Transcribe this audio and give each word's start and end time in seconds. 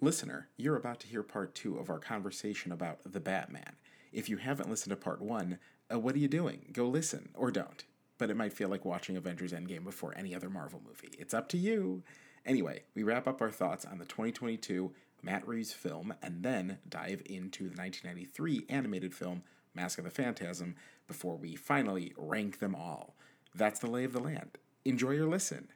Listener, 0.00 0.48
you're 0.58 0.76
about 0.76 1.00
to 1.00 1.06
hear 1.06 1.22
part 1.22 1.54
two 1.54 1.78
of 1.78 1.88
our 1.88 1.98
conversation 1.98 2.70
about 2.70 2.98
The 3.10 3.20
Batman. 3.20 3.76
If 4.12 4.28
you 4.28 4.36
haven't 4.36 4.68
listened 4.68 4.90
to 4.90 4.96
part 4.96 5.22
one, 5.22 5.58
uh, 5.90 5.98
what 5.98 6.14
are 6.14 6.18
you 6.18 6.28
doing? 6.28 6.66
Go 6.74 6.86
listen, 6.86 7.30
or 7.34 7.50
don't. 7.50 7.82
But 8.18 8.28
it 8.28 8.36
might 8.36 8.52
feel 8.52 8.68
like 8.68 8.84
watching 8.84 9.16
Avengers 9.16 9.52
Endgame 9.52 9.84
before 9.84 10.14
any 10.14 10.34
other 10.34 10.50
Marvel 10.50 10.82
movie. 10.86 11.14
It's 11.18 11.32
up 11.32 11.48
to 11.48 11.56
you. 11.56 12.02
Anyway, 12.44 12.82
we 12.94 13.04
wrap 13.04 13.26
up 13.26 13.40
our 13.40 13.50
thoughts 13.50 13.86
on 13.86 13.96
the 13.96 14.04
2022 14.04 14.92
Matt 15.22 15.48
Reeves 15.48 15.72
film 15.72 16.12
and 16.22 16.42
then 16.42 16.76
dive 16.86 17.22
into 17.24 17.64
the 17.70 17.76
1993 17.76 18.66
animated 18.68 19.14
film 19.14 19.44
Mask 19.74 19.96
of 19.98 20.04
the 20.04 20.10
Phantasm 20.10 20.76
before 21.08 21.36
we 21.36 21.56
finally 21.56 22.12
rank 22.18 22.58
them 22.58 22.74
all. 22.74 23.16
That's 23.54 23.80
the 23.80 23.90
lay 23.90 24.04
of 24.04 24.12
the 24.12 24.20
land. 24.20 24.58
Enjoy 24.84 25.12
your 25.12 25.28
listen. 25.28 25.68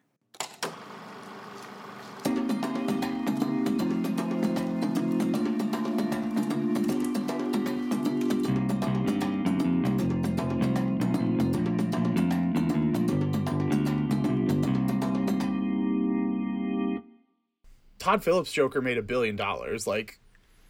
Todd 18.11 18.25
Phillips 18.25 18.53
Joker 18.53 18.81
made 18.83 18.99
a 18.99 19.03
billion 19.03 19.37
dollars. 19.37 19.87
Like, 19.87 20.19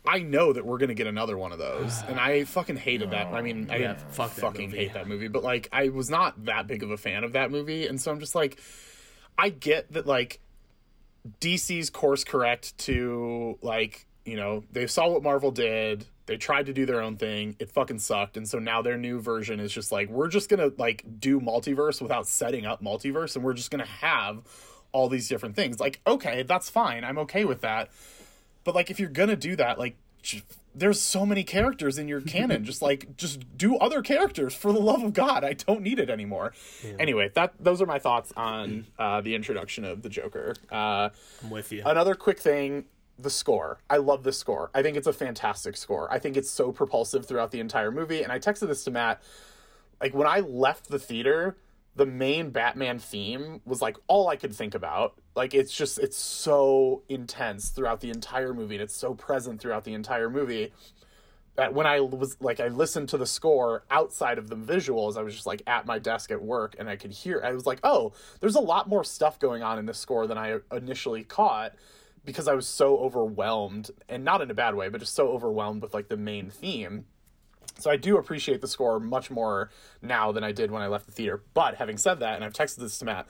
I 0.07 0.19
know 0.19 0.53
that 0.53 0.67
we're 0.67 0.77
gonna 0.77 0.93
get 0.93 1.07
another 1.07 1.39
one 1.39 1.53
of 1.53 1.59
those, 1.59 2.03
and 2.07 2.21
I 2.21 2.45
fucking 2.45 2.77
hated 2.77 3.13
that. 3.13 3.29
I 3.29 3.41
mean, 3.41 3.69
I 3.71 3.77
Yeah, 3.77 3.95
fuck 4.11 4.31
fucking 4.31 4.67
movie. 4.67 4.77
hate 4.77 4.93
that 4.93 5.09
movie, 5.09 5.29
but 5.29 5.43
like, 5.43 5.69
I 5.73 5.89
was 5.89 6.11
not 6.11 6.45
that 6.45 6.67
big 6.67 6.83
of 6.83 6.91
a 6.91 6.99
fan 6.99 7.25
of 7.25 7.33
that 7.33 7.51
movie, 7.51 7.87
and 7.87 7.99
so 7.99 8.11
I'm 8.11 8.21
just 8.21 8.35
like, 8.35 8.61
I 9.39 9.49
get 9.49 9.91
that 9.93 10.07
like 10.07 10.41
DC's 11.41 11.89
course 11.89 12.25
correct 12.25 12.77
to 12.79 13.59
like 13.63 14.07
you 14.27 14.37
know 14.37 14.63
they 14.71 14.87
saw 14.87 15.09
what 15.09 15.23
Marvel 15.23 15.51
did. 15.51 16.05
They 16.27 16.37
tried 16.37 16.67
to 16.67 16.75
do 16.75 16.85
their 16.87 17.01
own 17.01 17.17
thing. 17.17 17.57
It 17.59 17.71
fucking 17.71 17.99
sucked. 17.99 18.37
And 18.37 18.47
so 18.47 18.61
now 18.61 18.83
their 18.83 18.97
new 18.97 19.19
version 19.19 19.59
is 19.59 19.73
just 19.73 19.91
like, 19.91 20.09
we're 20.09 20.29
just 20.29 20.49
to 20.61 20.73
like 20.79 21.05
do 21.19 21.41
multiverse 21.41 22.01
without 22.01 22.29
setting 22.29 22.67
up 22.67 22.81
multiverse. 22.81 23.35
And 23.35 23.45
we're 23.45 23.55
just 23.55 23.73
to 23.85 23.91
have 23.91 24.45
all 24.93 25.09
these 25.09 25.29
different 25.29 25.57
things. 25.57 25.81
Like, 25.81 26.01
okay, 26.07 26.43
that's 26.43 26.69
fine. 26.71 27.05
I'm 27.05 27.19
okay 27.19 27.45
with 27.45 27.61
that. 27.63 27.91
But 28.65 28.75
like, 28.75 28.91
if 28.91 29.01
you're 29.01 29.09
going 29.09 29.29
to 29.29 29.37
do 29.37 29.57
that, 29.57 29.79
like, 29.79 29.97
there's 30.75 31.01
so 31.01 31.27
many 31.27 31.45
characters 31.45 31.99
in 31.99 32.09
your 32.09 32.21
canon. 32.37 32.65
just 32.65 32.83
like, 32.83 33.17
just 33.17 33.57
do 33.57 33.77
other 33.77 34.03
characters 34.03 34.55
for 34.55 34.73
the 34.73 34.81
love 34.81 35.03
of 35.03 35.13
God. 35.13 35.45
I 35.45 35.55
don't 35.55 35.83
need 35.83 35.99
it 35.99 36.11
anymore. 36.11 36.53
Anyway, 36.99 37.31
that 37.35 37.55
those 37.59 37.81
are 37.83 37.87
my 37.87 37.99
thoughts 37.99 38.33
on 38.37 38.87
uh, 38.99 39.21
the 39.21 39.35
introduction 39.35 39.85
of 39.85 40.03
the 40.03 40.09
Joker. 40.09 40.55
Uh, 40.71 41.11
I'm 41.43 41.51
with 41.51 41.73
you. 41.73 41.83
Another 41.85 42.15
quick 42.15 42.39
thing 42.39 42.85
the 43.19 43.31
score. 43.31 43.79
I 43.91 43.99
love 43.99 44.23
this 44.23 44.39
score. 44.39 44.71
I 44.75 44.83
think 44.83 44.97
it's 44.97 45.07
a 45.07 45.13
fantastic 45.13 45.77
score. 45.77 46.11
I 46.11 46.19
think 46.19 46.39
it's 46.39 46.51
so 46.51 46.73
propulsive 46.73 47.27
throughout 47.27 47.51
the 47.51 47.61
entire 47.61 47.91
movie. 47.91 48.23
And 48.23 48.33
I 48.33 48.39
texted 48.39 48.69
this 48.69 48.83
to 48.85 48.91
Matt. 48.91 49.23
Like, 50.01 50.15
when 50.15 50.27
I 50.27 50.41
left 50.41 50.89
the 50.89 50.99
theater, 50.99 51.57
the 51.97 52.07
main 52.07 52.51
Batman 52.51 52.99
theme 52.99 53.61
was 53.65 53.83
like 53.83 53.97
all 54.07 54.29
I 54.29 54.37
could 54.37 54.55
think 54.55 54.75
about. 54.75 55.15
Like, 55.35 55.55
it's 55.55 55.77
just, 55.77 55.99
it's 55.99 56.17
so 56.17 57.03
intense 57.09 57.71
throughout 57.71 58.01
the 58.01 58.11
entire 58.11 58.55
movie 58.55 58.77
and 58.77 58.83
it's 58.83 58.95
so 58.95 59.15
present 59.15 59.61
throughout 59.61 59.85
the 59.85 59.95
entire 59.95 60.31
movie 60.31 60.73
that 61.57 61.75
when 61.75 61.87
I 61.87 62.01
was 62.01 62.37
like, 62.41 62.61
I 62.61 62.69
listened 62.69 63.09
to 63.11 63.19
the 63.19 63.27
score 63.27 63.85
outside 63.91 64.39
of 64.39 64.49
the 64.49 64.57
visuals, 64.57 65.17
I 65.17 65.23
was 65.23 65.35
just 65.35 65.47
like 65.47 65.63
at 65.67 65.85
my 65.85 65.99
desk 65.99 66.31
at 66.31 66.43
work 66.43 66.77
and 66.79 66.89
I 66.89 66.97
could 66.97 67.11
hear, 67.11 67.43
I 67.45 67.53
was 67.53 67.67
like, 67.67 67.81
oh, 67.83 68.13
there's 68.41 68.55
a 68.55 68.61
lot 68.61 68.89
more 68.89 69.05
stuff 69.05 69.39
going 69.39 69.63
on 69.63 69.79
in 69.79 69.87
this 69.87 69.99
score 69.99 70.27
than 70.27 70.39
I 70.39 70.59
initially 70.73 71.25
caught 71.25 71.75
because 72.25 72.49
I 72.49 72.55
was 72.55 72.67
so 72.67 72.99
overwhelmed 72.99 73.91
and 74.09 74.25
not 74.25 74.43
in 74.43 74.51
a 74.51 74.55
bad 74.55 74.75
way, 74.75 74.89
but 74.89 75.01
just 75.01 75.15
so 75.15 75.29
overwhelmed 75.29 75.83
with 75.83 75.93
like 75.93 76.09
the 76.09 76.17
main 76.17 76.51
theme. 76.51 77.07
So 77.81 77.91
I 77.91 77.97
do 77.97 78.17
appreciate 78.19 78.61
the 78.61 78.69
score 78.69 79.01
much 79.01 79.31
more 79.31 79.71
now 80.03 80.33
than 80.33 80.45
I 80.45 80.53
did 80.53 80.71
when 80.71 80.83
I 80.83 80.87
left 80.89 81.07
the 81.07 81.13
theater. 81.13 81.43
But 81.55 81.77
having 81.77 81.97
said 81.97 82.21
that, 82.21 82.35
and 82.37 82.45
I've 82.45 82.53
texted 82.53 82.77
this 82.77 82.99
to 82.99 83.05
Matt, 83.05 83.27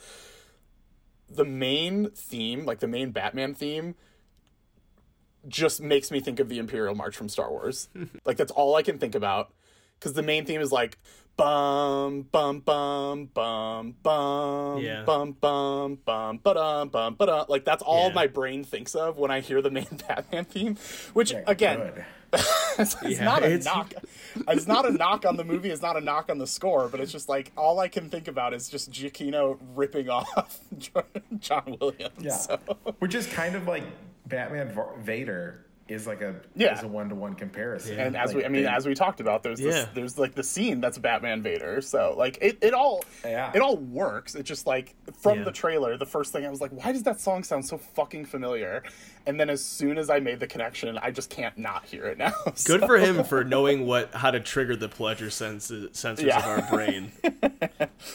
the 1.29 1.45
main 1.45 2.11
theme, 2.11 2.65
like 2.65 2.81
the 2.81 2.89
main 2.89 3.11
Batman 3.13 3.55
theme, 3.55 3.95
just 5.49 5.81
makes 5.81 6.11
me 6.11 6.21
think 6.21 6.39
of 6.41 6.49
the 6.49 6.59
Imperial 6.59 6.95
March 6.95 7.17
from 7.17 7.29
Star 7.29 7.51
Wars. 7.51 7.89
like 8.25 8.37
that's 8.37 8.53
all 8.53 8.75
I 8.77 8.83
can 8.83 8.99
think 8.99 9.15
about. 9.15 9.53
Because 9.99 10.15
the 10.15 10.23
main 10.23 10.45
theme 10.47 10.61
is 10.63 10.73
like 10.73 10.99
bum 11.37 12.23
bum 12.33 12.61
bum 12.61 13.27
bum 13.33 13.95
bum 14.03 14.81
Yeah. 14.83 15.05
bum 15.05 15.33
bum 15.33 15.97
bum 16.05 16.39
ba-dum 16.43 16.89
bum 16.89 17.15
ba 17.15 17.47
Like 17.49 17.65
that's 17.65 17.83
all 17.83 18.09
Yeah. 18.09 18.15
my 18.15 18.27
brain 18.27 18.65
thinks 18.65 18.95
of 18.95 19.17
when 19.19 19.31
I 19.31 19.41
hear 19.41 19.61
the 19.63 19.71
main 19.71 19.87
Batman 20.09 20.45
theme. 20.47 20.77
Which 21.13 21.35
again, 21.47 22.05
Good. 22.33 22.41
it's, 22.79 22.97
it's 23.03 23.19
Yeah, 23.19 23.25
not 23.25 23.43
a 23.43 23.47
it's- 23.47 23.65
knock. 23.65 23.93
It's 24.49 24.67
not 24.69 24.87
a 24.87 24.93
knock 24.93 25.27
on 25.27 25.37
the 25.37 25.45
movie. 25.45 25.71
It's 25.71 25.83
not 25.83 25.97
a 25.97 26.01
knock 26.01 26.31
on 26.31 26.39
the 26.39 26.47
score. 26.47 26.89
But 26.89 27.01
it's 27.01 27.11
just 27.13 27.29
like 27.29 27.51
all 27.57 27.81
I 27.81 27.89
can 27.89 28.09
think 28.09 28.29
about 28.29 28.55
is 28.55 28.69
just 28.69 28.91
Giacchino 28.91 29.59
ripping 29.75 30.09
off 30.09 30.61
John 31.41 31.77
Williams. 31.81 32.13
Yeah. 32.21 32.33
So, 32.37 32.59
Which 32.99 33.15
is 33.15 33.27
kind 33.27 33.55
of 33.57 33.67
like 33.67 33.83
Batman 34.27 34.73
Vader 35.01 35.67
is 35.89 36.07
like 36.07 36.21
a 36.23 36.37
Yeah. 36.55 36.77
is 36.79 36.85
a 36.85 36.89
one 36.89 37.09
to 37.09 37.17
one 37.17 37.35
comparison. 37.35 37.99
and 37.99 38.17
as 38.17 38.29
Like, 38.29 38.37
we, 38.37 38.45
I 38.45 38.49
mean, 38.49 38.63
they- 38.63 38.69
as 38.69 38.87
we 38.87 38.95
talked 38.95 39.21
about, 39.21 39.43
there's 39.43 39.59
this, 39.59 39.89
there's 39.93 40.17
like 40.19 40.37
the 40.37 40.45
scene 40.45 40.81
that's 40.81 40.99
Batman 40.99 41.43
Vader. 41.43 41.81
So 41.81 42.15
like 42.17 42.39
it, 42.41 42.59
it 42.63 42.73
all, 42.75 43.03
Yeah. 43.25 43.51
it 43.53 43.61
all 43.61 43.77
works. 43.77 44.37
It 44.37 44.45
just 44.45 44.69
like 44.69 44.95
from 45.21 45.39
Yeah. 45.39 45.45
the 45.45 45.51
trailer, 45.53 45.97
the 45.97 46.07
first 46.07 46.33
thing 46.33 46.47
I 46.47 46.51
was 46.51 46.61
like, 46.61 46.71
why 46.71 46.93
does 46.93 47.03
that 47.03 47.19
song 47.21 47.43
sound 47.43 47.67
so 47.67 47.77
fucking 47.79 48.27
familiar? 48.27 48.85
And 49.27 49.39
then 49.39 49.51
as 49.51 49.65
soon 49.65 49.99
as 49.99 50.09
I 50.11 50.19
made 50.19 50.41
the 50.41 50.47
connection, 50.47 50.99
I 50.99 51.11
just 51.11 51.31
can't 51.31 51.57
not 51.59 51.85
hear 51.85 52.07
it 52.07 52.19
now. 52.19 52.33
Good 52.65 52.81
for 52.81 52.99
him 52.99 53.23
for 53.25 53.45
knowing 53.45 53.87
what 53.87 54.13
how 54.15 54.31
to 54.31 54.41
trigger 54.41 54.77
the 54.77 54.89
pleasure 54.89 55.31
senses, 55.31 55.91
sensors 55.91 56.27
Yeah. 56.27 56.39
of 56.39 56.45
our 56.47 56.71
brain. 56.71 57.13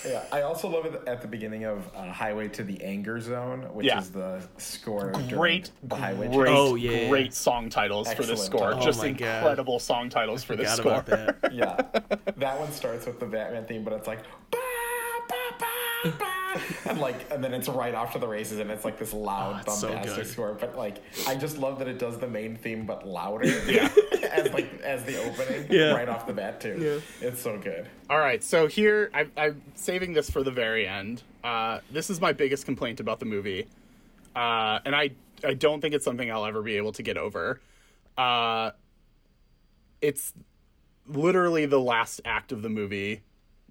yeah, 0.06 0.24
I 0.32 0.42
also 0.42 0.68
love 0.68 0.86
it 0.86 1.02
at 1.08 1.22
the 1.22 1.28
beginning 1.28 1.66
of 1.66 1.88
uh, 1.96 2.12
Highway 2.12 2.48
to 2.50 2.64
the 2.64 2.84
Anger 2.84 3.20
Zone, 3.20 3.62
which 3.74 3.86
Yeah. 3.86 4.00
is 4.00 4.12
the 4.12 4.42
score. 4.58 5.12
Great, 5.30 5.72
the 5.84 5.96
highway. 5.96 6.28
great. 6.28 6.52
Oh, 6.56 6.76
yeah. 6.76 7.08
great 7.10 7.34
song 7.34 7.70
titles 7.70 8.12
for 8.14 8.24
this 8.24 8.44
score. 8.46 8.72
titles. 8.72 8.86
Just 8.86 9.00
Oh 9.00 9.04
my 9.04 9.12
God. 9.12 9.38
incredible 9.38 9.80
song 9.80 10.10
titles 10.10 10.44
for 10.44 10.56
this 10.56 10.74
score. 10.76 10.92
about 10.94 11.06
that. 11.08 11.36
Yeah, 11.54 11.76
that 12.38 12.60
one 12.60 12.72
starts 12.72 13.06
with 13.06 13.20
the 13.20 13.26
Batman 13.28 13.66
theme, 13.66 13.84
but 13.84 13.94
it's 13.94 14.08
like. 14.08 14.20
"Ba, 14.52 14.58
ba, 14.58 15.26
ba, 15.30 15.36
ba," 15.60 15.66
And 16.86 17.02
like, 17.02 17.30
and 17.34 17.44
then 17.44 17.54
it's 17.54 17.68
right 17.68 17.94
after 17.94 18.18
the 18.18 18.30
races, 18.30 18.60
and 18.60 18.72
it's 18.72 18.86
like 18.86 18.98
this 18.98 19.12
loud, 19.12 19.56
Oh, 19.56 19.72
it's 19.72 19.80
so 19.82 19.90
bombastic 19.90 20.26
score. 20.26 20.54
But 20.54 20.78
like, 20.78 21.04
I 21.28 21.36
just 21.36 21.58
love 21.58 21.80
that 21.80 21.90
it 21.90 22.00
does 22.00 22.18
the 22.18 22.28
main 22.30 22.56
theme, 22.56 22.86
but 22.86 23.06
louder. 23.06 23.46
Yeah, 23.68 23.90
as 24.32 24.54
like 24.54 24.82
as 24.82 25.04
the 25.04 25.18
opening, 25.22 25.68
Yeah. 25.70 25.92
right 25.94 26.08
off 26.08 26.26
the 26.26 26.32
bat 26.34 26.62
too. 26.62 27.02
It's 27.20 27.42
so 27.42 27.58
good. 27.58 27.90
All 28.10 28.20
right, 28.20 28.42
so 28.42 28.68
here 28.68 29.10
I, 29.14 29.28
I'm 29.36 29.62
saving 29.74 30.14
this 30.14 30.30
for 30.30 30.44
the 30.44 30.52
very 30.52 30.88
end. 30.88 31.24
Uh, 31.44 31.80
this 31.92 32.10
is 32.10 32.22
my 32.22 32.32
biggest 32.32 32.64
complaint 32.66 33.02
about 33.02 33.20
the 33.20 33.26
movie, 33.26 33.68
uh, 34.34 34.80
and 34.86 34.96
I 34.96 35.12
I 35.44 35.56
don't 35.56 35.82
think 35.82 35.94
it's 35.94 36.06
something 36.06 36.32
I'll 36.32 36.46
ever 36.46 36.62
be 36.62 36.78
able 36.78 36.94
to 36.94 37.04
get 37.04 37.18
over. 37.18 37.60
Uh, 38.18 38.72
it's 40.02 40.34
literally 41.08 41.66
the 41.66 41.80
last 41.82 42.22
act 42.24 42.52
of 42.54 42.62
the 42.62 42.70
movie, 42.70 43.24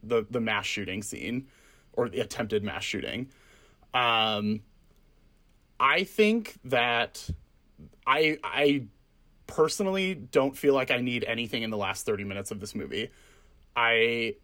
the 0.02 0.26
the 0.30 0.40
mass 0.40 0.66
shooting 0.66 1.02
scene, 1.02 1.46
or 1.96 2.08
the 2.08 2.20
attempted 2.20 2.62
mass 2.62 2.84
shooting. 2.84 3.28
Um, 3.92 4.60
I 5.78 6.04
think 6.04 6.56
that 6.64 7.28
I 8.06 8.38
I 8.42 8.84
personally 9.46 10.14
don't 10.14 10.56
feel 10.56 10.74
like 10.74 10.90
I 10.90 11.00
need 11.00 11.24
anything 11.24 11.62
in 11.62 11.70
the 11.70 11.76
last 11.76 12.06
30 12.06 12.24
minutes 12.24 12.50
of 12.50 12.60
this 12.60 12.74
movie. 12.74 13.10
I 13.76 14.36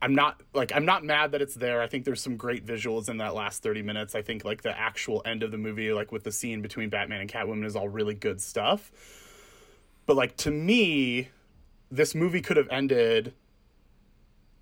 I'm 0.00 0.14
not 0.14 0.42
like 0.54 0.72
I'm 0.74 0.84
not 0.84 1.04
mad 1.04 1.32
that 1.32 1.42
it's 1.42 1.54
there. 1.54 1.82
I 1.82 1.86
think 1.86 2.04
there's 2.04 2.22
some 2.22 2.36
great 2.36 2.64
visuals 2.64 3.08
in 3.08 3.18
that 3.18 3.34
last 3.34 3.62
30 3.62 3.82
minutes. 3.82 4.14
I 4.14 4.22
think 4.22 4.44
like 4.44 4.62
the 4.62 4.78
actual 4.78 5.22
end 5.24 5.42
of 5.42 5.50
the 5.50 5.58
movie 5.58 5.92
like 5.92 6.12
with 6.12 6.24
the 6.24 6.32
scene 6.32 6.62
between 6.62 6.88
Batman 6.88 7.20
and 7.20 7.30
Catwoman 7.30 7.64
is 7.64 7.74
all 7.74 7.88
really 7.88 8.14
good 8.14 8.40
stuff. 8.40 8.92
But 10.06 10.16
like 10.16 10.36
to 10.38 10.50
me 10.50 11.28
this 11.90 12.14
movie 12.14 12.40
could 12.40 12.56
have 12.56 12.68
ended 12.70 13.34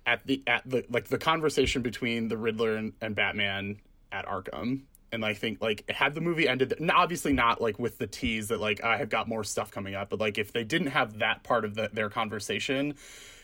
at 0.07 0.25
the 0.25 0.41
at 0.47 0.63
the 0.65 0.85
like 0.89 1.09
the 1.09 1.17
conversation 1.17 1.83
between 1.83 2.29
the 2.29 2.37
Riddler 2.37 2.77
and, 2.77 2.93
and 3.01 3.13
Batman 3.13 3.77
at 4.11 4.25
Arkham. 4.25 4.83
And 5.11 5.23
I 5.23 5.33
think 5.33 5.61
like 5.61 5.89
had 5.89 6.15
the 6.15 6.21
movie 6.21 6.47
ended, 6.47 6.73
obviously 6.93 7.33
not 7.33 7.61
like 7.61 7.77
with 7.77 7.97
the 7.97 8.07
tease 8.07 8.47
that 8.47 8.59
like 8.59 8.83
I 8.83 8.97
have 8.97 9.09
got 9.09 9.27
more 9.27 9.43
stuff 9.43 9.69
coming 9.69 9.93
up, 9.93 10.09
but 10.09 10.19
like 10.19 10.37
if 10.37 10.51
they 10.51 10.63
didn't 10.63 10.87
have 10.87 11.19
that 11.19 11.43
part 11.43 11.65
of 11.65 11.75
the, 11.75 11.89
their 11.93 12.09
conversation 12.09 12.95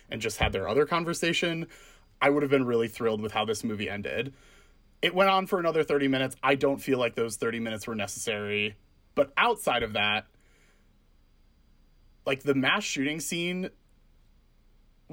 and 0.10 0.22
just 0.22 0.38
had 0.38 0.52
their 0.52 0.68
other 0.68 0.86
conversation, 0.86 1.68
I 2.22 2.30
would 2.30 2.44
have 2.44 2.50
been 2.50 2.66
really 2.66 2.88
thrilled 2.88 3.22
with 3.22 3.34
how 3.34 3.46
this 3.46 3.64
movie 3.64 3.90
ended. 3.90 4.34
It 5.02 5.14
went 5.14 5.30
on 5.30 5.48
for 5.48 5.60
another 5.60 5.84
30 5.84 6.08
minutes. 6.08 6.36
I 6.42 6.56
don't 6.56 6.80
feel 6.80 6.98
like 6.98 7.16
those 7.16 7.36
30 7.36 7.60
minutes 7.60 7.88
were 7.88 7.96
necessary. 7.96 8.76
But 9.16 9.32
outside 9.38 9.84
of 9.84 9.94
that, 9.94 10.28
like 12.26 12.44
the 12.44 12.56
mass 12.56 12.84
shooting 12.84 13.20
scene 13.20 13.70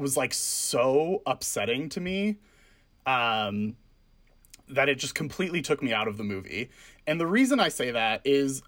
was 0.00 0.16
like 0.16 0.34
so 0.34 1.22
upsetting 1.26 1.88
to 1.90 2.00
me 2.00 2.36
um 3.06 3.76
that 4.68 4.88
it 4.88 4.96
just 4.96 5.14
completely 5.14 5.62
took 5.62 5.82
me 5.82 5.92
out 5.92 6.06
of 6.06 6.16
the 6.16 6.22
movie. 6.22 6.70
And 7.06 7.20
the 7.20 7.26
reason 7.26 7.58
I 7.58 7.68
say 7.68 7.90
that 7.90 8.22
is 8.24 8.62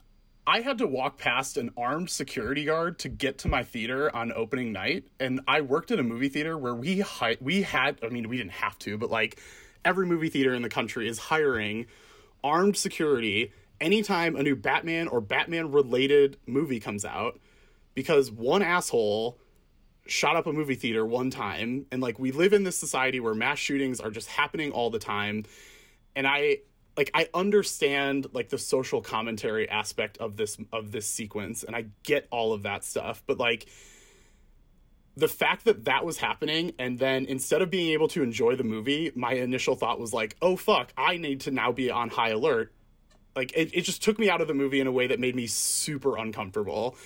I 0.47 0.61
had 0.61 0.79
to 0.79 0.87
walk 0.87 1.19
past 1.19 1.57
an 1.57 1.71
armed 1.77 2.11
security 2.11 2.65
guard 2.65 2.99
to 3.01 3.09
get 3.09 3.39
to 3.39 3.49
my 3.49 3.63
theater 3.63 4.15
on 4.15 4.33
opening 4.33 4.73
night, 4.73 5.05
and 5.21 5.41
I 5.47 5.61
worked 5.61 5.93
at 5.93 6.01
a 6.01 6.03
movie 6.03 6.29
theater 6.29 6.59
where 6.59 6.75
we 6.75 7.01
hi- 7.01 7.37
we 7.41 7.63
had 7.63 7.99
I 8.03 8.09
mean 8.09 8.29
we 8.29 8.37
didn't 8.37 8.53
have 8.53 8.79
to, 8.81 8.99
but 8.99 9.11
like 9.11 9.41
every 9.85 10.07
movie 10.07 10.29
theater 10.29 10.55
in 10.55 10.63
the 10.63 10.69
country 10.69 11.09
is 11.09 11.19
hiring 11.19 11.87
armed 12.43 12.77
security 12.77 13.53
anytime 13.81 14.35
a 14.35 14.43
new 14.43 14.57
Batman 14.57 15.09
or 15.09 15.21
Batman 15.21 15.71
related 15.71 16.37
movie 16.47 16.81
comes 16.81 17.05
out 17.05 17.39
because 17.95 18.31
one 18.31 18.63
asshole 18.63 19.39
shot 20.07 20.37
up 20.37 20.47
a 20.47 20.53
movie 20.53 20.75
theater 20.75 21.07
one 21.07 21.31
time 21.31 21.87
and 21.93 22.03
like 22.03 22.19
we 22.19 22.33
live 22.33 22.53
in 22.53 22.65
this 22.65 22.77
society 22.77 23.21
where 23.21 23.35
mass 23.35 23.59
shootings 23.59 24.01
are 24.01 24.11
just 24.11 24.29
happening 24.29 24.73
all 24.73 24.91
the 24.91 24.99
time 24.99 25.45
and 26.17 26.27
I 26.27 26.59
like 26.97 27.11
I 27.15 27.29
understand 27.33 28.27
like 28.33 28.49
the 28.49 28.59
social 28.59 29.01
commentary 29.01 29.69
aspect 29.69 30.19
of 30.19 30.37
this 30.37 30.59
of 30.73 30.91
this 30.91 31.07
sequence 31.07 31.63
and 31.63 31.77
I 31.77 31.87
get 32.03 32.27
all 32.31 32.53
of 32.53 32.65
that 32.65 32.85
stuff 32.85 33.23
but 33.27 33.39
like 33.39 33.67
the 35.17 35.29
fact 35.29 35.67
that 35.67 35.85
that 35.85 36.05
was 36.05 36.19
happening 36.19 36.73
and 36.79 36.99
then 36.99 37.27
instead 37.27 37.63
of 37.63 37.71
being 37.71 37.91
able 37.91 38.09
to 38.09 38.23
enjoy 38.23 38.57
the 38.57 38.65
movie 38.65 39.13
my 39.15 39.35
initial 39.35 39.77
thought 39.77 40.01
was 40.01 40.13
like 40.13 40.37
oh 40.43 40.57
fuck 40.57 40.93
I 40.97 41.17
need 41.17 41.43
to 41.43 41.53
now 41.53 41.71
be 41.71 41.91
on 41.91 42.09
high 42.09 42.31
alert 42.31 42.73
like 43.35 43.53
it, 43.57 43.71
it 43.75 43.81
just 43.83 44.03
took 44.03 44.19
me 44.19 44.29
out 44.29 44.41
of 44.41 44.49
the 44.49 44.55
movie 44.55 44.81
in 44.81 44.87
a 44.87 44.93
way 44.93 45.07
that 45.07 45.19
made 45.21 45.35
me 45.35 45.47
super 45.47 46.17
uncomfortable. 46.19 46.97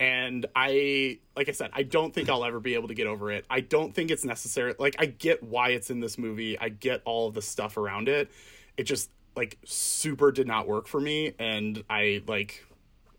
And 0.00 0.46
i 0.56 1.18
like 1.36 1.48
i 1.50 1.52
said 1.52 1.70
i 1.74 1.82
don't 1.82 2.14
think 2.14 2.30
i'll 2.30 2.44
ever 2.44 2.60
be 2.60 2.74
able 2.74 2.88
to 2.88 2.94
get 2.94 3.06
over 3.06 3.30
it. 3.30 3.44
I 3.50 3.60
don't 3.60 3.94
think 3.94 4.10
it's 4.10 4.24
necessary 4.24 4.74
like 4.78 4.96
i 4.98 5.06
get 5.06 5.42
why 5.42 5.70
it's 5.70 5.90
in 5.90 6.00
this 6.00 6.16
movie. 6.18 6.58
I 6.58 6.70
get 6.70 7.02
all 7.04 7.28
of 7.28 7.34
the 7.34 7.42
stuff 7.42 7.76
around 7.76 8.08
it. 8.08 8.30
It 8.76 8.84
just 8.84 9.10
like 9.36 9.58
super 9.64 10.32
did 10.32 10.46
not 10.46 10.66
work 10.66 10.86
for 10.88 10.98
me 11.00 11.34
and 11.38 11.84
i 11.90 12.22
like 12.26 12.64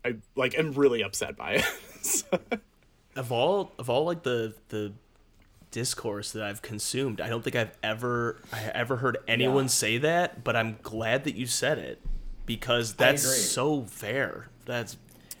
i 0.04 0.16
like 0.34 0.58
am 0.58 0.72
really 0.72 1.02
upset 1.04 1.36
by 1.36 1.52
it. 1.54 1.64
So- 2.02 2.38
of 3.16 3.32
all 3.32 3.72
of 3.78 3.88
all 3.90 4.04
like 4.04 4.22
the 4.22 4.54
the 4.68 4.92
discourse 5.70 6.32
that 6.32 6.42
I've 6.44 6.62
consumed, 6.62 7.20
I 7.20 7.28
don't 7.28 7.42
think 7.44 7.54
I've 7.56 7.76
ever 7.82 8.40
I 8.52 8.70
ever 8.74 8.96
heard 8.96 9.18
anyone 9.28 9.64
Yeah. 9.64 9.68
say 9.68 9.98
that, 9.98 10.42
but 10.44 10.56
I'm 10.56 10.78
glad 10.82 11.24
that 11.24 11.34
you 11.34 11.46
said 11.46 11.78
it 11.78 12.00
because 12.48 12.94
that's 12.94 13.22
so 13.22 13.82
fair. 13.82 14.48
That's 14.64 14.96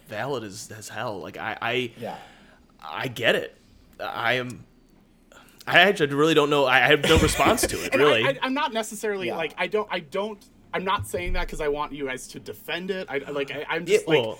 valid 0.08 0.44
as, 0.44 0.70
as 0.70 0.88
hell. 0.88 1.18
Like 1.18 1.36
I 1.36 1.58
I 1.60 1.92
Yeah. 1.98 2.16
I 2.80 3.08
get 3.08 3.34
it. 3.34 3.56
I 3.98 4.34
am 4.34 4.64
I 5.66 5.80
actually 5.80 6.14
really 6.14 6.34
don't 6.34 6.50
know. 6.50 6.66
I 6.66 6.78
have 6.78 7.02
no 7.02 7.18
response 7.18 7.62
to 7.66 7.76
it, 7.84 7.94
really. 7.96 8.24
I, 8.24 8.38
I'm 8.42 8.54
not 8.54 8.72
necessarily 8.72 9.26
Yeah. 9.26 9.36
like 9.36 9.54
I 9.58 9.66
don't 9.66 9.88
I 9.90 10.00
don't 10.00 10.38
I'm 10.72 10.84
not 10.84 11.06
saying 11.06 11.32
that 11.32 11.46
because 11.46 11.60
I 11.60 11.68
want 11.68 11.92
you 11.92 12.06
guys 12.06 12.28
to 12.28 12.38
defend 12.40 12.90
it. 12.90 13.06
I 13.10 13.18
like 13.18 13.50
I, 13.50 13.64
I'm 13.68 13.82
Yeah, 13.86 13.96
just 13.96 14.06
like 14.08 14.18
well, 14.22 14.38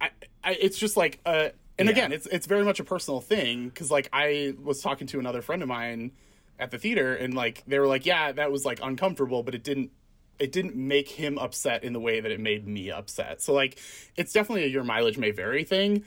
I, 0.00 0.10
I 0.42 0.52
it's 0.52 0.78
just 0.78 0.96
like 0.96 1.20
uh 1.26 1.48
and 1.78 1.86
Yeah. 1.88 1.92
again 1.92 2.12
it's 2.12 2.26
it's 2.26 2.46
very 2.46 2.64
much 2.64 2.80
a 2.80 2.84
personal 2.84 3.20
thing 3.20 3.68
because 3.68 3.90
like 3.90 4.08
I 4.12 4.54
was 4.62 4.80
talking 4.80 5.06
to 5.08 5.18
another 5.18 5.42
friend 5.42 5.62
of 5.62 5.68
mine 5.68 6.12
at 6.58 6.70
the 6.70 6.78
theater 6.78 7.14
and 7.14 7.34
like 7.34 7.64
they 7.66 7.78
were 7.80 7.88
like 7.88 8.06
yeah 8.06 8.30
that 8.32 8.50
was 8.52 8.64
like 8.64 8.78
uncomfortable 8.82 9.42
but 9.42 9.54
it 9.56 9.64
didn't 9.64 9.90
it 10.38 10.52
didn't 10.52 10.76
make 10.76 11.08
him 11.08 11.38
upset 11.38 11.84
in 11.84 11.92
the 11.92 12.00
way 12.00 12.20
that 12.20 12.30
it 12.30 12.40
made 12.40 12.66
me 12.66 12.90
upset. 12.90 13.40
So 13.42 13.52
like 13.52 13.78
it's 14.16 14.32
definitely 14.32 14.64
a 14.64 14.68
your 14.68 14.84
mileage 14.84 15.18
may 15.18 15.30
vary 15.30 15.64
thing 15.64 16.04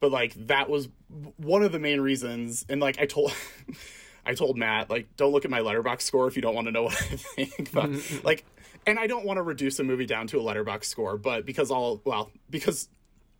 but 0.00 0.10
like 0.10 0.34
that 0.46 0.68
was 0.68 0.88
one 1.36 1.62
of 1.62 1.72
the 1.72 1.78
main 1.78 2.00
reasons. 2.00 2.64
And 2.68 2.80
like 2.80 2.98
i 2.98 3.06
told 3.06 3.32
i 4.26 4.34
told 4.34 4.58
matt 4.58 4.90
like 4.90 5.14
don't 5.16 5.32
look 5.32 5.44
at 5.44 5.50
my 5.50 5.60
Letterboxd 5.60 6.02
score 6.02 6.26
if 6.26 6.36
you 6.36 6.42
don't 6.42 6.54
want 6.54 6.66
to 6.66 6.72
know 6.72 6.84
what 6.84 6.94
i 6.94 7.16
think. 7.16 7.72
But 7.72 7.90
mm-hmm. 7.90 8.26
like 8.26 8.44
and 8.86 8.98
i 8.98 9.06
don't 9.06 9.24
want 9.24 9.36
to 9.36 9.42
reduce 9.42 9.78
a 9.78 9.84
movie 9.84 10.06
down 10.06 10.26
to 10.28 10.40
a 10.40 10.42
Letterboxd 10.42 10.84
score 10.84 11.16
but 11.16 11.46
because 11.46 11.70
all 11.70 12.00
well 12.04 12.32
because 12.48 12.88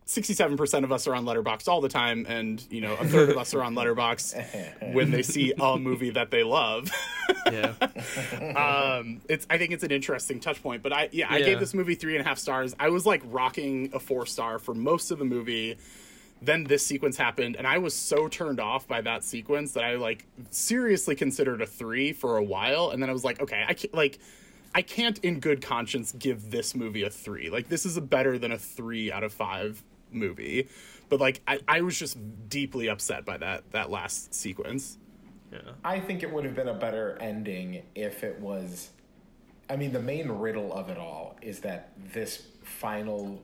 67% 0.07 0.83
of 0.83 0.91
us 0.91 1.07
are 1.07 1.15
on 1.15 1.25
Letterboxd 1.25 1.67
all 1.67 1.79
the 1.79 1.87
time 1.89 2.25
and 2.27 2.61
you 2.69 2.81
know 2.81 2.93
a 2.95 3.05
third 3.05 3.29
of 3.29 3.37
us 3.37 3.53
are 3.53 3.63
on 3.63 3.75
Letterboxd 3.75 4.93
when 4.93 5.11
they 5.11 5.21
see 5.21 5.53
a 5.57 5.77
movie 5.77 6.09
that 6.11 6.31
they 6.31 6.43
love. 6.43 6.91
Yeah. 7.51 7.73
um 8.55 9.21
it's 9.27 9.47
i 9.49 9.57
think 9.57 9.71
it's 9.71 9.83
an 9.83 9.91
interesting 9.91 10.39
touch 10.39 10.61
point 10.61 10.83
but 10.83 10.93
i 10.93 11.09
yeah, 11.11 11.25
i 11.29 11.41
gave 11.41 11.59
this 11.59 11.73
movie 11.73 11.95
three 11.95 12.15
and 12.15 12.25
a 12.25 12.27
half 12.27 12.37
stars. 12.37 12.75
I 12.79 12.89
was 12.89 13.05
like 13.05 13.21
rocking 13.25 13.89
a 13.93 13.99
four 13.99 14.25
star 14.25 14.59
for 14.59 14.73
most 14.75 15.11
of 15.11 15.17
the 15.19 15.25
movie. 15.25 15.77
Then 16.41 16.65
this 16.65 16.85
sequence 16.85 17.17
happened 17.17 17.55
and 17.55 17.65
i 17.65 17.77
was 17.79 17.95
so 17.95 18.27
turned 18.27 18.59
off 18.59 18.87
by 18.87 19.01
that 19.01 19.23
sequence 19.23 19.71
that 19.73 19.83
i 19.83 19.95
like 19.95 20.25
seriously 20.51 21.15
considered 21.15 21.61
a 21.61 21.65
three 21.67 22.13
for 22.13 22.37
a 22.37 22.43
while 22.43 22.91
and 22.91 23.01
then 23.01 23.09
i 23.09 23.13
was 23.13 23.23
like 23.23 23.41
okay 23.41 23.63
i 23.67 23.73
can't 23.73 23.93
like 23.93 24.19
i 24.75 24.81
can't 24.81 25.17
in 25.19 25.39
good 25.39 25.61
conscience 25.61 26.11
give 26.11 26.51
this 26.51 26.75
movie 26.75 27.03
a 27.03 27.09
three. 27.09 27.49
Like 27.49 27.69
this 27.69 27.85
is 27.85 27.97
a 27.97 28.01
better 28.01 28.37
than 28.37 28.51
a 28.51 28.57
three 28.57 29.11
out 29.11 29.23
of 29.23 29.33
five 29.33 29.81
movie 30.11 30.67
but 31.09 31.19
like 31.19 31.41
i, 31.47 31.59
I 31.67 31.81
was 31.81 31.97
just 31.97 32.17
deeply 32.49 32.87
upset 32.89 33.25
by 33.25 33.37
that 33.37 33.71
that 33.71 33.89
last 33.89 34.33
sequence 34.33 34.97
Yeah. 35.51 35.59
I 35.83 35.99
think 35.99 36.23
it 36.23 36.31
would 36.31 36.45
have 36.45 36.55
been 36.55 36.69
a 36.69 36.73
better 36.73 37.17
ending 37.19 37.83
if 37.93 38.23
it 38.23 38.39
was. 38.39 38.91
I 39.69 39.75
mean, 39.75 39.91
the 39.91 40.01
main 40.01 40.29
riddle 40.29 40.73
of 40.73 40.89
it 40.89 40.97
all 40.97 41.35
is 41.41 41.59
that 41.61 41.91
this 42.13 42.43
final 42.63 43.41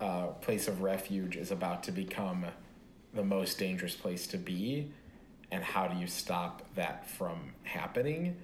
uh, 0.00 0.28
place 0.40 0.66
of 0.68 0.80
refuge 0.82 1.36
is 1.36 1.50
about 1.50 1.82
to 1.84 1.92
become 1.92 2.46
the 3.12 3.22
most 3.24 3.58
dangerous 3.58 3.94
place 3.94 4.26
to 4.28 4.38
be, 4.38 4.90
and 5.50 5.62
how 5.62 5.86
do 5.86 5.98
you 5.98 6.06
stop 6.06 6.62
that 6.74 7.08
from 7.08 7.52
happening? 7.64 8.36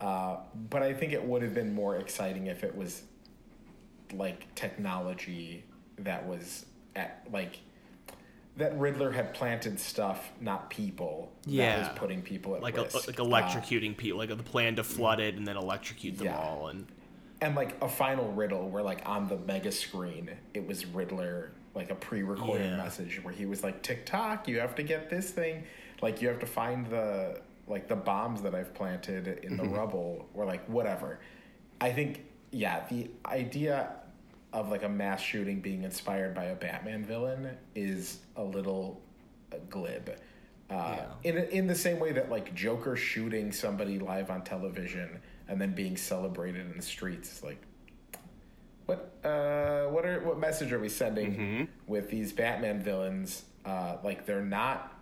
Uh, 0.00 0.36
but 0.68 0.82
I 0.82 0.92
think 0.94 1.12
it 1.12 1.22
would 1.24 1.42
have 1.42 1.54
been 1.54 1.74
more 1.74 1.96
exciting 1.96 2.46
if 2.46 2.64
it 2.64 2.74
was 2.76 3.02
like 4.12 4.52
technology 4.54 5.64
that 6.00 6.26
was 6.26 6.66
at 6.96 7.26
like 7.32 7.58
that 8.56 8.78
Riddler 8.78 9.10
had 9.12 9.32
planted 9.32 9.78
stuff, 9.80 10.30
not 10.40 10.68
people. 10.70 11.32
that 11.44 11.50
Yeah. 11.50 11.78
was 11.78 11.98
putting 11.98 12.20
people 12.20 12.56
at 12.56 12.62
Like 12.62 12.76
a, 12.76 12.82
risk. 12.82 13.06
like 13.06 13.18
Uh, 13.20 13.24
electrocuting 13.24 13.96
people, 13.96 14.18
like 14.18 14.28
the 14.28 14.36
plan 14.36 14.76
to 14.76 14.84
flood 14.84 15.20
it 15.20 15.36
and 15.36 15.46
then 15.46 15.56
electrocute 15.56 16.18
them 16.18 16.26
Yeah. 16.26 16.36
all, 16.38 16.68
and 16.68 16.86
and 17.42 17.54
like 17.54 17.74
a 17.82 17.88
final 17.88 18.30
riddle 18.32 18.68
where 18.68 18.82
like 18.82 19.08
on 19.08 19.26
the 19.28 19.36
mega 19.38 19.72
screen 19.72 20.30
it 20.52 20.66
was 20.66 20.84
Riddler 20.84 21.52
like 21.74 21.90
a 21.90 21.94
pre-recorded 21.94 22.66
Yeah. 22.72 22.76
message 22.76 23.22
where 23.24 23.32
he 23.32 23.46
was 23.46 23.62
like 23.62 23.82
tick 23.82 24.04
tock 24.04 24.46
you 24.46 24.58
have 24.60 24.74
to 24.74 24.82
get 24.82 25.08
this 25.08 25.30
thing 25.30 25.62
like 26.02 26.20
you 26.20 26.28
have 26.28 26.38
to 26.40 26.46
find 26.46 26.86
the 26.88 27.40
like 27.66 27.88
the 27.88 27.96
bombs 27.96 28.42
that 28.42 28.54
I've 28.54 28.74
planted 28.74 29.40
in 29.42 29.56
the 29.56 29.62
rubble 29.64 30.28
or 30.34 30.44
like 30.44 30.66
whatever 30.66 31.20
I 31.80 31.92
think 31.92 32.24
yeah 32.50 32.84
the 32.90 33.08
idea 33.24 33.94
of 34.52 34.70
like 34.70 34.82
a 34.82 34.88
mass 34.88 35.20
shooting 35.20 35.60
being 35.60 35.84
inspired 35.84 36.34
by 36.34 36.44
a 36.46 36.54
Batman 36.54 37.04
villain 37.04 37.56
is 37.74 38.18
a 38.36 38.42
little 38.42 39.00
uh, 39.52 39.56
glib. 39.68 40.16
Uh, 40.68 40.98
in 41.24 41.36
in 41.36 41.66
the 41.66 41.74
same 41.74 41.98
way 41.98 42.12
that 42.12 42.30
like 42.30 42.54
Joker 42.54 42.94
shooting 42.96 43.50
somebody 43.50 43.98
live 43.98 44.30
on 44.30 44.42
television 44.42 45.20
and 45.48 45.60
then 45.60 45.72
being 45.74 45.96
celebrated 45.96 46.64
in 46.70 46.76
the 46.76 46.82
streets 46.82 47.32
is 47.32 47.42
like 47.42 47.60
what 48.86 49.12
uh 49.24 49.86
what 49.86 50.06
are 50.06 50.20
what 50.20 50.38
message 50.38 50.72
are 50.72 50.78
we 50.78 50.88
sending 50.88 51.68
with 51.88 52.08
these 52.08 52.32
Batman 52.32 52.80
villains? 52.80 53.44
Uh 53.64 53.96
like 54.04 54.26
they're 54.26 54.44
not 54.44 54.96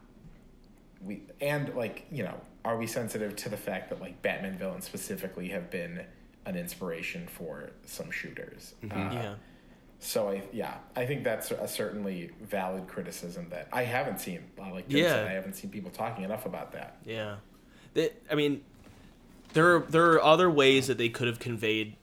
we 1.05 1.23
and 1.41 1.75
like 1.75 2.07
you 2.11 2.23
know 2.25 2.41
are 2.65 2.77
we 2.79 2.87
sensitive 2.87 3.37
to 3.37 3.49
the 3.51 3.57
fact 3.57 3.91
that 3.91 4.01
like 4.01 4.21
Batman 4.23 4.57
villains 4.57 4.85
specifically 4.87 5.49
have 5.49 5.71
been 5.71 6.03
an 6.47 6.57
inspiration 6.57 7.27
for 7.27 7.71
some 7.85 8.11
shooters? 8.11 8.75
Uh, 8.85 9.11
yeah. 9.13 9.35
So 10.01 10.29
I 10.29 10.43
yeah, 10.53 10.75
I 10.97 11.07
think 11.07 11.25
that's 11.25 11.51
a 11.51 11.67
certainly 11.69 12.31
valid 12.43 12.87
criticism 12.89 13.49
that 13.51 13.69
I 13.73 13.85
haven't 13.85 14.21
seen. 14.21 14.45
Like 14.59 14.89
Jim 14.89 15.01
Yeah. 15.05 15.09
said, 15.11 15.27
I 15.29 15.33
haven't 15.33 15.55
seen 15.55 15.71
people 15.71 15.91
talking 15.91 16.25
enough 16.25 16.47
about 16.47 16.73
that. 16.73 16.99
Yeah, 17.05 17.37
that 17.95 18.21
I 18.31 18.35
mean, 18.35 18.63
there 19.53 19.77
are, 19.77 19.81
there 19.81 20.13
are 20.13 20.23
other 20.23 20.51
ways 20.51 20.87
that 20.87 20.99
they 20.99 21.09
could 21.09 21.27
have 21.27 21.39
conveyed 21.39 21.97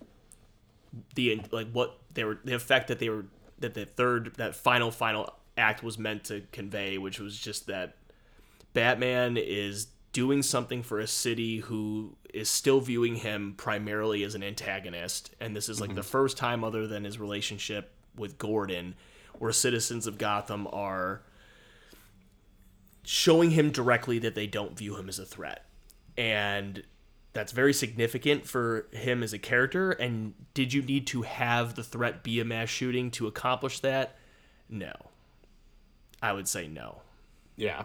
the 1.16 1.42
like 1.52 1.72
what 1.72 1.98
they 2.14 2.24
were 2.24 2.40
the 2.44 2.54
effect 2.56 2.88
that 2.88 3.00
they 3.00 3.10
were 3.10 3.26
that 3.60 3.74
the 3.74 3.86
third 3.86 4.34
that 4.36 4.56
final 4.56 4.92
final 4.92 5.34
act 5.58 5.84
was 5.84 5.98
meant 5.98 6.26
to 6.26 6.44
convey, 6.52 6.98
which 6.98 7.20
was 7.20 7.38
just 7.38 7.68
that 7.68 7.96
Batman 8.74 9.38
is 9.38 9.88
doing 10.12 10.42
something 10.42 10.84
for 10.84 11.00
a 11.00 11.08
city 11.08 11.60
who 11.60 12.16
is 12.36 12.50
still 12.50 12.82
viewing 12.82 13.16
him 13.16 13.54
primarily 13.56 14.24
as 14.24 14.36
an 14.36 14.44
antagonist, 14.44 15.34
and 15.40 15.56
this 15.56 15.70
is 15.70 15.80
like 15.80 15.96
the 15.96 16.02
mm-hmm. 16.02 16.10
first 16.10 16.38
time, 16.38 16.64
other 16.64 16.86
than 16.86 17.06
his 17.06 17.18
relationship 17.18 17.92
with 18.16 18.38
Gordon, 18.38 18.96
where 19.40 19.52
citizens 19.52 20.06
of 20.06 20.18
Gotham 20.18 20.68
are 20.72 21.22
showing 23.04 23.52
him 23.52 23.72
directly 23.72 24.20
that 24.20 24.36
they 24.36 24.48
don't 24.48 24.78
view 24.78 24.98
him 24.98 25.08
as 25.08 25.18
a 25.18 25.26
threat. 25.26 25.66
And 26.18 26.84
that's 27.34 27.52
very 27.52 27.74
significant 27.74 28.46
for 28.46 28.88
him 28.92 29.24
as 29.24 29.34
a 29.34 29.40
character. 29.40 29.92
And 29.92 30.34
did 30.54 30.74
you 30.74 30.82
need 30.82 31.08
to 31.08 31.22
have 31.22 31.76
the 31.76 31.84
threat 31.84 32.24
be 32.24 32.40
a 32.40 32.46
mass 32.46 32.70
shooting 32.70 33.12
to 33.12 33.28
accomplish 33.28 33.80
that? 33.82 34.16
No. 34.70 34.94
I 36.22 36.34
would 36.34 36.48
say 36.48 36.68
no. 36.68 37.02
Yeah. 37.56 37.84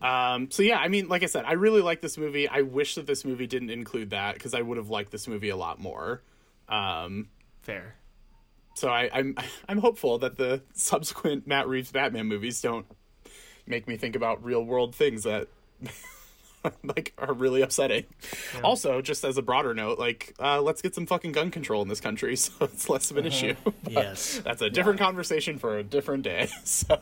Um, 0.00 0.50
so 0.50 0.62
yeah, 0.62 0.78
I 0.78 0.88
mean, 0.88 1.08
like 1.08 1.22
I 1.22 1.26
said, 1.26 1.44
I 1.44 1.52
really 1.52 1.82
like 1.82 2.00
this 2.00 2.16
movie. 2.16 2.48
I 2.48 2.62
wish 2.62 2.94
that 2.94 3.06
this 3.06 3.24
movie 3.24 3.46
didn't 3.46 3.70
include 3.70 4.10
that 4.10 4.34
because 4.34 4.54
I 4.54 4.62
would 4.62 4.78
have 4.78 4.88
liked 4.88 5.10
this 5.10 5.28
movie 5.28 5.50
a 5.50 5.56
lot 5.56 5.78
more. 5.78 6.22
Um, 6.68 7.28
Fair. 7.62 7.96
So 8.74 8.88
I, 8.88 9.10
I'm 9.12 9.36
I'm 9.68 9.78
hopeful 9.78 10.18
that 10.18 10.36
the 10.36 10.62
subsequent 10.74 11.46
Matt 11.46 11.68
Reeves 11.68 11.92
Batman 11.92 12.26
movies 12.26 12.60
don't 12.60 12.86
make 13.66 13.86
me 13.86 13.96
think 13.96 14.16
about 14.16 14.42
real 14.44 14.64
world 14.64 14.94
things 14.94 15.24
that 15.24 15.48
like 16.82 17.12
are 17.18 17.32
really 17.32 17.62
upsetting. 17.62 18.04
Also, 18.62 19.00
just 19.00 19.24
as 19.24 19.38
a 19.38 19.42
broader 19.42 19.74
note, 19.74 19.98
like 19.98 20.34
uh, 20.40 20.60
let's 20.60 20.82
get 20.82 20.94
some 20.94 21.06
fucking 21.06 21.32
gun 21.32 21.50
control 21.50 21.82
in 21.82 21.88
this 21.88 22.00
country, 22.00 22.36
so 22.36 22.52
it's 22.62 22.88
less 22.88 23.10
of 23.10 23.16
an 23.16 23.26
issue. 23.26 23.54
Yes. 23.88 24.40
that's 24.44 24.62
a 24.62 24.70
different 24.70 24.98
conversation 24.98 25.58
for 25.58 25.78
a 25.78 25.82
different 25.82 26.22
day. 26.22 26.48
So, 26.64 26.98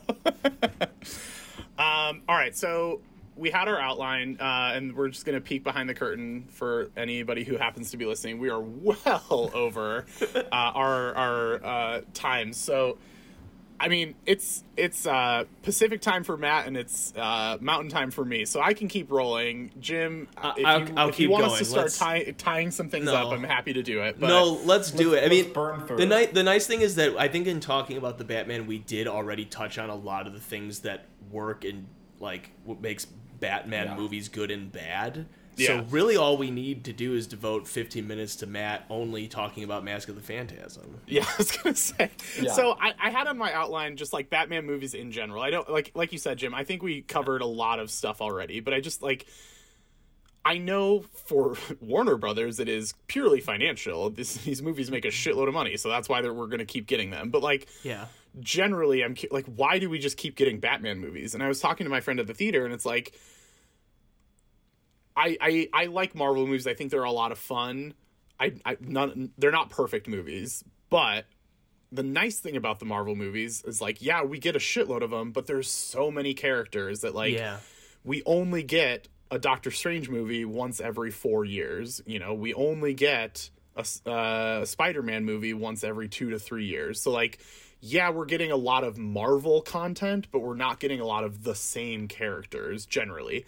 um, 1.79 2.21
all 2.27 2.35
right, 2.35 2.55
so 2.55 3.01
we 3.35 3.49
had 3.49 3.67
our 3.67 3.79
outline, 3.79 4.37
uh, 4.39 4.73
and 4.73 4.95
we're 4.95 5.07
just 5.07 5.25
gonna 5.25 5.41
peek 5.41 5.63
behind 5.63 5.89
the 5.89 5.93
curtain 5.93 6.47
for 6.49 6.91
anybody 6.97 7.43
who 7.43 7.57
happens 7.57 7.91
to 7.91 7.97
be 7.97 8.05
listening. 8.05 8.37
We 8.37 8.49
are 8.49 8.61
well 8.61 9.49
over 9.53 10.05
uh, 10.35 10.41
our 10.51 11.15
our 11.15 11.65
uh, 11.65 12.01
time, 12.13 12.53
so. 12.53 12.97
I 13.81 13.87
mean, 13.87 14.15
it's 14.25 14.63
it's 14.75 15.05
uh, 15.05 15.45
Pacific 15.63 16.01
time 16.01 16.23
for 16.23 16.35
Matt 16.35 16.67
and 16.67 16.75
it's 16.75 17.13
uh, 17.15 17.57
Mountain 17.61 17.89
time 17.89 18.11
for 18.11 18.25
me, 18.25 18.43
so 18.45 18.59
I 18.61 18.73
can 18.73 18.87
keep 18.89 19.09
rolling. 19.11 19.71
Jim, 19.79 20.27
Uh, 20.37 20.53
if 20.57 20.65
I'll- 20.65 20.79
you, 20.81 20.93
I'll 20.97 21.09
if 21.09 21.19
you 21.19 21.27
keep 21.27 21.31
want 21.31 21.45
us 21.45 21.59
to 21.59 21.65
start 21.65 21.91
tie, 21.93 22.33
tying 22.37 22.71
some 22.71 22.89
things 22.89 23.05
No. 23.05 23.15
up, 23.15 23.31
I'm 23.31 23.43
happy 23.43 23.71
to 23.73 23.81
do 23.83 24.01
it. 24.01 24.19
But 24.19 24.27
no, 24.27 24.59
let's 24.65 24.91
do 24.91 25.11
let's- 25.11 25.23
it. 25.23 25.25
I 25.25 25.29
mean, 25.29 25.53
burn 25.53 25.85
through 25.87 25.97
the 25.97 26.03
it. 26.03 26.07
nice 26.09 26.27
the 26.29 26.43
nice 26.43 26.67
thing 26.67 26.81
is 26.81 26.95
that 26.95 27.15
I 27.17 27.27
think 27.29 27.47
in 27.47 27.59
talking 27.61 27.95
about 27.97 28.17
the 28.17 28.25
Batman, 28.25 28.67
we 28.67 28.79
did 28.79 29.07
already 29.07 29.45
touch 29.45 29.77
on 29.77 29.89
a 29.89 29.95
lot 29.95 30.27
of 30.27 30.33
the 30.33 30.39
things 30.41 30.79
that 30.79 31.05
work 31.31 31.63
and 31.63 31.87
like 32.19 32.51
what 32.65 32.81
makes 32.81 33.05
Batman 33.39 33.85
Yeah. 33.87 33.95
movies 33.95 34.27
good 34.27 34.51
and 34.51 34.69
bad. 34.71 35.25
Yeah. 35.59 35.67
So 35.67 35.85
really, 35.89 36.15
all 36.17 36.37
we 36.37 36.51
need 36.51 36.85
to 36.85 36.93
do 36.93 37.13
is 37.13 37.27
devote 37.27 37.67
15 37.67 38.07
minutes 38.07 38.35
to 38.37 38.47
Matt 38.47 38.85
only 38.89 39.27
talking 39.27 39.63
about 39.63 39.83
Mask 39.83 40.09
of 40.09 40.15
the 40.15 40.21
Phantasm. 40.21 40.99
Yeah, 41.07 41.25
I 41.27 41.33
was 41.37 41.51
gonna 41.51 41.75
say. 41.75 42.09
Yeah. 42.41 42.53
So 42.53 42.77
I, 42.79 42.93
I 42.99 43.09
had 43.09 43.27
on 43.27 43.37
my 43.37 43.51
outline 43.53 43.97
just 43.97 44.13
like 44.13 44.29
Batman 44.29 44.65
movies 44.65 44.93
in 44.93 45.11
general. 45.11 45.41
I 45.43 45.49
don't 45.49 45.69
like 45.69 45.91
like 45.93 46.11
you 46.11 46.17
said, 46.17 46.37
Jim. 46.37 46.53
I 46.53 46.63
think 46.63 46.81
we 46.81 47.01
covered 47.01 47.41
a 47.41 47.45
lot 47.47 47.79
of 47.79 47.91
stuff 47.91 48.21
already, 48.21 48.59
but 48.59 48.73
I 48.73 48.79
just 48.79 49.01
like 49.03 49.27
I 50.45 50.57
know 50.57 51.01
for 51.25 51.55
Warner 51.81 52.15
Brothers 52.15 52.59
it 52.59 52.69
is 52.69 52.93
purely 53.07 53.41
financial. 53.41 54.09
This, 54.09 54.35
these 54.37 54.61
movies 54.61 54.89
make 54.89 55.05
a 55.05 55.09
shitload 55.09 55.47
of 55.49 55.53
money, 55.53 55.75
so 55.77 55.89
that's 55.89 56.07
why 56.07 56.21
we're 56.21 56.47
going 56.47 56.59
to 56.59 56.65
keep 56.65 56.87
getting 56.87 57.09
them. 57.09 57.29
But 57.29 57.43
like 57.43 57.67
Yeah. 57.83 58.05
generally, 58.39 59.03
I'm 59.03 59.15
like, 59.31 59.45
why 59.47 59.79
do 59.79 59.89
we 59.89 59.99
just 59.99 60.15
keep 60.15 60.35
getting 60.37 60.59
Batman 60.59 60.99
movies? 60.99 61.33
And 61.33 61.43
I 61.43 61.49
was 61.49 61.59
talking 61.59 61.83
to 61.83 61.89
my 61.89 61.99
friend 61.99 62.21
at 62.21 62.27
the 62.27 62.33
theater, 62.33 62.63
and 62.63 62.73
it's 62.73 62.85
like, 62.85 63.13
I 65.15 65.37
I, 65.41 65.69
I 65.73 65.85
like 65.85 66.15
Marvel 66.15 66.45
movies. 66.47 66.67
I 66.67 66.73
think 66.73 66.91
they're 66.91 67.03
a 67.03 67.11
lot 67.11 67.31
of 67.31 67.37
fun. 67.37 67.93
I, 68.39 68.53
I 68.65 68.77
none 68.79 69.31
they're 69.37 69.51
not 69.51 69.69
perfect 69.69 70.07
movies, 70.07 70.63
but 70.89 71.25
the 71.91 72.03
nice 72.03 72.39
thing 72.39 72.55
about 72.55 72.79
the 72.79 72.85
Marvel 72.85 73.15
movies 73.15 73.63
is 73.65 73.81
like, 73.81 74.01
yeah, 74.01 74.23
we 74.23 74.37
get 74.39 74.55
a 74.55 74.59
shitload 74.59 75.01
of 75.01 75.09
them, 75.09 75.31
but 75.31 75.47
there's 75.47 75.69
so 75.69 76.11
many 76.11 76.33
characters 76.35 77.01
that 77.01 77.15
like 77.15 77.33
Yeah. 77.33 77.57
we 78.03 78.21
only 78.25 78.61
get 78.63 79.07
a 79.31 79.39
Doctor 79.39 79.71
Strange 79.71 80.07
movie 80.09 80.45
once 80.45 80.79
every 80.79 81.11
four 81.11 81.45
years. 81.45 82.01
You 82.05 82.19
know, 82.19 82.33
we 82.33 82.53
only 82.53 82.93
get 82.93 83.49
a, 83.75 83.85
uh, 84.09 84.65
Spider-Man 84.65 85.25
movie 85.25 85.53
once 85.53 85.83
every 85.83 86.07
two 86.09 86.29
to 86.31 86.39
three 86.39 86.65
years. 86.65 87.01
So 87.01 87.11
like, 87.11 87.39
yeah, 87.81 88.09
we're 88.09 88.25
getting 88.25 88.51
a 88.51 88.55
lot 88.55 88.83
of 88.83 88.97
Marvel 88.97 89.61
content, 89.61 90.27
but 90.31 90.39
we're 90.39 90.55
not 90.55 90.79
getting 90.79 90.99
a 90.99 91.05
lot 91.05 91.23
of 91.23 91.43
the 91.43 91.55
same 91.55 92.07
characters 92.07 92.85
generally. 92.85 93.45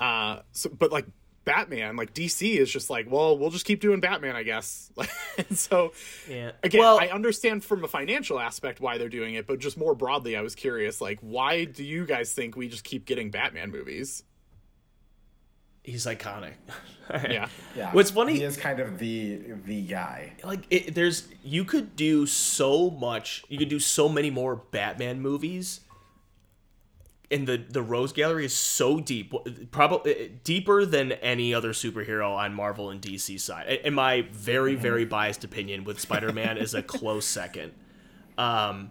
Uh, 0.00 0.40
so 0.52 0.68
but 0.70 0.92
like 0.92 1.06
Batman, 1.44 1.94
like 1.96 2.12
DC 2.12 2.56
is 2.58 2.70
just 2.70 2.90
like, 2.90 3.06
well, 3.10 3.38
we'll 3.38 3.50
just 3.50 3.64
keep 3.64 3.80
doing 3.80 4.00
Batman, 4.00 4.34
I 4.34 4.42
guess. 4.42 4.90
and 5.38 5.56
so 5.56 5.92
Yeah. 6.28 6.50
again, 6.62 6.80
well, 6.80 6.98
I 6.98 7.06
understand 7.08 7.64
from 7.64 7.84
a 7.84 7.88
financial 7.88 8.40
aspect 8.40 8.80
why 8.80 8.98
they're 8.98 9.08
doing 9.08 9.34
it, 9.34 9.46
but 9.46 9.60
just 9.60 9.76
more 9.78 9.94
broadly, 9.94 10.36
I 10.36 10.40
was 10.40 10.54
curious, 10.56 11.00
like, 11.00 11.18
why 11.20 11.64
do 11.64 11.84
you 11.84 12.04
guys 12.04 12.32
think 12.32 12.56
we 12.56 12.68
just 12.68 12.82
keep 12.84 13.04
getting 13.06 13.30
Batman 13.30 13.70
movies? 13.70 14.22
he's 15.82 16.04
iconic. 16.06 16.54
Yeah. 17.30 17.46
Yeah. 17.76 17.92
What's 17.92 18.10
funny- 18.10 18.34
He 18.34 18.42
is 18.42 18.56
kind 18.56 18.80
of 18.80 18.98
the 18.98 19.36
the 19.64 19.82
guy. 19.82 20.32
like 20.42 20.64
it, 20.70 20.92
there's 20.92 21.28
you 21.44 21.62
could 21.64 21.94
do 21.94 22.26
so 22.26 22.90
much 22.90 23.44
you 23.48 23.56
could 23.58 23.68
do 23.68 23.78
so 23.78 24.08
many 24.08 24.28
more 24.28 24.56
batman 24.56 25.20
movies 25.20 25.82
and 27.30 27.46
the 27.46 27.56
the 27.56 27.82
rogues 27.82 28.12
gallery 28.12 28.44
is 28.44 28.54
so 28.54 29.00
deep 29.00 29.32
probably 29.70 30.14
eh, 30.14 30.28
deeper 30.44 30.84
than 30.84 31.12
any 31.12 31.52
other 31.52 31.70
superhero 31.70 32.36
on 32.36 32.54
marvel 32.54 32.90
and 32.90 33.00
dc 33.00 33.38
side 33.40 33.80
in 33.84 33.94
my 33.94 34.22
very 34.32 34.72
mm-hmm. 34.72 34.82
very 34.82 35.04
biased 35.04 35.44
opinion 35.44 35.84
with 35.84 35.98
spider-man 36.00 36.56
is 36.56 36.74
a 36.74 36.82
close 36.94 37.26
second 37.26 37.72
um 38.38 38.90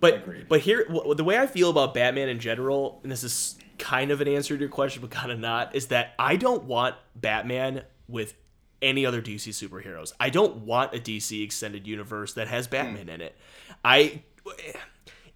but 0.00 0.14
Agreed. 0.14 0.48
but 0.48 0.60
here 0.60 0.84
w- 0.84 1.14
the 1.14 1.24
way 1.24 1.38
i 1.38 1.46
feel 1.46 1.70
about 1.70 1.94
batman 1.94 2.28
in 2.28 2.40
general 2.40 3.00
and 3.02 3.12
this 3.12 3.24
is 3.24 3.56
kind 3.78 4.10
of 4.10 4.20
an 4.20 4.28
answer 4.28 4.54
to 4.54 4.60
your 4.60 4.70
question 4.70 5.02
but 5.02 5.10
kind 5.10 5.30
of 5.30 5.38
not 5.38 5.74
is 5.74 5.88
that 5.88 6.14
i 6.18 6.36
don't 6.36 6.64
want 6.64 6.94
batman 7.14 7.82
with 8.08 8.34
any 8.82 9.06
other 9.06 9.22
DC 9.22 9.48
superheroes. 9.48 10.12
I 10.20 10.30
don't 10.30 10.58
want 10.58 10.94
a 10.94 10.98
DC 10.98 11.42
extended 11.42 11.86
universe 11.86 12.34
that 12.34 12.46
has 12.48 12.66
Batman 12.66 13.04
hmm. 13.04 13.08
in 13.08 13.20
it. 13.22 13.36
I 13.84 14.22
eh, 14.46 14.72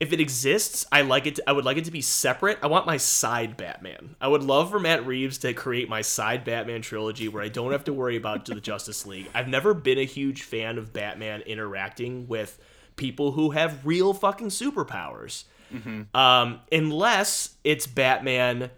if 0.01 0.13
it 0.15 0.21
exists, 0.21 0.87
I 0.91 1.03
like 1.03 1.27
it. 1.27 1.37
To, 1.37 1.43
I 1.47 1.53
would 1.53 1.65
like 1.67 1.77
it 1.77 1.85
to 1.85 1.91
be 1.91 2.01
separate. 2.01 2.59
I 2.63 2.67
want 2.69 2.87
my 2.87 2.97
side 2.97 3.57
Batman. 3.59 4.17
I 4.21 4.29
would 4.29 4.43
love 4.43 4.71
for 4.71 4.81
Matt 4.81 5.07
Reeves 5.07 5.37
to 5.39 5.53
create 5.53 5.89
my 5.91 6.01
side 6.01 6.43
Batman 6.45 6.81
trilogy 6.83 7.29
where 7.29 7.43
I 7.43 7.49
don't 7.49 7.73
have 7.73 7.85
to 7.85 7.93
worry 7.93 8.17
about 8.17 8.47
the 8.47 8.55
Justice 8.61 9.05
League. 9.07 9.29
I've 9.35 9.49
never 9.49 9.75
been 9.75 9.99
a 9.99 10.05
huge 10.05 10.43
fan 10.43 10.79
of 10.79 10.93
Batman 10.95 11.43
interacting 11.43 12.27
with 12.29 12.59
people 12.97 13.33
who 13.33 13.51
have 13.51 13.85
real 13.87 14.13
fucking 14.15 14.49
superpowers, 14.49 15.45
um, 16.15 16.61
unless 16.73 17.57
it's 17.63 17.87
Batman 17.87 18.71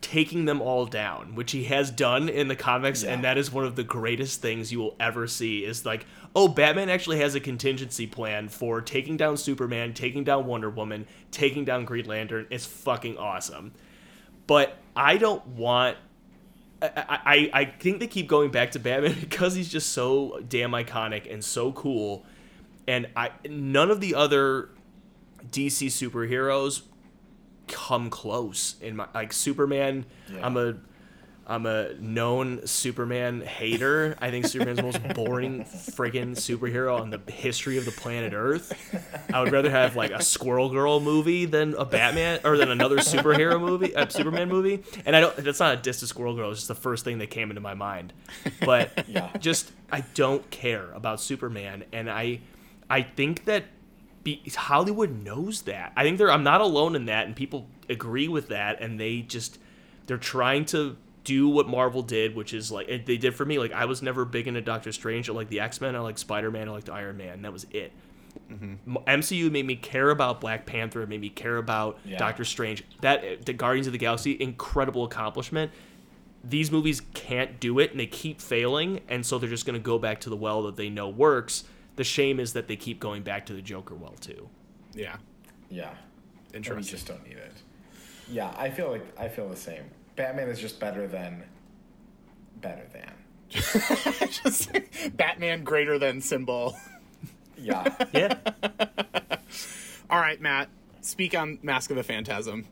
taking 0.00 0.44
them 0.44 0.60
all 0.60 0.84
down, 0.86 1.34
which 1.34 1.52
he 1.52 1.64
has 1.64 1.90
done 1.90 2.28
in 2.28 2.48
the 2.48 2.56
comics, 2.56 3.02
Yeah. 3.02 3.14
and 3.14 3.24
that 3.24 3.38
is 3.38 3.50
one 3.50 3.64
of 3.64 3.74
the 3.74 3.82
greatest 3.84 4.42
things 4.42 4.70
you 4.70 4.78
will 4.78 4.96
ever 5.00 5.26
see. 5.26 5.64
Is 5.64 5.86
like, 5.86 6.04
oh, 6.34 6.48
Batman 6.48 6.88
actually 6.88 7.18
has 7.18 7.34
a 7.34 7.40
contingency 7.40 8.06
plan 8.06 8.48
for 8.48 8.80
taking 8.80 9.16
down 9.16 9.36
Superman, 9.36 9.94
taking 9.94 10.24
down 10.24 10.46
Wonder 10.46 10.70
Woman, 10.70 11.06
taking 11.30 11.64
down 11.64 11.84
Green 11.84 12.06
Lantern. 12.06 12.46
It's 12.50 12.66
fucking 12.66 13.16
awesome. 13.18 13.72
But 14.46 14.76
I 14.96 15.16
don't 15.16 15.46
want. 15.46 15.96
I, 16.82 16.90
I, 17.24 17.50
I 17.60 17.64
think 17.64 18.00
they 18.00 18.06
keep 18.06 18.28
going 18.28 18.50
back 18.50 18.72
to 18.72 18.78
Batman 18.78 19.16
because 19.20 19.54
he's 19.54 19.68
just 19.68 19.92
so 19.92 20.40
damn 20.46 20.72
iconic 20.72 21.32
and 21.32 21.42
so 21.42 21.72
cool, 21.72 22.26
and 22.86 23.06
I 23.16 23.30
none 23.48 23.90
of 23.90 24.00
the 24.00 24.14
other 24.14 24.70
DC 25.50 25.86
superheroes 25.86 26.82
come 27.68 28.10
close 28.10 28.76
in 28.80 28.96
my 28.96 29.06
like 29.14 29.32
Superman. 29.32 30.04
Yeah. 30.30 30.44
I'm 30.44 30.56
a 30.56 30.74
I'm 31.46 31.66
a 31.66 31.92
known 31.94 32.66
Superman 32.66 33.42
hater. 33.42 34.16
I 34.20 34.30
think 34.30 34.46
Superman's 34.46 34.78
the 34.78 34.82
most 34.84 35.02
boring 35.14 35.64
friggin' 35.64 36.32
superhero 36.36 36.98
on 37.00 37.10
the 37.10 37.20
history 37.30 37.76
of 37.76 37.84
the 37.84 37.90
planet 37.90 38.32
Earth. 38.34 38.72
I 39.32 39.40
would 39.42 39.52
rather 39.52 39.70
have 39.70 39.94
like 39.94 40.10
a 40.10 40.22
Squirrel 40.22 40.70
Girl 40.70 41.00
movie 41.00 41.44
than 41.44 41.74
a 41.74 41.84
Batman 41.84 42.40
or 42.44 42.56
than 42.56 42.70
another 42.70 42.96
superhero 42.98 43.60
movie, 43.60 43.92
a 43.94 44.08
Superman 44.10 44.48
movie. 44.48 44.82
And 45.04 45.14
I 45.14 45.20
don't. 45.20 45.36
That's 45.36 45.60
not 45.60 45.74
a 45.78 45.80
diss 45.80 46.00
to 46.00 46.06
Squirrel 46.06 46.34
Girl. 46.34 46.50
It's 46.50 46.60
just 46.60 46.68
the 46.68 46.74
first 46.74 47.04
thing 47.04 47.18
that 47.18 47.28
came 47.30 47.50
into 47.50 47.60
my 47.60 47.74
mind. 47.74 48.12
But 48.60 49.04
Yeah. 49.08 49.30
just 49.38 49.70
I 49.92 50.00
don't 50.14 50.48
care 50.50 50.90
about 50.92 51.20
Superman, 51.20 51.84
and 51.92 52.10
I 52.10 52.40
I 52.88 53.02
think 53.02 53.44
that 53.44 53.64
be, 54.22 54.40
Hollywood 54.56 55.10
knows 55.22 55.62
that. 55.62 55.92
I 55.96 56.04
think 56.04 56.16
they're 56.16 56.30
I'm 56.32 56.42
not 56.44 56.62
alone 56.62 56.96
in 56.96 57.04
that, 57.06 57.26
and 57.26 57.36
people 57.36 57.66
agree 57.90 58.28
with 58.28 58.48
that, 58.48 58.80
and 58.80 58.98
they 58.98 59.20
just 59.20 59.58
they're 60.06 60.16
trying 60.16 60.64
to 60.66 60.96
do 61.24 61.48
what 61.48 61.68
Marvel 61.68 62.02
did, 62.02 62.34
which 62.36 62.52
is 62.54 62.70
like 62.70 62.86
they 63.06 63.16
did 63.16 63.34
for 63.34 63.44
me. 63.44 63.58
Like 63.58 63.72
I 63.72 63.86
was 63.86 64.02
never 64.02 64.24
big 64.24 64.46
into 64.46 64.60
Doctor 64.60 64.92
Strange. 64.92 65.28
I 65.28 65.32
like 65.32 65.48
the 65.48 65.60
X 65.60 65.80
Men. 65.80 65.96
I 65.96 66.00
like 66.00 66.18
Spider 66.18 66.50
Man. 66.50 66.68
I 66.68 66.72
like 66.72 66.88
Iron 66.88 67.16
Man. 67.16 67.42
That 67.42 67.52
was 67.52 67.66
it. 67.70 67.92
Mm-hmm. 68.50 68.96
M- 68.96 69.20
MCU 69.20 69.50
made 69.50 69.64
me 69.66 69.76
care 69.76 70.10
about 70.10 70.40
Black 70.40 70.66
Panther. 70.66 71.02
It 71.02 71.08
made 71.08 71.20
me 71.20 71.30
care 71.30 71.56
about 71.56 71.98
Yeah. 72.04 72.18
Doctor 72.18 72.44
Strange. 72.44 72.84
That 73.00 73.46
the 73.46 73.52
Guardians 73.52 73.86
of 73.86 73.92
the 73.92 73.98
Galaxy, 73.98 74.36
incredible 74.40 75.04
accomplishment. 75.04 75.72
These 76.46 76.70
movies 76.70 77.00
can't 77.14 77.58
do 77.58 77.78
it, 77.78 77.92
and 77.92 77.98
they 77.98 78.06
keep 78.06 78.38
failing, 78.38 79.00
and 79.08 79.24
so 79.24 79.38
they're 79.38 79.48
just 79.48 79.64
going 79.64 79.80
to 79.80 79.82
go 79.82 79.98
back 79.98 80.20
to 80.22 80.30
the 80.30 80.36
well 80.36 80.62
that 80.64 80.76
they 80.76 80.90
know 80.90 81.08
works. 81.08 81.64
The 81.96 82.04
shame 82.04 82.38
is 82.38 82.52
that 82.52 82.68
they 82.68 82.76
keep 82.76 83.00
going 83.00 83.22
back 83.22 83.46
to 83.46 83.54
the 83.54 83.62
Joker 83.62 83.94
well 83.94 84.14
too. 84.20 84.48
Yeah. 84.92 85.16
Yeah. 85.70 85.94
And 86.52 86.52
we 86.52 86.58
Interesting. 86.58 86.82
just 86.96 87.06
don't 87.06 87.24
need 87.26 87.38
it. 87.38 87.52
Yeah, 88.28 88.52
I 88.58 88.68
feel 88.70 88.90
like 88.90 89.06
I 89.18 89.28
feel 89.28 89.48
the 89.48 89.56
same. 89.56 89.84
Batman 90.16 90.48
is 90.48 90.60
just 90.60 90.78
better 90.80 91.06
than 91.06 91.42
better 92.60 92.86
than. 92.92 93.12
just 94.30 94.70
Batman 95.16 95.64
greater 95.64 95.98
than 95.98 96.20
symbol. 96.20 96.76
Yeah. 97.56 97.84
Yeah, 98.12 98.36
All 100.10 100.18
right, 100.18 100.40
Matt, 100.40 100.68
speak 101.00 101.36
on 101.36 101.58
Mask 101.62 101.90
of 101.90 101.96
the 101.96 102.02
Phantasm. 102.02 102.66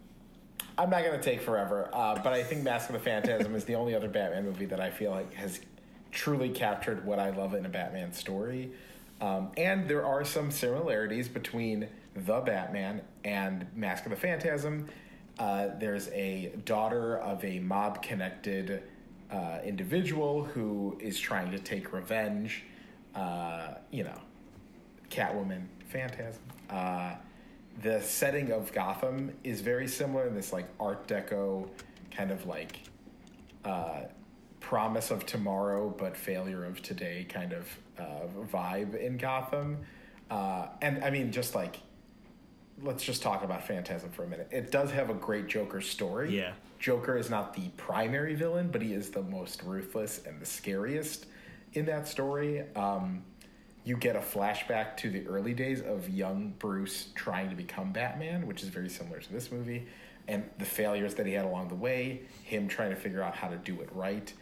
I'm 0.78 0.90
not 0.90 1.04
gonna 1.04 1.22
take 1.22 1.40
forever, 1.40 1.90
uh, 1.92 2.20
but 2.22 2.32
I 2.32 2.42
think 2.42 2.62
Mask 2.62 2.88
of 2.88 2.94
the 2.94 3.00
Phantasm 3.00 3.54
is 3.54 3.64
the 3.64 3.74
only 3.74 3.94
other 3.94 4.08
Batman 4.08 4.44
movie 4.44 4.66
that 4.66 4.80
I 4.80 4.90
feel 4.90 5.10
like 5.10 5.32
has 5.34 5.60
truly 6.10 6.48
captured 6.48 7.04
what 7.04 7.18
I 7.18 7.30
love 7.30 7.54
in 7.54 7.64
a 7.66 7.68
Batman 7.68 8.12
story. 8.12 8.72
Um, 9.20 9.50
and 9.56 9.88
there 9.88 10.04
are 10.04 10.24
some 10.24 10.50
similarities 10.50 11.28
between 11.28 11.88
the 12.14 12.40
Batman 12.40 13.02
and 13.24 13.66
Mask 13.74 14.04
of 14.04 14.10
the 14.10 14.16
Phantasm. 14.16 14.88
Uh, 15.38 15.68
there's 15.78 16.08
a 16.08 16.52
daughter 16.64 17.18
of 17.18 17.44
a 17.44 17.58
mob 17.60 18.02
connected 18.02 18.82
uh, 19.30 19.58
individual 19.64 20.44
who 20.44 20.96
is 21.00 21.18
trying 21.18 21.50
to 21.50 21.58
take 21.58 21.92
revenge. 21.92 22.64
Uh, 23.14 23.74
you 23.90 24.04
know, 24.04 24.18
Catwoman, 25.10 25.66
Phantasm. 25.88 26.42
Uh, 26.68 27.14
the 27.82 28.00
setting 28.00 28.52
of 28.52 28.72
Gotham 28.72 29.32
is 29.42 29.60
very 29.60 29.88
similar 29.88 30.26
in 30.26 30.34
this 30.34 30.52
like 30.52 30.66
Art 30.78 31.08
Deco 31.08 31.68
kind 32.10 32.30
of 32.30 32.46
like 32.46 32.80
uh, 33.64 34.02
promise 34.60 35.10
of 35.10 35.24
tomorrow 35.24 35.94
but 35.98 36.16
failure 36.16 36.64
of 36.64 36.82
today 36.82 37.26
kind 37.28 37.52
of 37.52 37.66
uh, 37.98 38.26
vibe 38.52 38.98
in 38.98 39.16
Gotham. 39.16 39.78
Uh, 40.30 40.68
and 40.80 41.04
I 41.04 41.10
mean, 41.10 41.30
just 41.32 41.54
like, 41.54 41.76
let's 42.82 43.04
just 43.04 43.22
talk 43.22 43.44
about 43.44 43.66
Phantasm 43.66 44.10
for 44.10 44.24
a 44.24 44.26
minute. 44.26 44.48
It 44.50 44.70
does 44.70 44.90
have 44.90 45.10
a 45.10 45.14
great 45.14 45.46
Joker 45.46 45.80
story. 45.80 46.36
Yeah. 46.36 46.52
Joker 46.78 47.16
is 47.16 47.30
not 47.30 47.54
the 47.54 47.68
primary 47.76 48.34
villain, 48.34 48.68
but 48.70 48.82
he 48.82 48.92
is 48.92 49.10
the 49.10 49.22
most 49.22 49.62
ruthless 49.62 50.22
and 50.26 50.40
the 50.40 50.46
scariest 50.46 51.26
in 51.74 51.86
that 51.86 52.08
story. 52.08 52.64
Um, 52.74 53.22
you 53.84 53.96
get 53.96 54.16
a 54.16 54.20
flashback 54.20 54.96
to 54.98 55.10
the 55.10 55.26
early 55.26 55.54
days 55.54 55.80
of 55.80 56.08
young 56.08 56.54
Bruce 56.58 57.08
trying 57.14 57.50
to 57.50 57.56
become 57.56 57.92
Batman, 57.92 58.46
which 58.46 58.62
is 58.62 58.68
very 58.68 58.88
similar 58.88 59.20
to 59.20 59.32
this 59.32 59.50
movie, 59.50 59.86
and 60.28 60.44
the 60.58 60.64
failures 60.64 61.14
that 61.14 61.26
he 61.26 61.32
had 61.32 61.44
along 61.44 61.68
the 61.68 61.74
way, 61.74 62.22
him 62.44 62.68
trying 62.68 62.90
to 62.90 62.96
figure 62.96 63.22
out 63.22 63.34
how 63.34 63.48
to 63.48 63.56
do 63.56 63.80
it 63.80 63.88
right. 63.92 64.32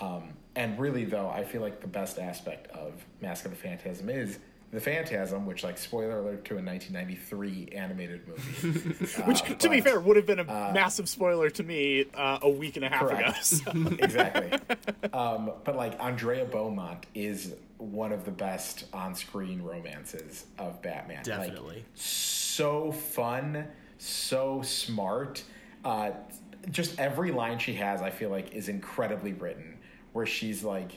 Um, 0.00 0.34
and 0.56 0.78
really, 0.78 1.04
though, 1.04 1.28
I 1.28 1.44
feel 1.44 1.62
like 1.62 1.80
the 1.80 1.88
best 1.88 2.18
aspect 2.18 2.68
of 2.72 2.92
Mask 3.20 3.44
of 3.44 3.52
the 3.52 3.56
Phantasm 3.56 4.08
is 4.08 4.38
the 4.70 4.80
Phantasm, 4.80 5.46
which, 5.46 5.64
like, 5.64 5.78
spoiler 5.78 6.18
alert 6.18 6.44
to 6.46 6.54
a 6.58 6.62
1993 6.62 7.68
animated 7.74 8.28
movie. 8.28 8.78
Which, 9.26 9.42
Uh, 9.42 9.54
to 9.54 9.68
be 9.70 9.80
fair, 9.80 9.98
would 9.98 10.16
have 10.16 10.26
been 10.26 10.40
a 10.40 10.44
massive 10.44 11.08
spoiler 11.08 11.48
to 11.50 11.62
me 11.62 12.04
uh, 12.14 12.40
a 12.42 12.50
week 12.50 12.76
and 12.76 12.84
a 12.84 12.88
half 12.90 13.02
ago. 13.10 13.32
So- 13.40 13.70
exactly. 13.98 14.58
Um, 15.12 15.52
but 15.64 15.74
like 15.76 15.98
Andrea 16.02 16.44
Beaumont 16.44 17.06
is 17.14 17.54
one 17.78 18.12
of 18.12 18.24
the 18.26 18.30
best 18.30 18.84
on-screen 18.92 19.62
romances 19.62 20.44
of 20.58 20.82
Batman. 20.82 21.16
Like, 21.18 21.24
Definitely. 21.24 21.84
so 21.94 22.92
fun, 22.92 23.68
so 23.96 24.60
smart. 24.62 25.42
Uh, 25.84 26.10
just 26.70 26.98
every 27.00 27.30
line 27.32 27.58
she 27.58 27.72
has, 27.74 28.02
I 28.02 28.10
feel 28.10 28.28
like, 28.30 28.52
is 28.52 28.68
incredibly 28.68 29.32
written. 29.32 29.78
Where 30.12 30.26
she's 30.26 30.62
like, 30.64 30.92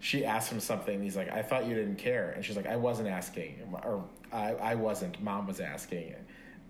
she 0.00 0.24
asks 0.24 0.52
him 0.52 0.60
something, 0.60 0.94
and 0.94 1.02
he's 1.04 1.16
like, 1.16 1.30
"I 1.30 1.42
thought 1.42 1.66
you 1.66 1.74
didn't 1.74 1.96
care," 1.96 2.30
and 2.30 2.44
she's 2.44 2.56
like, 2.56 2.66
"I 2.66 2.76
wasn't 2.76 3.08
asking," 3.08 3.60
or 3.84 4.04
"I, 4.32 4.52
I 4.54 4.74
wasn't." 4.74 5.20
Mom 5.22 5.46
was 5.46 5.60
asking. 5.60 6.14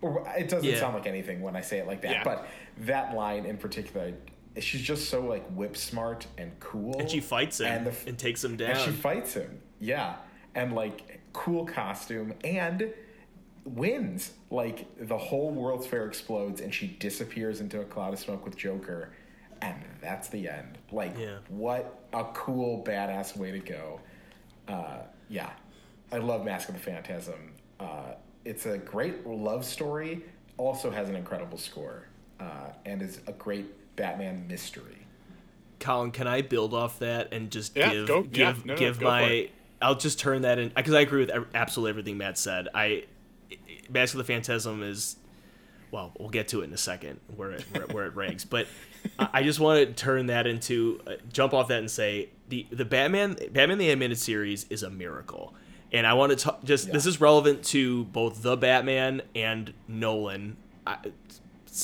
It 0.02 0.49
doesn't 0.49 0.64
Yeah. 0.68 0.78
sound 0.78 0.94
like 0.94 1.06
anything 1.06 1.40
when 1.42 1.56
I 1.56 1.61
say 1.61 1.78
it 1.78 1.87
like 1.87 2.02
that, 2.02 2.11
Yeah. 2.12 2.25
but 2.25 2.47
that 2.82 3.14
line 3.14 3.44
in 3.47 3.56
particular, 3.58 4.12
she's 4.61 4.80
just 4.80 5.11
so 5.11 5.20
like 5.23 5.44
whip 5.49 5.76
smart 5.76 6.26
and 6.38 6.52
cool. 6.61 6.99
And 7.00 7.11
she 7.11 7.20
fights 7.20 7.58
him 7.61 7.66
And 7.66 7.76
and, 7.78 7.87
the 7.87 7.90
f- 8.12 8.16
takes 8.16 8.44
him 8.44 8.56
down. 8.56 8.70
and 8.70 8.78
she 8.78 8.90
fights 8.92 9.35
him. 9.35 9.61
Yeah. 9.80 10.14
And 10.54 10.73
like 10.75 11.20
cool 11.32 11.66
costume 11.66 12.32
and 12.44 12.92
wins. 13.64 14.32
Like 14.50 14.87
the 15.04 15.18
whole 15.18 15.50
World's 15.50 15.87
Fair 15.87 16.06
explodes 16.06 16.61
and 16.61 16.73
she 16.73 16.87
disappears 16.87 17.61
into 17.61 17.80
a 17.80 17.85
cloud 17.85 18.12
of 18.12 18.18
smoke 18.20 18.44
with 18.44 18.56
Joker. 18.56 19.11
And 19.62 19.83
that's 20.00 20.29
the 20.29 20.49
end. 20.49 20.79
Like 20.93 21.17
Yeah. 21.19 21.38
what 21.49 22.00
a 22.12 22.25
cool 22.35 22.83
badass 22.85 23.37
way 23.37 23.50
to 23.53 23.59
go. 23.59 24.00
Uh, 24.67 24.99
yeah. 25.29 25.50
I 26.12 26.19
love 26.19 26.45
Mask 26.45 26.69
of 26.69 26.75
the 26.75 26.81
Phantasm. 26.81 27.53
Uh, 27.81 28.15
it's 28.45 28.67
a 28.67 28.79
great 28.79 29.27
love 29.27 29.65
story, 29.65 30.23
also 30.57 30.91
has 30.91 31.09
an 31.09 31.17
incredible 31.17 31.59
score, 31.59 32.07
uh, 32.40 32.71
and 32.87 33.03
is 33.03 33.21
a 33.27 33.33
great 33.33 33.66
Batman 33.97 34.47
mystery. 34.49 35.07
Colin, 35.81 36.11
can 36.11 36.27
I 36.27 36.42
build 36.42 36.73
off 36.75 36.99
that 37.01 37.33
and 37.33 37.51
just 37.51 37.77
Yeah, 37.77 37.92
give 37.92 38.07
go- 38.09 38.23
give 38.23 38.38
yeah, 38.38 38.53
no, 38.64 38.73
no, 38.75 38.79
give 38.79 38.99
go 38.99 39.05
for 39.07 39.11
my? 39.11 39.51
I'll 39.81 39.94
just 39.94 40.18
turn 40.18 40.42
that 40.42 40.59
in 40.59 40.71
because 40.75 40.94
I 40.94 41.01
agree 41.03 41.25
with 41.25 41.47
absolutely 41.55 41.90
everything 41.90 42.16
Matt 42.18 42.37
said. 42.38 42.68
I 42.75 43.05
Mask 43.90 44.14
of 44.14 44.18
the 44.18 44.25
Phantasm 44.25 44.83
is 44.83 45.16
well, 45.90 46.12
we'll 46.18 46.29
get 46.31 46.49
to 46.49 46.61
it 46.61 46.64
in 46.64 46.73
a 46.73 46.79
second 46.79 47.21
where 47.37 47.53
it 47.53 47.62
where, 47.73 47.87
where 47.87 48.07
it 48.07 48.16
ranks, 48.16 48.44
but 48.44 48.66
I 49.18 49.42
just 49.42 49.61
want 49.61 49.87
to 49.87 49.92
turn 49.92 50.26
that 50.26 50.46
into 50.46 51.00
uh, 51.06 51.12
jump 51.32 51.52
off 51.54 51.68
that 51.68 51.78
and 51.80 51.90
say 51.90 52.28
the 52.48 52.66
the 52.70 52.84
Batman 52.84 53.37
Batman 53.52 53.78
the 53.78 53.90
animated 53.90 54.18
series 54.18 54.66
is 54.70 54.82
a 54.82 54.90
miracle. 54.90 55.54
And 55.92 56.06
I 56.06 56.14
want 56.14 56.30
to 56.30 56.37
talk 56.37 56.62
just 56.64 56.92
this 56.92 57.06
is 57.06 57.20
relevant 57.20 57.64
to 57.66 58.04
both 58.04 58.42
the 58.42 58.56
Batman 58.56 59.22
and 59.34 59.72
Nolan. 59.88 60.56
I, 60.87 60.98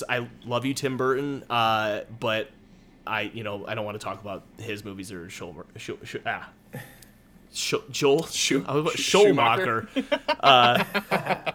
I 0.09 0.29
love 0.45 0.65
you, 0.65 0.75
Tim 0.75 0.97
Burton, 0.97 1.43
uh, 1.49 2.01
but 2.21 2.51
I, 3.07 3.23
you 3.23 3.45
know, 3.45 3.67
I 3.67 3.75
don't 3.75 3.85
want 3.85 3.99
to 4.01 4.05
talk 4.05 4.21
about 4.21 4.43
his 4.59 4.85
movies 4.85 5.11
or 5.13 5.27
Schul, 5.27 5.55
Schul, 5.77 5.99
Schul, 5.99 6.21
ah, 6.27 6.49
Schul, 7.55 7.91
Joel, 7.91 8.25
Schu- 8.27 8.65
I 8.67 8.75
was 8.77 8.85
about- 8.85 8.99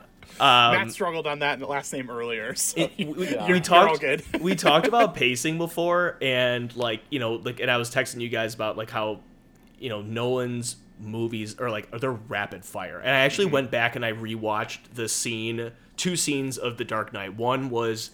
Sch- 0.40 0.42
Schulmacher. 0.42 0.72
Matt 0.86 0.92
struggled 0.92 1.28
on 1.28 1.40
that 1.40 1.62
last 1.62 1.92
name 1.94 2.10
earlier. 2.10 2.54
So 2.56 2.82
It- 2.82 2.92
we, 2.98 3.06
we 3.06 3.28
you're 3.48 3.60
talked. 3.60 3.90
all 3.92 3.98
good. 3.98 4.24
we 4.42 4.56
talked 4.56 4.88
about 4.88 5.16
pacing 5.16 5.58
before, 5.58 6.18
and 6.22 6.76
like 6.76 7.02
you 7.10 7.20
know, 7.20 7.34
like, 7.34 7.60
and 7.60 7.70
I 7.70 7.78
was 7.78 7.94
texting 7.94 8.22
you 8.22 8.30
guys 8.30 8.54
about 8.54 8.78
like 8.78 8.90
how, 8.90 9.20
you 9.80 9.90
know, 9.90 10.02
Nolan's 10.02 10.78
movies 11.00 11.58
are 11.60 11.70
like 11.70 11.90
they're 12.00 12.12
rapid 12.12 12.66
fire. 12.66 13.00
And 13.00 13.10
I 13.10 13.20
actually 13.20 13.46
Mm-hmm. 13.46 13.54
went 13.54 13.72
back 13.72 13.96
and 13.96 14.06
I 14.06 14.12
rewatched 14.12 14.80
the 14.94 15.08
scene, 15.08 15.72
two 15.98 16.16
scenes 16.16 16.58
of 16.58 16.78
The 16.78 16.84
Dark 16.86 17.14
Knight. 17.14 17.36
One 17.38 17.70
was 17.70 18.12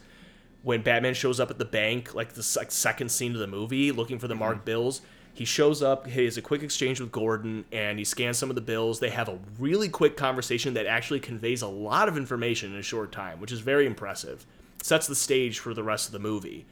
when 0.62 0.82
Batman 0.82 1.14
shows 1.14 1.40
up 1.40 1.50
at 1.52 1.58
the 1.60 1.66
bank, 1.66 2.14
like 2.16 2.34
the 2.34 2.44
sec- 2.44 2.72
second 2.72 3.10
scene 3.10 3.34
of 3.34 3.40
the 3.40 3.48
movie, 3.48 3.92
looking 3.92 4.20
for 4.20 4.28
the 4.28 4.36
marked 4.36 4.66
bills. 4.66 5.02
He 5.36 5.46
shows 5.46 5.84
up, 5.84 6.08
he 6.08 6.24
has 6.26 6.38
a 6.38 6.42
quick 6.42 6.64
exchange 6.64 7.00
with 7.02 7.12
Gordon, 7.12 7.66
and 7.72 8.00
he 8.00 8.06
scans 8.06 8.38
some 8.38 8.50
of 8.50 8.56
the 8.56 8.62
bills. 8.62 9.00
They 9.02 9.10
have 9.10 9.28
a 9.30 9.38
really 9.60 9.90
quick 9.90 10.16
conversation 10.18 10.74
that 10.76 10.86
actually 10.88 11.20
conveys 11.20 11.62
a 11.62 11.68
lot 11.68 12.08
of 12.08 12.16
information 12.18 12.72
in 12.74 12.80
a 12.80 12.84
short 12.84 13.12
time, 13.12 13.40
which 13.42 13.52
is 13.52 13.60
very 13.60 13.86
impressive. 13.86 14.46
Sets 14.82 15.08
the 15.08 15.16
stage 15.16 15.60
for 15.60 15.74
the 15.74 15.84
rest 15.84 16.08
of 16.08 16.14
the 16.14 16.20
movie. 16.20 16.66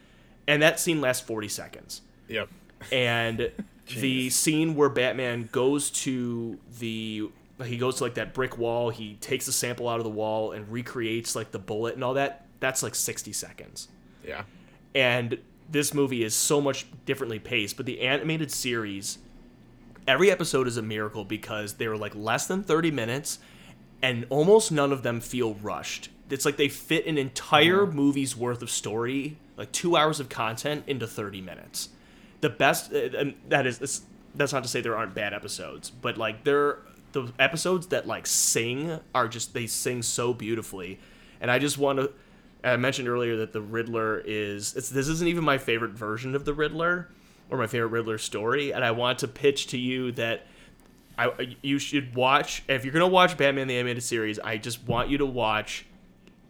And 0.47 0.62
that 0.62 0.80
scene 0.80 1.02
lasts 1.02 1.26
40 1.28 1.47
seconds 1.49 2.02
Yep. 2.30 2.47
and 2.91 3.52
the 3.99 4.30
scene 4.30 4.76
where 4.76 4.89
Batman 4.89 5.49
goes 5.52 5.89
to 5.91 6.58
the 6.80 7.30
he 7.65 7.78
goes 7.78 7.97
to 7.97 8.04
like 8.06 8.13
that 8.15 8.34
brick 8.34 8.58
wall, 8.58 8.89
he 8.89 9.15
takes 9.15 9.47
a 9.47 9.54
sample 9.54 9.88
out 9.88 9.99
of 9.99 10.04
the 10.06 10.10
wall 10.10 10.52
and 10.54 10.69
recreates 10.71 11.36
like 11.36 11.52
the 11.52 11.60
bullet 11.60 11.95
and 11.95 12.04
all 12.04 12.13
that. 12.15 12.45
That's 12.62 12.82
like 12.82 12.95
60 12.95 13.32
seconds. 13.34 13.89
Yeah. 14.26 14.43
And 14.95 15.38
this 15.73 15.93
movie 15.93 16.23
is 16.23 16.36
so 16.36 16.62
much 16.62 16.86
differently 17.05 17.39
paced, 17.39 17.75
but 17.77 17.86
the 17.86 18.01
animated 18.01 18.51
series 18.51 19.17
every 20.07 20.29
episode 20.29 20.67
is 20.67 20.77
a 20.77 20.81
miracle 20.81 21.25
because 21.25 21.73
they're 21.73 21.97
like 21.97 22.13
less 22.15 22.45
than 22.47 22.63
30 22.63 22.91
minutes 22.91 23.39
and 24.01 24.25
almost 24.29 24.71
none 24.71 24.91
of 24.91 25.01
them 25.01 25.19
feel 25.19 25.55
rushed. 25.55 26.09
It's 26.29 26.45
like 26.45 26.57
they 26.57 26.67
fit 26.67 27.05
an 27.05 27.17
entire 27.17 27.86
movie's 27.88 28.36
worth 28.36 28.62
of 28.62 28.69
story, 28.69 29.38
like 29.57 29.71
2 29.71 29.95
hours 29.95 30.19
of 30.19 30.29
content 30.29 30.83
into 30.88 31.07
30 31.07 31.41
minutes. 31.41 31.89
The 32.41 32.49
best 32.49 32.93
uh, 32.93 33.09
and 33.17 33.33
that 33.49 33.65
is 33.65 34.03
that's 34.36 34.53
not 34.53 34.63
to 34.63 34.69
say 34.69 34.81
there 34.81 34.97
aren't 34.97 35.15
bad 35.15 35.33
episodes 35.33 35.89
but 35.89 36.17
like 36.17 36.43
they're 36.43 36.79
the 37.13 37.31
episodes 37.39 37.88
that 37.88 38.07
like 38.07 38.27
sing 38.27 38.99
are 39.15 39.27
just 39.27 39.53
they 39.53 39.65
sing 39.65 40.03
so 40.03 40.33
beautifully. 40.33 40.99
And 41.41 41.49
i 41.49 41.59
just 41.59 41.77
want 41.77 41.99
to 41.99 42.12
i 42.63 42.76
mentioned 42.76 43.08
earlier 43.08 43.38
that 43.38 43.54
the 43.54 43.62
riddler 43.62 44.21
is 44.26 44.76
it's 44.76 44.89
this 44.89 45.08
isn't 45.08 45.28
even 45.28 45.43
my 45.43 45.58
favorite 45.58 45.91
version 45.91 46.36
of 46.36 46.45
the 46.45 46.54
riddler 46.54 47.10
or 47.49 47.58
my 47.58 47.67
favorite 47.67 47.89
riddler 47.89 48.17
story 48.17 48.71
and 48.71 48.84
i 48.84 48.91
want 48.91 49.19
to 49.19 49.28
pitch 49.28 49.67
to 49.67 49.78
you 49.78 50.12
that 50.12 50.45
I, 51.17 51.56
you 51.62 51.80
should 51.80 52.15
watch 52.15 52.63
if 52.67 52.84
you're 52.84 52.93
gonna 52.93 53.08
watch 53.08 53.38
Batman 53.38 53.67
the 53.67 53.78
animated 53.78 54.04
series. 54.04 54.39
I 54.39 54.58
just 54.58 54.84
want 54.88 55.10
you 55.10 55.19
to 55.19 55.26
watch 55.26 55.86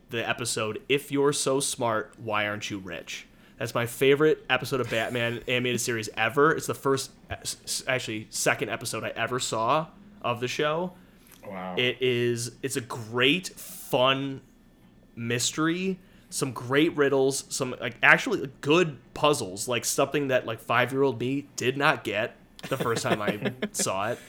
the 0.09 0.27
episode 0.27 0.81
"If 0.87 1.11
You're 1.11 1.33
So 1.33 1.59
Smart, 1.59 2.13
Why 2.17 2.47
Aren't 2.47 2.69
You 2.69 2.79
Rich?" 2.79 3.27
That's 3.57 3.75
my 3.75 3.85
favorite 3.85 4.45
episode 4.49 4.79
of 4.81 4.89
Batman 4.89 5.41
animated 5.47 5.81
series 5.81 6.09
ever. 6.15 6.53
It's 6.53 6.67
the 6.67 6.73
first, 6.73 7.11
actually, 7.87 8.27
second 8.29 8.69
episode 8.69 9.03
I 9.03 9.09
ever 9.09 9.39
saw 9.39 9.87
of 10.21 10.39
the 10.39 10.47
show. 10.47 10.93
Wow. 11.47 11.75
It 11.77 12.01
is. 12.01 12.51
It's 12.61 12.77
a 12.77 12.81
great, 12.81 13.49
fun 13.49 14.41
mystery. 15.15 15.99
Some 16.29 16.51
great 16.51 16.95
riddles. 16.97 17.45
Some 17.49 17.75
like 17.79 17.95
actually 18.01 18.49
good 18.61 18.97
puzzles. 19.13 19.67
Like 19.67 19.85
something 19.85 20.29
that 20.29 20.45
like 20.45 20.59
five 20.59 20.91
year 20.91 21.03
old 21.03 21.19
me 21.19 21.47
did 21.55 21.77
not 21.77 22.03
get 22.03 22.35
the 22.69 22.77
first 22.77 23.03
time 23.03 23.21
I 23.21 23.53
saw 23.71 24.11
it. 24.11 24.19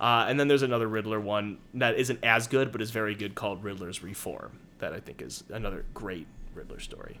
Uh, 0.00 0.26
and 0.28 0.38
then 0.40 0.48
there's 0.48 0.62
another 0.62 0.88
Riddler 0.88 1.20
one 1.20 1.58
that 1.74 1.96
isn't 1.96 2.24
as 2.24 2.48
good, 2.48 2.72
but 2.72 2.82
is 2.82 2.90
very 2.90 3.14
good 3.14 3.36
called 3.36 3.62
Riddler's 3.62 4.02
Reform. 4.02 4.58
That 4.80 4.92
I 4.92 4.98
think 4.98 5.22
is 5.22 5.44
another 5.48 5.84
great 5.94 6.26
Riddler 6.54 6.80
story. 6.80 7.20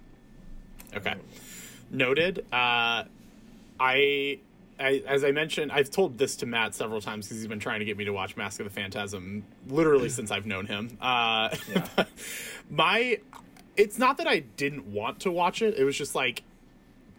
Okay. 0.94 1.14
Noted. 1.90 2.44
Uh, 2.52 3.04
I 3.78 4.38
I, 4.82 5.02
as 5.06 5.24
I 5.24 5.30
mentioned, 5.30 5.72
I've 5.72 5.90
told 5.90 6.18
this 6.18 6.36
to 6.36 6.46
Matt 6.46 6.74
several 6.74 7.00
times 7.00 7.26
because 7.26 7.38
he's 7.38 7.46
been 7.46 7.60
trying 7.60 7.78
to 7.78 7.84
get 7.84 7.96
me 7.96 8.04
to 8.04 8.12
watch 8.12 8.36
Mask 8.36 8.60
of 8.60 8.64
the 8.64 8.70
Phantasm 8.70 9.44
literally 9.68 10.08
since 10.10 10.30
I've 10.30 10.46
known 10.46 10.66
him. 10.66 10.96
Uh, 11.00 11.54
Yeah. 11.68 12.04
my, 12.70 13.18
it's 13.76 13.98
not 13.98 14.18
that 14.18 14.26
I 14.26 14.40
didn't 14.40 14.86
want 14.86 15.20
to 15.20 15.30
watch 15.30 15.62
it. 15.62 15.76
It 15.78 15.84
was 15.84 15.96
just 15.96 16.14
like 16.14 16.42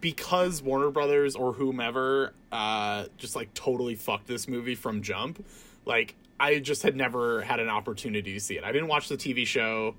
because 0.00 0.62
Warner 0.62 0.90
Brothers 0.90 1.34
or 1.34 1.54
whomever 1.54 2.34
uh, 2.52 3.06
just 3.16 3.34
like 3.34 3.52
totally 3.54 3.94
fucked 3.94 4.26
this 4.26 4.46
movie 4.46 4.74
from 4.74 5.02
jump. 5.02 5.44
Like 5.86 6.14
I 6.38 6.58
just 6.58 6.82
had 6.82 6.94
never 6.96 7.40
had 7.42 7.60
an 7.60 7.68
opportunity 7.68 8.34
to 8.34 8.40
see 8.40 8.56
it. 8.56 8.64
I 8.64 8.72
didn't 8.72 8.88
watch 8.88 9.08
the 9.08 9.16
TV 9.16 9.46
show. 9.46 9.94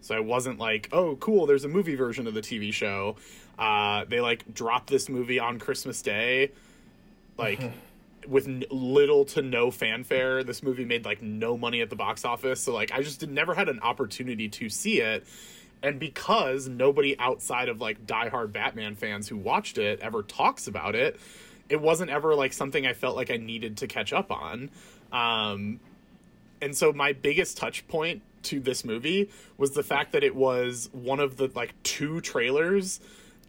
So 0.00 0.14
I 0.14 0.20
wasn't 0.20 0.58
like, 0.58 0.88
oh, 0.92 1.16
cool, 1.16 1.46
there's 1.46 1.64
a 1.64 1.68
movie 1.68 1.96
version 1.96 2.26
of 2.26 2.34
the 2.34 2.40
TV 2.40 2.72
show. 2.72 3.16
Uh, 3.58 4.04
they 4.08 4.20
like 4.20 4.54
dropped 4.54 4.88
this 4.88 5.08
movie 5.08 5.38
on 5.38 5.58
Christmas 5.58 6.00
Day, 6.00 6.52
like 7.38 7.60
with 8.26 8.48
n- 8.48 8.64
little 8.70 9.24
to 9.26 9.42
no 9.42 9.70
fanfare. 9.70 10.42
This 10.42 10.62
movie 10.62 10.84
made 10.84 11.04
like 11.04 11.22
no 11.22 11.56
money 11.56 11.80
at 11.80 11.90
the 11.90 11.96
box 11.96 12.24
office. 12.24 12.60
So 12.60 12.72
like 12.72 12.92
I 12.92 13.02
just 13.02 13.20
did, 13.20 13.30
never 13.30 13.54
had 13.54 13.68
an 13.68 13.80
opportunity 13.80 14.48
to 14.48 14.68
see 14.68 15.00
it. 15.00 15.26
And 15.82 16.00
because 16.00 16.68
nobody 16.68 17.18
outside 17.18 17.68
of 17.68 17.80
like 17.80 18.06
diehard 18.06 18.52
Batman 18.52 18.96
fans 18.96 19.28
who 19.28 19.36
watched 19.36 19.78
it 19.78 20.00
ever 20.00 20.22
talks 20.22 20.66
about 20.66 20.94
it, 20.94 21.20
it 21.68 21.80
wasn't 21.80 22.10
ever 22.10 22.34
like 22.34 22.52
something 22.52 22.86
I 22.86 22.92
felt 22.92 23.16
like 23.16 23.30
I 23.30 23.36
needed 23.36 23.78
to 23.78 23.86
catch 23.86 24.12
up 24.12 24.30
on. 24.30 24.70
Um, 25.12 25.80
and 26.60 26.76
so 26.76 26.92
my 26.92 27.12
biggest 27.12 27.56
touch 27.56 27.86
point 27.88 28.22
to 28.44 28.60
this 28.60 28.84
movie 28.84 29.30
was 29.58 29.72
the 29.72 29.82
fact 29.82 30.12
that 30.12 30.24
it 30.24 30.34
was 30.34 30.88
one 30.92 31.20
of 31.20 31.36
the 31.36 31.50
like 31.54 31.74
two 31.82 32.20
trailers 32.20 33.00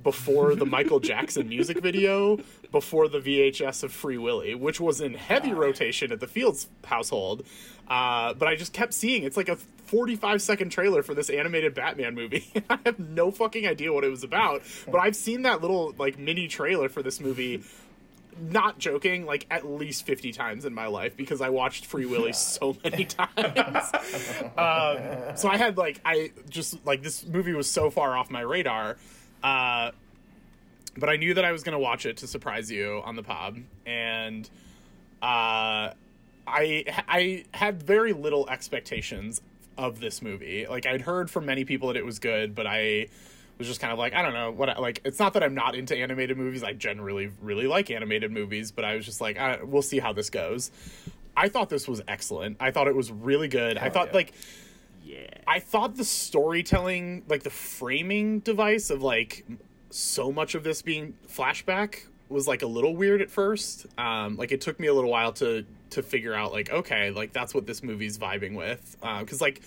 before 0.03 0.55
the 0.55 0.65
Michael 0.65 0.99
Jackson 0.99 1.49
music 1.49 1.81
video 1.81 2.39
before 2.71 3.07
the 3.07 3.19
VHS 3.19 3.83
of 3.83 3.91
Free 3.91 4.17
Willy, 4.17 4.55
which 4.55 4.79
was 4.79 5.01
in 5.01 5.13
heavy 5.13 5.53
rotation 5.53 6.11
at 6.11 6.19
the 6.19 6.27
Fields 6.27 6.67
household. 6.85 7.43
Uh, 7.87 8.33
but 8.33 8.47
I 8.47 8.55
just 8.55 8.73
kept 8.73 8.93
seeing 8.93 9.23
it's 9.23 9.37
like 9.37 9.49
a 9.49 9.55
45 9.55 10.41
second 10.41 10.69
trailer 10.69 11.01
for 11.01 11.13
this 11.13 11.29
animated 11.29 11.73
Batman 11.73 12.15
movie. 12.15 12.45
I 12.69 12.79
have 12.85 12.99
no 12.99 13.31
fucking 13.31 13.65
idea 13.65 13.93
what 13.93 14.03
it 14.03 14.09
was 14.09 14.23
about, 14.23 14.61
but 14.85 14.97
I've 14.99 15.15
seen 15.15 15.43
that 15.43 15.61
little 15.61 15.93
like 15.97 16.19
mini 16.19 16.47
trailer 16.47 16.89
for 16.89 17.01
this 17.01 17.19
movie 17.19 17.63
not 18.39 18.77
joking, 18.77 19.25
like 19.25 19.45
at 19.49 19.65
least 19.65 20.05
50 20.05 20.31
times 20.31 20.65
in 20.65 20.73
my 20.73 20.87
life 20.87 21.17
because 21.17 21.41
I 21.41 21.49
watched 21.49 21.85
Free 21.85 22.05
Willy 22.05 22.33
so 22.33 22.77
many 22.83 23.05
times. 23.05 23.91
um, 24.57 25.35
so 25.35 25.49
I 25.49 25.57
had 25.57 25.77
like, 25.77 25.99
I 26.05 26.31
just 26.49 26.85
like 26.85 27.01
this 27.01 27.25
movie 27.25 27.53
was 27.53 27.69
so 27.69 27.89
far 27.89 28.15
off 28.15 28.29
my 28.29 28.41
radar. 28.41 28.97
Uh, 29.43 29.91
but 30.97 31.09
I 31.09 31.15
knew 31.15 31.33
that 31.35 31.45
I 31.45 31.51
was 31.51 31.63
going 31.63 31.73
to 31.73 31.79
watch 31.79 32.05
it 32.05 32.17
to 32.17 32.27
surprise 32.27 32.71
you 32.71 33.01
on 33.05 33.15
the 33.15 33.23
pub. 33.23 33.57
And 33.85 34.49
uh, 35.21 35.93
I, 36.47 36.85
I 37.07 37.45
had 37.53 37.83
very 37.83 38.13
little 38.13 38.49
expectations 38.49 39.41
of 39.77 39.99
this 39.99 40.21
movie. 40.21 40.65
Like, 40.67 40.85
I'd 40.85 41.01
heard 41.01 41.29
from 41.29 41.45
many 41.45 41.65
people 41.65 41.89
that 41.89 41.97
it 41.97 42.05
was 42.05 42.19
good, 42.19 42.55
but 42.55 42.65
I 42.65 43.07
was 43.57 43.67
just 43.67 43.79
kind 43.79 43.91
of 43.91 43.97
like 43.97 44.13
I 44.13 44.21
don't 44.21 44.33
know 44.33 44.51
what 44.51 44.69
I, 44.69 44.79
like. 44.79 45.01
It's 45.03 45.19
not 45.19 45.33
that 45.33 45.43
I'm 45.43 45.55
not 45.55 45.75
into 45.75 45.95
animated 45.95 46.37
movies. 46.37 46.63
I 46.63 46.73
generally 46.73 47.31
really 47.41 47.65
like 47.67 47.89
animated 47.89 48.31
movies, 48.31 48.71
but 48.71 48.85
I 48.85 48.95
was 48.95 49.05
just 49.05 49.19
like, 49.19 49.37
I, 49.37 49.63
we'll 49.63 49.81
see 49.81 49.99
how 49.99 50.13
this 50.13 50.29
goes. 50.29 50.71
I 51.35 51.49
thought 51.49 51.69
this 51.69 51.87
was 51.87 52.01
excellent. 52.07 52.57
I 52.59 52.71
thought 52.71 52.87
it 52.87 52.95
was 52.95 53.11
really 53.11 53.47
good. 53.47 53.77
I 53.77 53.89
thought 53.89 54.07
yeah. 54.07 54.15
like. 54.15 54.33
I 55.47 55.59
thought 55.59 55.95
the 55.95 56.05
storytelling, 56.05 57.23
like 57.27 57.43
the 57.43 57.49
framing 57.49 58.39
device 58.39 58.89
of 58.89 59.01
like 59.01 59.45
so 59.89 60.31
much 60.31 60.55
of 60.55 60.63
this 60.63 60.81
being 60.81 61.13
flashback 61.27 62.05
was 62.29 62.47
like 62.47 62.61
a 62.61 62.67
little 62.67 62.95
weird 62.95 63.21
at 63.21 63.29
first. 63.29 63.85
Um, 63.97 64.37
like 64.37 64.51
it 64.51 64.61
took 64.61 64.79
me 64.79 64.87
a 64.87 64.93
little 64.93 65.09
while 65.09 65.31
to 65.33 65.65
to 65.91 66.03
figure 66.03 66.33
out 66.33 66.51
like 66.51 66.69
okay, 66.69 67.11
like 67.11 67.31
that's 67.33 67.53
what 67.53 67.65
this 67.65 67.81
movie's 67.83 68.17
vibing 68.17 68.55
with. 68.55 68.97
Because 69.01 69.41
like 69.41 69.61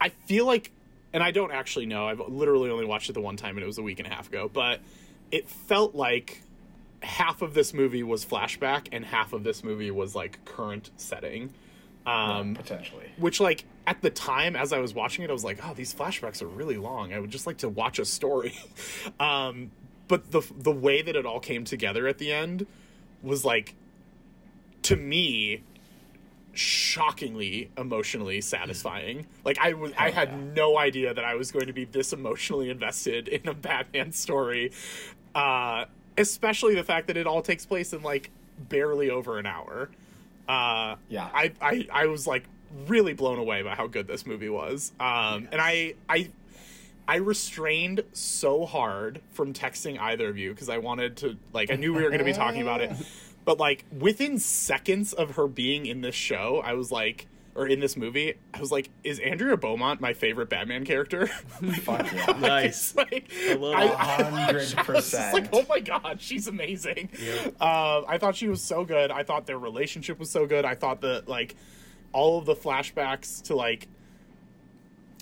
I 0.00 0.08
feel 0.10 0.46
like, 0.46 0.70
and 1.12 1.22
I 1.22 1.30
don't 1.30 1.52
actually 1.52 1.86
know. 1.86 2.08
I've 2.08 2.20
literally 2.20 2.70
only 2.70 2.86
watched 2.86 3.10
it 3.10 3.14
the 3.14 3.20
one 3.20 3.36
time, 3.36 3.56
and 3.56 3.64
it 3.64 3.66
was 3.66 3.78
a 3.78 3.82
week 3.82 3.98
and 3.98 4.06
a 4.06 4.14
half 4.14 4.28
ago. 4.28 4.50
But 4.52 4.80
it 5.30 5.48
felt 5.48 5.94
like 5.94 6.42
half 7.02 7.42
of 7.42 7.54
this 7.54 7.74
movie 7.74 8.02
was 8.02 8.24
flashback, 8.24 8.88
and 8.92 9.04
half 9.04 9.32
of 9.32 9.44
this 9.44 9.62
movie 9.62 9.90
was 9.90 10.14
like 10.14 10.44
current 10.44 10.90
setting. 10.96 11.52
Um, 12.06 12.54
potentially. 12.54 13.04
which 13.18 13.38
like 13.38 13.64
at 13.88 14.02
the 14.02 14.10
time 14.10 14.54
as 14.54 14.70
i 14.74 14.78
was 14.78 14.92
watching 14.92 15.24
it 15.24 15.30
i 15.30 15.32
was 15.32 15.44
like 15.44 15.58
oh 15.64 15.72
these 15.72 15.94
flashbacks 15.94 16.42
are 16.42 16.46
really 16.46 16.76
long 16.76 17.14
i 17.14 17.18
would 17.18 17.30
just 17.30 17.46
like 17.46 17.56
to 17.56 17.70
watch 17.70 17.98
a 17.98 18.04
story 18.04 18.54
um 19.20 19.70
but 20.08 20.30
the 20.30 20.42
the 20.58 20.70
way 20.70 21.00
that 21.00 21.16
it 21.16 21.24
all 21.24 21.40
came 21.40 21.64
together 21.64 22.06
at 22.06 22.18
the 22.18 22.30
end 22.30 22.66
was 23.22 23.46
like 23.46 23.74
to 24.82 24.94
me 24.94 25.62
shockingly 26.52 27.70
emotionally 27.78 28.42
satisfying 28.42 29.26
like 29.42 29.56
i 29.58 29.72
was 29.72 29.90
i 29.96 30.10
had 30.10 30.28
yeah. 30.28 30.38
no 30.54 30.76
idea 30.76 31.14
that 31.14 31.24
i 31.24 31.34
was 31.34 31.50
going 31.50 31.66
to 31.66 31.72
be 31.72 31.86
this 31.86 32.12
emotionally 32.12 32.68
invested 32.68 33.26
in 33.26 33.48
a 33.48 33.54
batman 33.68 34.12
story 34.12 34.70
uh 35.34 35.86
especially 36.18 36.74
the 36.74 36.84
fact 36.84 37.06
that 37.06 37.16
it 37.16 37.26
all 37.26 37.40
takes 37.40 37.64
place 37.64 37.94
in 37.94 38.02
like 38.02 38.30
barely 38.68 39.08
over 39.08 39.38
an 39.38 39.46
hour 39.46 39.88
uh 40.46 40.96
Yeah. 41.08 41.28
I, 41.32 41.52
I 41.62 41.88
I 41.90 42.06
was 42.06 42.26
like 42.26 42.44
really 42.86 43.12
blown 43.14 43.38
away 43.38 43.62
by 43.62 43.74
how 43.74 43.86
good 43.86 44.06
this 44.06 44.26
movie 44.26 44.48
was. 44.48 44.92
Um, 45.00 45.48
and 45.52 45.60
I 45.60 45.94
I 46.08 46.30
I 47.06 47.16
restrained 47.16 48.04
so 48.12 48.66
hard 48.66 49.22
from 49.32 49.54
texting 49.54 49.98
either 49.98 50.28
of 50.28 50.36
you 50.36 50.50
because 50.50 50.68
I 50.68 50.78
wanted 50.78 51.16
to 51.18 51.38
like 51.52 51.70
I 51.70 51.76
knew 51.76 51.94
we 51.94 52.02
were 52.02 52.10
going 52.10 52.18
to 52.18 52.24
be 52.24 52.34
talking 52.34 52.60
about 52.62 52.82
it, 52.82 52.92
but 53.44 53.58
like 53.58 53.84
within 53.98 54.38
seconds 54.38 55.14
of 55.14 55.36
her 55.36 55.46
being 55.46 55.86
in 55.86 56.02
this 56.02 56.14
show, 56.14 56.62
I 56.64 56.74
was 56.74 56.92
like. 56.92 57.26
Or 57.54 57.66
in 57.66 57.80
this 57.80 57.96
movie, 57.96 58.34
I 58.54 58.60
was 58.60 58.70
like, 58.70 58.88
"Is 59.02 59.18
Andrea 59.18 59.56
Beaumont 59.56 60.00
my 60.00 60.12
favorite 60.12 60.48
Batman 60.48 60.84
character?" 60.84 61.26
Fuck 61.82 62.12
yeah. 62.14 62.26
Nice. 62.38 62.94
like, 62.94 63.32
I 63.48 63.54
love 63.54 63.74
I, 63.74 63.84
it. 63.84 63.90
I, 63.98 64.48
I 64.48 64.52
was 64.52 64.74
100%. 64.74 65.32
like, 65.32 65.48
oh 65.52 65.66
my 65.68 65.80
god, 65.80 66.20
she's 66.20 66.46
amazing. 66.46 67.08
Uh, 67.60 68.02
I 68.06 68.18
thought 68.18 68.36
she 68.36 68.46
was 68.46 68.62
so 68.62 68.84
good. 68.84 69.10
I 69.10 69.24
thought 69.24 69.46
their 69.46 69.58
relationship 69.58 70.20
was 70.20 70.30
so 70.30 70.46
good. 70.46 70.64
I 70.64 70.76
thought 70.76 71.00
that 71.00 71.26
like 71.26 71.56
all 72.12 72.38
of 72.38 72.46
the 72.46 72.54
flashbacks 72.54 73.42
to 73.44 73.56
like 73.56 73.88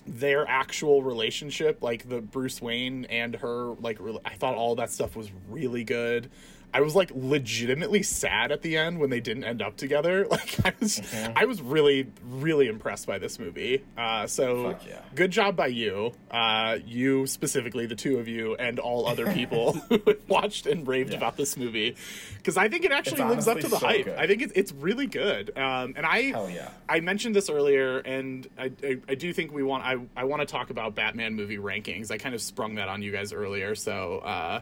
their 0.05 0.47
actual 0.47 1.03
relationship, 1.03 1.81
like 1.81 2.07
the 2.07 2.21
Bruce 2.21 2.61
Wayne 2.61 3.05
and 3.05 3.35
her, 3.35 3.75
like 3.81 3.97
re- 3.99 4.19
I 4.25 4.35
thought 4.35 4.55
all 4.55 4.75
that 4.75 4.89
stuff 4.89 5.15
was 5.15 5.29
really 5.49 5.83
good. 5.83 6.29
I 6.73 6.81
was 6.81 6.95
like 6.95 7.11
legitimately 7.15 8.03
sad 8.03 8.51
at 8.51 8.61
the 8.61 8.77
end 8.77 8.99
when 8.99 9.09
they 9.09 9.19
didn't 9.21 9.45
end 9.45 9.61
up 9.61 9.77
together. 9.77 10.27
Like 10.37 10.65
I 10.65 10.73
was, 10.79 11.01
I 11.35 11.45
was 11.45 11.61
really, 11.61 12.07
really 12.23 12.67
impressed 12.67 13.07
by 13.07 13.17
this 13.17 13.39
movie. 13.39 13.83
Uh, 13.97 14.27
so 14.27 14.77
yeah. 14.87 14.99
good 15.15 15.31
job 15.31 15.55
by 15.55 15.67
you, 15.67 16.11
uh, 16.29 16.77
you 16.85 17.25
specifically, 17.25 17.85
the 17.87 17.95
two 17.95 18.19
of 18.19 18.27
you, 18.27 18.55
and 18.55 18.77
all 18.79 19.07
other 19.07 19.31
people 19.33 19.73
who 19.73 20.01
watched 20.27 20.67
and 20.67 20.87
raved 20.87 21.11
Yeah. 21.11 21.17
about 21.17 21.37
this 21.37 21.57
movie, 21.57 21.95
because 22.37 22.57
I 22.57 22.67
think 22.67 22.83
it 22.85 22.91
actually 22.91 23.23
lives 23.23 23.47
up 23.47 23.59
to 23.61 23.67
the 23.67 23.77
so 23.79 23.87
hype. 23.87 24.05
good. 24.05 24.17
I 24.19 24.27
think 24.27 24.41
it's 24.43 24.53
it's 24.55 24.71
really 24.73 25.07
good. 25.07 25.57
Um, 25.57 25.93
and 25.95 26.05
I, 26.05 26.17
yeah. 26.49 26.69
I 26.87 26.99
mentioned 26.99 27.35
this 27.35 27.49
earlier, 27.49 27.99
and 27.99 28.47
I, 28.57 28.71
I, 28.83 28.97
I 29.09 29.15
do 29.15 29.31
think 29.33 29.51
we 29.53 29.63
want 29.63 29.83
I, 29.85 29.95
I 30.15 30.25
want 30.25 30.41
to 30.41 30.45
talk 30.45 30.69
about 30.69 30.93
Batman 30.93 31.33
movie 31.35 31.57
rankings. 31.57 32.11
I 32.11 32.17
kind 32.17 32.35
of 32.35 32.41
sprung 32.41 32.75
that 32.75 32.89
on 32.89 33.01
you 33.01 33.11
guys 33.11 33.31
earlier, 33.33 33.73
so 33.75 34.19
uh, 34.19 34.61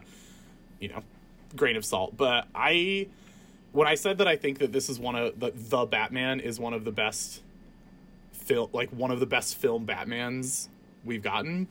you 0.80 0.88
know, 0.88 1.02
grain 1.56 1.76
of 1.76 1.84
salt. 1.84 2.16
But 2.16 2.46
I, 2.54 3.08
when 3.72 3.88
I 3.88 3.94
said 3.94 4.18
that 4.18 4.28
I 4.28 4.36
think 4.36 4.58
that 4.58 4.72
this 4.72 4.88
is 4.88 4.98
one 4.98 5.16
of 5.16 5.38
the 5.38 5.52
the 5.54 5.84
Batman 5.86 6.40
is 6.40 6.60
one 6.60 6.72
of 6.72 6.84
the 6.84 6.92
best 6.92 7.42
film, 8.32 8.70
like 8.72 8.90
one 8.90 9.10
of 9.10 9.20
the 9.20 9.26
best 9.26 9.56
film 9.56 9.86
Batmans 9.86 10.68
we've 11.04 11.22
gotten. 11.22 11.68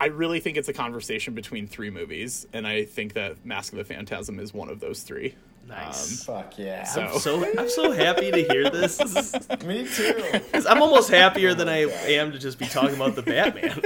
I 0.00 0.06
really 0.06 0.38
think 0.38 0.56
it's 0.56 0.68
a 0.68 0.72
conversation 0.72 1.34
between 1.34 1.66
three 1.66 1.90
movies, 1.90 2.46
and 2.52 2.66
I 2.66 2.84
think 2.84 3.14
that 3.14 3.44
Mask 3.44 3.72
of 3.72 3.78
the 3.78 3.84
Phantasm 3.84 4.38
is 4.38 4.54
one 4.54 4.68
of 4.68 4.78
those 4.78 5.02
three. 5.02 5.34
Nice. 5.68 6.28
Um, 6.28 6.34
fuck 6.36 6.58
yeah. 6.58 6.84
So- 6.84 7.18
so 7.18 7.44
I'm 7.58 7.68
so 7.68 7.90
happy 7.92 8.30
to 8.30 8.42
hear 8.44 8.70
this. 8.70 8.96
This 8.96 9.34
is- 9.34 9.62
Me 9.64 9.86
too. 9.86 10.40
I'm 10.68 10.80
almost 10.82 11.10
happier 11.10 11.50
oh 11.50 11.54
than 11.54 11.68
I 11.68 11.80
am 12.12 12.32
to 12.32 12.38
just 12.38 12.58
be 12.58 12.66
talking 12.66 12.96
about 12.96 13.14
the 13.14 13.22
Batman. 13.22 13.80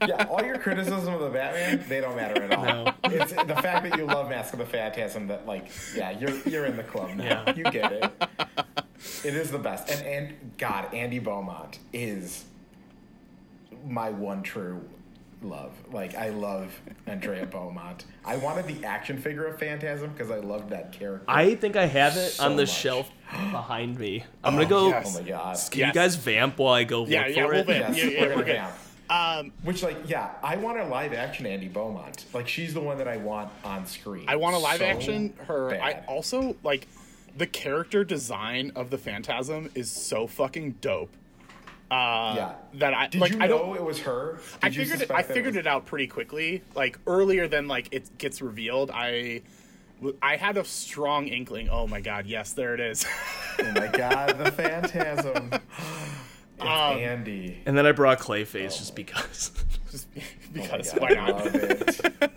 yeah, 0.06 0.26
all 0.30 0.42
your 0.44 0.58
criticism 0.58 1.14
of 1.14 1.20
the 1.20 1.30
Batman, 1.30 1.82
they 1.88 2.00
don't 2.00 2.16
matter 2.16 2.42
at 2.42 2.52
all. 2.52 2.64
No. 2.64 2.92
It's 3.04 3.32
the 3.32 3.56
fact 3.56 3.88
that 3.88 3.96
you 3.96 4.04
love 4.04 4.28
Mask 4.28 4.52
of 4.52 4.58
the 4.58 4.66
Phantasm 4.66 5.26
that 5.28 5.46
like, 5.46 5.68
yeah, 5.94 6.10
you're 6.18 6.36
you're 6.46 6.66
in 6.66 6.76
the 6.76 6.82
club 6.84 7.10
now. 7.16 7.44
Yeah. 7.46 7.54
You 7.54 7.64
get 7.64 7.92
it. 7.92 8.12
It 9.24 9.34
is 9.34 9.50
the 9.50 9.58
best. 9.58 9.88
And 9.90 10.06
and 10.06 10.52
God, 10.58 10.92
Andy 10.94 11.18
Beaumont 11.18 11.78
is 11.92 12.44
my 13.86 14.10
one 14.10 14.42
true 14.42 14.82
love. 15.42 15.72
Like 15.92 16.14
I 16.14 16.30
love 16.30 16.72
Andrea 17.06 17.46
Beaumont. 17.46 18.04
I 18.24 18.36
wanted 18.36 18.66
the 18.66 18.84
action 18.86 19.18
figure 19.20 19.46
of 19.46 19.58
Phantasm 19.58 20.10
because 20.10 20.30
I 20.30 20.38
loved 20.38 20.70
that 20.70 20.92
character. 20.92 21.24
I 21.28 21.54
think 21.54 21.76
I 21.76 21.86
have 21.86 22.16
it 22.16 22.30
So 22.30 22.44
on 22.44 22.56
the 22.56 22.62
much. 22.62 22.70
shelf 22.72 23.10
behind 23.30 23.98
me. 23.98 24.24
I'm 24.42 24.54
gonna 24.54 24.66
go. 24.66 24.88
yes. 24.88 25.14
oh 25.16 25.22
my 25.22 25.28
god. 25.28 25.56
Can 25.70 25.80
Yes. 25.80 25.88
you 25.88 25.92
guys 25.92 26.16
vamp 26.16 26.58
while 26.58 26.74
I 26.74 26.84
go 26.84 27.00
look 27.00 27.10
Yeah, 27.10 27.24
for 27.24 27.28
yeah, 27.30 27.44
we'll 27.46 27.54
it? 27.60 27.66
vamp. 27.66 27.96
Yes, 27.96 28.04
Yeah, 28.04 28.10
yeah, 28.10 28.20
we're 28.28 28.36
we're 28.36 28.44
good. 28.44 28.56
vamp. 28.56 28.74
Um, 29.08 29.52
Which, 29.62 29.84
like, 29.84 30.08
yeah, 30.08 30.30
I 30.42 30.56
want 30.56 30.80
a 30.80 30.84
live 30.84 31.12
action 31.12 31.46
Andy 31.46 31.68
Beaumont. 31.68 32.24
Like, 32.34 32.48
she's 32.48 32.74
the 32.74 32.80
one 32.80 32.98
that 32.98 33.06
I 33.06 33.18
want 33.18 33.52
on 33.62 33.86
screen. 33.86 34.24
I 34.26 34.34
want 34.34 34.56
a 34.56 34.58
live 34.58 34.78
So 34.80 34.84
action 34.84 35.32
her. 35.46 35.80
I 35.80 36.02
also 36.08 36.56
like 36.64 36.88
the 37.36 37.46
character 37.46 38.02
design 38.02 38.72
of 38.74 38.90
the 38.90 38.98
Phantasm 38.98 39.70
is 39.76 39.92
so 39.92 40.26
fucking 40.26 40.72
dope. 40.80 41.10
Uh, 41.90 42.34
yeah. 42.36 42.52
that 42.74 42.94
I 42.94 43.06
Did 43.06 43.20
like. 43.20 43.32
you 43.32 43.38
I 43.40 43.46
know 43.46 43.58
don't. 43.58 43.76
it 43.76 43.82
was 43.84 44.00
her? 44.00 44.40
I 44.62 44.68
Did 44.68 44.76
you 44.76 44.82
figured 44.86 45.02
it. 45.02 45.10
I 45.10 45.22
that 45.22 45.26
figured 45.28 45.54
was- 45.54 45.56
it 45.56 45.66
out 45.66 45.86
pretty 45.86 46.06
quickly. 46.08 46.62
Like 46.74 46.98
earlier 47.06 47.46
than 47.48 47.68
like 47.68 47.88
it 47.92 48.18
gets 48.18 48.42
revealed. 48.42 48.90
I. 48.92 49.42
I 50.20 50.36
had 50.36 50.58
a 50.58 50.64
strong 50.64 51.26
inkling. 51.28 51.70
Oh 51.70 51.86
my 51.86 52.02
god! 52.02 52.26
Yes, 52.26 52.52
there 52.52 52.74
it 52.74 52.80
is. 52.80 53.06
Oh 53.58 53.72
my 53.72 53.86
god, 53.86 54.36
the 54.36 54.52
Phantasm. 54.52 55.50
It's 55.52 56.60
Um, 56.60 56.98
Andy. 56.98 57.62
And 57.64 57.78
then 57.78 57.86
I 57.86 57.92
brought 57.92 58.18
Clayface 58.18 58.76
just 58.78 58.94
because. 58.94 59.52
Just 59.90 60.08
Oh 60.16 60.20
because 60.52 60.94
my 61.00 61.00
why 61.00 61.14
God, 61.14 61.28
not? 61.28 61.44
love 61.44 61.54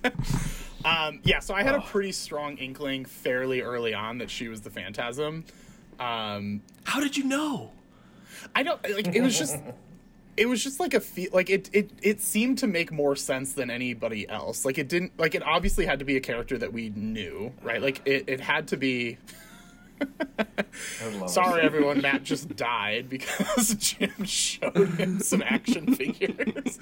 it. 0.06 0.14
Um, 0.86 1.20
yeah, 1.24 1.40
so 1.40 1.54
I 1.54 1.62
had 1.64 1.76
a 1.76 1.80
Oh. 1.80 1.82
pretty 1.82 2.14
strong 2.14 2.56
inkling 2.58 3.04
fairly 3.04 3.60
early 3.62 3.94
on 3.94 4.20
that 4.20 4.30
she 4.30 4.48
was 4.48 4.62
the 4.62 4.70
Phantasm. 4.70 5.44
Um, 6.00 6.62
How 6.86 7.02
did 7.02 7.18
you 7.18 7.26
know? 7.26 7.72
I 8.56 8.64
don't 8.64 8.82
like. 8.90 9.08
It 9.08 9.22
was 9.22 9.38
just. 9.38 9.58
It 10.38 10.48
was 10.48 10.64
just 10.64 10.80
like 10.80 10.94
a 10.94 11.02
feel 11.02 11.30
like 11.34 11.50
it, 11.50 11.70
it 11.74 11.92
it 12.02 12.22
seemed 12.22 12.60
to 12.60 12.68
make 12.68 12.94
more 12.94 13.14
sense 13.18 13.52
than 13.54 13.70
anybody 13.70 14.30
else. 14.30 14.64
Like 14.64 14.78
it 14.78 14.88
didn't 14.88 15.20
like 15.20 15.36
it 15.36 15.44
obviously 15.44 15.86
had 15.86 16.00
to 16.00 16.06
be 16.06 16.16
a 16.16 16.22
character 16.22 16.58
that 16.58 16.72
we 16.72 16.92
knew, 16.92 17.52
right? 17.62 17.82
Like 17.82 18.02
it, 18.06 18.24
it 18.28 18.40
had 18.40 18.70
to 18.70 18.78
be 18.78 19.18
sorry 21.28 21.62
it. 21.62 21.66
everyone, 21.66 22.02
Matt 22.02 22.24
just 22.24 22.56
died 22.56 23.10
because 23.10 23.76
Jim 23.80 24.24
showed 24.24 24.90
him 24.98 25.20
some 25.20 25.42
action 25.42 25.94
figures. 25.96 26.80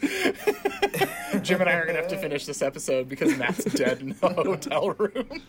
Jim 1.41 1.61
and 1.61 1.69
I 1.69 1.73
are 1.73 1.85
gonna 1.85 1.99
have 1.99 2.07
to 2.09 2.17
finish 2.17 2.45
this 2.45 2.61
episode 2.61 3.09
because 3.09 3.35
Matt's 3.37 3.63
dead 3.65 4.01
in 4.01 4.09
the 4.09 4.29
hotel 4.29 4.91
room. 4.91 5.41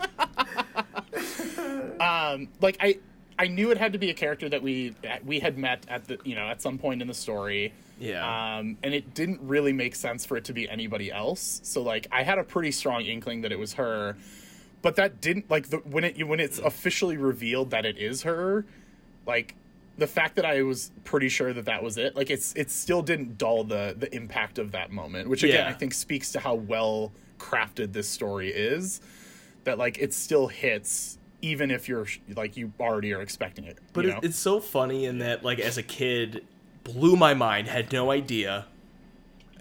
um, 2.01 2.49
like 2.61 2.77
I, 2.81 2.99
I 3.39 3.47
knew 3.47 3.71
it 3.71 3.79
had 3.79 3.93
to 3.93 3.99
be 3.99 4.11
a 4.11 4.15
character 4.15 4.49
that 4.49 4.63
we 4.63 4.95
we 5.25 5.41
had 5.41 5.57
met 5.59 5.85
at 5.89 6.07
the 6.07 6.19
you 6.25 6.35
know 6.35 6.47
at 6.49 6.61
some 6.61 6.79
point 6.79 7.03
in 7.03 7.09
the 7.09 7.15
story. 7.15 7.73
Yeah. 8.01 8.59
Um, 8.59 8.79
and 8.83 8.95
it 8.95 9.15
didn't 9.15 9.41
really 9.43 9.73
make 9.73 9.95
sense 9.97 10.25
for 10.25 10.37
it 10.37 10.45
to 10.45 10.53
be 10.53 10.69
anybody 10.69 11.11
else. 11.11 11.61
So 11.65 11.83
like 11.83 12.07
I 12.13 12.23
had 12.23 12.39
a 12.39 12.45
pretty 12.45 12.71
strong 12.71 13.03
inkling 13.03 13.43
that 13.43 13.53
it 13.53 13.59
was 13.59 13.75
her, 13.75 14.17
but 14.83 14.97
that 14.97 15.21
didn't 15.21 15.51
like 15.51 15.71
the 15.71 15.79
when 15.79 16.05
it 16.05 16.27
when 16.27 16.41
it's 16.41 16.59
officially 16.59 17.17
revealed 17.17 17.71
that 17.71 17.85
it 17.87 17.99
is 17.99 18.23
her, 18.23 18.65
like 19.27 19.55
the 19.97 20.07
fact 20.07 20.37
that 20.37 20.45
I 20.45 20.63
was 20.63 20.93
pretty 21.05 21.29
sure 21.29 21.53
that 21.53 21.65
that 21.65 21.83
was 21.83 21.97
it, 21.97 22.15
like 22.15 22.31
it's 22.31 22.55
it 22.55 22.71
still 22.71 23.03
didn't 23.03 23.39
dull 23.39 23.65
the 23.65 23.95
the 23.97 24.13
impact 24.15 24.59
of 24.59 24.73
that 24.73 24.91
moment, 24.93 25.29
which 25.29 25.43
again 25.43 25.65
Yeah. 25.65 25.71
I 25.71 25.73
think 25.75 25.95
speaks 25.95 26.33
to 26.33 26.41
how 26.41 26.55
well 26.55 27.13
crafted 27.39 27.93
this 27.93 28.09
story 28.09 28.51
is. 28.51 29.01
That 29.65 29.77
like 29.77 29.99
it 29.99 30.15
still 30.15 30.47
hits 30.47 31.18
even 31.43 31.71
if 31.71 31.89
you're 31.89 32.07
like 32.37 32.57
you 32.57 32.73
already 32.81 33.13
are 33.15 33.21
expecting 33.21 33.65
it. 33.65 33.79
But 33.93 34.05
you 34.05 34.11
it, 34.11 34.15
know? 34.15 34.21
it's 34.23 34.39
so 34.39 34.61
funny 34.61 35.05
in 35.07 35.19
that, 35.19 35.45
like, 35.45 35.59
as 35.61 35.79
a 35.79 35.83
kid, 35.83 36.45
blew 36.85 37.17
my 37.17 37.35
mind, 37.35 37.69
had 37.69 37.93
no 37.93 38.11
idea. 38.11 38.67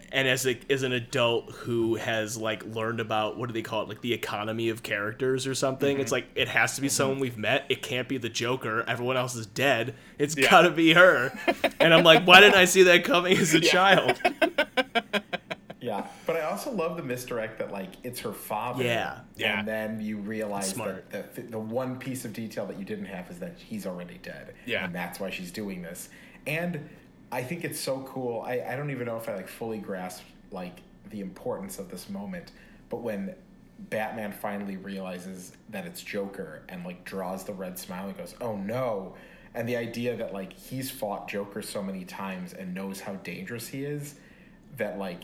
And 0.09 0.25
as 0.25 0.47
a, 0.47 0.57
as 0.69 0.83
an 0.83 0.93
adult 0.93 1.51
who 1.51 1.95
has 1.95 2.37
like 2.37 2.63
learned 2.65 3.01
about 3.01 3.37
what 3.37 3.47
do 3.47 3.53
they 3.53 3.61
call 3.61 3.81
it 3.81 3.89
like 3.89 3.99
the 3.99 4.13
economy 4.13 4.69
of 4.69 4.81
characters 4.81 5.45
or 5.45 5.53
something, 5.53 5.95
Mm-hmm. 5.95 6.01
it's 6.01 6.13
like 6.13 6.27
it 6.33 6.47
has 6.47 6.75
to 6.75 6.81
be 6.81 6.87
someone 6.87 7.19
we've 7.19 7.37
met. 7.37 7.65
It 7.67 7.81
can't 7.81 8.07
be 8.07 8.17
the 8.17 8.29
Joker. 8.29 8.85
Everyone 8.87 9.17
else 9.17 9.35
is 9.35 9.45
dead. 9.47 9.95
It's 10.17 10.37
Yeah. 10.37 10.49
gotta 10.49 10.71
be 10.71 10.93
her. 10.93 11.37
and 11.81 11.93
I'm 11.93 12.05
like, 12.05 12.25
why 12.25 12.39
didn't 12.39 12.55
I 12.55 12.63
see 12.63 12.83
that 12.83 13.03
coming 13.03 13.37
as 13.37 13.53
a 13.53 13.59
Yeah. 13.61 13.69
child? 13.71 14.21
Yeah, 15.79 16.07
but 16.25 16.35
I 16.35 16.41
also 16.41 16.71
love 16.71 16.97
the 16.97 17.03
misdirect 17.03 17.59
that 17.59 17.71
like 17.71 17.89
it's 18.03 18.19
her 18.21 18.33
father. 18.33 18.83
Yeah. 18.83 19.19
Yeah. 19.35 19.59
And 19.59 19.67
then 19.67 20.01
you 20.01 20.17
realize 20.17 20.69
Smart. 20.69 21.09
that 21.11 21.35
the, 21.35 21.41
the 21.43 21.59
one 21.59 21.99
piece 21.99 22.25
of 22.25 22.33
detail 22.33 22.65
that 22.65 22.79
you 22.79 22.85
didn't 22.85 23.05
have 23.05 23.29
is 23.29 23.39
that 23.39 23.55
he's 23.57 23.85
already 23.85 24.17
dead. 24.23 24.55
Yeah. 24.65 24.85
And 24.85 24.95
that's 24.95 25.19
why 25.19 25.29
she's 25.29 25.51
doing 25.51 25.81
this. 25.81 26.09
And 26.47 26.89
I 27.31 27.43
think 27.43 27.63
it's 27.63 27.79
so 27.79 27.99
cool. 28.01 28.41
I, 28.41 28.61
I 28.67 28.75
don't 28.75 28.89
even 28.89 29.05
know 29.05 29.17
if 29.17 29.29
I 29.29 29.35
like 29.35 29.47
fully 29.47 29.77
grasp 29.77 30.23
like 30.51 30.79
the 31.09 31.21
importance 31.21 31.77
of 31.77 31.89
this 31.89 32.09
moment, 32.09 32.51
but 32.89 33.01
when 33.01 33.35
Batman 33.79 34.31
finally 34.31 34.77
realizes 34.77 35.51
that 35.69 35.85
it's 35.85 36.01
Joker 36.01 36.63
and 36.69 36.83
like 36.83 37.03
draws 37.05 37.43
the 37.43 37.53
red 37.53 37.77
smile 37.77 38.07
and 38.07 38.17
goes, 38.17 38.33
"Oh 38.41 38.55
no." 38.55 39.15
And 39.53 39.67
the 39.67 39.77
idea 39.77 40.15
that 40.15 40.33
like 40.33 40.53
he's 40.53 40.89
fought 40.89 41.27
Joker 41.27 41.61
so 41.61 41.83
many 41.83 42.03
times 42.03 42.53
and 42.53 42.73
knows 42.73 43.01
how 43.01 43.13
dangerous 43.15 43.67
he 43.67 43.83
is 43.83 44.15
that 44.77 44.97
like 44.97 45.23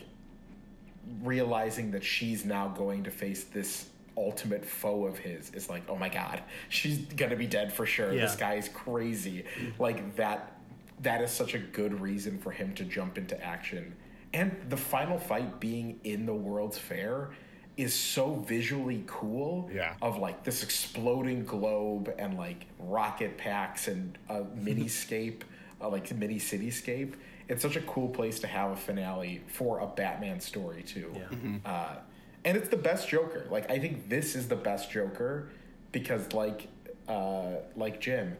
realizing 1.22 1.90
that 1.92 2.04
she's 2.04 2.44
now 2.44 2.68
going 2.68 3.04
to 3.04 3.10
face 3.10 3.44
this 3.44 3.88
ultimate 4.16 4.64
foe 4.64 5.06
of 5.06 5.18
his 5.18 5.50
is 5.50 5.68
like, 5.68 5.82
oh 5.88 5.96
my 5.96 6.08
god, 6.08 6.42
she's 6.68 6.98
gonna 6.98 7.36
be 7.36 7.46
dead 7.46 7.72
for 7.72 7.86
sure. 7.86 8.12
This 8.12 8.36
guy 8.36 8.54
is 8.54 8.68
crazy. 8.68 9.44
Like 9.78 10.16
that 10.16 10.58
that 11.02 11.20
is 11.20 11.30
such 11.30 11.54
a 11.54 11.58
good 11.58 12.00
reason 12.00 12.38
for 12.38 12.50
him 12.50 12.74
to 12.74 12.84
jump 12.84 13.18
into 13.18 13.42
action. 13.42 13.94
And 14.32 14.56
the 14.68 14.76
final 14.76 15.18
fight 15.18 15.60
being 15.60 16.00
in 16.04 16.26
the 16.26 16.34
World's 16.34 16.78
Fair 16.78 17.30
is 17.76 17.94
so 17.94 18.36
visually 18.36 19.04
cool. 19.06 19.70
Yeah. 19.72 19.94
Of 20.00 20.18
like 20.18 20.44
this 20.44 20.62
exploding 20.62 21.44
globe 21.44 22.12
and 22.18 22.36
like 22.36 22.66
rocket 22.78 23.36
packs 23.36 23.88
and 23.88 24.16
a 24.28 24.42
miniscape, 24.58 25.42
uh, 25.80 25.88
like 25.88 26.14
mini 26.16 26.36
cityscape. 26.36 27.14
It's 27.48 27.62
such 27.62 27.76
a 27.76 27.82
cool 27.82 28.08
place 28.08 28.40
to 28.40 28.46
have 28.46 28.70
a 28.70 28.76
finale 28.76 29.42
for 29.46 29.80
a 29.80 29.86
Batman 29.86 30.40
story 30.40 30.82
too. 30.82 31.14
Yeah. 31.14 31.70
Uh, 31.70 31.96
and 32.44 32.56
it's 32.56 32.68
the 32.68 32.76
best 32.76 33.08
Joker. 33.08 33.46
Like 33.50 33.70
I 33.70 33.78
think 33.78 34.08
this 34.08 34.34
is 34.34 34.48
the 34.48 34.56
best 34.56 34.90
Joker 34.90 35.48
because 35.92 36.32
like 36.32 36.68
uh, 37.08 37.56
like 37.76 38.00
Jim, 38.00 38.36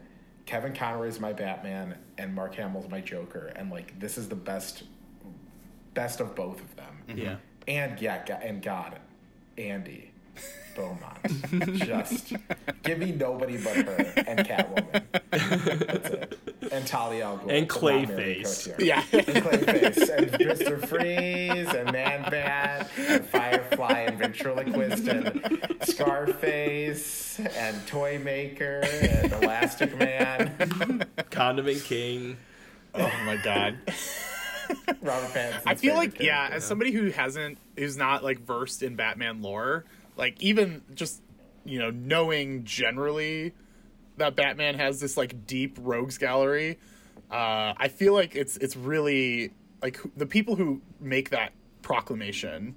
Kevin 0.46 0.74
Conroy 0.74 1.08
is 1.08 1.20
my 1.20 1.32
Batman 1.32 1.96
and 2.18 2.34
Mark 2.34 2.54
Hamill's 2.54 2.88
my 2.88 3.00
Joker, 3.00 3.52
and 3.56 3.70
like 3.70 3.98
this 3.98 4.16
is 4.18 4.28
the 4.28 4.36
best 4.36 4.84
best 5.94 6.20
of 6.20 6.34
both 6.34 6.60
of 6.60 6.76
them. 6.76 7.02
Yeah. 7.14 7.36
And 7.66 8.00
yeah, 8.00 8.24
and 8.42 8.62
God, 8.62 8.98
Andy 9.56 10.13
Beaumont. 10.74 11.78
Just 11.78 12.32
give 12.82 12.98
me 12.98 13.12
nobody 13.12 13.56
but 13.56 13.76
her 13.76 14.12
and 14.26 14.40
Catwoman. 14.40 15.02
That's 15.30 16.10
it. 16.10 16.38
And 16.72 16.86
Talia 16.86 17.26
al 17.26 17.38
Ghul. 17.38 17.50
And 17.50 17.68
but 17.68 17.82
not 17.82 18.08
Marion 18.08 18.42
Clayface. 18.44 18.78
Yeah. 18.78 19.04
And 19.12 19.26
Clayface 19.26 20.16
and 20.16 20.30
Mr. 20.32 20.86
Freeze 20.86 21.74
and 21.74 21.92
Man 21.92 22.30
Bat 22.30 22.90
and 22.98 23.24
Firefly 23.26 24.00
and 24.00 24.18
Ventriloquist 24.18 25.06
and 25.06 25.78
Scarface 25.82 27.38
and 27.38 27.86
Toy 27.86 28.18
Maker 28.18 28.80
and 28.84 29.32
Elastic 29.32 29.96
Man. 29.98 31.06
Condiment 31.30 31.82
King. 31.84 32.36
oh 32.94 33.12
my 33.24 33.36
god. 33.36 33.78
Robert 35.02 35.28
Pattinson. 35.30 35.62
I 35.66 35.74
feel 35.74 35.94
like 35.94 36.20
yeah, 36.20 36.48
as 36.50 36.64
somebody 36.64 36.90
who 36.90 37.10
hasn't 37.10 37.58
who's 37.76 37.96
not 37.96 38.24
like 38.24 38.40
versed 38.40 38.82
in 38.82 38.96
Batman 38.96 39.42
lore, 39.42 39.84
like 40.16 40.40
even 40.42 40.82
just 40.94 41.22
you 41.64 41.78
know 41.78 41.90
knowing 41.90 42.64
generally 42.64 43.52
that 44.16 44.36
Batman 44.36 44.74
has 44.76 45.00
this 45.00 45.16
like 45.16 45.46
deep 45.46 45.76
rogues 45.80 46.18
gallery, 46.18 46.78
uh, 47.30 47.74
I 47.76 47.88
feel 47.88 48.14
like 48.14 48.34
it's 48.36 48.56
it's 48.58 48.76
really 48.76 49.52
like 49.82 49.98
the 50.16 50.26
people 50.26 50.56
who 50.56 50.80
make 51.00 51.30
that 51.30 51.52
proclamation 51.82 52.76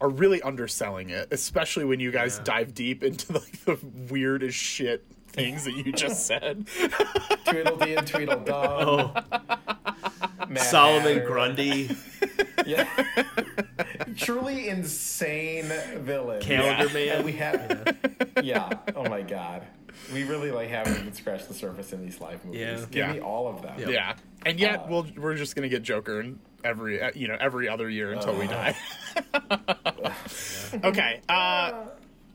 are 0.00 0.08
really 0.08 0.42
underselling 0.42 1.10
it, 1.10 1.28
especially 1.30 1.84
when 1.84 2.00
you 2.00 2.10
guys 2.10 2.38
Yeah. 2.38 2.44
dive 2.44 2.74
deep 2.74 3.04
into 3.04 3.32
like 3.34 3.64
the 3.64 3.78
weird 4.10 4.42
as 4.42 4.54
shit 4.54 5.04
things 5.28 5.64
that 5.64 5.72
you 5.74 5.92
just 5.92 6.26
said. 6.26 6.66
Tweedledee 7.46 7.94
and 7.94 8.06
Tweedledum. 8.06 8.44
Oh, 8.52 9.14
Solomon 10.56 11.14
Hatter. 11.18 11.26
Grundy, 11.26 11.90
Yeah. 12.66 12.88
Truly 14.16 14.68
insane 14.68 15.72
villain. 16.00 16.40
Calendar 16.42 16.84
And 16.86 16.94
Man. 16.94 17.24
we 17.24 17.32
have 17.32 17.96
Yeah. 18.42 18.70
Oh 18.94 19.08
my 19.08 19.22
god. 19.22 19.62
We 20.12 20.24
really 20.24 20.50
like 20.50 20.68
haven't 20.68 20.98
even 20.98 21.12
scratched 21.12 21.48
the 21.48 21.54
surface 21.54 21.92
in 21.92 22.02
these 22.02 22.20
live 22.20 22.44
movies. 22.44 22.60
Yeah. 22.60 22.76
Give 22.90 22.94
Yeah. 22.94 23.12
me 23.14 23.20
all 23.20 23.48
of 23.48 23.62
them. 23.62 23.78
Yep. 23.78 23.88
Yeah, 23.90 24.14
and 24.46 24.58
yet 24.58 24.88
we'll 24.88 25.06
we're 25.16 25.36
just 25.36 25.54
gonna 25.56 25.68
get 25.68 25.82
Joker 25.82 26.20
and 26.20 26.38
every 26.64 27.00
uh, 27.00 27.10
you 27.14 27.28
know 27.28 27.36
every 27.40 27.68
other 27.68 27.88
year 27.88 28.12
until 28.12 28.34
we 28.34 28.46
die. 28.46 28.74
okay, 30.84 31.20
uh, 31.28 31.72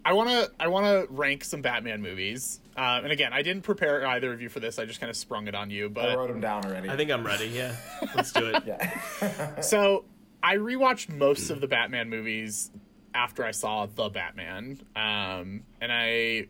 I 0.05 0.13
wanna 0.13 0.47
I 0.59 0.67
wanna 0.67 1.05
rank 1.09 1.43
some 1.43 1.61
Batman 1.61 2.01
movies, 2.01 2.59
uh, 2.77 3.01
and 3.03 3.11
again, 3.11 3.33
I 3.33 3.41
didn't 3.41 3.63
prepare 3.63 4.05
either 4.07 4.31
of 4.31 4.41
you 4.41 4.49
for 4.49 4.59
this. 4.59 4.79
I 4.79 4.85
just 4.85 4.99
kind 4.99 5.09
of 5.09 5.15
sprung 5.17 5.47
it 5.47 5.55
on 5.55 5.69
you, 5.69 5.89
But 5.89 6.09
I 6.09 6.15
wrote 6.15 6.29
them 6.29 6.39
down 6.41 6.65
already. 6.65 6.89
I 6.89 6.95
think 6.95 7.11
I'm 7.11 7.25
ready. 7.25 7.47
Yeah, 7.47 7.75
let's 8.15 8.31
do 8.31 8.45
it. 8.47 8.63
Yeah. 8.67 9.59
so 9.61 10.05
I 10.43 10.55
rewatched 10.57 11.09
most 11.13 11.49
of 11.49 11.61
the 11.61 11.67
Batman 11.67 12.09
movies 12.09 12.71
after 13.13 13.43
I 13.43 13.51
saw 13.51 13.85
the 13.87 14.09
Batman, 14.09 14.79
um, 14.95 15.63
and 15.81 15.91
I 15.91 16.47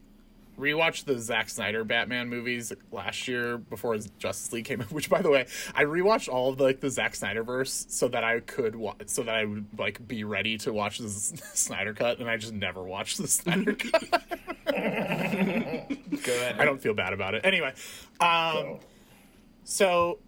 rewatched 0.59 1.05
the 1.05 1.19
Zack 1.19 1.49
Snyder 1.49 1.83
Batman 1.83 2.29
movies 2.29 2.73
last 2.91 3.27
year 3.27 3.57
before 3.59 3.93
his 3.93 4.09
Justice 4.17 4.51
League 4.51 4.65
came 4.65 4.81
out. 4.81 4.91
Which, 4.91 5.09
by 5.09 5.21
the 5.21 5.29
way, 5.29 5.45
I 5.75 5.83
rewatched 5.83 6.29
all 6.29 6.49
of 6.49 6.57
the, 6.57 6.63
like 6.63 6.79
the 6.79 6.89
Zack 6.89 7.15
Snyder 7.15 7.43
verse 7.43 7.85
so 7.89 8.07
that 8.09 8.23
I 8.23 8.39
could 8.41 8.75
wa- 8.75 8.95
so 9.05 9.23
that 9.23 9.35
I 9.35 9.45
would 9.45 9.65
like 9.77 10.05
be 10.07 10.23
ready 10.23 10.57
to 10.59 10.73
watch 10.73 10.97
the 10.97 11.09
Snyder 11.09 11.93
cut, 11.93 12.19
and 12.19 12.29
I 12.29 12.37
just 12.37 12.53
never 12.53 12.83
watched 12.83 13.17
the 13.17 13.27
Snyder 13.27 13.73
cut. 13.75 14.23
Good. 14.67 16.55
I 16.59 16.65
don't 16.65 16.81
feel 16.81 16.93
bad 16.93 17.13
about 17.13 17.35
it. 17.35 17.45
Anyway, 17.45 17.73
um, 18.19 18.79
so 19.63 20.19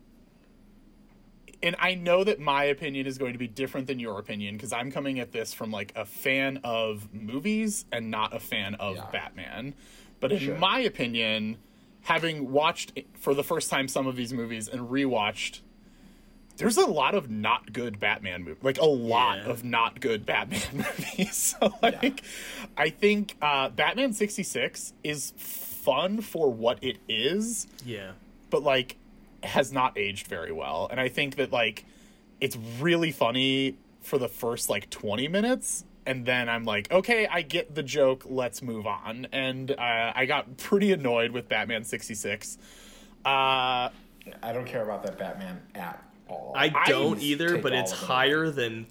and 1.61 1.75
I 1.79 1.93
know 1.95 2.23
that 2.23 2.39
my 2.39 2.63
opinion 2.65 3.05
is 3.05 3.17
going 3.17 3.33
to 3.33 3.39
be 3.39 3.47
different 3.47 3.87
than 3.87 3.99
your 3.99 4.17
opinion 4.19 4.55
because 4.55 4.71
I'm 4.71 4.91
coming 4.91 5.19
at 5.19 5.31
this 5.31 5.53
from 5.53 5.71
like 5.71 5.91
a 5.95 6.05
fan 6.05 6.59
of 6.63 7.13
movies 7.13 7.85
and 7.91 8.09
not 8.09 8.35
a 8.35 8.39
fan 8.39 8.75
of 8.75 8.95
Yeah. 8.95 9.05
Batman. 9.11 9.73
But 10.19 10.31
in 10.31 10.39
Sure. 10.39 10.57
my 10.57 10.79
opinion, 10.79 11.57
having 12.01 12.51
watched 12.51 12.97
for 13.19 13.33
the 13.33 13.43
first 13.43 13.69
time 13.69 13.87
some 13.87 14.07
of 14.07 14.15
these 14.15 14.33
movies 14.33 14.67
and 14.67 14.89
rewatched, 14.89 15.59
there's 16.57 16.77
a 16.77 16.85
lot 16.85 17.15
of 17.15 17.29
not 17.29 17.71
good 17.71 17.99
Batman 17.99 18.43
movies, 18.43 18.63
like 18.63 18.77
a 18.79 18.85
lot 18.85 19.37
Yeah. 19.39 19.49
of 19.51 19.63
not 19.63 20.01
good 20.01 20.25
Batman 20.25 20.61
movies. 20.73 21.35
so 21.59 21.73
like, 21.81 22.21
I 22.77 22.89
think 22.89 23.35
uh, 23.41 23.69
Batman 23.69 24.11
'66 24.13 24.93
is 25.03 25.33
fun 25.37 26.19
for 26.21 26.49
what 26.51 26.83
it 26.83 26.97
is 27.07 27.67
Yeah. 27.85 28.11
but 28.49 28.61
like 28.63 28.97
has 29.43 29.71
not 29.71 29.97
aged 29.97 30.27
very 30.27 30.51
well 30.51 30.87
and 30.91 30.99
i 30.99 31.07
think 31.07 31.35
that 31.35 31.51
like 31.51 31.85
it's 32.41 32.57
really 32.79 33.11
funny 33.11 33.75
for 34.01 34.17
the 34.17 34.27
first 34.27 34.69
like 34.69 34.89
20 34.89 35.27
minutes 35.27 35.83
and 36.05 36.25
then 36.25 36.49
i'm 36.49 36.65
like 36.65 36.91
okay 36.91 37.27
i 37.27 37.41
get 37.41 37.75
the 37.75 37.83
joke 37.83 38.23
let's 38.25 38.61
move 38.61 38.85
on 38.87 39.27
and 39.31 39.71
uh, 39.71 40.11
i 40.15 40.25
got 40.25 40.57
pretty 40.57 40.91
annoyed 40.91 41.31
with 41.31 41.47
batman 41.47 41.83
66 41.83 42.57
uh 43.25 43.89
I 44.43 44.53
don't 44.53 44.65
care 44.65 44.83
about 44.83 45.03
that 45.03 45.17
Batman 45.17 45.59
at 45.75 46.03
all. 46.27 46.53
I 46.55 46.69
don't 46.85 47.19
I 47.19 47.21
either, 47.21 47.57
but 47.57 47.73
it's 47.73 47.91
of 47.91 48.01
it. 48.01 48.05
higher 48.05 48.49
than 48.49 48.87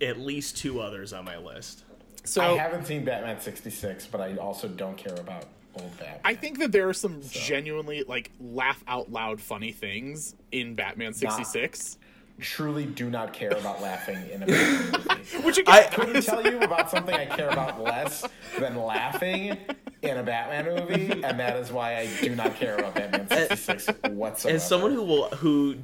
at 0.00 0.18
least 0.18 0.56
two 0.56 0.80
others 0.80 1.12
on 1.12 1.24
my 1.24 1.36
list. 1.36 1.84
so 2.24 2.42
I 2.42 2.56
haven't 2.56 2.86
seen 2.86 3.04
Batman 3.04 3.40
66, 3.40 4.06
but 4.06 4.20
I 4.20 4.36
also 4.36 4.68
don't 4.68 4.96
care 4.96 5.14
about 5.14 5.44
old 5.80 5.96
Batman. 5.98 6.20
I 6.24 6.34
think 6.34 6.58
that 6.58 6.72
there 6.72 6.88
are 6.88 6.94
some 6.94 7.20
genuinely 7.30 8.04
like 8.06 8.30
laugh 8.40 8.82
out 8.86 9.10
loud 9.10 9.40
funny 9.40 9.72
things 9.72 10.34
in 10.52 10.74
Batman 10.74 11.12
66 11.14 11.98
truly 12.40 12.86
do 12.86 13.10
not 13.10 13.34
care 13.34 13.50
about 13.50 13.82
laughing 13.82 14.16
in 14.32 14.42
a 14.42 14.46
Batman 14.46 14.92
movie. 15.18 15.38
which 15.46 15.58
again 15.58 15.74
I- 15.74 15.94
Couldn't 15.94 16.22
tell 16.22 16.42
you 16.42 16.58
about 16.60 16.90
something 16.90 17.14
I 17.14 17.26
care 17.26 17.50
about 17.50 17.82
less 17.82 18.24
than 18.58 18.76
laughing 18.76 19.58
in 20.02 20.16
a 20.16 20.22
Batman 20.22 20.64
movie, 20.74 21.22
and 21.22 21.38
that 21.38 21.56
is 21.58 21.70
why 21.70 21.98
I 21.98 22.08
do 22.22 22.34
not 22.34 22.56
care 22.56 22.78
about 22.78 22.94
Batman 22.94 23.28
66 23.28 23.90
whatsoever. 24.12 24.56
As 24.56 24.66
someone 24.66 24.92
who 24.94 25.02
will 25.02 25.28
who 25.28 25.76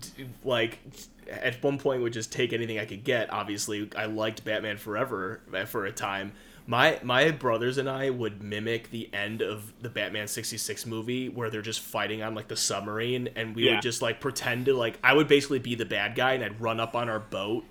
like 0.44 0.78
at 1.30 1.62
one 1.62 1.76
point 1.78 2.00
would 2.02 2.14
just 2.14 2.32
take 2.32 2.54
anything 2.54 2.78
I 2.78 2.86
could 2.86 3.04
get. 3.04 3.30
Obviously, 3.32 3.90
I 3.94 4.06
liked 4.06 4.42
Batman 4.44 4.78
Forever 4.78 5.40
uh, 5.52 5.66
for 5.66 5.84
a 5.84 5.92
time. 5.92 6.32
My 6.68 6.98
my 7.02 7.30
brothers 7.30 7.78
and 7.78 7.88
I 7.88 8.10
would 8.10 8.42
mimic 8.42 8.90
the 8.90 9.08
end 9.14 9.40
of 9.40 9.72
the 9.80 9.88
Batman 9.88 10.26
66 10.26 10.84
movie 10.86 11.28
where 11.28 11.48
they're 11.48 11.62
just 11.62 11.80
fighting 11.80 12.22
on 12.22 12.34
like 12.34 12.48
the 12.48 12.56
submarine 12.56 13.28
and 13.36 13.54
we 13.54 13.66
Yeah. 13.66 13.74
would 13.74 13.82
just 13.82 14.02
like 14.02 14.20
pretend 14.20 14.66
to 14.66 14.74
like 14.74 14.98
I 15.04 15.12
would 15.14 15.28
basically 15.28 15.60
be 15.60 15.74
the 15.76 15.84
bad 15.84 16.14
guy 16.16 16.32
and 16.32 16.42
I'd 16.44 16.60
run 16.60 16.80
up 16.80 16.96
on 16.96 17.08
our 17.08 17.20
boat 17.20 17.64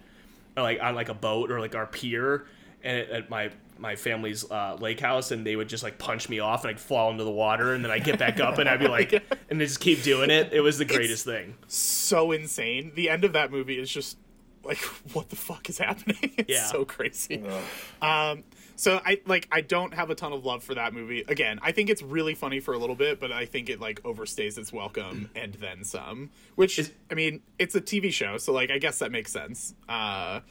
or 0.56 0.64
like 0.64 0.80
on 0.82 0.96
like 0.96 1.10
a 1.10 1.14
boat 1.14 1.52
or 1.52 1.60
like 1.60 1.76
our 1.76 1.86
pier 1.88 2.46
and 2.84 2.98
at, 3.00 3.10
at 3.10 3.30
my 3.30 3.50
my 3.78 3.98
family's 3.98 4.50
uh, 4.50 4.78
lake 4.80 5.02
house 5.02 5.32
and 5.32 5.46
they 5.46 5.58
would 5.58 5.68
just 5.68 5.84
like 5.84 5.98
punch 5.98 6.30
me 6.30 6.40
off 6.40 6.64
and 6.64 6.70
I'd 6.72 6.80
fall 6.80 7.12
into 7.12 7.26
the 7.26 7.32
water 7.32 7.74
and 7.74 7.84
then 7.84 7.92
I'd 7.92 8.06
get 8.06 8.18
back 8.18 8.40
up 8.40 8.58
and 8.60 8.70
I'd 8.70 8.80
be 8.80 8.88
like 8.88 9.12
and 9.50 9.60
they 9.60 9.66
just 9.66 9.82
keep 9.82 10.02
doing 10.04 10.30
it. 10.30 10.54
It 10.54 10.62
was 10.62 10.78
the 10.78 10.86
greatest 10.86 11.26
thing. 11.26 11.56
so 11.68 12.32
insane 12.32 12.94
the 12.96 13.10
end 13.10 13.26
of 13.26 13.34
that 13.34 13.52
movie 13.52 13.78
is 13.78 13.92
just 13.92 14.18
like 14.64 14.78
what 15.14 15.28
the 15.30 15.36
fuck 15.36 15.70
is 15.70 15.78
happening 15.80 16.16
it's 16.38 16.50
Yeah. 16.50 16.64
so 16.68 16.86
crazy 16.86 17.44
Ugh. 17.46 17.64
Um, 18.02 18.44
so 18.76 19.02
I 19.06 19.20
like 19.26 19.48
I 19.52 19.62
don't 19.62 19.94
have 19.94 20.10
a 20.10 20.16
ton 20.16 20.34
of 20.34 20.46
love 20.46 20.64
for 20.64 20.76
that 20.76 20.94
movie. 20.94 21.24
Again, 21.28 21.60
I 21.62 21.72
think 21.72 21.90
it's 21.90 22.02
really 22.02 22.36
funny 22.36 22.60
for 22.60 22.74
a 22.74 22.78
little 22.78 22.96
bit, 22.96 23.20
but 23.20 23.32
I 23.32 23.46
think 23.46 23.70
it 23.70 23.80
like 23.80 24.02
overstays 24.04 24.58
its 24.58 24.72
welcome 24.74 25.30
and 25.36 25.54
then 25.56 25.84
some. 25.84 26.30
Which 26.56 26.80
Is- 26.80 26.92
I 27.10 27.14
mean, 27.14 27.42
it's 27.60 27.76
a 27.76 27.82
TV 27.82 28.12
show, 28.12 28.38
so 28.38 28.54
like 28.54 28.72
I 28.72 28.78
guess 28.78 29.00
that 29.00 29.12
makes 29.12 29.32
sense. 29.32 29.74
Uh, 29.90 30.42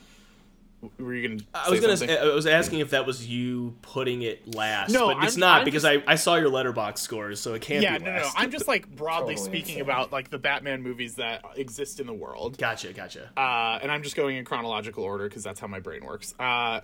were 0.98 1.14
you 1.14 1.28
gonna? 1.28 1.40
I 1.54 1.70
was 1.70 1.80
gonna. 1.80 1.96
something? 1.96 2.14
Say, 2.14 2.20
I 2.22 2.34
was 2.34 2.46
asking 2.46 2.80
if 2.80 2.90
that 2.90 3.06
was 3.06 3.26
you 3.26 3.74
putting 3.80 4.20
it 4.20 4.54
last. 4.54 4.90
No, 4.92 5.14
but 5.14 5.24
it's 5.24 5.34
I'm- 5.36 5.40
not 5.40 5.58
I'm 5.60 5.64
because 5.64 5.84
just- 5.84 6.02
I, 6.06 6.12
I 6.12 6.16
saw 6.16 6.34
your 6.34 6.50
Letterboxd 6.50 6.98
scores, 6.98 7.40
so 7.40 7.54
it 7.54 7.62
can't 7.62 7.82
yeah, 7.82 7.96
be 7.98 8.04
no, 8.04 8.10
no, 8.10 8.16
no. 8.18 8.22
last. 8.24 8.34
I'm 8.38 8.50
just 8.50 8.68
like 8.68 8.94
broadly 8.94 9.34
Totally 9.34 9.50
speaking 9.60 9.78
insane. 9.78 9.82
about 9.82 10.12
like 10.12 10.28
the 10.28 10.38
Batman 10.38 10.82
movies 10.82 11.14
that 11.14 11.42
exist 11.56 12.00
in 12.00 12.06
the 12.06 12.12
world. 12.12 12.58
Gotcha, 12.58 12.92
gotcha. 12.92 13.30
uh, 13.34 13.78
and 13.82 13.90
I'm 13.90 14.02
just 14.02 14.14
going 14.14 14.36
in 14.36 14.44
chronological 14.44 15.04
order 15.04 15.24
because 15.26 15.42
that's 15.42 15.58
how 15.58 15.68
my 15.68 15.80
brain 15.80 16.04
works. 16.04 16.34
Uh, 16.38 16.80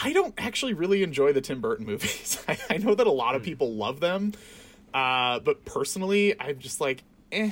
I 0.00 0.12
don't 0.12 0.32
actually 0.38 0.74
really 0.74 1.02
enjoy 1.02 1.32
the 1.32 1.40
Tim 1.40 1.60
Burton 1.60 1.84
movies. 1.84 2.42
I, 2.48 2.56
I 2.70 2.76
know 2.78 2.94
that 2.94 3.06
a 3.06 3.12
lot 3.12 3.34
of 3.34 3.42
people 3.42 3.74
love 3.74 3.98
them, 4.00 4.32
uh, 4.94 5.40
but 5.40 5.64
personally, 5.64 6.38
I'm 6.40 6.58
just 6.58 6.80
like, 6.80 7.02
eh. 7.32 7.50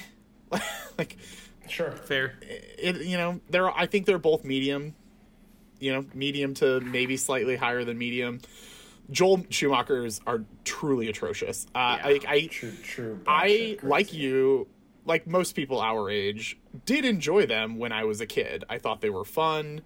like, 0.98 1.16
Sure. 1.68 1.90
Fair. 1.90 2.34
it, 2.42 3.02
you 3.04 3.16
know, 3.16 3.40
they're. 3.50 3.68
I 3.70 3.86
think 3.86 4.06
they're 4.06 4.18
both 4.18 4.44
medium. 4.44 4.94
You 5.80 5.92
know, 5.94 6.06
medium 6.14 6.54
to 6.54 6.78
maybe 6.80 7.16
slightly 7.16 7.56
higher 7.56 7.82
than 7.84 7.98
medium. 7.98 8.40
Joel 9.10 9.44
Schumacher's 9.50 10.20
are 10.28 10.44
truly 10.64 11.08
atrocious. 11.08 11.66
Uh, 11.74 11.98
Yeah. 12.00 12.06
like 12.08 12.24
I, 12.26 12.46
True, 12.46 12.72
true. 12.84 13.20
I 13.26 13.78
like 13.82 14.12
you, 14.12 14.68
like 15.04 15.26
most 15.26 15.56
people 15.56 15.80
our 15.80 16.08
age, 16.08 16.56
did 16.84 17.04
enjoy 17.04 17.46
them 17.46 17.78
when 17.78 17.90
I 17.90 18.04
was 18.04 18.20
a 18.20 18.26
kid. 18.26 18.62
I 18.70 18.78
thought 18.78 19.00
they 19.00 19.10
were 19.10 19.24
fun. 19.24 19.80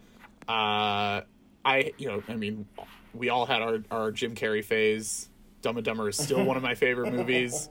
Uh, 0.47 1.23
I, 1.65 1.93
you 1.99 2.09
know, 2.09 2.23
I 2.29 2.37
mean, 2.37 2.67
we 3.15 3.29
all 3.29 3.47
had 3.47 3.63
our 3.63 3.79
our 3.91 4.13
Jim 4.13 4.35
Carrey 4.35 4.65
phase. 4.65 5.29
Dumb 5.63 5.77
and 5.77 5.85
Dumber 5.85 6.09
is 6.09 6.17
still 6.17 6.43
one 6.45 6.57
of 6.57 6.63
my 6.63 6.75
favorite 6.75 7.13
movies. 7.15 7.69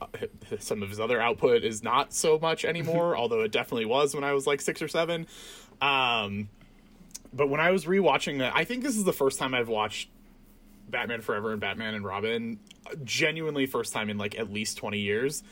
Uh, 0.00 0.06
some 0.58 0.82
of 0.82 0.88
his 0.88 0.98
other 0.98 1.20
output 1.20 1.62
is 1.62 1.82
not 1.82 2.12
so 2.12 2.38
much 2.38 2.64
anymore, 2.64 3.16
although 3.18 3.42
it 3.42 3.52
definitely 3.52 3.86
was 3.86 4.14
when 4.14 4.24
I 4.24 4.32
was 4.32 4.46
like 4.46 4.60
six 4.60 4.82
or 4.82 4.88
seven. 4.88 5.26
Um, 5.80 6.48
but 7.32 7.48
when 7.48 7.60
I 7.60 7.70
was 7.70 7.84
rewatching 7.84 8.38
that, 8.38 8.52
I 8.56 8.64
think 8.64 8.82
this 8.82 8.96
is 8.96 9.04
the 9.04 9.12
first 9.12 9.38
time 9.38 9.54
I've 9.54 9.68
watched 9.68 10.10
Batman 10.88 11.20
Forever 11.20 11.52
and 11.52 11.60
Batman 11.60 11.94
and 11.94 12.04
Robin. 12.04 12.58
Genuinely, 13.04 13.66
first 13.66 13.92
time 13.92 14.10
in 14.10 14.18
like 14.18 14.36
at 14.38 14.52
least 14.52 14.78
20 14.78 14.98
years. 14.98 15.44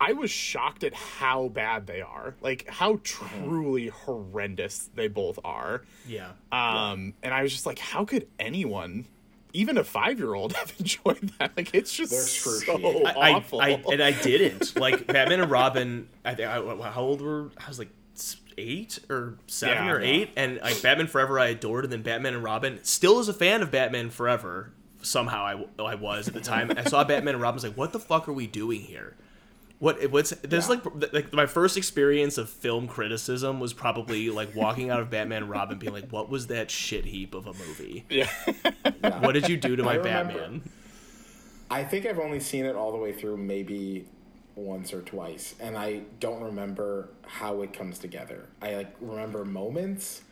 I 0.00 0.14
was 0.14 0.30
shocked 0.30 0.82
at 0.82 0.94
how 0.94 1.48
bad 1.48 1.86
they 1.86 2.00
are. 2.00 2.34
Like, 2.40 2.66
how 2.68 3.00
truly 3.04 3.88
horrendous 3.88 4.88
they 4.94 5.08
both 5.08 5.38
are. 5.44 5.82
Yeah. 6.06 6.30
Um, 6.50 7.14
And 7.22 7.34
I 7.34 7.42
was 7.42 7.52
just 7.52 7.66
like, 7.66 7.78
how 7.78 8.04
could 8.06 8.26
anyone, 8.38 9.04
even 9.52 9.76
a 9.76 9.84
five 9.84 10.18
year 10.18 10.32
old, 10.34 10.52
have 10.56 10.72
enjoyed 10.78 11.32
that? 11.38 11.52
Like, 11.56 11.74
it's 11.74 11.92
just 11.94 12.12
so. 12.12 13.04
I, 13.06 13.10
I, 13.12 13.32
awful. 13.34 13.60
I 13.60 13.82
and 13.92 14.02
I 14.02 14.12
didn't 14.12 14.78
like 14.78 15.06
Batman 15.06 15.40
and 15.40 15.50
Robin. 15.50 16.08
I 16.24 16.34
think 16.34 16.48
I, 16.48 16.90
how 16.90 17.02
old 17.02 17.20
were 17.20 17.50
I 17.62 17.68
was 17.68 17.78
like 17.78 17.90
eight 18.58 18.98
or 19.08 19.38
seven 19.46 19.84
Yeah. 19.86 19.92
or 19.92 20.00
eight, 20.00 20.30
and 20.36 20.58
like 20.62 20.80
Batman 20.82 21.06
Forever 21.08 21.38
I 21.38 21.48
adored, 21.48 21.84
and 21.84 21.92
then 21.92 22.02
Batman 22.02 22.34
and 22.34 22.42
Robin 22.42 22.78
still 22.82 23.20
is 23.20 23.28
a 23.28 23.34
fan 23.34 23.62
of 23.62 23.70
Batman 23.70 24.10
Forever. 24.10 24.72
Somehow 25.02 25.44
I, 25.78 25.82
I 25.82 25.94
was 25.94 26.28
at 26.28 26.34
the 26.34 26.40
time. 26.40 26.70
I 26.76 26.84
saw 26.84 27.04
Batman 27.04 27.34
and 27.34 27.42
Robin. 27.42 27.54
I 27.54 27.56
was 27.56 27.64
like, 27.64 27.76
what 27.76 27.92
the 27.92 27.98
fuck 27.98 28.28
are 28.28 28.34
we 28.34 28.46
doing 28.46 28.80
here? 28.82 29.16
What 29.80 30.10
what's 30.10 30.30
there's 30.30 30.68
Yeah. 30.68 30.76
like 30.84 31.12
like 31.12 31.32
my 31.32 31.46
first 31.46 31.76
experience 31.76 32.36
of 32.38 32.48
film 32.48 32.86
criticism 32.86 33.58
was 33.60 33.72
probably 33.72 34.30
like 34.30 34.54
walking 34.54 34.90
out 34.90 35.00
of 35.00 35.10
Batman 35.10 35.48
Robin 35.48 35.78
being 35.78 35.92
like, 35.94 36.10
what 36.10 36.28
was 36.30 36.46
that 36.48 36.70
shit 36.70 37.06
heap 37.06 37.34
of 37.34 37.46
a 37.46 37.54
movie? 37.54 38.04
yeah. 38.10 38.28
What 39.20 39.32
did 39.32 39.48
you 39.48 39.56
do 39.56 39.74
to 39.76 39.82
my 39.82 39.92
I 39.92 39.96
remember- 39.96 40.32
Batman? 40.34 40.70
I 41.70 41.84
think 41.84 42.04
I've 42.04 42.18
only 42.18 42.40
seen 42.40 42.64
it 42.66 42.76
all 42.76 42.92
the 42.92 42.98
way 42.98 43.12
through 43.12 43.36
maybe 43.38 44.04
once 44.56 44.92
or 44.92 45.00
twice, 45.02 45.54
and 45.60 45.78
I 45.78 46.02
don't 46.18 46.42
remember 46.42 47.08
how 47.26 47.62
it 47.62 47.72
comes 47.72 47.98
together. 47.98 48.48
I 48.60 48.74
like 48.74 48.94
remember 49.00 49.44
moments, 49.44 50.22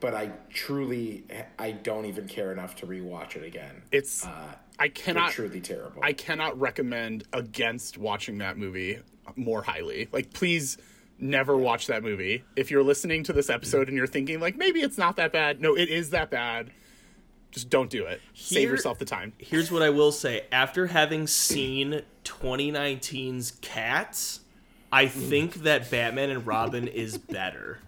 but 0.00 0.12
I 0.12 0.32
truly 0.52 1.24
I 1.58 1.70
don't 1.70 2.04
even 2.06 2.26
care 2.28 2.52
enough 2.52 2.74
to 2.76 2.86
rewatch 2.86 3.36
it 3.36 3.44
again. 3.44 3.82
It's, 3.92 4.26
uh, 4.26 4.54
I 4.82 4.86
it's 4.86 5.00
cannot, 5.00 5.30
truly 5.30 5.60
terrible. 5.60 6.02
I 6.02 6.12
cannot 6.12 6.58
recommend 6.58 7.22
against 7.32 7.98
watching 7.98 8.38
that 8.38 8.58
movie 8.58 8.98
more 9.36 9.62
highly. 9.62 10.08
Like, 10.10 10.32
please 10.32 10.76
never 11.20 11.56
watch 11.56 11.86
that 11.86 12.02
movie. 12.02 12.42
If 12.56 12.72
you're 12.72 12.82
listening 12.82 13.22
to 13.24 13.32
this 13.32 13.48
episode 13.48 13.86
and 13.86 13.96
you're 13.96 14.08
thinking, 14.08 14.40
like, 14.40 14.56
maybe 14.56 14.80
it's 14.80 14.98
not 14.98 15.14
that 15.16 15.32
bad, 15.32 15.60
no, 15.60 15.76
it 15.76 15.88
is 15.88 16.10
that 16.10 16.30
bad. 16.30 16.72
Just 17.52 17.70
don't 17.70 17.90
do 17.90 18.06
it. 18.06 18.20
Save 18.34 18.70
yourself 18.70 18.98
the 18.98 19.04
time. 19.04 19.34
Here's 19.38 19.70
what 19.70 19.82
I 19.82 19.90
will 19.90 20.10
say. 20.10 20.46
After 20.50 20.88
having 20.88 21.28
seen 21.28 22.02
2019's 22.24 23.52
Cats, 23.60 24.40
I 24.90 25.06
think 25.06 25.62
that 25.62 25.92
Batman 25.92 26.30
and 26.30 26.44
Robin 26.44 26.88
is 26.88 27.18
better. 27.18 27.78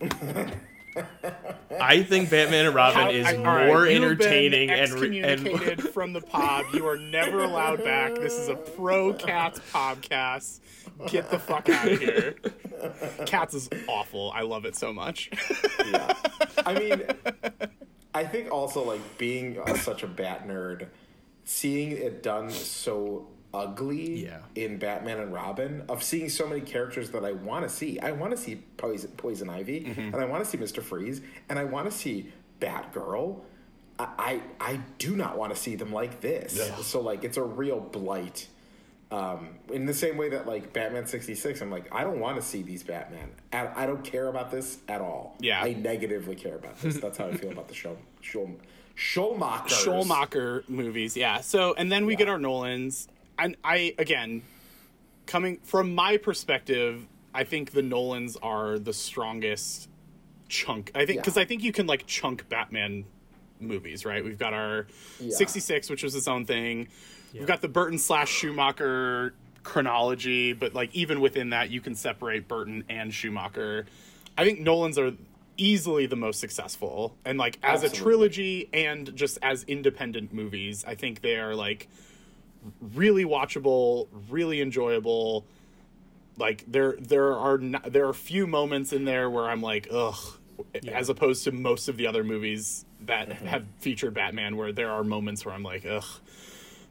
I 1.80 2.02
think 2.02 2.30
Batman 2.30 2.66
and 2.66 2.74
Robin 2.74 3.00
How- 3.02 3.10
is 3.10 3.26
I- 3.26 3.36
more 3.36 3.86
you've 3.86 3.88
been 3.88 4.02
entertaining 4.02 4.70
and 4.70 4.92
re- 4.92 5.18
and 5.20 5.26
excommunicated 5.46 5.90
from 5.94 6.12
the 6.12 6.20
pod. 6.20 6.66
You 6.74 6.86
are 6.88 6.96
never 6.98 7.42
allowed 7.44 7.84
back. 7.84 8.14
This 8.16 8.34
is 8.34 8.48
a 8.48 8.54
pro 8.56 9.12
Cats 9.14 9.60
podcast. 9.72 10.60
Get 11.08 11.30
the 11.30 11.38
fuck 11.38 11.68
out 11.68 11.90
of 11.90 12.00
here. 12.00 12.34
Cats 13.26 13.54
is 13.54 13.68
awful. 13.88 14.32
I 14.34 14.42
love 14.42 14.64
it 14.64 14.74
so 14.76 14.92
much. 14.92 15.30
yeah. 15.90 16.14
I 16.66 16.78
mean, 16.78 17.02
I 18.14 18.24
think 18.24 18.50
also 18.50 18.82
like 18.84 19.18
being 19.18 19.58
uh, 19.60 19.74
such 19.76 20.02
a 20.02 20.06
bat 20.08 20.48
nerd, 20.48 20.88
seeing 21.44 21.92
it 21.92 22.22
done 22.22 22.50
so 22.50 23.28
ugly 23.54 24.24
Yeah. 24.24 24.38
in 24.54 24.78
Batman 24.78 25.18
and 25.20 25.32
Robin, 25.32 25.82
of 25.88 26.02
seeing 26.02 26.28
so 26.28 26.46
many 26.46 26.60
characters 26.60 27.10
that 27.10 27.24
I 27.24 27.32
want 27.32 27.66
to 27.66 27.74
see. 27.74 27.98
I 28.00 28.12
want 28.12 28.30
to 28.32 28.36
see 28.36 28.56
Poison, 28.76 29.10
Poison 29.16 29.48
Ivy, 29.48 29.86
and 29.96 30.16
I 30.16 30.24
want 30.26 30.44
to 30.44 30.50
see 30.50 30.58
Mister 30.58 30.82
Freeze, 30.82 31.20
and 31.48 31.58
I 31.58 31.64
want 31.64 31.90
to 31.90 31.96
see 31.96 32.32
Batgirl. 32.60 33.40
I, 33.98 34.06
I 34.18 34.40
I 34.60 34.80
do 34.98 35.16
not 35.16 35.36
want 35.38 35.54
to 35.54 35.60
see 35.60 35.74
them 35.76 35.92
like 35.92 36.20
this. 36.20 36.60
So 36.82 37.00
like 37.00 37.24
it's 37.24 37.36
a 37.36 37.42
real 37.42 37.80
blight. 37.80 38.48
Um, 39.10 39.54
in 39.72 39.86
the 39.86 39.94
same 39.94 40.18
way 40.18 40.28
that 40.28 40.46
like 40.46 40.74
Batman 40.74 41.06
sixty 41.06 41.34
six, 41.34 41.62
I'm 41.62 41.70
like 41.70 41.92
I 41.94 42.04
don't 42.04 42.20
want 42.20 42.36
to 42.36 42.42
see 42.42 42.62
these 42.62 42.82
Batman. 42.82 43.30
I, 43.52 43.84
I 43.84 43.86
don't 43.86 44.04
care 44.04 44.28
about 44.28 44.50
this 44.50 44.78
at 44.86 45.00
all. 45.00 45.34
Yeah. 45.40 45.62
I 45.62 45.72
negatively 45.72 46.34
care 46.34 46.54
about 46.56 46.78
this. 46.80 46.98
That's 46.98 47.16
how 47.16 47.28
I 47.28 47.32
feel 47.34 47.50
about 47.50 47.68
the 47.68 47.74
show. 47.74 47.96
Show 48.20 48.50
Schumacher. 48.94 49.74
Schumacher 49.74 50.64
movies, 50.68 51.16
yeah. 51.16 51.40
So, 51.40 51.72
and 51.74 51.90
then 51.90 52.04
we 52.04 52.16
get 52.16 52.28
our 52.28 52.38
Nolans, 52.38 53.08
and 53.38 53.56
I 53.64 53.94
again, 53.98 54.42
coming 55.26 55.58
from 55.62 55.94
my 55.94 56.16
perspective, 56.16 57.06
I 57.34 57.44
think 57.44 57.72
the 57.72 57.82
Nolans 57.82 58.36
are 58.42 58.78
the 58.78 58.92
strongest 58.92 59.88
chunk. 60.48 60.90
I 60.94 61.06
think 61.06 61.20
because 61.20 61.36
Yeah. 61.36 61.42
I 61.42 61.46
think 61.46 61.62
you 61.62 61.72
can 61.72 61.86
like 61.86 62.06
chunk 62.06 62.48
Batman 62.48 63.04
movies, 63.60 64.04
right? 64.04 64.24
We've 64.24 64.38
got 64.38 64.54
our 64.54 64.86
Yeah. 65.20 65.30
'66, 65.34 65.90
which 65.90 66.02
was 66.02 66.14
its 66.14 66.28
own 66.28 66.44
thing. 66.46 66.88
We've 67.34 67.46
got 67.46 67.60
the 67.60 67.68
Burton 67.68 67.98
slash 67.98 68.30
Schumacher 68.30 69.34
chronology, 69.62 70.54
but 70.54 70.74
like 70.74 70.94
even 70.94 71.20
within 71.20 71.50
that, 71.50 71.70
you 71.70 71.80
can 71.80 71.94
separate 71.94 72.48
Burton 72.48 72.84
and 72.88 73.12
Schumacher. 73.12 73.86
I 74.38 74.44
think 74.44 74.60
Nolan's 74.60 74.98
are 74.98 75.12
easily 75.58 76.06
the 76.06 76.16
most 76.16 76.40
successful, 76.40 77.16
and 77.24 77.36
like 77.38 77.58
as 77.62 77.82
a 77.82 77.90
trilogy 77.90 78.68
and 78.72 79.14
just 79.14 79.38
as 79.42 79.64
independent 79.64 80.32
movies, 80.32 80.84
I 80.86 80.94
think 80.94 81.20
they 81.20 81.36
are 81.36 81.54
like 81.54 81.88
really 82.94 83.24
watchable, 83.24 84.08
really 84.28 84.60
enjoyable. 84.60 85.44
Like 86.36 86.64
there, 86.68 86.94
there 86.98 87.34
are 87.36 87.58
not, 87.58 87.92
there 87.92 88.06
are 88.06 88.10
a 88.10 88.14
few 88.14 88.46
moments 88.46 88.92
in 88.92 89.04
there 89.04 89.28
where 89.28 89.44
I'm 89.44 89.60
like, 89.60 89.88
ugh, 89.90 90.16
as 90.86 91.08
opposed 91.08 91.44
to 91.44 91.52
most 91.52 91.88
of 91.88 91.96
the 91.96 92.06
other 92.06 92.24
movies 92.24 92.84
that 93.02 93.32
have 93.32 93.64
featured 93.78 94.14
Batman, 94.14 94.56
where 94.56 94.72
there 94.72 94.90
are 94.90 95.04
moments 95.04 95.44
where 95.44 95.54
I'm 95.54 95.62
like, 95.62 95.84
ugh. 95.86 96.04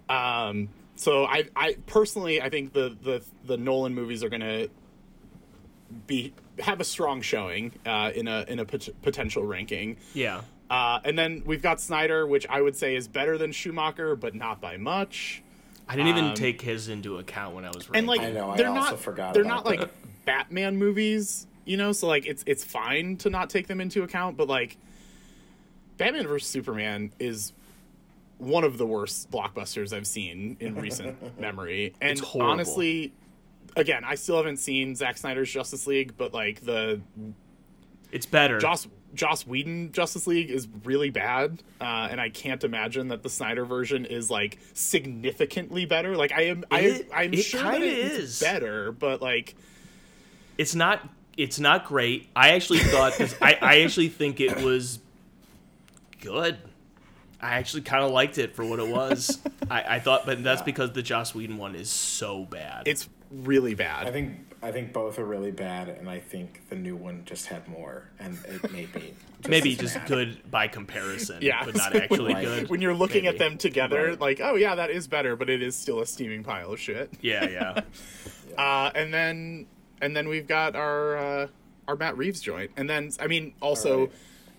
Um, 0.10 0.70
so 0.96 1.26
I, 1.26 1.46
I 1.56 1.78
personally, 1.86 2.42
I 2.42 2.50
think 2.50 2.74
the 2.74 2.98
the 3.02 3.24
the 3.46 3.58
Nolan 3.58 3.94
movies 3.94 4.24
are 4.24 4.30
gonna 4.30 4.68
be 6.08 6.34
have 6.60 6.80
a 6.80 6.84
strong 6.84 7.22
showing 7.22 7.72
uh, 7.86 8.12
in 8.16 8.28
a 8.28 8.46
in 8.48 8.60
a 8.60 8.66
pot- 8.66 8.90
potential 9.02 9.44
ranking. 9.44 9.98
yeah. 10.14 10.42
Uh, 10.70 11.00
and 11.06 11.18
then 11.18 11.44
we've 11.46 11.62
got 11.62 11.80
Snyder, 11.80 12.28
which 12.28 12.46
I 12.50 12.62
would 12.62 12.76
say 12.76 12.98
is 12.98 13.08
better 13.08 13.38
than 13.38 13.54
Schumacher, 13.54 14.18
but 14.18 14.36
not 14.36 14.60
by 14.60 14.76
much. 14.76 15.42
I 15.90 15.96
didn't 15.96 16.10
even 16.10 16.26
um, 16.26 16.34
take 16.34 16.62
his 16.62 16.90
into 16.90 17.18
account 17.18 17.56
when 17.56 17.66
I 17.66 17.70
was 17.70 17.90
ranking. 17.90 17.96
And 17.96 18.08
like 18.08 18.22
I 18.22 18.32
know, 18.32 18.52
I 18.52 18.58
they're 18.58 18.68
also 18.68 18.92
not 18.92 19.00
forgot 19.00 19.34
they're 19.34 19.44
about 19.44 19.64
not 19.64 19.66
like 19.66 19.80
that. 19.82 20.26
Batman 20.26 20.78
movies, 20.78 21.48
you 21.66 21.78
know. 21.78 21.92
So 21.92 22.08
like 22.08 22.26
it's 22.26 22.44
it's 22.46 22.64
fine 22.64 23.18
to 23.18 23.30
not 23.30 23.50
take 23.50 23.68
them 23.68 23.80
into 23.80 24.04
account, 24.04 24.38
but 24.38 24.48
like 24.48 24.78
Batman 25.98 26.28
vs 26.28 26.48
Superman 26.48 27.12
is 27.20 27.54
one 28.38 28.64
of 28.64 28.78
the 28.78 28.86
worst 28.86 29.32
blockbusters 29.32 29.94
I've 29.94 30.08
seen 30.08 30.58
in 30.60 30.76
recent 30.76 31.40
memory. 31.40 31.94
And 32.02 32.20
It's 32.20 32.36
honestly, 32.36 33.14
again, 33.76 34.04
I 34.04 34.16
still 34.16 34.38
haven't 34.38 34.58
seen 34.58 34.96
Zack 34.96 35.18
Snyder's 35.18 35.52
Justice 35.52 35.88
League, 35.88 36.14
but 36.18 36.34
like 36.34 36.62
the 36.62 37.02
it's 38.12 38.26
better. 38.26 38.60
Joss 38.60 38.88
Joss 39.14 39.48
Whedon 39.48 39.92
Justice 39.94 40.28
League 40.28 40.50
is 40.52 40.68
really 40.84 41.10
bad, 41.10 41.64
uh, 41.82 42.08
and 42.12 42.20
I 42.22 42.30
can't 42.30 42.64
imagine 42.64 43.08
that 43.08 43.24
the 43.24 43.30
Snyder 43.30 43.66
version 43.66 44.06
is 44.06 44.30
like 44.30 44.60
significantly 44.74 45.86
better. 45.86 46.16
Like 46.18 46.32
I 46.32 46.44
am, 46.44 46.66
It- 46.72 47.10
I, 47.14 47.24
I'm 47.24 47.34
it 47.34 47.44
sure 47.44 47.62
that 47.64 47.72
kinda 47.74 47.88
it's 47.88 48.16
is. 48.18 48.40
better, 48.40 48.92
but 48.92 49.22
like 49.22 49.56
it's 50.58 50.76
not 50.76 51.08
it's 51.38 51.60
not 51.60 51.86
great. 51.86 52.28
I 52.36 52.50
actually 52.50 52.80
thought 52.80 53.18
this, 53.18 53.36
I 53.42 53.58
I 53.62 53.82
actually 53.82 54.10
think 54.10 54.40
it 54.40 54.62
was 54.62 55.00
good. 56.22 56.58
I 57.40 57.56
actually 57.56 57.84
kind 57.84 58.04
of 58.04 58.12
liked 58.12 58.40
it 58.40 58.56
for 58.56 58.66
what 58.66 58.80
it 58.80 58.88
was. 58.88 59.40
I, 59.70 59.96
I 59.98 60.00
thought, 60.00 60.26
but 60.26 60.44
that's 60.44 60.64
because 60.64 60.92
the 60.94 61.04
Joss 61.04 61.36
Whedon 61.36 61.58
one 61.58 61.76
is 61.76 61.90
so 61.90 62.46
bad. 62.46 62.88
it's 62.88 63.08
really 63.32 63.76
bad. 63.76 64.08
I 64.08 64.12
think 64.12 64.32
I 64.62 64.72
think 64.72 64.92
both 64.92 65.20
are 65.20 65.26
really 65.26 65.52
bad, 65.52 65.88
and 65.90 66.10
I 66.10 66.20
think 66.20 66.68
the 66.70 66.76
new 66.76 66.96
one 66.96 67.24
just 67.26 67.46
had 67.46 67.68
more, 67.68 68.10
and 68.20 68.38
it 68.46 68.72
made 68.72 68.94
me 68.96 69.14
just 69.42 69.50
maybe 69.50 69.76
just 69.76 69.96
mad. 69.96 70.08
good 70.08 70.52
by 70.52 70.68
comparison, 70.68 71.38
yeah, 71.42 71.64
but 71.64 71.76
not 71.76 71.96
actually 71.96 72.34
when, 72.34 72.44
good. 72.44 72.70
When 72.70 72.82
you're 72.82 72.96
looking 72.96 73.28
at 73.28 73.38
them 73.38 73.58
together, 73.60 74.08
Right. 74.10 74.20
like, 74.20 74.40
oh 74.42 74.56
yeah, 74.56 74.74
that 74.76 74.90
is 74.90 75.08
better, 75.08 75.36
but 75.36 75.50
it 75.50 75.62
is 75.62 75.76
still 75.76 76.00
a 76.02 76.06
steaming 76.08 76.44
pile 76.44 76.74
of 76.74 76.80
shit. 76.80 77.12
Yeah, 77.22 77.48
yeah. 77.50 77.82
Uh, 78.58 78.90
and 78.96 79.14
then 79.14 79.68
and 80.02 80.16
then 80.18 80.28
we've 80.28 80.48
got 80.48 80.76
our 80.76 81.16
uh, 81.18 81.48
our 81.88 81.96
Matt 81.96 82.18
Reeves 82.18 82.42
joint, 82.42 82.72
and 82.78 82.90
then 82.90 83.12
I 83.20 83.28
mean 83.28 83.54
also. 83.62 83.94
Alright. 84.00 84.12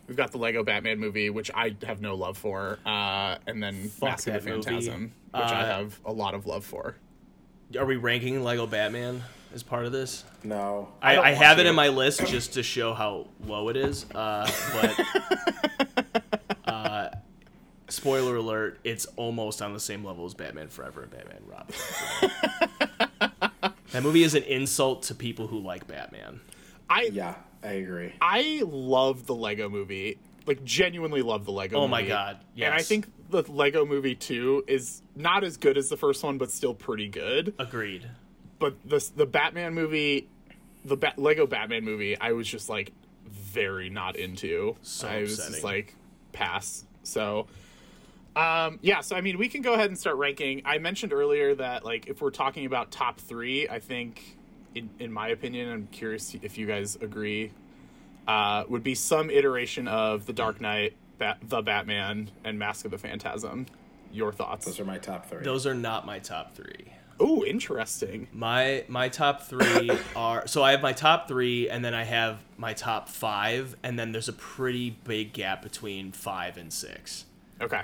We've 0.06 0.16
got 0.16 0.32
the 0.32 0.38
Lego 0.38 0.64
Batman 0.64 0.98
movie, 0.98 1.28
which 1.28 1.50
I 1.54 1.76
have 1.84 2.00
no 2.00 2.14
love 2.14 2.38
for, 2.38 2.78
uh, 2.86 3.36
and 3.46 3.62
then 3.62 3.90
Mask 4.00 4.26
of 4.26 4.32
the 4.32 4.40
that 4.40 4.44
movie. 4.46 4.62
Phantasm, 4.62 5.12
which 5.32 5.42
I 5.42 5.62
Uh, 5.64 5.66
have 5.80 6.00
a 6.06 6.12
lot 6.12 6.32
of 6.32 6.46
love 6.46 6.64
for. 6.64 6.94
Are 7.78 7.84
we 7.84 7.96
ranking 7.96 8.42
Lego 8.42 8.66
Batman 8.66 9.22
as 9.54 9.62
part 9.62 9.86
of 9.86 9.92
this? 9.92 10.24
No, 10.44 10.88
I, 11.02 11.14
don't 11.14 11.24
I, 11.24 11.32
have 11.32 11.58
it 11.58 11.64
to. 11.64 11.68
in 11.70 11.74
my 11.74 11.88
list 11.88 12.26
just 12.26 12.54
to 12.54 12.62
show 12.62 12.94
how 12.94 13.26
low 13.46 13.68
it 13.68 13.76
is. 13.76 14.06
Uh, 14.14 14.50
but 14.72 16.24
uh, 16.66 17.08
spoiler 17.88 18.36
alert: 18.36 18.78
it's 18.84 19.06
almost 19.16 19.62
on 19.62 19.72
the 19.72 19.80
same 19.80 20.04
level 20.04 20.24
as 20.26 20.34
Batman 20.34 20.68
Forever 20.68 21.02
and 21.02 21.10
Batman 21.10 21.42
Robin. 21.46 21.74
that 23.92 24.02
movie 24.02 24.22
is 24.22 24.34
an 24.34 24.42
insult 24.44 25.02
to 25.04 25.14
people 25.14 25.46
who 25.46 25.58
like 25.58 25.86
Batman. 25.86 26.40
I 26.90 27.10
yeah, 27.12 27.34
I 27.62 27.72
agree. 27.72 28.12
I 28.20 28.62
love 28.66 29.26
the 29.26 29.34
Lego 29.34 29.68
movie. 29.68 30.18
Like 30.46 30.64
genuinely 30.64 31.20
love 31.20 31.44
the 31.44 31.52
Lego 31.52 31.76
Oh 31.76 31.80
movie. 31.82 31.90
my 31.90 32.08
God, 32.08 32.38
And 32.56 32.72
I 32.72 32.80
think 32.80 33.06
the 33.28 33.42
Lego 33.42 33.84
movie 33.84 34.14
2 34.14 34.64
is 34.66 35.02
not 35.14 35.44
as 35.44 35.58
good 35.58 35.76
as 35.76 35.90
the 35.90 35.96
first 35.98 36.22
one 36.24 36.38
but 36.38 36.50
still 36.50 36.72
pretty 36.72 37.06
good. 37.08 37.52
Agreed. 37.58 38.08
But 38.58 38.74
the 38.84 39.06
the 39.16 39.26
Batman 39.26 39.74
movie 39.74 40.28
the 40.84 40.96
ba- 40.96 41.14
Lego 41.16 41.46
Batman 41.46 41.84
movie 41.84 42.18
I 42.18 42.32
was 42.32 42.48
just 42.48 42.68
like 42.68 42.92
very 43.26 43.90
not 43.90 44.16
into. 44.16 44.76
So 44.82 45.08
I 45.08 45.20
was 45.20 45.36
just 45.36 45.64
like 45.64 45.94
pass. 46.32 46.84
So 47.02 47.46
um 48.36 48.78
yeah, 48.82 49.00
so 49.00 49.16
I 49.16 49.20
mean 49.20 49.38
we 49.38 49.48
can 49.48 49.62
go 49.62 49.74
ahead 49.74 49.88
and 49.90 49.98
start 49.98 50.16
ranking. 50.16 50.62
I 50.64 50.78
mentioned 50.78 51.12
earlier 51.12 51.54
that 51.56 51.84
like 51.84 52.06
if 52.06 52.20
we're 52.20 52.30
talking 52.30 52.66
about 52.66 52.90
top 52.90 53.20
3, 53.20 53.68
I 53.68 53.78
think 53.80 54.36
in, 54.74 54.90
in 54.98 55.12
my 55.12 55.28
opinion, 55.28 55.70
I'm 55.70 55.86
curious 55.88 56.34
if 56.42 56.58
you 56.58 56.66
guys 56.66 56.96
agree 56.96 57.52
uh, 58.28 58.64
would 58.68 58.82
be 58.84 58.94
some 58.94 59.30
iteration 59.30 59.88
of 59.88 60.26
The 60.26 60.34
Dark 60.34 60.60
Knight, 60.60 60.94
Bat- 61.16 61.38
The 61.42 61.62
Batman, 61.62 62.30
and 62.44 62.58
Mask 62.58 62.84
of 62.84 62.90
the 62.90 62.98
Phantasm. 62.98 63.64
Your 64.12 64.32
thoughts? 64.32 64.66
Those 64.66 64.78
are 64.78 64.84
my 64.84 64.98
top 64.98 65.26
three. 65.28 65.42
Those 65.42 65.66
are 65.66 65.74
not 65.74 66.04
my 66.04 66.18
top 66.18 66.54
three. 66.54 66.92
Oh, 67.20 67.44
interesting. 67.44 68.28
My 68.32 68.84
my 68.88 69.08
top 69.08 69.42
three 69.42 69.90
are 70.16 70.46
so 70.46 70.62
I 70.62 70.70
have 70.72 70.82
my 70.82 70.92
top 70.92 71.28
three, 71.28 71.68
and 71.68 71.84
then 71.84 71.94
I 71.94 72.04
have 72.04 72.38
my 72.56 72.72
top 72.74 73.08
five, 73.08 73.76
and 73.82 73.98
then 73.98 74.12
there's 74.12 74.28
a 74.28 74.32
pretty 74.32 74.90
big 74.90 75.32
gap 75.32 75.62
between 75.62 76.12
five 76.12 76.56
and 76.56 76.72
six. 76.72 77.24
Okay. 77.60 77.82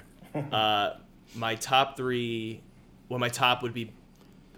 Uh, 0.52 0.94
my 1.34 1.54
top 1.56 1.96
three, 1.96 2.60
well, 3.08 3.18
my 3.18 3.28
top 3.28 3.62
would 3.62 3.74
be. 3.74 3.92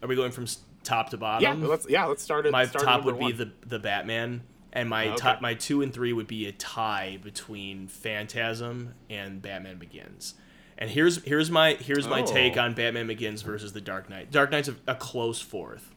Are 0.03 0.09
we 0.09 0.15
going 0.17 0.31
from 0.31 0.47
top 0.85 1.11
to 1.11 1.17
bottom? 1.17 1.43
Yeah, 1.61 1.67
let's 1.67 1.89
yeah, 1.89 2.05
let's 2.05 2.23
start 2.23 2.47
it. 2.47 2.53
my 2.53 2.67
start 2.67 2.85
top 2.85 3.05
would 3.05 3.19
be 3.19 3.33
the 3.33 3.51
the 3.67 3.79
Batman, 3.79 4.43
and 4.73 4.89
my 4.91 5.07
Oh, 5.07 5.13
okay. 5.13 5.17
top 5.21 5.41
my 5.41 5.55
two 5.55 5.81
and 5.83 5.93
three 5.93 6.13
would 6.13 6.27
be 6.27 6.47
a 6.47 6.53
tie 6.53 7.19
between 7.23 7.89
Phantasm 7.89 8.95
and 9.09 9.41
Batman 9.41 9.79
Begins. 9.79 10.35
And 10.79 10.91
here's 10.91 11.23
here's 11.25 11.51
my 11.51 11.75
here's 11.75 12.07
my 12.07 12.21
Oh. 12.23 12.27
take 12.27 12.57
on 12.59 12.75
Batman 12.75 13.07
Begins 13.07 13.43
versus 13.43 13.73
the 13.73 13.81
Dark 13.81 14.11
Knight. 14.11 14.31
Dark 14.31 14.51
Knight's 14.51 14.69
a, 14.69 14.77
a 14.87 14.95
close 14.95 15.41
fourth. 15.41 15.93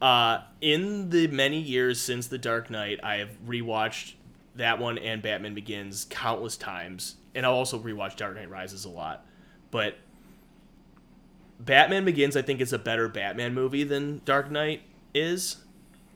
Uh, 0.00 0.42
in 0.60 1.10
the 1.10 1.26
many 1.26 1.58
years 1.60 2.00
since 2.00 2.28
the 2.28 2.38
Dark 2.38 2.70
Knight, 2.70 3.00
I 3.02 3.16
have 3.16 3.30
rewatched 3.46 4.14
that 4.54 4.78
one 4.78 4.96
and 4.98 5.20
Batman 5.20 5.54
Begins 5.54 6.06
countless 6.08 6.56
times, 6.56 7.16
and 7.34 7.44
I'll 7.44 7.52
also 7.54 7.78
rewatch 7.78 8.16
Dark 8.16 8.36
Knight 8.36 8.48
Rises 8.48 8.84
a 8.84 8.88
lot. 8.90 9.26
But 9.70 9.96
Batman 11.60 12.04
Begins, 12.04 12.36
I 12.36 12.42
think, 12.42 12.60
is 12.60 12.72
a 12.72 12.78
better 12.78 13.08
Batman 13.08 13.54
movie 13.54 13.84
than 13.84 14.20
Dark 14.24 14.50
Knight 14.50 14.82
is. 15.14 15.56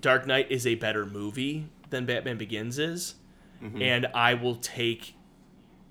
Dark 0.01 0.27
Knight 0.27 0.47
is 0.51 0.67
a 0.67 0.77
better 0.77 1.05
movie 1.05 1.67
than 1.91 2.07
Batman 2.07 2.39
Begins 2.39 2.79
is. 2.79 3.17
and 3.81 4.07
I 4.13 4.35
will 4.35 4.57
take 4.57 5.15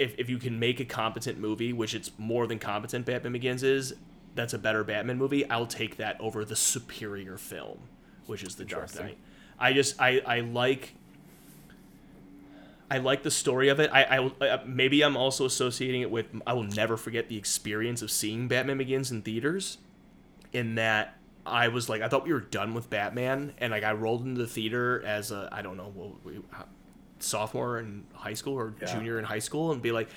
if 0.02 0.16
if 0.18 0.30
you 0.30 0.38
can 0.38 0.60
make 0.60 0.80
a 0.80 0.86
competent 0.86 1.39
movie, 1.39 1.72
which 1.72 1.93
it's 1.93 2.12
more 2.18 2.47
than 2.47 2.60
competent. 2.60 3.06
Batman 3.06 3.34
Begins 3.34 3.64
is 3.64 3.93
that's 4.34 4.54
a 4.54 4.58
better 4.58 4.84
Batman 4.84 5.18
movie. 5.18 5.47
I'll 5.49 5.68
take 5.68 5.97
that 5.97 6.20
over 6.20 6.43
the 6.43 6.56
superior 6.56 7.38
film, 7.38 7.80
which 8.26 8.43
is 8.43 8.56
The 8.56 8.66
Dark 8.66 8.93
Knight. 8.95 9.18
I 9.60 9.74
just 9.74 10.02
I 10.02 10.22
I 10.26 10.39
like. 10.39 10.95
I 12.89 12.97
like 12.97 13.24
the 13.24 13.32
story 13.32 13.70
of 13.70 13.80
it. 13.80 13.89
I, 13.93 14.04
I 14.04 14.18
uh, 14.18 14.64
maybe 14.66 15.02
I'm 15.02 15.16
also 15.16 15.45
associating 15.45 16.02
it 16.02 16.12
with 16.12 16.26
I 16.45 16.52
will 16.54 16.64
never 16.64 16.97
forget 16.97 17.30
the 17.30 17.38
experience 17.38 18.02
of 18.02 18.12
seeing 18.12 18.49
Batman 18.49 18.80
Begins 18.80 19.12
in 19.12 19.22
theaters. 19.22 19.78
In 20.52 20.76
that 20.76 21.16
I 21.45 21.70
was 21.70 21.88
like 21.88 22.02
I 22.02 22.10
thought 22.10 22.26
we 22.26 22.34
were 22.34 22.41
done 22.41 22.74
with 22.74 22.89
Batman, 22.89 23.54
and 23.60 23.72
like 23.72 23.84
I 23.84 23.93
rolled 23.93 24.26
into 24.26 24.41
the 24.41 24.47
theater 24.47 25.02
as 25.06 25.32
a 25.32 25.47
I 25.54 25.62
don't 25.62 25.78
know 25.78 25.91
what 25.93 26.26
we, 26.26 26.41
sophomore 27.24 27.80
in 27.80 28.05
high 28.13 28.34
school 28.34 28.53
or 28.55 28.74
Yeah. 28.82 28.93
junior 28.93 29.17
in 29.19 29.26
high 29.26 29.39
school, 29.39 29.72
and 29.72 29.82
be 29.82 29.91
like, 29.91 30.09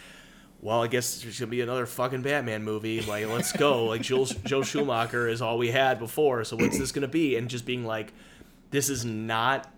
well, 0.61 0.83
I 0.83 0.87
guess 0.87 1.21
there's 1.23 1.39
gonna 1.39 1.51
be 1.51 1.61
another 1.61 1.85
fucking 1.87 2.23
Batman 2.23 2.65
movie. 2.65 3.01
Like, 3.03 3.27
let's 3.29 3.53
go. 3.53 3.85
Like, 3.89 4.03
Joel, 4.03 4.25
Joe 4.27 4.63
Schumacher 4.63 5.29
is 5.29 5.43
all 5.43 5.59
we 5.59 5.71
had 5.71 5.99
before. 5.99 6.43
So 6.45 6.57
what's 6.57 6.79
this 6.79 6.91
gonna 6.93 7.07
be? 7.09 7.37
And 7.37 7.49
just 7.51 7.67
being 7.67 7.85
like, 7.85 8.13
this 8.71 8.89
is 8.89 9.05
not 9.05 9.71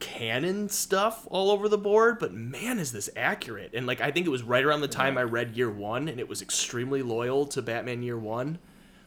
canon 0.00 0.68
stuff 0.68 1.26
all 1.30 1.50
over 1.50 1.68
the 1.68 1.78
board, 1.78 2.18
but 2.20 2.32
man, 2.32 2.78
is 2.78 2.92
this 2.92 3.10
accurate? 3.16 3.72
And 3.74 3.86
like, 3.86 4.00
I 4.00 4.10
think 4.12 4.26
it 4.26 4.30
was 4.30 4.42
right 4.44 4.64
around 4.64 4.80
the 4.80 4.88
time 4.88 5.18
I 5.18 5.22
read 5.22 5.56
Year 5.56 5.70
One, 5.70 6.08
and 6.08 6.20
it 6.20 6.28
was 6.28 6.40
extremely 6.42 7.02
loyal 7.02 7.46
to 7.46 7.62
Batman 7.62 8.02
Year 8.02 8.18
One. 8.18 8.58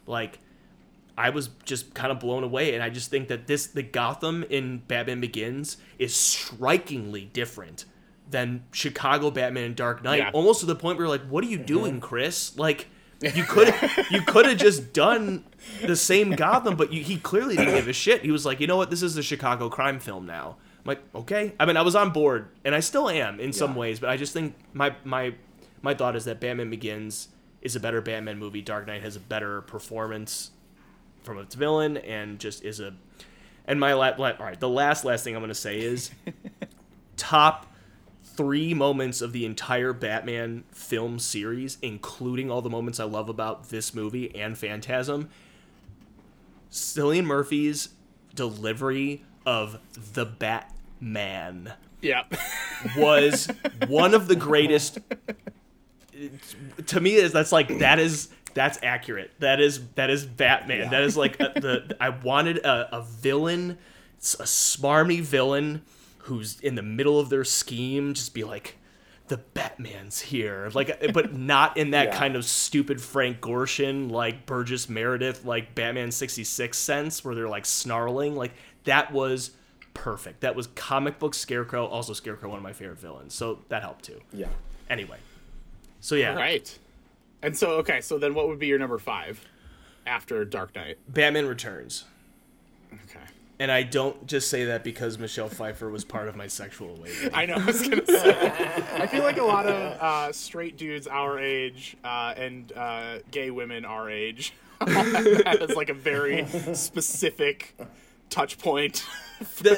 Like, 0.06 0.40
I 1.16 1.30
was 1.30 1.50
just 1.64 1.94
kind 1.94 2.10
of 2.10 2.20
blown 2.20 2.42
away, 2.42 2.74
and 2.74 2.82
I 2.82 2.90
just 2.90 3.10
think 3.10 3.28
that 3.28 3.46
this 3.46 3.66
the 3.66 3.82
Gotham 3.82 4.44
in 4.48 4.78
Batman 4.88 5.20
Begins 5.20 5.76
is 5.98 6.14
strikingly 6.14 7.26
different 7.26 7.84
than 8.30 8.64
Chicago 8.72 9.30
Batman 9.30 9.64
and 9.64 9.76
Dark 9.76 10.02
Knight. 10.02 10.18
Yeah. 10.18 10.30
Almost 10.32 10.60
to 10.60 10.66
the 10.66 10.74
point 10.74 10.96
where 10.96 11.06
you're 11.06 11.16
like, 11.16 11.28
"What 11.28 11.44
are 11.44 11.48
you 11.48 11.58
mm-hmm. 11.58 11.66
doing, 11.66 12.00
Chris?" 12.00 12.56
Like, 12.56 12.88
you 13.20 13.44
could 13.44 13.74
you 14.10 14.22
could 14.22 14.46
have 14.46 14.58
just 14.58 14.92
done 14.92 15.44
the 15.84 15.96
same 15.96 16.30
Gotham, 16.30 16.76
but 16.76 16.92
you, 16.92 17.02
he 17.02 17.18
clearly 17.18 17.56
didn't 17.56 17.74
give 17.74 17.88
a 17.88 17.92
shit. 17.92 18.22
He 18.22 18.30
was 18.30 18.46
like, 18.46 18.60
"You 18.60 18.66
know 18.66 18.76
what? 18.76 18.90
This 18.90 19.02
is 19.02 19.16
a 19.16 19.22
Chicago 19.22 19.68
crime 19.68 20.00
film 20.00 20.26
now." 20.26 20.56
I'm 20.84 20.88
like, 20.88 21.02
okay. 21.14 21.52
I 21.60 21.66
mean, 21.66 21.76
I 21.76 21.82
was 21.82 21.94
on 21.94 22.10
board, 22.10 22.48
and 22.64 22.74
I 22.74 22.80
still 22.80 23.08
am 23.08 23.38
in 23.38 23.52
some 23.52 23.76
ways, 23.76 24.00
but 24.00 24.10
I 24.10 24.16
just 24.16 24.32
think 24.32 24.56
my 24.72 24.94
my 25.04 25.34
my 25.82 25.94
thought 25.94 26.16
is 26.16 26.24
that 26.24 26.40
Batman 26.40 26.70
Begins 26.70 27.28
is 27.60 27.76
a 27.76 27.80
better 27.80 28.00
Batman 28.00 28.38
movie. 28.38 28.62
Dark 28.62 28.86
Knight 28.86 29.02
has 29.02 29.14
a 29.14 29.20
better 29.20 29.60
performance 29.62 30.50
from 31.22 31.38
its 31.38 31.54
villain 31.54 31.96
and 31.98 32.38
just 32.38 32.64
is 32.64 32.80
a 32.80 32.94
and 33.66 33.78
my 33.78 33.92
la- 33.92 34.12
la- 34.18 34.30
all 34.38 34.44
right 34.46 34.58
the 34.60 34.68
last 34.68 35.04
last 35.04 35.24
thing 35.24 35.34
i'm 35.34 35.40
going 35.40 35.48
to 35.48 35.54
say 35.54 35.80
is 35.80 36.10
top 37.16 37.66
three 38.24 38.72
moments 38.74 39.20
of 39.20 39.32
the 39.32 39.44
entire 39.44 39.92
batman 39.92 40.64
film 40.72 41.18
series 41.18 41.78
including 41.82 42.50
all 42.50 42.62
the 42.62 42.70
moments 42.70 42.98
i 42.98 43.04
love 43.04 43.28
about 43.28 43.68
this 43.70 43.94
movie 43.94 44.34
and 44.34 44.56
phantasm 44.58 45.28
cillian 46.70 47.24
murphy's 47.24 47.90
delivery 48.34 49.24
of 49.44 49.78
the 50.14 50.24
batman 50.24 51.72
Yeah. 52.00 52.24
was 52.96 53.48
one 53.88 54.14
of 54.14 54.28
the 54.28 54.36
greatest 54.36 54.98
to 56.86 57.00
me 57.00 57.14
is 57.14 57.32
that's 57.32 57.52
like 57.52 57.78
that 57.78 57.98
is 57.98 58.28
that's 58.54 58.78
accurate. 58.82 59.30
That 59.40 59.60
is 59.60 59.86
that 59.94 60.10
is 60.10 60.24
batman. 60.26 60.78
Yeah. 60.80 60.88
that 60.90 61.02
is 61.02 61.16
like 61.16 61.40
a, 61.40 61.52
the 61.60 61.96
i 62.00 62.08
wanted 62.10 62.58
a, 62.58 62.96
a 62.98 63.02
villain 63.02 63.78
a 64.18 64.44
smarmy 64.44 65.20
villain 65.20 65.82
who's 66.18 66.60
in 66.60 66.74
the 66.76 66.82
middle 66.82 67.18
of 67.18 67.28
their 67.28 67.42
scheme 67.44 68.14
just 68.14 68.32
be 68.34 68.44
like 68.44 68.76
the 69.28 69.36
batman's 69.38 70.20
here. 70.20 70.70
Like 70.74 71.12
but 71.12 71.32
not 71.36 71.76
in 71.76 71.90
that 71.92 72.08
Yeah. 72.08 72.18
kind 72.18 72.36
of 72.36 72.44
stupid 72.44 73.00
frank 73.00 73.40
gorshin 73.40 74.10
like 74.10 74.46
burgess 74.46 74.88
meredith 74.88 75.44
like 75.44 75.74
batman 75.74 76.10
66 76.12 76.76
sense 76.78 77.24
where 77.24 77.34
they're 77.34 77.48
like 77.48 77.66
snarling. 77.66 78.36
Like 78.36 78.52
that 78.84 79.12
was 79.12 79.52
perfect. 79.94 80.40
That 80.42 80.54
was 80.54 80.66
comic 80.68 81.18
book 81.18 81.34
scarecrow 81.34 81.86
also 81.86 82.12
scarecrow 82.12 82.48
one 82.50 82.58
of 82.58 82.62
my 82.64 82.72
favorite 82.72 82.98
villains. 82.98 83.34
So 83.34 83.60
that 83.68 83.82
helped 83.82 84.04
too. 84.04 84.20
Yeah. 84.32 84.48
anyway. 84.90 85.18
So 86.00 86.14
yeah. 86.14 86.34
Right. 86.34 86.78
And 87.42 87.56
so, 87.56 87.72
okay, 87.78 88.00
so 88.00 88.18
then 88.18 88.34
what 88.34 88.48
would 88.48 88.58
be 88.58 88.66
your 88.68 88.78
number 88.78 88.98
five 88.98 89.44
after 90.06 90.44
Dark 90.44 90.74
Knight? 90.74 90.98
batman 91.08 91.46
returns 91.46 92.04
Okay. 93.04 93.20
and 93.60 93.70
i 93.70 93.82
don't 93.84 94.26
just 94.26 94.48
say 94.50 94.64
that 94.66 94.82
because 94.84 95.16
michelle 95.18 95.48
pfeiffer 95.48 95.88
was 95.88 96.04
part 96.04 96.26
of 96.28 96.34
my 96.36 96.46
sexual 96.48 96.96
awakening 96.96 97.30
I 97.32 97.46
know. 97.46 97.54
I 97.54 97.64
was 97.64 97.80
gonna 97.88 98.04
say. 98.06 98.52
I 98.96 99.06
feel 99.06 99.22
like 99.22 99.38
a 99.38 99.44
lot 99.44 99.66
of 99.66 99.74
uh, 100.02 100.32
straight 100.32 100.76
dudes 100.76 101.06
our 101.06 101.38
age 101.38 101.96
uh, 102.04 102.34
and 102.36 102.72
uh, 102.72 103.18
gay 103.30 103.50
women 103.52 103.84
our 103.84 104.10
age 104.10 104.52
has 104.80 105.70
like 105.76 105.88
a 105.88 105.94
very 105.94 106.44
specific 106.74 107.78
touch 108.28 108.58
point 108.58 109.04
The- 109.60 109.76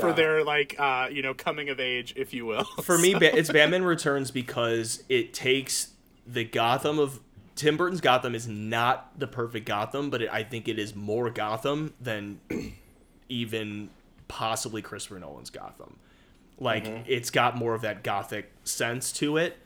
for 0.00 0.12
their 0.12 0.44
like 0.44 0.76
uh, 0.78 1.08
you 1.10 1.22
know 1.22 1.32
coming 1.34 1.68
of 1.70 1.80
age, 1.80 2.12
if 2.16 2.32
you 2.34 2.44
will. 2.46 2.64
for 2.82 2.96
me 2.98 3.14
ba- 3.22 3.36
it's 3.36 3.50
batman 3.50 3.84
returns 3.84 4.30
because 4.30 5.02
it 5.08 5.32
takes 5.34 5.88
the 6.26 6.44
gotham 6.44 6.98
of 6.98 7.20
tim 7.54 7.76
burton's 7.76 8.00
gotham 8.00 8.34
is 8.34 8.46
not 8.48 9.18
the 9.18 9.26
perfect 9.26 9.66
gotham 9.66 10.08
but 10.10 10.22
it, 10.22 10.30
i 10.32 10.42
think 10.42 10.68
it 10.68 10.78
is 10.78 10.94
more 10.94 11.30
gotham 11.30 11.92
than 12.00 12.40
even 13.28 13.90
possibly 14.28 14.80
christopher 14.80 15.18
nolan's 15.18 15.50
gotham. 15.50 15.96
Like 16.58 16.84
mm-hmm. 16.84 17.02
it's 17.06 17.30
got 17.30 17.56
more 17.56 17.74
of 17.74 17.82
that 17.82 18.04
gothic 18.04 18.50
sense 18.64 19.12
to 19.12 19.36
it. 19.36 19.58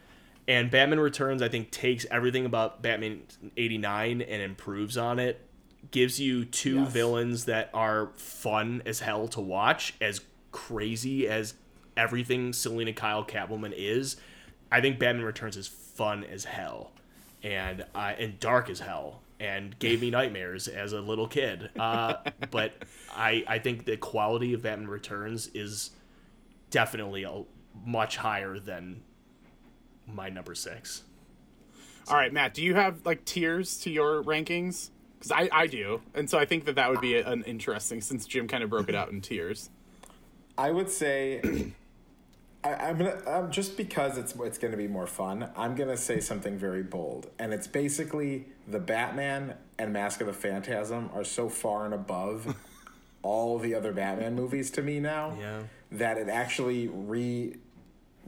And 0.49 0.71
batman 0.71 0.99
returns 1.01 1.43
i 1.43 1.49
think 1.49 1.71
takes 1.71 2.07
everything 2.11 2.47
about 2.47 2.83
batman 2.83 3.23
89 3.57 4.23
and 4.23 4.43
improves 4.43 4.97
on 4.97 5.19
it. 5.19 5.41
Gives 5.91 6.19
you 6.21 6.45
two 6.45 6.81
Yes. 6.81 6.93
villains 6.93 7.45
that 7.45 7.71
are 7.75 8.11
fun 8.17 8.83
as 8.87 9.01
hell 9.01 9.29
to 9.29 9.41
watch 9.41 9.95
as 10.01 10.21
crazy 10.51 11.29
as 11.29 11.55
everything 11.97 12.53
selina 12.53 12.93
kyle 12.93 13.25
catwoman 13.25 13.73
is 13.77 14.17
i 14.71 14.81
think 14.81 14.99
batman 14.99 15.25
returns 15.25 15.57
is 15.57 15.67
fun 15.67 16.25
as 16.25 16.45
hell 16.45 16.93
and 17.43 17.85
uh, 17.95 18.13
and 18.19 18.39
dark 18.41 18.69
as 18.71 18.81
hell 18.81 19.21
and 19.39 19.79
gave 19.79 20.01
me 20.01 20.11
nightmares 20.19 20.69
as 20.69 20.93
a 20.93 21.01
little 21.01 21.29
kid 21.29 21.71
uh, 21.79 22.15
but 22.51 22.73
I, 23.15 23.45
I 23.47 23.59
think 23.59 23.85
the 23.85 23.97
quality 23.97 24.55
of 24.55 24.63
batman 24.63 24.89
returns 24.89 25.49
is 25.55 25.91
definitely 26.71 27.23
a, 27.25 27.43
much 27.85 28.17
higher 28.17 28.59
than 28.59 29.03
my 30.07 30.29
number 30.29 30.55
six. 30.55 31.03
All 32.09 32.17
right, 32.17 32.33
Matt, 32.33 32.55
do 32.55 32.63
you 32.63 32.75
have 32.75 33.05
like 33.05 33.25
tiers 33.25 33.79
to 33.79 33.91
your 33.91 34.23
rankings? 34.23 34.91
Because 35.19 35.33
I, 35.33 35.49
I 35.51 35.67
do, 35.67 36.03
and 36.15 36.29
so 36.29 36.39
I 36.39 36.45
think 36.45 36.67
that 36.67 36.77
that 36.77 36.91
would 36.91 37.01
be 37.01 37.19
an 37.19 37.43
interesting 37.45 38.01
since 38.01 38.27
Jim 38.27 38.47
kind 38.47 38.63
of 38.63 38.71
broke 38.71 38.89
it 38.89 38.95
out 38.95 39.11
in 39.11 39.21
tiers. 39.21 39.71
I 40.59 40.71
would 40.71 40.91
say, 40.91 41.73
I, 42.67 42.89
I'm 42.89 42.99
gonna 42.99 43.19
um, 43.27 43.51
just 43.51 43.77
because 43.77 44.19
it's 44.19 44.35
it's 44.37 44.59
gonna 44.59 44.77
be 44.77 44.89
more 44.89 45.07
fun. 45.07 45.51
I'm 45.57 45.75
gonna 45.75 45.97
say 45.97 46.21
something 46.21 46.59
very 46.59 46.83
bold, 46.83 47.31
and 47.39 47.53
it's 47.53 47.67
basically 47.67 48.47
the 48.67 48.79
Batman 48.81 49.55
and 49.79 49.93
Mask 49.93 50.21
of 50.21 50.27
the 50.27 50.33
Phantasm 50.33 51.11
are 51.15 51.25
so 51.25 51.49
far 51.49 51.85
and 51.85 51.95
above 51.95 52.57
all 53.23 53.59
the 53.59 53.75
other 53.75 53.93
Batman 53.93 54.35
movies 54.35 54.71
to 54.73 54.83
me 54.83 55.01
now 55.01 55.37
Yeah. 55.39 55.63
that 55.93 56.19
it 56.19 56.29
actually 56.29 56.89
re 56.89 57.57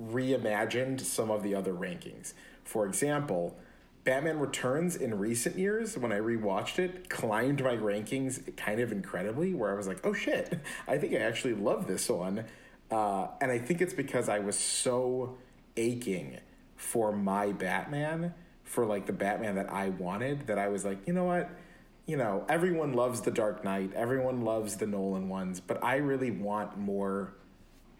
reimagined 0.00 1.00
some 1.00 1.30
of 1.30 1.42
the 1.42 1.54
other 1.54 1.72
rankings. 1.72 2.32
For 2.64 2.86
example. 2.86 3.56
Batman 4.04 4.38
Returns 4.38 4.96
in 4.96 5.18
recent 5.18 5.58
years, 5.58 5.98
when 5.98 6.12
I 6.12 6.18
rewatched 6.18 6.78
it, 6.78 7.10
climbed 7.10 7.62
my 7.62 7.76
rankings 7.76 8.56
kind 8.56 8.80
of 8.80 8.90
incredibly. 8.90 9.52
Where 9.52 9.70
I 9.70 9.74
was 9.74 9.86
like, 9.86 9.98
"Oh 10.06 10.14
shit, 10.14 10.58
I 10.86 10.96
think 10.96 11.12
I 11.12 11.18
actually 11.18 11.52
love 11.52 11.86
this 11.86 12.08
one," 12.08 12.44
uh, 12.90 13.28
and 13.40 13.50
I 13.50 13.58
think 13.58 13.80
it's 13.80 13.94
because 13.94 14.28
I 14.28 14.38
was 14.38 14.56
so 14.56 15.36
aching 15.76 16.38
for 16.76 17.12
my 17.12 17.52
Batman, 17.52 18.34
for 18.64 18.86
like 18.86 19.06
the 19.06 19.12
Batman 19.12 19.56
that 19.56 19.70
I 19.70 19.90
wanted, 19.90 20.46
that 20.46 20.58
I 20.58 20.68
was 20.68 20.84
like, 20.84 21.06
you 21.06 21.12
know 21.12 21.24
what, 21.24 21.50
you 22.06 22.16
know, 22.16 22.44
everyone 22.48 22.94
loves 22.94 23.20
the 23.20 23.30
Dark 23.30 23.64
Knight, 23.64 23.92
everyone 23.94 24.42
loves 24.42 24.76
the 24.76 24.86
Nolan 24.86 25.28
ones, 25.28 25.60
but 25.60 25.82
I 25.84 25.96
really 25.96 26.30
want 26.30 26.78
more 26.78 27.34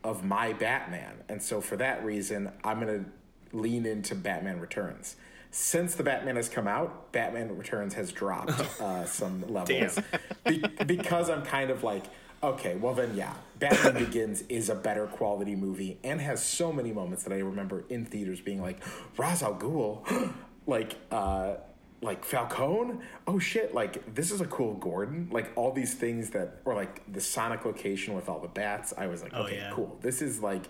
of 0.03 0.25
my 0.25 0.53
Batman. 0.55 1.15
And 1.29 1.43
so 1.43 1.61
for 1.61 1.77
that 1.77 2.05
reason, 2.05 2.51
I'm 2.65 2.81
going 2.81 3.05
to 3.05 3.57
lean 3.57 3.85
into 3.85 4.15
Batman 4.15 4.61
Returns. 4.61 5.17
Since 5.51 5.95
the 5.95 6.03
Batman 6.03 6.37
has 6.37 6.49
come 6.49 6.69
out, 6.69 7.13
Batman 7.13 7.57
Returns 7.57 7.95
has 7.95 8.13
dropped 8.13 8.51
uh, 8.81 9.05
some 9.05 9.45
levels. 9.53 9.99
Be- 10.47 10.63
because 10.87 11.31
I'm 11.31 11.43
kind 11.43 11.71
of 11.71 11.83
like, 11.83 12.05
okay, 12.43 12.77
well 12.77 12.95
then, 12.95 13.15
yeah, 13.17 13.35
Batman 13.59 13.95
Begins 14.05 14.43
is 14.49 14.69
a 14.69 14.75
better 14.75 15.07
quality 15.07 15.57
movie 15.57 15.99
and 16.05 16.21
has 16.21 16.43
so 16.43 16.73
many 16.73 16.93
moments 16.93 17.25
that 17.25 17.33
I 17.33 17.39
remember 17.39 17.85
in 17.89 18.05
theaters 18.05 18.41
being 18.41 18.61
like, 18.61 18.79
Ra's 19.17 19.43
al 19.43 19.55
Ghul, 19.55 20.33
like, 20.67 20.97
uh, 21.11 21.55
like 22.01 22.25
Falcone, 22.25 23.01
oh 23.27 23.39
shit, 23.41 23.75
like 23.75 24.15
this 24.15 24.31
is 24.31 24.41
a 24.41 24.47
cool 24.47 24.75
Gordon, 24.75 25.29
like 25.33 25.51
all 25.57 25.73
these 25.73 25.95
things 25.95 26.31
that, 26.31 26.61
or 26.65 26.75
like 26.75 27.03
the 27.13 27.21
Sonic 27.21 27.65
location 27.65 28.15
with 28.15 28.29
all 28.29 28.39
the 28.39 28.47
bats. 28.49 28.95
I 28.97 29.09
was 29.09 29.21
like, 29.23 29.33
Oh, 29.35 29.43
okay, 29.43 29.57
yeah. 29.57 29.73
cool. 29.75 29.99
This 30.01 30.23
is 30.23 30.41
like 30.41 30.67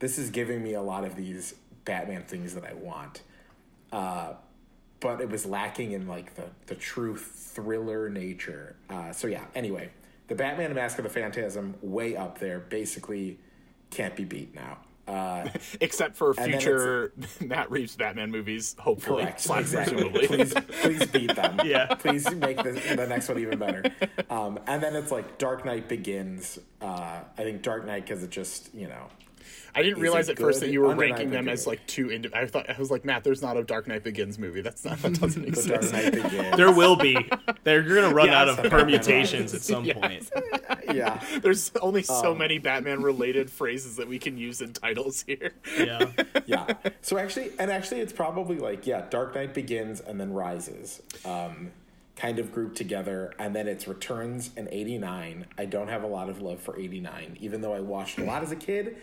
this 0.00 0.18
is 0.18 0.28
giving 0.28 0.62
me 0.62 0.74
a 0.74 0.82
lot 0.82 1.04
of 1.04 1.16
these 1.16 1.54
Batman 1.86 2.24
things 2.24 2.54
that 2.54 2.64
I 2.64 2.74
want. 2.74 3.22
Uh, 3.90 4.34
but 5.00 5.22
it 5.22 5.30
was 5.30 5.46
lacking 5.46 5.92
in 5.92 6.06
like 6.06 6.34
the 6.34 6.44
the 6.66 6.74
true 6.74 7.16
thriller 7.16 8.10
nature. 8.10 8.76
Uh, 8.90 9.12
so 9.12 9.28
yeah. 9.28 9.44
Anyway, 9.54 9.90
the 10.28 10.34
Batman 10.34 10.74
Mask 10.74 10.98
of 10.98 11.04
the 11.04 11.10
Phantasm 11.10 11.74
way 11.82 12.16
up 12.16 12.38
there. 12.38 12.60
Basically, 12.60 13.38
can't 13.90 14.16
be 14.16 14.24
beat 14.24 14.54
now. 14.54 14.78
Uh, 15.06 15.48
Except 15.80 16.16
for 16.16 16.34
future 16.34 17.12
Matt 17.40 17.70
Reeves 17.70 17.94
Batman 17.96 18.30
movies, 18.30 18.74
hopefully. 18.78 19.22
correct. 19.22 19.46
Exactly. 19.48 20.08
please, 20.26 20.54
please 20.82 21.06
beat 21.12 21.34
them. 21.36 21.60
Yeah. 21.64 21.94
Please 21.94 22.28
make 22.34 22.56
the, 22.56 22.72
the 22.72 23.06
next 23.06 23.28
one 23.28 23.38
even 23.38 23.58
better. 23.58 23.84
Um, 24.28 24.58
and 24.66 24.82
then 24.82 24.96
it's 24.96 25.12
like 25.12 25.38
Dark 25.38 25.64
Knight 25.64 25.88
Begins. 25.88 26.58
Uh, 26.80 27.20
I 27.38 27.42
think 27.42 27.62
Dark 27.62 27.86
Knight 27.86 28.04
because 28.06 28.22
it 28.24 28.30
just 28.30 28.74
you 28.74 28.88
know 28.88 29.06
I 29.74 29.82
didn't 29.82 29.98
Is 29.98 30.02
realize 30.02 30.28
at 30.30 30.38
first 30.38 30.60
that 30.60 30.70
you 30.70 30.80
were 30.80 30.94
ranking 30.94 31.30
them 31.30 31.48
as 31.48 31.66
like 31.66 31.86
two. 31.86 32.10
Indi- 32.10 32.34
I 32.34 32.46
thought 32.46 32.68
I 32.70 32.78
was 32.78 32.90
like 32.90 33.04
Matt. 33.04 33.24
There's 33.24 33.42
not 33.42 33.56
a 33.56 33.62
Dark 33.62 33.86
Knight 33.86 34.02
Begins 34.04 34.38
movie. 34.38 34.62
That's 34.62 34.84
not 34.84 34.98
that 35.02 35.20
doesn't 35.20 35.42
the 35.44 35.50
Dark 35.50 35.82
exist. 35.82 35.92
Knight 35.92 36.12
Begins. 36.22 36.56
There 36.56 36.72
will 36.72 36.96
be. 36.96 37.16
They're 37.64 37.82
gonna 37.82 38.14
run 38.14 38.30
out 38.30 38.48
of 38.48 38.70
permutations 38.70 39.52
at 39.52 39.60
some 39.62 39.84
Yes. 39.86 39.98
point. 40.30 40.30
yeah. 40.96 41.22
There's 41.42 41.70
only 41.82 42.02
so 42.02 42.32
Um, 42.32 42.38
many 42.38 42.58
Batman 42.58 43.02
related 43.02 43.50
phrases 43.50 43.96
that 43.96 44.08
we 44.08 44.18
can 44.18 44.38
use 44.38 44.60
in 44.62 44.72
titles 44.72 45.22
here. 45.26 45.52
Yeah. 45.78 46.06
yeah. 46.46 46.74
So 47.02 47.18
actually, 47.18 47.50
and 47.58 47.70
actually, 47.70 48.00
it's 48.00 48.12
probably 48.12 48.56
like 48.58 48.86
yeah, 48.86 49.04
Dark 49.10 49.34
Knight 49.34 49.52
Begins 49.52 50.00
and 50.00 50.18
then 50.20 50.32
Rises, 50.32 51.02
um, 51.24 51.70
kind 52.16 52.38
of 52.38 52.50
grouped 52.50 52.76
together, 52.76 53.34
and 53.38 53.54
then 53.54 53.68
it's 53.68 53.86
Returns 53.86 54.50
and 54.56 54.68
'89. 54.72 55.46
I 55.58 55.66
don't 55.66 55.88
have 55.88 56.02
a 56.02 56.06
lot 56.06 56.30
of 56.30 56.40
love 56.40 56.60
for 56.60 56.78
'89, 56.78 57.36
even 57.40 57.60
though 57.60 57.74
I 57.74 57.80
watched 57.80 58.18
a 58.18 58.24
lot 58.24 58.42
as 58.42 58.52
a 58.52 58.56
kid, 58.56 58.96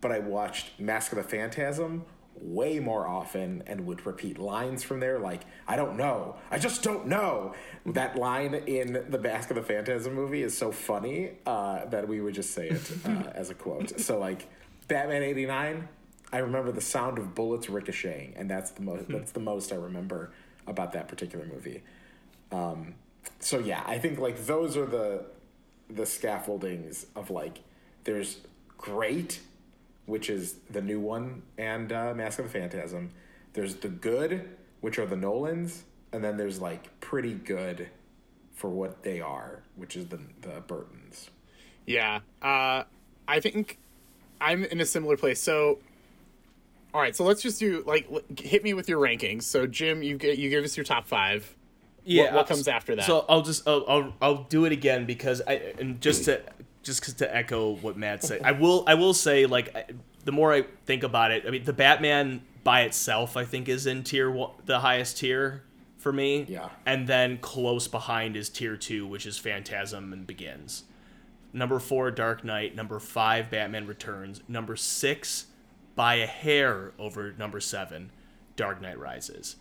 but 0.00 0.12
I 0.12 0.18
watched 0.18 0.78
Mask 0.78 1.12
of 1.12 1.18
the 1.18 1.24
Phantasm 1.24 2.04
way 2.40 2.78
more 2.78 3.06
often 3.06 3.64
and 3.66 3.84
would 3.84 4.06
repeat 4.06 4.38
lines 4.38 4.84
from 4.84 5.00
there 5.00 5.18
like 5.18 5.42
i 5.66 5.74
don't 5.74 5.96
know. 5.96 6.36
I 6.52 6.60
just 6.60 6.84
don't 6.84 7.08
know. 7.08 7.54
That 7.84 8.14
line 8.14 8.54
in 8.54 9.06
the 9.08 9.18
mask 9.18 9.50
of 9.50 9.56
the 9.56 9.62
phantasm 9.62 10.14
movie 10.14 10.44
is 10.44 10.56
so 10.56 10.70
funny 10.70 11.32
uh, 11.46 11.86
that 11.86 12.06
we 12.06 12.20
would 12.20 12.34
just 12.34 12.52
say 12.54 12.68
it 12.68 12.92
uh, 13.04 13.30
as 13.34 13.50
a 13.50 13.54
quote. 13.54 13.98
So 13.98 14.20
like 14.20 14.46
batman 14.86 15.24
89 15.24 15.88
I 16.32 16.38
remember 16.38 16.72
the 16.72 16.80
sound 16.80 17.18
of 17.18 17.34
bullets 17.34 17.70
ricocheting, 17.70 18.34
and 18.36 18.50
that's 18.50 18.70
the 18.70 18.82
most 18.82 19.08
that's 19.08 19.32
the 19.32 19.40
most 19.40 19.72
I 19.72 19.76
remember 19.76 20.32
about 20.66 20.92
that 20.92 21.08
particular 21.08 21.46
movie. 21.46 21.82
Um, 22.52 22.94
so 23.40 23.58
yeah, 23.58 23.82
I 23.86 23.98
think 23.98 24.18
like 24.18 24.44
those 24.46 24.76
are 24.76 24.84
the 24.84 25.24
the 25.88 26.04
scaffoldings 26.04 27.06
of 27.16 27.30
like 27.30 27.60
there's 28.04 28.38
great, 28.76 29.40
which 30.08 30.30
is 30.30 30.56
the 30.70 30.80
new 30.80 30.98
one, 30.98 31.42
and 31.58 31.92
uh, 31.92 32.14
Mask 32.14 32.38
of 32.38 32.50
the 32.50 32.58
Phantasm. 32.58 33.10
There's 33.52 33.76
the 33.76 33.88
good, 33.88 34.48
which 34.80 34.98
are 34.98 35.06
the 35.06 35.16
Nolans, 35.16 35.84
and 36.12 36.24
then 36.24 36.36
there's 36.36 36.60
like 36.60 36.98
pretty 37.00 37.34
good 37.34 37.88
for 38.54 38.70
what 38.70 39.02
they 39.02 39.20
are, 39.20 39.62
which 39.76 39.96
is 39.96 40.06
the 40.06 40.18
the 40.40 40.62
Burtons. 40.66 41.30
Yeah, 41.86 42.20
uh, 42.42 42.84
I 43.28 43.40
think 43.40 43.78
I'm 44.40 44.64
in 44.64 44.80
a 44.80 44.86
similar 44.86 45.16
place. 45.16 45.40
So, 45.40 45.78
all 46.94 47.00
right, 47.00 47.14
so 47.14 47.24
let's 47.24 47.42
just 47.42 47.60
do 47.60 47.84
like 47.86 48.08
hit 48.40 48.64
me 48.64 48.74
with 48.74 48.88
your 48.88 49.00
rankings. 49.00 49.42
So, 49.42 49.66
Jim, 49.66 50.02
you 50.02 50.16
get 50.16 50.38
you 50.38 50.48
give 50.48 50.64
us 50.64 50.76
your 50.76 50.84
top 50.84 51.06
five. 51.06 51.54
Yeah. 52.04 52.34
what 52.34 52.46
comes 52.46 52.68
after 52.68 52.96
that? 52.96 53.04
So 53.04 53.26
I'll 53.28 53.42
just 53.42 53.68
I'll, 53.68 53.84
I'll 53.86 54.14
I'll 54.22 54.42
do 54.44 54.64
it 54.64 54.72
again 54.72 55.04
because 55.04 55.42
I 55.46 55.74
and 55.78 56.00
just 56.00 56.24
to 56.24 56.40
just 56.88 57.02
'cause 57.02 57.14
to 57.14 57.36
echo 57.36 57.76
what 57.76 57.96
Matt 57.96 58.24
said, 58.24 58.40
I 58.42 58.52
will 58.52 58.82
I 58.88 58.94
will 58.94 59.14
say 59.14 59.46
like 59.46 59.74
I- 59.76 59.84
the 60.24 60.32
more 60.32 60.52
I 60.52 60.64
think 60.86 61.04
about 61.04 61.30
it, 61.30 61.44
I 61.46 61.50
mean 61.50 61.62
the 61.64 61.72
Batman 61.72 62.42
by 62.64 62.80
itself 62.82 63.36
I 63.36 63.44
think 63.44 63.68
is 63.68 63.86
in 63.86 64.02
tier 64.02 64.30
one, 64.30 64.50
the 64.66 64.80
highest 64.80 65.18
tier 65.18 65.62
for 65.96 66.12
me. 66.12 66.44
Yeah. 66.48 66.68
And 66.84 67.06
then 67.06 67.38
close 67.38 67.86
behind 67.88 68.36
is 68.36 68.48
tier 68.48 68.76
two, 68.76 69.06
which 69.06 69.24
is 69.26 69.38
Phantasm 69.38 70.12
and 70.12 70.26
Begins. 70.26 70.84
Number 71.52 71.78
four, 71.78 72.10
Dark 72.10 72.44
Knight. 72.44 72.74
Number 72.74 72.98
five, 72.98 73.50
Batman 73.50 73.86
Returns. 73.86 74.42
Number 74.48 74.76
six, 74.76 75.46
by 75.94 76.16
a 76.16 76.26
hair 76.26 76.92
over 76.98 77.32
number 77.38 77.58
seven, 77.60 78.10
Dark 78.54 78.80
Knight 78.82 78.98
Rises. 78.98 79.56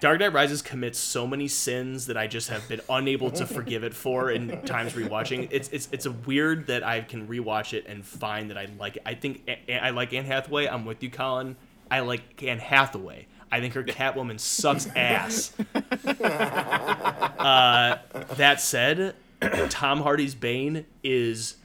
Dark 0.00 0.20
Knight 0.20 0.32
Rises 0.32 0.62
commits 0.62 0.98
so 0.98 1.26
many 1.26 1.48
sins 1.48 2.06
that 2.06 2.16
I 2.16 2.28
just 2.28 2.50
have 2.50 2.68
been 2.68 2.80
unable 2.88 3.30
to 3.32 3.46
forgive 3.46 3.82
it 3.82 3.94
for 3.94 4.30
in 4.30 4.62
times 4.62 4.92
rewatching. 4.92 5.48
It's 5.50 5.68
it's 5.70 5.88
it's 5.90 6.06
a 6.06 6.12
weird 6.12 6.68
that 6.68 6.84
I 6.84 7.00
can 7.00 7.26
rewatch 7.26 7.74
it 7.74 7.86
and 7.88 8.04
find 8.04 8.50
that 8.50 8.58
I 8.58 8.68
like 8.78 8.96
it. 8.96 9.02
I 9.04 9.14
think 9.14 9.48
I 9.68 9.90
like 9.90 10.12
Anne 10.12 10.24
Hathaway. 10.24 10.68
I'm 10.68 10.84
with 10.84 11.02
you, 11.02 11.10
Colin. 11.10 11.56
I 11.90 12.00
like 12.00 12.42
Anne 12.42 12.58
Hathaway. 12.58 13.26
I 13.50 13.60
think 13.60 13.74
her 13.74 13.82
Catwoman 13.82 14.38
sucks 14.38 14.86
ass. 14.96 15.52
uh, 15.74 17.98
that 18.36 18.60
said, 18.60 19.16
Tom 19.70 20.02
Hardy's 20.02 20.34
Bane 20.34 20.84
is 21.02 21.56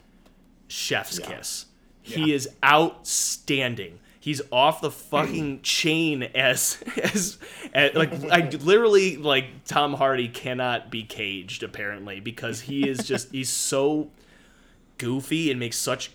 chef's 0.67 1.19
kiss. 1.19 1.65
He 2.01 2.33
is 2.33 2.49
outstanding. 2.65 3.99
He's 4.23 4.41
off 4.53 4.79
the 4.79 4.89
fucking 4.89 5.61
chain 5.63 6.23
as, 6.23 6.81
as 7.03 7.37
as 7.73 7.93
like 7.93 8.13
I 8.31 8.47
literally 8.51 9.17
like 9.17 9.65
Tom 9.65 9.95
Hardy 9.95 10.29
cannot 10.29 10.89
be 10.89 11.03
caged 11.03 11.61
apparently 11.61 12.21
because 12.21 12.61
he 12.61 12.87
is 12.87 12.99
just 12.99 13.33
he's 13.33 13.49
so 13.49 14.11
goofy 14.97 15.51
and 15.51 15.59
makes 15.59 15.77
such 15.77 16.11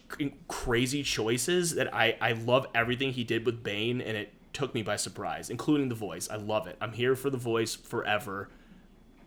crazy 0.49 1.03
choices 1.03 1.75
that 1.75 1.95
I 1.95 2.17
I 2.19 2.33
love 2.33 2.67
everything 2.75 3.13
he 3.13 3.25
did 3.25 3.45
with 3.45 3.63
Bane 3.63 4.01
and 4.01 4.17
it 4.17 4.33
took 4.55 4.73
me 4.73 4.81
by 4.81 4.97
surprise, 4.97 5.51
including 5.51 5.91
the 5.91 5.95
voice. 5.95 6.31
I 6.31 6.37
love 6.37 6.67
it. 6.67 6.79
I'm 6.81 6.95
here 6.95 7.15
for 7.15 7.29
the 7.29 7.37
voice 7.37 7.75
forever. 7.75 8.49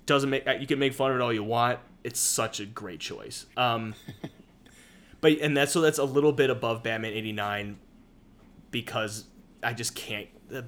Doesn't 0.08 0.32
make 0.32 0.48
you 0.60 0.66
can 0.66 0.80
make 0.80 0.96
fun 0.96 1.12
of 1.12 1.18
it 1.18 1.22
all 1.22 1.32
you 1.32 1.44
want. 1.44 1.78
It's 2.04 2.20
such 2.20 2.60
a 2.60 2.66
great 2.66 3.00
choice. 3.00 3.46
Um, 3.56 3.94
but 5.22 5.34
and 5.34 5.56
that's 5.56 5.72
so 5.72 5.82
that's 5.82 6.00
a 6.00 6.04
little 6.04 6.34
bit 6.34 6.50
above 6.50 6.82
Batman 6.82 7.14
'89 7.14 7.78
because 8.72 9.26
I 9.64 9.74
just 9.74 9.96
can't 9.96 10.28
the 10.50 10.66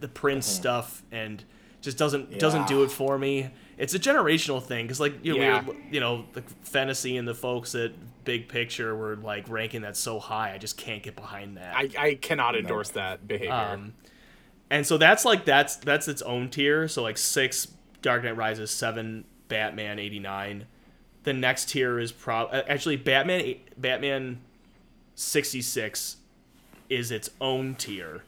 the 0.00 0.08
Prince 0.08 0.46
stuff 0.46 1.02
and 1.12 1.42
just 1.80 1.98
doesn't 1.98 2.38
doesn't 2.38 2.66
do 2.66 2.82
it 2.82 2.90
for 2.90 3.18
me. 3.18 3.50
It's 3.78 3.94
a 3.94 3.98
generational 3.98 4.62
thing 4.62 4.86
because 4.86 5.00
like 5.00 5.24
you 5.24 5.34
know, 5.34 5.40
Yeah. 5.40 5.60
we 5.62 5.66
were, 5.68 5.80
you 5.90 6.00
know 6.00 6.24
the 6.32 6.42
fantasy 6.62 7.16
and 7.16 7.26
the 7.26 7.34
folks 7.34 7.74
at 7.74 7.92
Big 8.24 8.48
Picture 8.48 8.94
were 8.94 9.16
like 9.16 9.48
ranking 9.48 9.82
that 9.82 9.96
so 9.96 10.18
high. 10.18 10.52
I 10.54 10.58
just 10.58 10.76
can't 10.76 11.02
get 11.02 11.16
behind 11.16 11.56
that. 11.56 11.74
I, 11.74 11.88
I 11.98 12.14
cannot 12.16 12.54
endorse 12.56 12.90
that 12.90 13.26
behavior. 13.26 13.52
Um, 13.52 13.94
and 14.68 14.86
so 14.86 14.98
that's 14.98 15.24
like 15.24 15.44
that's 15.44 15.76
that's 15.76 16.06
its 16.08 16.22
own 16.22 16.50
tier. 16.50 16.86
So 16.88 17.02
like 17.02 17.16
six 17.18 17.68
Dark 18.02 18.24
Knight 18.24 18.36
Rises, 18.36 18.70
seven 18.70 19.24
Batman 19.48 19.98
eighty 19.98 20.18
nine. 20.18 20.66
The 21.22 21.32
next 21.32 21.70
tier 21.70 21.98
is 21.98 22.12
prob 22.12 22.50
actually 22.52 22.96
Batman 22.96 23.56
Batman 23.78 24.40
sixty 25.14 25.62
six 25.62 26.16
is 26.90 27.10
its 27.10 27.30
own 27.40 27.76
tier, 27.76 28.22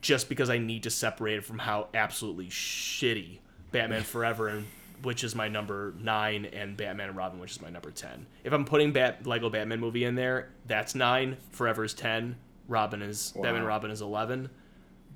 just 0.00 0.28
because 0.28 0.50
I 0.50 0.58
need 0.58 0.84
to 0.84 0.90
separate 0.90 1.38
it 1.38 1.44
from 1.44 1.58
how 1.58 1.88
absolutely 1.94 2.46
shitty 2.46 3.38
Batman 3.72 4.02
Forever 4.04 4.48
and 4.48 4.66
which 5.02 5.24
is 5.24 5.34
my 5.34 5.48
number 5.48 5.94
nine, 6.00 6.46
and 6.46 6.76
Batman 6.76 7.08
and 7.08 7.16
Robin, 7.16 7.38
which 7.38 7.52
is 7.52 7.60
my 7.60 7.70
number 7.70 7.90
ten. 7.90 8.26
If 8.42 8.52
I'm 8.52 8.64
putting 8.64 8.92
Bat 8.92 9.26
Lego 9.26 9.50
Batman 9.50 9.80
movie 9.80 10.04
in 10.04 10.14
there, 10.14 10.48
that's 10.66 10.94
nine. 10.94 11.36
Forever 11.50 11.84
is 11.84 11.94
ten. 11.94 12.36
Robin 12.68 13.02
is 13.02 13.32
Batman 13.32 13.56
and 13.56 13.66
Robin 13.66 13.90
is 13.90 14.00
eleven. 14.00 14.48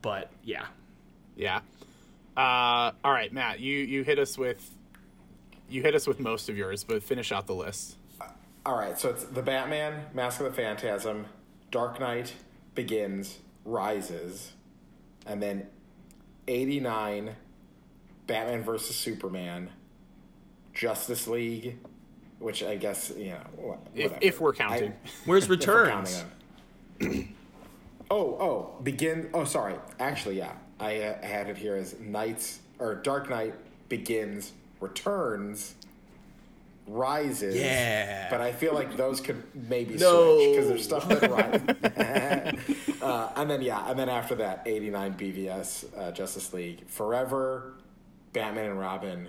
But 0.02 0.30
yeah, 0.42 0.66
yeah. 1.36 1.60
Uh, 2.36 2.92
all 3.02 3.12
right, 3.12 3.32
Matt, 3.32 3.60
you 3.60 3.76
you 3.76 4.04
hit 4.04 4.18
us 4.18 4.36
with 4.36 4.70
you 5.68 5.82
hit 5.82 5.94
us 5.94 6.06
with 6.06 6.20
most 6.20 6.48
of 6.48 6.56
yours, 6.56 6.84
but 6.84 7.02
finish 7.02 7.32
out 7.32 7.46
the 7.46 7.54
list. 7.54 7.96
All 8.66 8.76
right, 8.76 8.98
so 8.98 9.08
it's 9.10 9.24
the 9.24 9.42
Batman, 9.42 10.06
Mask 10.12 10.40
of 10.40 10.46
the 10.46 10.52
Phantasm, 10.52 11.26
Dark 11.70 11.98
Knight 11.98 12.34
Begins, 12.78 13.38
Rises, 13.64 14.52
and 15.26 15.42
then 15.42 15.66
89, 16.46 17.34
Batman 18.28 18.62
versus 18.62 18.94
Superman, 18.94 19.68
Justice 20.74 21.26
League, 21.26 21.76
which 22.38 22.62
I 22.62 22.76
guess, 22.76 23.12
you 23.16 23.30
know, 23.32 23.78
If, 23.96 24.12
if 24.20 24.40
we're 24.40 24.52
counting. 24.52 24.92
I- 25.04 25.10
where's 25.24 25.48
returns? 25.48 26.24
counting 27.00 27.34
oh, 28.12 28.16
oh, 28.16 28.80
begin. 28.84 29.28
Oh, 29.34 29.42
sorry. 29.42 29.74
Actually, 29.98 30.38
yeah, 30.38 30.52
I, 30.78 31.00
uh, 31.00 31.26
had 31.26 31.48
it 31.48 31.56
here 31.56 31.74
as 31.74 31.98
Knights 31.98 32.60
or 32.78 32.94
Dark 32.94 33.28
Knight 33.28 33.54
begins, 33.88 34.52
returns, 34.80 35.74
rises. 36.88 37.54
Yeah. 37.54 38.28
But 38.30 38.40
I 38.40 38.52
feel 38.52 38.74
like 38.74 38.96
those 38.96 39.20
could 39.20 39.42
maybe 39.54 39.94
No. 39.96 40.36
switch 40.38 40.50
because 40.50 40.68
there's 40.68 40.84
stuff 40.84 41.08
that 41.08 41.30
rises. 41.30 43.02
uh, 43.02 43.32
and 43.36 43.50
then 43.50 43.62
yeah, 43.62 43.88
and 43.90 43.98
then 43.98 44.08
after 44.08 44.34
that, 44.36 44.62
89 44.66 45.14
BVS 45.14 45.84
uh, 45.98 46.12
Justice 46.12 46.52
League, 46.52 46.86
Forever, 46.88 47.74
Batman 48.32 48.70
and 48.70 48.80
Robin. 48.80 49.28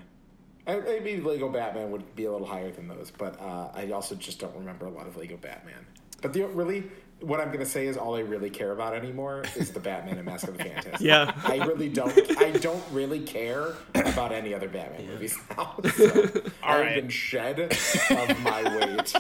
Uh, 0.68 0.78
Maybe 0.86 1.20
Lego 1.20 1.50
Batman 1.50 1.92
would 1.92 2.16
be 2.16 2.26
a 2.26 2.32
little 2.32 2.46
higher 2.48 2.72
than 2.72 2.88
those, 2.88 3.12
but 3.18 3.40
uh, 3.42 3.70
I 3.74 3.92
also 3.92 4.16
just 4.16 4.40
don't 4.40 4.56
remember 4.56 4.86
a 4.86 4.92
lot 4.92 5.08
of 5.08 5.18
Lego 5.18 5.38
Batman. 5.38 5.86
But 6.22 6.34
the 6.34 6.44
really 6.46 6.84
what 7.22 7.40
I'm 7.40 7.52
gonna 7.52 7.66
say 7.66 7.88
is 7.88 7.98
all 7.98 8.16
I 8.16 8.22
really 8.22 8.50
care 8.50 8.72
about 8.72 8.94
anymore 8.94 9.44
is 9.56 9.72
the 9.72 9.80
Batman 9.80 10.18
and 10.18 10.26
Mask 10.26 10.48
of 10.48 10.58
the 10.58 10.64
Phantasm. 10.64 10.98
Yeah. 11.00 11.34
I 11.44 11.58
really 11.66 11.90
don't. 11.90 12.14
I 12.40 12.52
don't 12.52 12.84
really 12.92 13.22
care 13.22 13.74
about 13.94 14.32
any 14.32 14.54
other 14.54 14.68
Batman 14.68 15.08
movies 15.08 15.38
now. 15.58 15.80
So 15.96 16.42
I've 16.64 16.82
right. 16.82 16.96
been 16.96 17.10
shed 17.10 17.60
of 17.60 18.40
my 18.42 18.78
weight. 18.78 19.14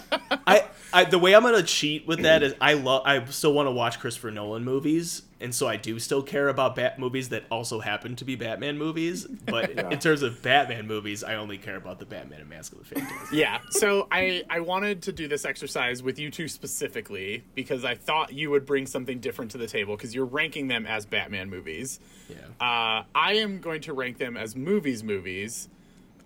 I, 0.47 0.65
I 0.91 1.03
the 1.03 1.19
way 1.19 1.35
I'm 1.35 1.43
gonna 1.43 1.61
cheat 1.63 2.07
with 2.07 2.21
that 2.23 2.41
is 2.43 2.55
I 2.59 2.73
love 2.73 3.03
I 3.05 3.23
still 3.25 3.53
want 3.53 3.67
to 3.67 3.71
watch 3.71 3.99
Christopher 3.99 4.31
Nolan 4.31 4.63
movies, 4.63 5.21
and 5.39 5.53
so 5.53 5.67
I 5.67 5.75
do 5.77 5.99
still 5.99 6.23
care 6.23 6.47
about 6.49 6.75
Bat 6.75 6.97
movies 6.99 7.29
that 7.29 7.43
also 7.51 7.79
happen 7.79 8.15
to 8.15 8.25
be 8.25 8.35
Batman 8.35 8.77
movies. 8.77 9.25
But 9.25 9.75
Yeah. 9.75 9.89
in 9.89 9.99
terms 9.99 10.21
of 10.23 10.41
Batman 10.41 10.87
movies, 10.87 11.23
I 11.23 11.35
only 11.35 11.57
care 11.59 11.75
about 11.75 11.99
the 11.99 12.05
Batman 12.05 12.41
and 12.41 12.49
Mask 12.49 12.71
of 12.73 12.79
the 12.79 12.85
Phantasm. 12.85 13.27
Yeah. 13.31 13.59
So 13.69 14.07
I 14.11 14.43
I 14.49 14.61
wanted 14.61 15.03
to 15.03 15.11
do 15.11 15.27
this 15.27 15.45
exercise 15.45 16.01
with 16.01 16.17
you 16.17 16.31
two 16.31 16.47
specifically 16.47 17.43
because 17.53 17.85
I 17.85 17.93
thought 17.95 18.33
you 18.33 18.49
would 18.49 18.65
bring 18.65 18.87
something 18.87 19.19
different 19.19 19.51
to 19.51 19.57
the 19.59 19.67
table 19.67 19.95
because 19.95 20.15
you're 20.15 20.25
ranking 20.25 20.67
them 20.69 20.85
as 20.87 21.05
Batman 21.05 21.49
movies. 21.51 21.99
Yeah. 22.29 22.35
Uh, 22.59 23.03
I 23.13 23.33
am 23.35 23.59
going 23.59 23.81
to 23.81 23.93
rank 23.93 24.17
them 24.17 24.35
as 24.37 24.55
movies 24.55 25.03
movies, 25.03 25.69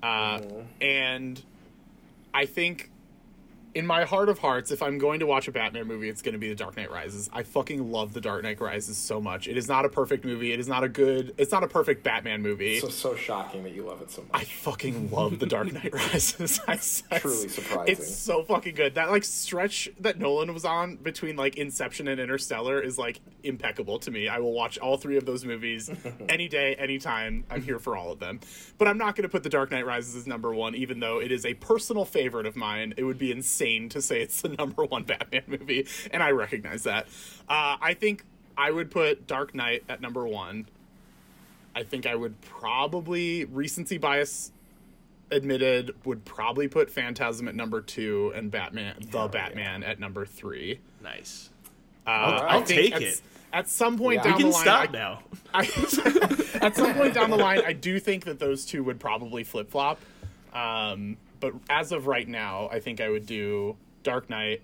uh, 0.01 0.39
and 0.81 1.41
I 2.33 2.45
think 2.45 2.89
in 3.75 3.87
my 3.87 4.03
heart 4.03 4.29
of 4.29 4.39
hearts, 4.39 4.71
if 4.71 4.83
I'm 4.83 4.97
going 4.97 5.19
to 5.19 5.25
watch 5.25 5.47
a 5.47 5.51
Batman 5.51 5.87
movie, 5.87 6.07
it's 6.07 6.21
going 6.21 6.33
to 6.33 6.39
be 6.39 6.49
The 6.49 6.55
Dark 6.55 6.77
Knight 6.77 6.91
Rises. 6.91 7.29
I 7.33 7.43
fucking 7.43 7.91
love 7.91 8.13
The 8.13 8.21
Dark 8.21 8.43
Knight 8.43 8.61
Rises 8.61 8.97
so 8.97 9.19
much. 9.19 9.47
It 9.47 9.57
is 9.57 9.67
not 9.67 9.85
a 9.85 9.89
perfect 9.89 10.25
movie. 10.25 10.53
It 10.53 10.59
is 10.59 10.67
not 10.67 10.83
a 10.83 10.89
good. 10.89 11.33
It's 11.37 11.51
not 11.51 11.63
a 11.63 11.67
perfect 11.67 12.03
Batman 12.03 12.41
movie. 12.41 12.79
So 12.79 12.89
so 12.89 13.15
shocking 13.15 13.63
that 13.63 13.73
you 13.73 13.83
love 13.83 14.01
it 14.01 14.11
so 14.11 14.21
much. 14.21 14.29
I 14.33 14.43
fucking 14.43 15.09
love 15.09 15.39
The 15.39 15.47
Dark 15.47 15.71
Knight 15.73 15.93
Rises. 15.93 16.59
I, 16.67 16.77
Truly 16.77 17.49
surprising. 17.49 17.91
It's 17.93 18.15
so 18.15 18.43
fucking 18.43 18.75
good. 18.75 18.95
That 18.95 19.09
like 19.09 19.23
stretch 19.23 19.89
that 19.99 20.19
Nolan 20.19 20.53
was 20.53 20.65
on 20.65 20.97
between 20.97 21.35
like 21.35 21.57
Inception 21.57 22.07
and 22.07 22.19
Interstellar 22.19 22.79
is 22.79 22.97
like 22.99 23.21
impeccable 23.43 23.97
to 23.99 24.11
me. 24.11 24.27
I 24.27 24.37
will 24.39 24.53
watch 24.53 24.77
all 24.77 24.97
three 24.97 25.17
of 25.17 25.25
those 25.25 25.45
movies 25.45 25.89
any 26.29 26.47
day, 26.47 26.75
anytime. 26.75 27.43
I'm 27.49 27.63
here 27.63 27.79
for 27.79 27.97
all 27.97 28.11
of 28.11 28.19
them. 28.19 28.39
But 28.77 28.87
I'm 28.87 28.97
not 28.97 29.15
going 29.15 29.23
to 29.23 29.29
put 29.29 29.43
The 29.43 29.49
Dark 29.49 29.71
Knight 29.71 29.85
Rises 29.85 30.15
as 30.15 30.27
number 30.27 30.53
one, 30.53 30.75
even 30.75 30.99
though 30.99 31.19
it 31.19 31.31
is 31.31 31.45
a 31.45 31.55
personal 31.55 32.05
favorite 32.05 32.45
of 32.45 32.55
mine. 32.55 32.93
It 32.97 33.03
would 33.03 33.17
be 33.17 33.31
insane 33.31 33.62
to 33.63 34.01
say 34.01 34.21
it's 34.21 34.41
the 34.41 34.49
number 34.49 34.83
one 34.95 35.03
Batman 35.03 35.43
movie, 35.47 35.87
and 36.11 36.21
I 36.21 36.31
recognize 36.31 36.83
that. 36.83 37.07
Uh, 37.47 37.77
I 37.81 37.95
think 37.99 38.23
I 38.57 38.71
would 38.71 38.91
put 38.91 39.27
Dark 39.27 39.55
Knight 39.55 39.83
at 39.89 40.01
number 40.01 40.27
one. 40.27 40.67
I 41.75 41.83
think 41.83 42.05
I 42.05 42.15
would 42.15 42.39
probably 42.41 43.45
recency 43.45 43.97
bias 43.97 44.51
admitted 45.31 45.95
would 46.05 46.23
probably 46.25 46.67
put 46.67 46.91
Phantasm 46.91 47.47
at 47.47 47.55
number 47.55 47.81
two 47.81 48.31
and 48.35 48.51
Batman 48.51 48.95
the 49.09 49.27
Batman 49.27 49.83
at 49.83 49.99
number 49.99 50.25
three. 50.25 50.79
Nice. 51.01 51.49
Uh, 52.05 52.09
I'll 52.09 52.61
I 52.61 52.63
think 52.63 52.67
take 52.67 52.95
at, 52.95 53.01
it. 53.01 53.21
At 53.51 53.69
some 53.69 53.97
point 53.97 54.15
Yeah. 54.17 54.23
down 54.23 54.37
can 54.37 54.47
the 54.47 54.53
line, 54.53 54.61
stop 54.63 54.89
I- 54.89 54.91
now. 54.91 55.19
I, 55.53 55.59
at 56.61 56.75
some 56.75 56.93
point 56.93 57.13
down 57.13 57.29
the 57.29 57.37
line, 57.37 57.61
I 57.65 57.73
do 57.73 57.99
think 57.99 58.25
that 58.25 58.39
those 58.39 58.65
two 58.65 58.83
would 58.83 58.99
probably 58.99 59.43
flip 59.43 59.71
flop. 59.71 59.99
Um, 60.53 61.17
but 61.43 61.53
as 61.69 61.91
of 61.91 62.07
right 62.07 62.27
now, 62.27 62.69
I 62.71 62.79
think 62.79 63.01
I 63.01 63.09
would 63.09 63.25
do 63.25 63.75
Dark 64.01 64.29
Knight, 64.29 64.61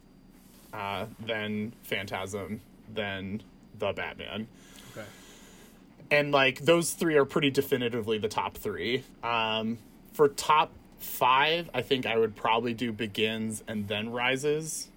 uh, 0.73 1.07
then 1.19 1.73
Phantasm, 1.83 2.61
then 2.93 3.43
the 3.77 3.91
Batman. 3.91 4.47
Okay. 4.93 5.05
And 6.09 6.31
like 6.31 6.59
those 6.61 6.93
three 6.93 7.17
are 7.17 7.25
pretty 7.25 7.49
definitively 7.49 8.17
the 8.17 8.29
top 8.29 8.55
three. 8.55 9.03
Um, 9.21 9.77
for 10.13 10.29
top 10.29 10.71
five, 10.99 11.69
I 11.73 11.81
think 11.81 12.05
I 12.05 12.17
would 12.17 12.37
probably 12.37 12.73
do 12.73 12.93
Begins 12.93 13.61
and 13.67 13.89
then 13.89 14.09
Rises. 14.09 14.87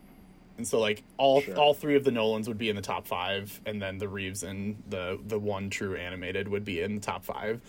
And 0.62 0.68
so 0.68 0.78
like 0.78 1.02
all 1.16 1.40
Sure. 1.40 1.56
all 1.58 1.74
three 1.74 1.96
of 1.96 2.04
the 2.04 2.12
Nolans 2.12 2.46
would 2.46 2.56
be 2.56 2.68
in 2.70 2.76
the 2.76 2.82
top 2.82 3.04
five, 3.08 3.60
and 3.66 3.82
then 3.82 3.98
the 3.98 4.06
Reeves 4.08 4.44
and 4.44 4.80
the 4.88 5.18
the 5.26 5.40
one 5.40 5.70
true 5.70 5.96
animated 5.96 6.46
would 6.46 6.64
be 6.64 6.80
in 6.80 6.94
the 6.94 7.00
top 7.00 7.24
5 7.24 7.60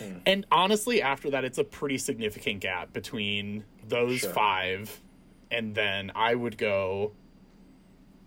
mm-hmm. 0.00 0.18
And 0.26 0.44
honestly, 0.50 1.00
after 1.00 1.30
that, 1.30 1.44
it's 1.44 1.58
a 1.58 1.62
pretty 1.64 1.96
significant 1.96 2.58
gap 2.60 2.92
between 2.92 3.62
those 3.86 4.18
Sure. 4.18 4.32
five, 4.32 5.00
and 5.48 5.76
then 5.76 6.10
I 6.16 6.34
would 6.34 6.58
go 6.58 7.12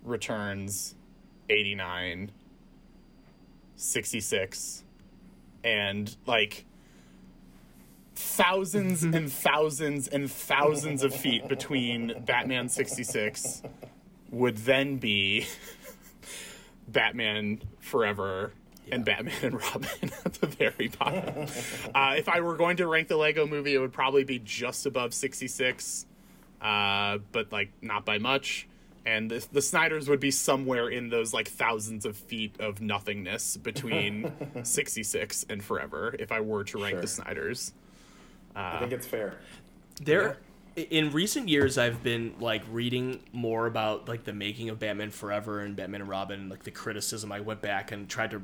Returns, 0.05 0.95
eighty 1.49 1.75
nine, 1.75 2.31
66 3.75 4.85
and 5.65 6.15
like 6.25 6.65
thousands 8.15 9.03
and 9.03 9.29
thousands 9.31 10.07
and 10.07 10.31
thousands 10.31 11.03
of 11.03 11.13
feet 11.13 11.47
between 11.49 12.13
Batman 12.25 12.69
66 12.69 13.63
would 14.33 14.57
then 14.57 14.97
be 14.97 15.45
Batman 16.87 17.61
Forever 17.79 18.51
and 18.91 19.05
Batman 19.05 19.33
and 19.41 19.53
Robin 19.61 20.11
at 20.25 20.33
the 20.33 20.47
very 20.47 20.89
bottom. 20.89 21.45
uh, 21.95 22.15
if 22.17 22.27
I 22.27 22.41
were 22.41 22.57
going 22.57 22.77
to 22.77 22.87
rank 22.87 23.07
the 23.07 23.15
Lego 23.17 23.47
movie, 23.47 23.73
it 23.75 23.79
would 23.79 23.93
probably 23.93 24.23
be 24.25 24.39
just 24.39 24.85
above 24.85 25.13
66, 25.13 26.05
uh, 26.61 27.19
but 27.31 27.51
like 27.51 27.71
not 27.81 28.05
by 28.05 28.17
much. 28.17 28.67
And 29.05 29.29
the, 29.29 29.45
the 29.51 29.61
Snyders 29.61 30.07
would 30.09 30.21
be 30.21 30.31
somewhere 30.31 30.87
in 30.89 31.09
those 31.09 31.33
like 31.33 31.49
thousands 31.49 32.05
of 32.05 32.15
feet 32.15 32.59
of 32.59 32.81
nothingness 32.81 33.57
between 33.57 34.31
66 34.63 35.45
and 35.49 35.63
Forever 35.63 36.15
if 36.19 36.31
I 36.31 36.39
were 36.41 36.63
to 36.65 36.77
rank 36.81 36.93
Sure. 36.95 37.01
the 37.01 37.07
Snyders. 37.07 37.73
I 38.55 38.79
think 38.79 38.91
it's 38.93 39.07
fair. 39.07 39.37
There, 40.01 40.37
in 40.75 41.11
recent 41.11 41.49
years, 41.49 41.77
I've 41.77 42.03
been 42.03 42.35
like 42.39 42.63
reading 42.71 43.21
more 43.31 43.67
about 43.67 44.07
like 44.07 44.23
the 44.23 44.33
making 44.33 44.69
of 44.69 44.79
Batman 44.79 45.11
Forever 45.11 45.59
and 45.59 45.75
Batman 45.75 46.01
and 46.01 46.09
Robin, 46.09 46.39
and, 46.41 46.49
like 46.49 46.63
the 46.63 46.71
criticism. 46.71 47.31
I 47.31 47.39
went 47.39 47.61
back 47.61 47.91
and 47.91 48.09
tried 48.09 48.31
to 48.31 48.41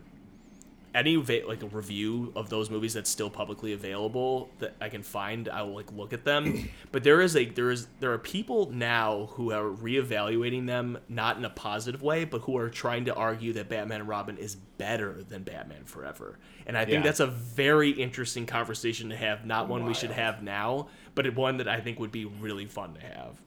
any 0.96 1.16
like 1.18 1.62
a 1.64 1.68
review 1.68 2.32
of 2.36 2.50
those 2.50 2.70
movies 2.70 2.94
that's 2.94 3.10
still 3.10 3.30
publicly 3.30 3.74
available 3.74 4.50
that 4.60 4.76
I 4.82 4.90
can 4.90 5.04
find. 5.04 5.48
I 5.50 5.62
will 5.62 5.76
like 5.76 5.92
look 5.92 6.14
at 6.14 6.24
them. 6.26 6.70
But 6.92 7.04
there 7.04 7.22
is 7.22 7.36
a 7.36 7.46
there 7.46 7.70
is 7.70 7.88
there 8.00 8.12
are 8.14 8.18
people 8.18 8.72
now 8.72 9.30
who 9.34 9.52
are 9.52 9.70
reevaluating 9.70 10.66
them 10.66 10.98
not 11.08 11.38
in 11.38 11.46
a 11.46 11.50
positive 11.50 12.02
way, 12.02 12.26
but 12.26 12.42
who 12.42 12.58
are 12.58 12.70
trying 12.70 13.06
to 13.06 13.14
argue 13.14 13.54
that 13.54 13.70
Batman 13.70 14.02
and 14.02 14.10
Robin 14.10 14.38
is 14.38 14.56
better 14.56 15.24
than 15.24 15.44
Batman 15.44 15.84
Forever. 15.86 16.40
And 16.66 16.76
I 16.78 16.86
think 16.86 16.96
Yeah. 16.98 17.04
that's 17.04 17.20
a 17.20 17.28
very 17.28 17.92
interesting 17.92 18.46
conversation 18.48 19.10
to 19.10 19.16
have. 19.16 19.46
Not 19.46 19.68
one 19.68 19.86
we 19.86 19.94
should 19.94 20.12
have 20.12 20.42
now, 20.42 20.88
but 21.16 21.32
one 21.36 21.58
that 21.58 21.68
I 21.68 21.80
think 21.80 22.00
would 22.00 22.12
be 22.12 22.26
really 22.26 22.66
fun 22.66 22.96
to 22.96 23.02
have. 23.02 23.40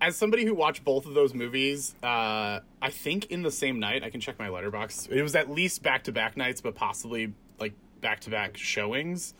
As 0.00 0.16
somebody 0.16 0.44
who 0.44 0.54
watched 0.54 0.84
both 0.84 1.06
of 1.06 1.14
those 1.14 1.34
movies, 1.34 1.94
uh, 2.02 2.60
I 2.80 2.90
think 2.90 3.26
in 3.26 3.42
the 3.42 3.50
same 3.50 3.78
night, 3.78 4.02
I 4.02 4.10
can 4.10 4.20
check 4.20 4.38
my 4.38 4.48
Letterboxd. 4.48 5.10
It 5.10 5.22
was 5.22 5.34
at 5.34 5.50
least 5.50 5.82
back 5.82 6.04
to 6.04 6.12
back 6.12 6.36
nights, 6.36 6.60
but 6.60 6.74
possibly 6.74 7.34
like 7.58 7.74
back 8.00 8.20
to 8.20 8.30
back 8.30 8.56
showings. 8.56 9.34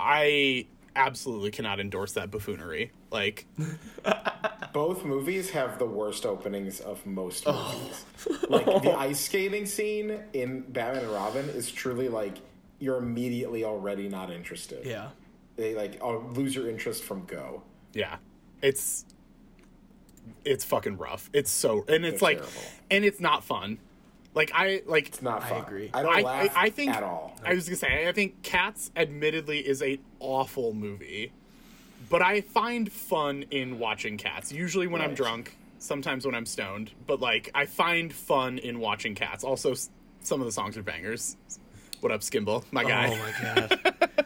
I 0.00 0.66
absolutely 0.96 1.50
cannot 1.52 1.78
endorse 1.80 2.12
that 2.14 2.30
buffoonery. 2.30 2.90
Like, 3.10 3.46
Both 4.72 5.04
movies 5.04 5.50
have 5.50 5.78
the 5.78 5.86
worst 5.86 6.26
openings 6.26 6.80
of 6.80 7.04
most 7.06 7.46
movies. 7.46 8.04
Like 8.48 8.66
the 8.66 8.94
ice 8.98 9.20
skating 9.20 9.66
scene 9.66 10.18
in 10.32 10.60
Batman 10.62 11.04
and 11.04 11.12
Robin 11.12 11.48
is 11.48 11.70
truly 11.70 12.08
like 12.08 12.36
you're 12.78 12.98
immediately 12.98 13.64
already 13.64 14.08
not 14.08 14.30
interested. 14.30 14.84
Yeah. 14.84 15.08
They 15.56 15.74
like 15.74 15.98
oh, 16.00 16.18
lose 16.34 16.54
your 16.54 16.68
interest 16.68 17.02
from 17.04 17.24
go. 17.24 17.62
yeah, 17.94 18.16
it's 18.62 19.04
it's 20.44 20.64
fucking 20.64 20.96
rough. 20.98 21.28
It's 21.32 21.50
so, 21.50 21.84
and 21.88 22.04
it's 22.04 22.14
It's 22.14 22.22
like, 22.22 22.38
terrible. 22.38 22.60
and 22.90 23.04
it's 23.04 23.20
not 23.20 23.44
fun. 23.44 23.78
Like 24.34 24.52
I 24.54 24.82
like 24.86 25.08
It's 25.08 25.22
not 25.22 25.42
I 25.42 25.48
fun. 25.48 25.62
agree. 25.62 25.90
I 25.92 26.02
don't 26.02 26.14
I, 26.16 26.20
laugh 26.20 26.56
I, 26.56 26.64
I 26.66 26.70
think 26.70 26.94
at 26.94 27.02
all. 27.02 27.34
I 27.44 27.54
was 27.54 27.66
gonna 27.68 27.76
say 27.76 28.06
I 28.08 28.12
think 28.12 28.42
Cats 28.42 28.90
admittedly 28.94 29.58
is 29.66 29.82
a 29.82 29.98
awful 30.20 30.74
movie, 30.74 31.32
but 32.08 32.22
I 32.22 32.42
find 32.42 32.92
fun 32.92 33.44
in 33.50 33.78
watching 33.78 34.16
Cats. 34.16 34.52
Usually 34.52 34.86
when 34.86 35.00
I'm 35.00 35.14
drunk, 35.14 35.56
sometimes 35.78 36.24
when 36.26 36.34
I'm 36.36 36.46
stoned, 36.46 36.92
but 37.06 37.20
like 37.20 37.50
I 37.54 37.66
find 37.66 38.12
fun 38.12 38.58
in 38.58 38.78
watching 38.78 39.14
Cats. 39.16 39.42
Also, 39.42 39.74
some 40.20 40.40
of 40.40 40.46
the 40.46 40.52
songs 40.52 40.76
are 40.76 40.82
bangers. 40.82 41.36
What 42.00 42.12
up, 42.12 42.20
Skimble, 42.20 42.64
my 42.70 42.84
guy? 42.84 43.08
Oh 43.08 43.16
my 43.16 43.54
god. 43.54 43.94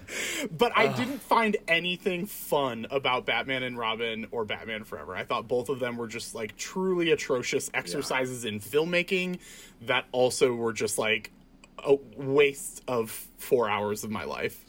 But 0.50 0.72
I 0.76 0.88
didn't 0.88 1.22
find 1.22 1.56
anything 1.68 2.26
fun 2.26 2.86
about 2.90 3.26
Batman 3.26 3.62
and 3.62 3.78
Robin 3.78 4.26
or 4.30 4.44
Batman 4.44 4.84
Forever. 4.84 5.16
I 5.16 5.24
thought 5.24 5.48
both 5.48 5.68
of 5.68 5.78
them 5.78 5.96
were 5.96 6.08
just 6.08 6.34
like 6.34 6.56
truly 6.56 7.12
atrocious 7.12 7.70
exercises 7.72 8.44
in 8.44 8.60
filmmaking 8.60 9.38
that 9.82 10.04
also 10.12 10.52
were 10.54 10.72
just 10.72 10.98
like 10.98 11.30
a 11.84 11.96
waste 12.16 12.82
of 12.88 13.10
four 13.38 13.68
hours 13.68 14.04
of 14.04 14.10
my 14.10 14.24
life. 14.24 14.64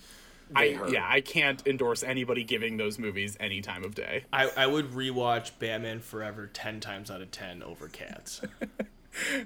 I, 0.55 0.71
hurt. 0.71 0.91
yeah, 0.91 1.07
I 1.09 1.21
can't 1.21 1.65
endorse 1.65 2.03
anybody 2.03 2.43
giving 2.43 2.77
those 2.77 2.99
movies 2.99 3.35
any 3.39 3.61
time 3.61 3.83
of 3.83 3.95
day. 3.95 4.25
I, 4.31 4.49
I 4.55 4.67
would 4.67 4.91
rewatch 4.91 5.51
Batman 5.57 5.99
Forever 5.99 6.47
ten 6.47 6.79
times 6.79 7.09
out 7.09 7.21
of 7.21 7.31
ten 7.31 7.63
over 7.63 7.87
Cats. 7.87 8.41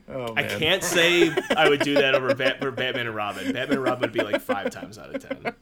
Oh, 0.07 0.33
I 0.35 0.43
can't 0.43 0.83
say 0.83 1.31
I 1.55 1.67
would 1.69 1.81
do 1.81 1.95
that 1.95 2.15
over, 2.15 2.33
Bat, 2.33 2.57
over 2.61 2.71
Batman 2.71 3.07
and 3.07 3.15
Robin. 3.15 3.51
Batman 3.51 3.77
and 3.77 3.83
Robin 3.83 4.01
would 4.01 4.13
be 4.13 4.21
like 4.23 4.41
five 4.41 4.69
times 4.69 4.97
out 4.97 5.13
of 5.13 5.27
ten. 5.27 5.53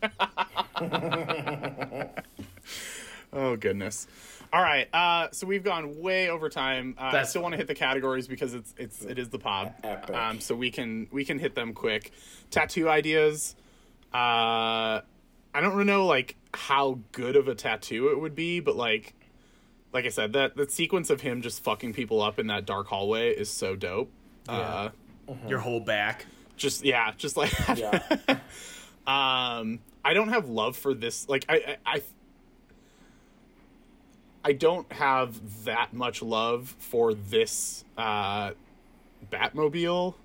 Oh 3.33 3.57
goodness. 3.57 4.07
All 4.53 4.61
right. 4.61 4.87
Uh, 4.93 5.27
so 5.31 5.45
we've 5.45 5.63
gone 5.63 5.99
way 5.99 6.29
over 6.29 6.47
time. 6.47 6.95
Uh, 6.97 7.11
I 7.13 7.23
still 7.23 7.41
want 7.41 7.51
to 7.51 7.57
hit 7.57 7.67
the 7.67 7.75
categories 7.75 8.27
because 8.29 8.53
it's 8.53 8.73
it's 8.77 9.03
it 9.03 9.19
is 9.19 9.27
the 9.29 9.39
pod. 9.39 9.73
Um, 10.13 10.39
so 10.39 10.55
we 10.55 10.71
can 10.71 11.07
we 11.11 11.25
can 11.25 11.37
hit 11.37 11.53
them 11.53 11.73
quick. 11.73 12.11
Tattoo 12.49 12.87
ideas. 12.87 13.55
Uh, 14.13 15.01
I 15.53 15.61
don't 15.61 15.73
really 15.73 15.83
know 15.85 16.05
like 16.05 16.37
how 16.53 16.99
good 17.11 17.35
of 17.35 17.49
a 17.49 17.55
tattoo 17.55 18.07
it 18.09 18.19
would 18.21 18.35
be, 18.35 18.61
but 18.61 18.77
like 18.77 19.13
like 19.95 20.05
I 20.05 20.09
said, 20.09 20.33
that 20.33 20.55
that 20.57 20.71
sequence 20.71 21.09
of 21.09 21.21
him 21.21 21.41
just 21.41 21.63
fucking 21.63 21.93
people 21.93 22.21
up 22.21 22.37
in 22.37 22.47
that 22.47 22.65
dark 22.67 22.85
hallway 22.87 23.31
is 23.31 23.49
so 23.49 23.75
dope. 23.75 24.11
Uh, 24.47 24.89
Your 25.47 25.57
whole 25.59 25.79
back. 25.79 26.25
just 26.57 26.85
yeah, 26.85 27.11
just 27.17 27.35
like 27.37 27.51
Yeah. 27.75 28.01
um 29.07 29.79
i 30.03 30.13
don't 30.13 30.29
have 30.29 30.49
love 30.49 30.75
for 30.75 30.93
this 30.95 31.27
like 31.29 31.45
i 31.47 31.77
i 31.85 31.93
i, 31.95 32.01
I 34.43 34.51
don't 34.53 34.91
have 34.91 35.65
that 35.65 35.93
much 35.93 36.21
love 36.23 36.73
for 36.79 37.13
this 37.13 37.83
uh 37.97 38.51
batmobile 39.31 40.15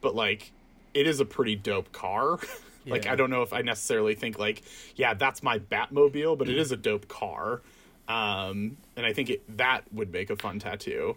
but 0.00 0.14
like 0.14 0.52
it 0.94 1.06
is 1.06 1.20
a 1.20 1.24
pretty 1.26 1.54
dope 1.56 1.92
car 1.92 2.38
like 2.86 3.04
Yeah. 3.04 3.12
i 3.12 3.16
don't 3.16 3.28
know 3.30 3.42
if 3.42 3.52
i 3.52 3.60
necessarily 3.62 4.14
think 4.14 4.38
like 4.38 4.62
yeah 4.96 5.12
that's 5.14 5.42
my 5.42 5.58
batmobile 5.58 6.36
but 6.38 6.48
it 6.48 6.56
is 6.56 6.72
a 6.72 6.76
dope 6.76 7.08
car 7.08 7.60
um 8.08 8.76
and 8.96 9.06
i 9.06 9.12
think 9.12 9.30
it, 9.30 9.56
that 9.56 9.82
would 9.92 10.12
make 10.12 10.30
a 10.30 10.36
fun 10.36 10.58
tattoo 10.58 11.16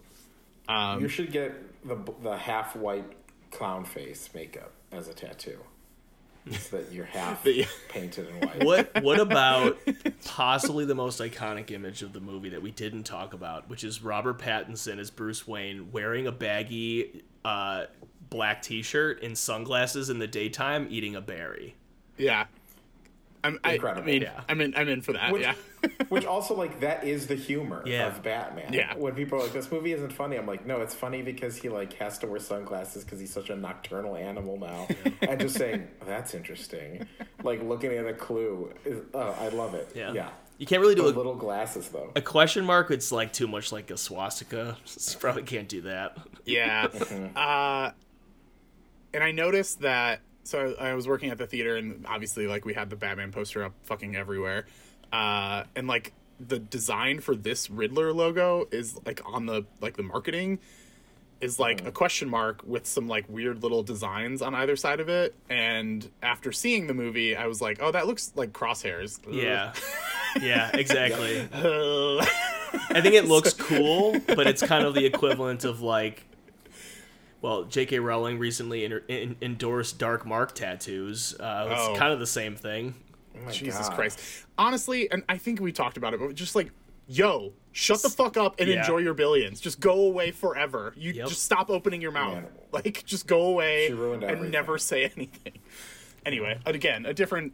um 0.70 1.02
you 1.02 1.08
should 1.08 1.32
get 1.32 1.54
the 1.88 1.98
the 2.24 2.38
half 2.38 2.76
white 2.76 3.06
clown 3.52 3.86
face 3.86 4.30
makeup 4.34 4.72
as 4.92 5.08
a 5.08 5.14
tattoo. 5.14 5.58
So 6.50 6.78
that 6.78 6.92
you're 6.94 7.06
half 7.06 7.42
Yeah. 7.46 7.66
painted 7.90 8.30
in 8.30 8.36
white. 8.40 8.64
What 8.64 9.04
what 9.04 9.20
about 9.20 9.78
possibly 10.26 10.86
the 10.86 10.96
most 10.96 11.20
iconic 11.20 11.72
image 11.72 12.04
of 12.04 12.14
the 12.14 12.22
movie 12.22 12.50
that 12.50 12.62
we 12.62 12.72
didn't 12.72 13.04
talk 13.04 13.34
about, 13.34 13.70
which 13.70 13.84
is 13.84 14.02
Robert 14.02 14.38
Pattinson 14.40 14.98
as 14.98 15.10
Bruce 15.10 15.46
Wayne 15.48 15.92
wearing 15.92 16.26
a 16.28 16.32
baggy 16.32 17.24
uh, 17.44 17.86
black 18.30 18.62
T-shirt 18.62 19.22
and 19.24 19.38
sunglasses 19.38 20.10
in 20.10 20.20
the 20.20 20.28
daytime, 20.28 20.88
eating 20.90 21.16
a 21.16 21.22
berry. 21.22 21.76
yeah 22.18 22.46
I'm, 23.48 23.60
I, 23.64 23.78
I 23.80 24.02
mean, 24.02 24.22
Yeah. 24.24 24.42
I'm 24.50 24.62
in. 24.62 24.76
I'm 24.76 24.88
in 24.90 25.02
for 25.02 25.14
that. 25.14 25.32
Which, 25.32 25.42
yeah. 25.42 25.54
which 26.10 26.26
also 26.26 26.56
like 26.56 26.80
that 26.82 27.04
is 27.04 27.28
the 27.28 27.36
humor 27.36 27.84
Yeah. 27.86 28.08
of 28.08 28.22
Batman. 28.24 28.74
Yeah. 28.74 28.96
When 28.96 29.14
people 29.16 29.40
are 29.40 29.44
like, 29.44 29.54
"This 29.54 29.72
movie 29.72 29.94
isn't 29.94 30.12
funny," 30.14 30.38
I'm 30.38 30.46
like, 30.48 30.66
"No, 30.66 30.82
it's 30.82 30.94
funny 30.96 31.22
because 31.22 31.58
he 31.58 31.70
like 31.70 31.94
has 31.94 32.18
to 32.20 32.28
wear 32.28 32.40
sunglasses 32.40 33.04
because 33.04 33.20
he's 33.20 33.34
such 33.34 33.50
a 33.50 33.56
nocturnal 33.56 34.16
animal 34.16 34.58
now." 34.60 34.88
and 35.22 35.40
just 35.40 35.56
saying 35.56 35.88
that's 36.06 36.34
interesting, 36.34 37.08
like 37.44 37.62
looking 37.64 37.92
at 37.94 38.06
a 38.06 38.14
clue. 38.14 38.74
Is, 38.86 39.02
oh, 39.14 39.36
I 39.40 39.50
love 39.50 39.74
it. 39.74 39.92
Yeah. 39.96 40.12
Yeah. 40.14 40.30
You 40.60 40.66
can't 40.66 40.82
really 40.82 40.96
do 40.96 41.04
The 41.04 41.10
a, 41.10 41.12
little 41.16 41.36
glasses 41.36 41.90
though. 41.90 42.12
a 42.16 42.22
question 42.22 42.66
mark. 42.66 42.90
It's 42.90 43.12
like 43.12 43.32
too 43.32 43.48
much 43.48 43.72
like 43.72 43.92
a 43.92 43.98
swastika. 43.98 44.76
So 44.86 45.20
probably 45.20 45.44
can't 45.44 45.70
do 45.70 45.82
that. 45.82 46.18
Yeah. 46.46 46.88
uh, 47.36 47.92
and 49.14 49.24
I 49.24 49.32
noticed 49.32 49.82
that. 49.82 50.22
So 50.48 50.76
I, 50.80 50.94
was 50.94 51.08
working 51.08 51.30
at 51.30 51.38
the 51.38 51.48
theater, 51.48 51.76
and 51.76 52.06
obviously, 52.08 52.48
like 52.48 52.66
we 52.66 52.74
had 52.74 52.90
the 52.90 52.96
Batman 52.96 53.32
poster 53.32 53.64
up 53.64 53.74
fucking 53.84 54.16
everywhere, 54.16 54.66
uh, 55.12 55.64
and 55.76 55.88
like 55.88 56.14
the 56.40 56.60
design 56.60 57.20
for 57.20 57.36
this 57.36 57.70
Riddler 57.70 58.14
logo 58.14 58.68
is 58.72 58.98
like 59.06 59.22
on 59.26 59.46
the 59.46 59.66
like 59.82 59.98
the 59.98 60.04
marketing 60.04 60.60
is 61.42 61.60
like 61.60 61.86
a 61.86 61.92
question 61.92 62.30
mark 62.30 62.62
with 62.66 62.86
some 62.88 63.08
like 63.08 63.28
weird 63.30 63.62
little 63.62 63.84
designs 63.84 64.42
on 64.42 64.56
either 64.56 64.76
side 64.76 65.00
of 65.00 65.10
it. 65.10 65.36
And 65.50 66.10
after 66.24 66.52
seeing 66.52 66.88
the 66.88 66.94
movie, 66.94 67.36
I 67.36 67.48
was 67.48 67.62
like, 67.62 67.80
oh, 67.82 67.92
that 67.92 68.08
looks 68.08 68.32
like 68.36 68.54
crosshairs. 68.54 69.20
Yeah. 69.30 69.74
Yeah, 70.42 70.70
exactly. 70.74 71.40
I 71.52 73.02
think 73.02 73.16
it 73.16 73.26
looks 73.26 73.54
cool, 73.54 74.20
but 74.28 74.46
it's 74.46 74.62
kind 74.62 74.86
of 74.86 74.94
the 74.94 75.04
equivalent 75.04 75.64
of 75.64 75.82
like, 75.82 76.27
well, 77.42 77.64
J.K. 77.66 78.00
Rowling 78.00 78.40
recently 78.40 78.86
en- 78.86 79.02
en- 79.10 79.36
endorsed 79.42 80.00
dark 80.00 80.26
mark 80.26 80.56
tattoos. 80.56 81.36
Uh, 81.40 81.68
it's 81.72 81.82
Oh. 81.82 81.96
kind 81.98 82.12
of 82.14 82.20
the 82.20 82.28
same 82.28 82.56
thing. 82.56 82.96
Oh 83.46 83.52
Jesus 83.52 83.88
God. 83.90 83.96
Christ. 83.96 84.20
Honestly, 84.58 85.10
and 85.12 85.24
I 85.30 85.38
think 85.38 85.60
we 85.60 85.72
talked 85.72 85.98
about 85.98 86.14
it, 86.14 86.20
but 86.20 86.34
just 86.34 86.56
like, 86.56 86.72
yo, 87.08 87.54
shut 87.72 88.02
the 88.02 88.10
fuck 88.10 88.36
up 88.38 88.60
and 88.60 88.68
Yeah. 88.68 88.80
enjoy 88.80 88.98
your 88.98 89.14
billions. 89.14 89.60
Just 89.62 89.80
go 89.80 90.02
away 90.08 90.32
forever. 90.32 90.94
You 90.98 91.14
Yep. 91.14 91.28
just 91.30 91.44
stop 91.44 91.70
opening 91.70 92.02
your 92.02 92.12
mouth. 92.12 92.34
Man. 92.36 92.48
Like, 92.72 93.06
just 93.06 93.28
go 93.28 93.44
away 93.44 93.88
and 93.88 94.24
everything. 94.24 94.52
never 94.52 94.78
say 94.78 95.06
anything. 95.16 95.60
Anyway, 96.26 96.60
again, 96.66 97.06
a 97.06 97.14
different 97.14 97.54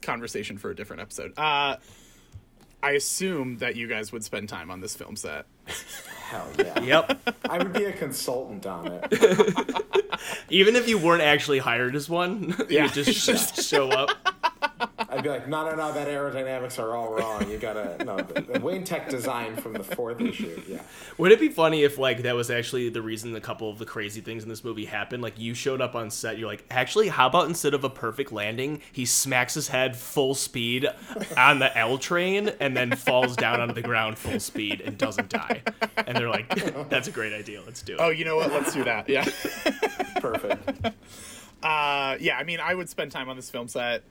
conversation 0.00 0.56
for 0.56 0.70
a 0.70 0.74
different 0.74 1.02
episode. 1.02 1.32
Uh, 1.38 1.76
I 2.82 2.92
assume 2.92 3.58
that 3.58 3.76
you 3.76 3.86
guys 3.88 4.12
would 4.12 4.24
spend 4.24 4.48
time 4.48 4.70
on 4.70 4.80
this 4.80 4.94
film 4.96 5.16
set. 5.16 5.44
Hell 5.66 6.48
yeah. 6.58 6.80
Yep. 6.80 7.36
I 7.50 7.58
would 7.58 7.72
be 7.72 7.84
a 7.84 7.92
consultant 7.92 8.66
on 8.66 8.88
it. 8.90 9.84
Even 10.50 10.74
if 10.76 10.88
you 10.88 10.98
weren't 10.98 11.22
actually 11.22 11.58
hired 11.58 11.94
as 11.94 12.08
one, 12.10 12.54
Yeah. 12.68 12.84
you 12.84 12.90
just 12.90 13.12
sh- 13.12 13.64
show 13.64 13.88
up. 13.90 14.10
I'd 15.08 15.22
be 15.22 15.28
like, 15.28 15.48
no, 15.48 15.68
no, 15.68 15.74
no, 15.76 15.92
that 15.92 16.08
aerodynamics 16.08 16.78
are 16.78 16.94
all 16.94 17.12
wrong. 17.12 17.48
You 17.50 17.58
gotta 17.58 18.02
no 18.04 18.16
the, 18.16 18.40
the 18.40 18.60
Wayne 18.60 18.84
Tech 18.84 19.08
design 19.08 19.56
from 19.56 19.72
the 19.74 19.84
fourth 19.84 20.20
issue. 20.20 20.60
Yeah. 20.66 20.82
Would 21.18 21.32
it 21.32 21.40
be 21.40 21.48
funny 21.48 21.84
if 21.84 21.98
like 21.98 22.22
that 22.22 22.34
was 22.34 22.50
actually 22.50 22.88
the 22.88 23.02
reason 23.02 23.34
a 23.36 23.40
couple 23.40 23.70
of 23.70 23.78
the 23.78 23.86
crazy 23.86 24.20
things 24.20 24.42
in 24.42 24.48
this 24.48 24.64
movie 24.64 24.84
happened? 24.84 25.22
Like 25.22 25.38
you 25.38 25.54
showed 25.54 25.80
up 25.80 25.94
on 25.94 26.10
set, 26.10 26.38
you're 26.38 26.48
like, 26.48 26.64
actually, 26.70 27.08
how 27.08 27.26
about 27.26 27.48
instead 27.48 27.74
of 27.74 27.84
a 27.84 27.90
perfect 27.90 28.32
landing, 28.32 28.82
he 28.92 29.04
smacks 29.04 29.54
his 29.54 29.68
head 29.68 29.96
full 29.96 30.34
speed 30.34 30.88
on 31.36 31.58
the 31.58 31.76
L 31.76 31.98
train 31.98 32.50
and 32.60 32.76
then 32.76 32.94
falls 32.94 33.36
down 33.36 33.60
onto 33.60 33.74
the 33.74 33.82
ground 33.82 34.18
full 34.18 34.40
speed 34.40 34.80
and 34.80 34.98
doesn't 34.98 35.28
die. 35.28 35.62
And 35.96 36.16
they're 36.16 36.28
like, 36.28 36.48
that's 36.88 37.08
a 37.08 37.12
great 37.12 37.32
idea. 37.32 37.62
Let's 37.64 37.82
do 37.82 37.94
it. 37.94 38.00
Oh, 38.00 38.10
you 38.10 38.24
know 38.24 38.36
what? 38.36 38.50
Let's 38.50 38.72
do 38.72 38.84
that. 38.84 39.08
Yeah. 39.08 39.24
Perfect. 40.20 40.94
Uh, 41.62 42.16
yeah, 42.20 42.36
I 42.36 42.44
mean, 42.44 42.60
I 42.60 42.74
would 42.74 42.88
spend 42.88 43.10
time 43.10 43.28
on 43.28 43.34
this 43.34 43.50
film 43.50 43.66
set 43.66 44.04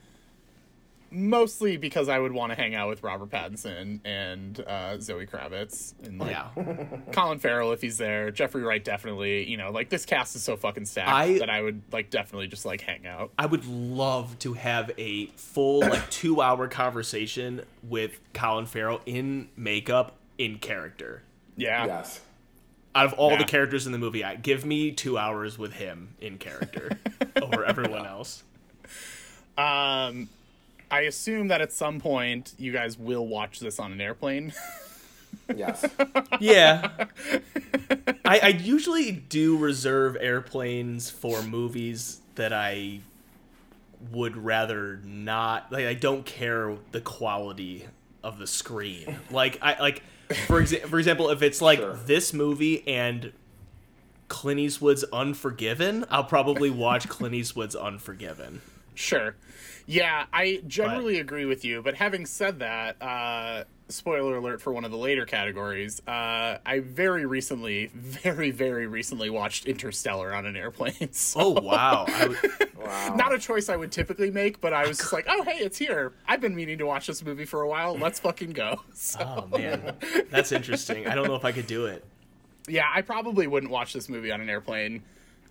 mostly 1.10 1.76
because 1.76 2.08
I 2.08 2.18
would 2.18 2.32
want 2.32 2.50
to 2.52 2.56
hang 2.56 2.74
out 2.74 2.88
with 2.88 3.02
Robert 3.02 3.30
Pattinson 3.30 4.00
and 4.04 4.58
uh, 4.60 4.98
Zoe 5.00 5.26
Kravitz 5.26 5.94
and 6.04 6.18
like 6.18 6.30
yeah. 6.30 6.48
Colin 7.12 7.38
Farrell 7.38 7.72
if 7.72 7.80
he's 7.80 7.98
there, 7.98 8.30
Jeffrey 8.30 8.62
Wright 8.62 8.82
definitely. 8.82 9.48
You 9.48 9.56
know, 9.56 9.70
like 9.70 9.88
this 9.88 10.04
cast 10.04 10.36
is 10.36 10.42
so 10.42 10.56
fucking 10.56 10.84
stacked 10.86 11.08
I- 11.10 11.38
that 11.38 11.50
I 11.50 11.62
would 11.62 11.82
like 11.92 12.10
definitely 12.10 12.48
just 12.48 12.64
like 12.66 12.80
hang 12.80 13.06
out. 13.06 13.30
I 13.38 13.46
would 13.46 13.66
love 13.66 14.38
to 14.40 14.54
have 14.54 14.90
a 14.98 15.26
full 15.36 15.80
like 15.80 16.10
two 16.10 16.40
hour 16.42 16.68
conversation 16.68 17.62
with 17.82 18.18
Colin 18.32 18.66
Farrell 18.66 19.00
in 19.06 19.48
makeup 19.56 20.16
in 20.38 20.58
character. 20.58 21.22
Yeah, 21.56 21.86
Yes. 21.86 22.20
Out 22.94 23.06
of 23.06 23.12
all 23.14 23.32
Yeah. 23.32 23.38
the 23.38 23.44
characters 23.44 23.84
in 23.86 23.92
the 23.92 23.98
movie, 23.98 24.24
I 24.24 24.36
give 24.36 24.64
me 24.64 24.90
two 24.90 25.18
hours 25.18 25.58
with 25.58 25.74
him 25.74 26.14
in 26.20 26.38
character 26.38 26.90
over 27.42 27.64
everyone 27.64 28.06
else. 28.06 28.42
Um, 29.58 30.28
I 30.90 31.00
assume 31.00 31.48
that 31.48 31.60
at 31.60 31.72
some 31.72 32.00
point 32.00 32.54
you 32.58 32.72
guys 32.72 32.98
will 32.98 33.26
watch 33.26 33.60
this 33.60 33.78
on 33.78 33.92
an 33.92 34.00
airplane. 34.00 34.52
Yes. 35.54 35.84
Yeah. 36.40 36.90
I, 38.24 38.38
I 38.42 38.48
usually 38.48 39.12
do 39.12 39.56
reserve 39.56 40.16
airplanes 40.18 41.08
for 41.10 41.40
movies 41.42 42.20
that 42.34 42.52
I 42.52 43.00
would 44.10 44.36
rather 44.36 44.98
not 45.04 45.70
like 45.70 45.86
I 45.86 45.94
don't 45.94 46.26
care 46.26 46.76
the 46.90 47.00
quality 47.00 47.86
of 48.24 48.38
the 48.38 48.46
screen. 48.48 49.16
Like 49.30 49.58
I 49.62 49.78
like 49.80 50.02
for 50.46 50.60
exa- 50.60 50.84
for 50.88 50.98
example 50.98 51.30
if 51.30 51.42
it's 51.42 51.62
like 51.62 51.78
Sure. 51.78 51.94
this 52.06 52.32
movie 52.32 52.86
and 52.88 53.32
Clint 54.28 54.58
Eastwood's 54.58 55.04
Unforgiven, 55.12 56.04
I'll 56.10 56.24
probably 56.24 56.70
watch 56.70 57.08
Clint 57.08 57.34
Eastwood's 57.36 57.76
Unforgiven. 57.76 58.62
Sure. 58.96 59.36
Yeah, 59.86 60.26
I 60.32 60.62
generally 60.66 61.20
agree 61.20 61.44
with 61.44 61.64
you. 61.64 61.80
But 61.82 61.94
having 61.94 62.26
said 62.26 62.58
that, 62.58 63.00
uh, 63.00 63.64
spoiler 63.88 64.36
alert 64.36 64.60
for 64.60 64.72
one 64.72 64.84
of 64.84 64.90
the 64.90 64.96
later 64.96 65.24
categories, 65.24 66.02
uh, 66.08 66.58
I 66.66 66.80
very 66.80 67.24
recently, 67.24 67.86
very, 67.94 68.50
very 68.50 68.88
recently 68.88 69.30
watched 69.30 69.66
Interstellar 69.66 70.34
on 70.34 70.44
an 70.44 70.56
airplane. 70.56 70.94
So 71.12 71.40
Oh 71.40 71.60
wow. 71.60 72.04
I 72.08 72.26
would, 72.26 72.38
Wow. 72.76 73.14
not 73.16 73.32
a 73.32 73.38
choice 73.38 73.68
I 73.68 73.76
would 73.76 73.92
typically 73.92 74.30
make, 74.30 74.60
but 74.60 74.72
I 74.72 74.86
was 74.88 74.98
just 74.98 75.12
like, 75.12 75.26
oh, 75.28 75.42
hey, 75.44 75.58
it's 75.58 75.78
here. 75.78 76.12
I've 76.26 76.40
been 76.40 76.54
meaning 76.56 76.78
to 76.78 76.86
watch 76.86 77.06
this 77.06 77.24
movie 77.24 77.44
for 77.44 77.60
a 77.62 77.68
while. 77.68 77.96
Let's 77.96 78.18
fucking 78.18 78.50
go. 78.52 78.80
So, 78.92 79.46
oh 79.52 79.56
man. 79.58 79.94
That's 80.30 80.50
interesting. 80.52 81.06
I 81.06 81.14
don't 81.14 81.26
know 81.28 81.36
if 81.36 81.44
I 81.44 81.52
could 81.52 81.66
do 81.68 81.86
it. 81.86 82.04
yeah, 82.68 82.86
I 82.92 83.02
probably 83.02 83.46
wouldn't 83.46 83.70
watch 83.70 83.92
this 83.92 84.08
movie 84.08 84.32
on 84.32 84.40
an 84.40 84.48
airplane. 84.50 85.02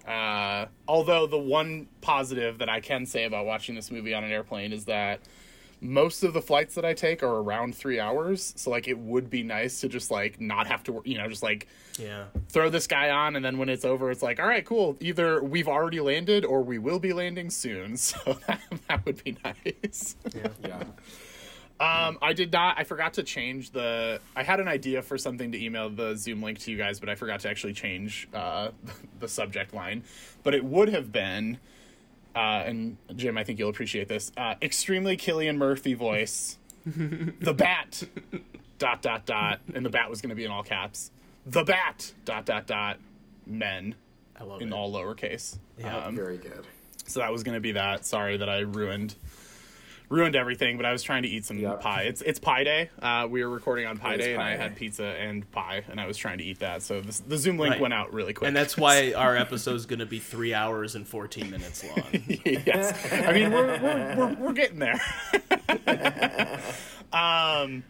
Uh, 0.08 0.66
although 0.88 1.26
the 1.28 1.38
one 1.38 1.88
positive 2.02 2.60
that 2.60 2.70
I 2.70 2.80
can 2.80 3.06
say 3.06 3.24
about 3.26 3.46
watching 3.46 3.76
this 3.76 3.90
movie 3.92 4.14
on 4.14 4.24
an 4.24 4.32
airplane 4.32 4.72
is 4.72 4.86
that 4.86 5.20
most 5.82 6.24
of 6.24 6.34
the 6.34 6.42
flights 6.42 6.76
that 6.76 6.86
I 6.86 6.94
take 6.94 7.22
are 7.22 7.38
around 7.42 7.76
three 7.76 8.00
hours. 8.00 8.54
So 8.56 8.70
like, 8.72 8.88
it 8.88 8.98
would 8.98 9.30
be 9.30 9.44
nice 9.44 9.82
to 9.82 9.90
just 9.90 10.10
like 10.12 10.40
not 10.40 10.68
have 10.68 10.84
to, 10.86 11.02
you 11.06 11.18
know, 11.18 11.28
just 11.28 11.44
like 11.44 11.68
Yeah. 12.00 12.26
throw 12.50 12.70
this 12.70 12.88
guy 12.88 13.10
on, 13.10 13.36
and 13.36 13.44
then 13.44 13.58
when 13.58 13.68
it's 13.70 13.84
over, 13.86 14.10
it's 14.10 14.22
like, 14.24 14.40
all 14.40 14.48
right, 14.48 14.66
cool. 14.66 14.96
Either 15.00 15.44
we've 15.44 15.68
already 15.68 16.00
landed 16.00 16.46
or 16.46 16.62
we 16.64 16.78
will 16.80 17.00
be 17.00 17.14
landing 17.14 17.50
soon. 17.50 17.98
So 18.06 18.38
that, 18.48 18.62
that 18.88 19.06
would 19.06 19.24
be 19.24 19.38
nice. 19.44 20.16
Yeah. 20.64 20.84
Um, 21.78 22.18
I 22.22 22.32
did 22.34 22.54
not. 22.54 22.80
I 22.80 22.86
forgot 22.86 23.16
to 23.16 23.24
change 23.24 23.72
the. 23.72 24.22
I 24.36 24.44
had 24.44 24.60
an 24.62 24.68
idea 24.70 25.02
for 25.02 25.18
something 25.18 25.52
to 25.52 25.62
email 25.64 25.90
the 25.90 26.16
Zoom 26.16 26.42
link 26.42 26.60
to 26.60 26.72
you 26.72 26.78
guys, 26.78 27.00
but 27.02 27.10
I 27.10 27.16
forgot 27.16 27.42
to 27.42 27.50
actually 27.50 27.74
change 27.74 28.30
uh, 28.34 28.70
the 29.20 29.28
subject 29.28 29.74
line. 29.74 30.04
But 30.44 30.56
it 30.56 30.64
would 30.64 30.88
have 30.90 31.12
been, 31.12 31.58
uh, 32.34 32.64
and 32.66 32.96
Jim, 33.16 33.38
I 33.38 33.44
think 33.44 33.60
you'll 33.60 33.70
appreciate 33.70 34.08
this. 34.08 34.32
Uh, 34.38 34.56
extremely 34.62 35.18
Cillian 35.18 35.58
Murphy 35.58 35.96
voice, 35.96 36.58
the 36.86 37.54
Bat, 37.54 38.04
dot 38.80 39.02
dot 39.02 39.26
dot, 39.26 39.60
and 39.74 39.86
the 39.86 39.90
Bat 39.90 40.10
was 40.10 40.22
going 40.22 40.30
to 40.30 40.36
be 40.36 40.46
in 40.46 40.52
all 40.52 40.64
caps. 40.64 41.12
The 41.46 41.64
Bat, 41.66 42.14
dot 42.24 42.46
dot 42.46 42.68
dot, 42.68 43.00
men, 43.46 43.96
I 44.40 44.46
love 44.46 44.62
in 44.62 44.70
it. 44.70 44.74
all 44.74 44.94
lowercase. 44.94 45.58
Yeah. 45.78 45.98
Um, 45.98 46.16
Very 46.16 46.38
good. 46.38 46.66
so 47.06 47.20
that 47.20 47.34
was 47.34 47.44
going 47.44 47.56
to 47.56 47.62
be 47.62 47.74
that. 47.74 48.06
Sorry 48.06 48.38
that 48.38 48.48
I 48.50 48.60
ruined 48.60 49.16
ruined 50.16 50.36
everything, 50.36 50.78
but 50.78 50.86
I 50.86 50.92
was 50.94 51.04
trying 51.04 51.24
to 51.24 51.30
eat 51.30 51.44
some 51.46 51.58
Yep. 51.60 51.82
pie. 51.82 52.04
It's 52.04 52.22
it's 52.22 52.40
Pie 52.40 52.64
Day. 52.64 52.90
Uh, 53.02 53.28
we 53.30 53.44
were 53.44 53.50
recording 53.50 53.86
on 53.86 53.98
Pie 53.98 54.14
It 54.16 54.20
is 54.22 54.26
Day, 54.28 54.34
and 54.34 54.42
I 54.42 54.52
Day. 54.54 54.58
had 54.64 54.76
pizza 54.76 55.04
and 55.06 55.50
pie, 55.52 55.84
and 55.90 56.00
I 56.00 56.08
was 56.08 56.16
trying 56.18 56.38
to 56.38 56.44
eat 56.44 56.60
that. 56.60 56.82
So 56.84 57.02
this, 57.02 57.20
the 57.20 57.38
Zoom 57.38 57.58
link 57.58 57.74
Right. 57.74 57.82
went 57.82 57.94
out 57.94 58.14
really 58.14 58.34
quick, 58.34 58.48
and 58.48 58.56
that's 58.56 58.78
why 58.78 59.12
our 59.18 59.36
episode 59.36 59.76
is 59.76 59.86
going 59.86 60.00
to 60.00 60.06
be 60.06 60.20
three 60.20 60.54
hours 60.54 60.96
and 60.96 61.06
14 61.08 61.50
minutes 61.52 61.84
long. 61.84 62.08
yes. 62.46 63.12
I 63.12 63.34
mean, 63.34 63.52
we're 63.52 63.68
we're, 63.82 64.16
we're, 64.16 64.34
we're 64.36 64.54
getting 64.54 64.80
there. 64.80 65.02
um, 67.14 67.84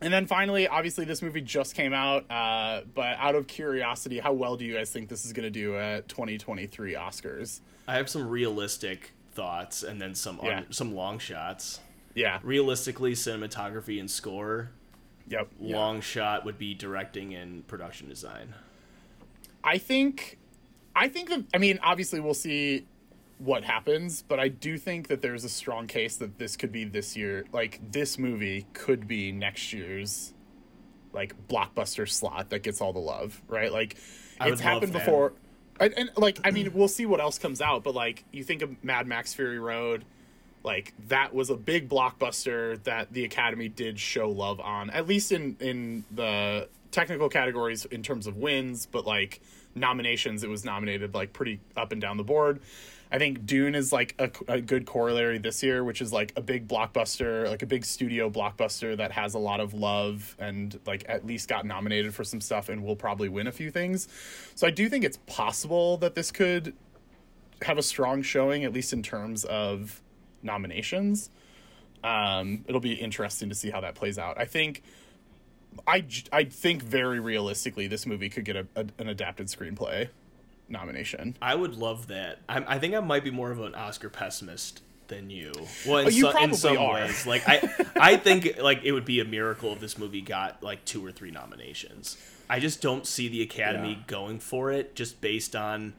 and 0.00 0.12
then 0.12 0.26
finally, 0.26 0.66
obviously, 0.68 1.04
this 1.04 1.22
movie 1.22 1.40
just 1.40 1.74
came 1.74 1.92
out. 1.92 2.30
Uh, 2.30 2.82
but 2.94 3.16
out 3.18 3.34
of 3.34 3.46
curiosity, 3.46 4.18
how 4.18 4.32
well 4.32 4.56
do 4.56 4.64
you 4.64 4.74
guys 4.74 4.90
think 4.90 5.08
this 5.08 5.24
is 5.24 5.32
going 5.32 5.44
to 5.44 5.50
do 5.50 5.76
at 5.76 6.08
2023 6.08 6.94
Oscars? 6.94 7.60
I 7.86 7.96
have 7.96 8.08
some 8.08 8.28
realistic 8.28 9.12
thoughts 9.34 9.82
and 9.82 10.00
then 10.00 10.14
some 10.14 10.38
Yeah. 10.42 10.62
some 10.70 10.94
long 10.94 11.18
shots. 11.18 11.80
Yeah. 12.14 12.38
Realistically, 12.42 13.12
cinematography 13.12 13.98
and 13.98 14.10
score. 14.10 14.70
Yep. 15.28 15.48
Long 15.58 16.00
shot 16.00 16.44
would 16.44 16.58
be 16.58 16.74
directing 16.74 17.34
and 17.34 17.66
production 17.66 18.08
design. 18.08 18.54
I 19.62 19.78
think, 19.78 20.38
I 20.94 21.08
think 21.08 21.30
that 21.30 21.44
I 21.54 21.58
mean, 21.58 21.78
obviously, 21.82 22.20
we'll 22.20 22.34
see 22.34 22.86
what 23.38 23.64
happens, 23.64 24.22
but 24.22 24.38
I 24.38 24.48
do 24.48 24.78
think 24.78 25.08
that 25.08 25.22
there's 25.22 25.44
a 25.44 25.48
strong 25.48 25.86
case 25.86 26.16
that 26.18 26.38
this 26.38 26.56
could 26.56 26.70
be 26.70 26.84
this 26.84 27.16
year. 27.16 27.44
Like 27.52 27.80
this 27.90 28.18
movie 28.18 28.66
could 28.74 29.08
be 29.08 29.32
next 29.32 29.72
year's 29.72 30.32
like 31.12 31.34
blockbuster 31.48 32.08
slot 32.08 32.50
that 32.50 32.62
gets 32.62 32.80
all 32.80 32.92
the 32.92 32.98
love, 33.00 33.40
right? 33.48 33.72
Like 33.72 33.96
I 34.40 34.48
it's 34.48 34.60
happened 34.60 34.92
that. 34.92 35.04
And, 35.80 35.94
and 35.96 36.10
like 36.16 36.38
I 36.44 36.50
mean, 36.50 36.72
we'll 36.72 36.88
see 36.88 37.06
what 37.06 37.20
else 37.20 37.38
comes 37.38 37.60
out, 37.60 37.82
but 37.82 37.94
like 37.94 38.24
you 38.32 38.44
think 38.44 38.62
of 38.62 38.82
Mad 38.84 39.06
Max 39.06 39.34
Fury 39.34 39.58
Road, 39.58 40.04
like 40.62 40.94
that 41.08 41.34
was 41.34 41.50
a 41.50 41.56
big 41.56 41.88
blockbuster 41.88 42.82
that 42.84 43.12
the 43.12 43.24
Academy 43.24 43.68
did 43.68 43.98
show 43.98 44.30
love 44.30 44.60
on, 44.60 44.90
at 44.90 45.06
least 45.06 45.32
in 45.32 45.56
in 45.60 46.04
the 46.14 46.68
technical 46.90 47.28
categories 47.28 47.84
in 47.86 48.02
terms 48.02 48.26
of 48.26 48.36
wins, 48.36 48.86
but 48.86 49.04
like 49.04 49.40
nominations, 49.74 50.44
it 50.44 50.48
was 50.48 50.64
nominated 50.64 51.12
like 51.12 51.32
pretty 51.32 51.60
up 51.76 51.92
and 51.92 52.00
down 52.00 52.16
the 52.16 52.24
board. 52.24 52.60
I 53.14 53.18
think 53.18 53.46
Dune 53.46 53.76
is 53.76 53.92
like 53.92 54.16
a, 54.18 54.28
a 54.48 54.60
good 54.60 54.86
corollary 54.86 55.38
this 55.38 55.62
year, 55.62 55.84
which 55.84 56.02
is 56.02 56.12
like 56.12 56.32
a 56.34 56.40
big 56.40 56.66
blockbuster, 56.66 57.48
like 57.48 57.62
a 57.62 57.66
big 57.66 57.84
studio 57.84 58.28
blockbuster 58.28 58.96
that 58.96 59.12
has 59.12 59.34
a 59.34 59.38
lot 59.38 59.60
of 59.60 59.72
love 59.72 60.34
and 60.40 60.80
like 60.84 61.04
at 61.08 61.24
least 61.24 61.48
got 61.48 61.64
nominated 61.64 62.12
for 62.12 62.24
some 62.24 62.40
stuff 62.40 62.68
and 62.68 62.82
will 62.82 62.96
probably 62.96 63.28
win 63.28 63.46
a 63.46 63.52
few 63.52 63.70
things. 63.70 64.08
So 64.56 64.66
I 64.66 64.70
do 64.70 64.88
think 64.88 65.04
it's 65.04 65.18
possible 65.28 65.96
that 65.98 66.16
this 66.16 66.32
could 66.32 66.74
have 67.62 67.78
a 67.78 67.84
strong 67.84 68.20
showing, 68.22 68.64
at 68.64 68.72
least 68.72 68.92
in 68.92 69.00
terms 69.00 69.44
of 69.44 70.02
nominations. 70.42 71.30
Um, 72.02 72.64
it'll 72.66 72.80
be 72.80 72.94
interesting 72.94 73.48
to 73.48 73.54
see 73.54 73.70
how 73.70 73.80
that 73.82 73.94
plays 73.94 74.18
out. 74.18 74.40
I 74.40 74.46
think, 74.46 74.82
I, 75.86 76.04
I 76.32 76.42
think 76.42 76.82
very 76.82 77.20
realistically, 77.20 77.86
this 77.86 78.06
movie 78.06 78.28
could 78.28 78.44
get 78.44 78.56
a, 78.56 78.66
a, 78.74 78.86
an 78.98 79.08
adapted 79.08 79.46
screenplay 79.46 80.08
nomination. 80.68 81.36
I 81.42 81.54
would 81.54 81.76
love 81.76 82.08
that. 82.08 82.38
I, 82.48 82.64
I 82.76 82.78
think 82.78 82.94
I 82.94 83.00
might 83.00 83.24
be 83.24 83.30
more 83.30 83.50
of 83.50 83.60
an 83.60 83.74
Oscar 83.74 84.08
pessimist 84.08 84.82
than 85.08 85.28
you. 85.30 85.52
Well, 85.86 85.98
in, 85.98 86.06
Oh, 86.06 86.08
you 86.08 86.22
so- 86.22 86.38
in 86.42 86.54
some 86.54 86.78
are. 86.78 86.94
ways, 86.94 87.26
like 87.26 87.42
I, 87.46 87.68
I 88.00 88.16
think 88.18 88.56
like 88.60 88.80
it 88.84 88.92
would 88.92 89.04
be 89.04 89.20
a 89.20 89.24
miracle 89.24 89.72
if 89.72 89.80
this 89.80 89.98
movie 89.98 90.22
got 90.22 90.62
like 90.62 90.84
two 90.84 91.04
or 91.04 91.12
three 91.12 91.30
nominations. 91.30 92.16
I 92.48 92.58
just 92.60 92.80
don't 92.82 93.06
see 93.06 93.28
the 93.28 93.42
Academy 93.42 93.92
Yeah. 93.92 94.02
going 94.06 94.38
for 94.38 94.70
it, 94.72 94.94
just 94.94 95.20
based 95.20 95.54
on 95.56 95.94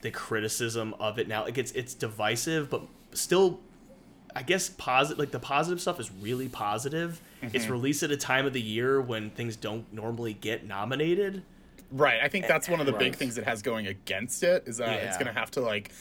the 0.00 0.10
criticism 0.10 0.94
of 1.00 1.18
it 1.18 1.28
now. 1.28 1.44
Like 1.44 1.58
it's 1.58 1.72
it's 1.72 1.94
divisive, 1.94 2.70
but 2.70 2.82
still, 3.12 3.60
I 4.36 4.42
guess 4.42 4.68
positive. 4.68 5.18
Like 5.18 5.30
the 5.30 5.38
positive 5.40 5.80
stuff 5.80 5.98
is 5.98 6.10
really 6.20 6.48
positive. 6.48 7.20
Mm-hmm. 7.42 7.56
It's 7.56 7.68
released 7.68 8.02
at 8.02 8.10
a 8.10 8.16
time 8.16 8.46
of 8.46 8.52
the 8.52 8.60
year 8.60 9.00
when 9.00 9.30
things 9.30 9.56
don't 9.56 9.90
normally 9.92 10.34
get 10.34 10.64
nominated. 10.66 11.42
Right. 11.90 12.18
I 12.22 12.28
think 12.28 12.46
that's 12.46 12.68
one 12.68 12.80
of 12.80 12.86
the 12.86 12.92
big 12.92 13.14
things 13.16 13.38
it 13.38 13.44
has 13.44 13.62
going 13.62 13.86
against 13.86 14.42
it 14.42 14.64
is 14.66 14.78
that 14.78 15.02
it's 15.04 15.16
going 15.16 15.26
to 15.32 15.38
have 15.38 15.50
to 15.52 15.60
like 15.60 15.92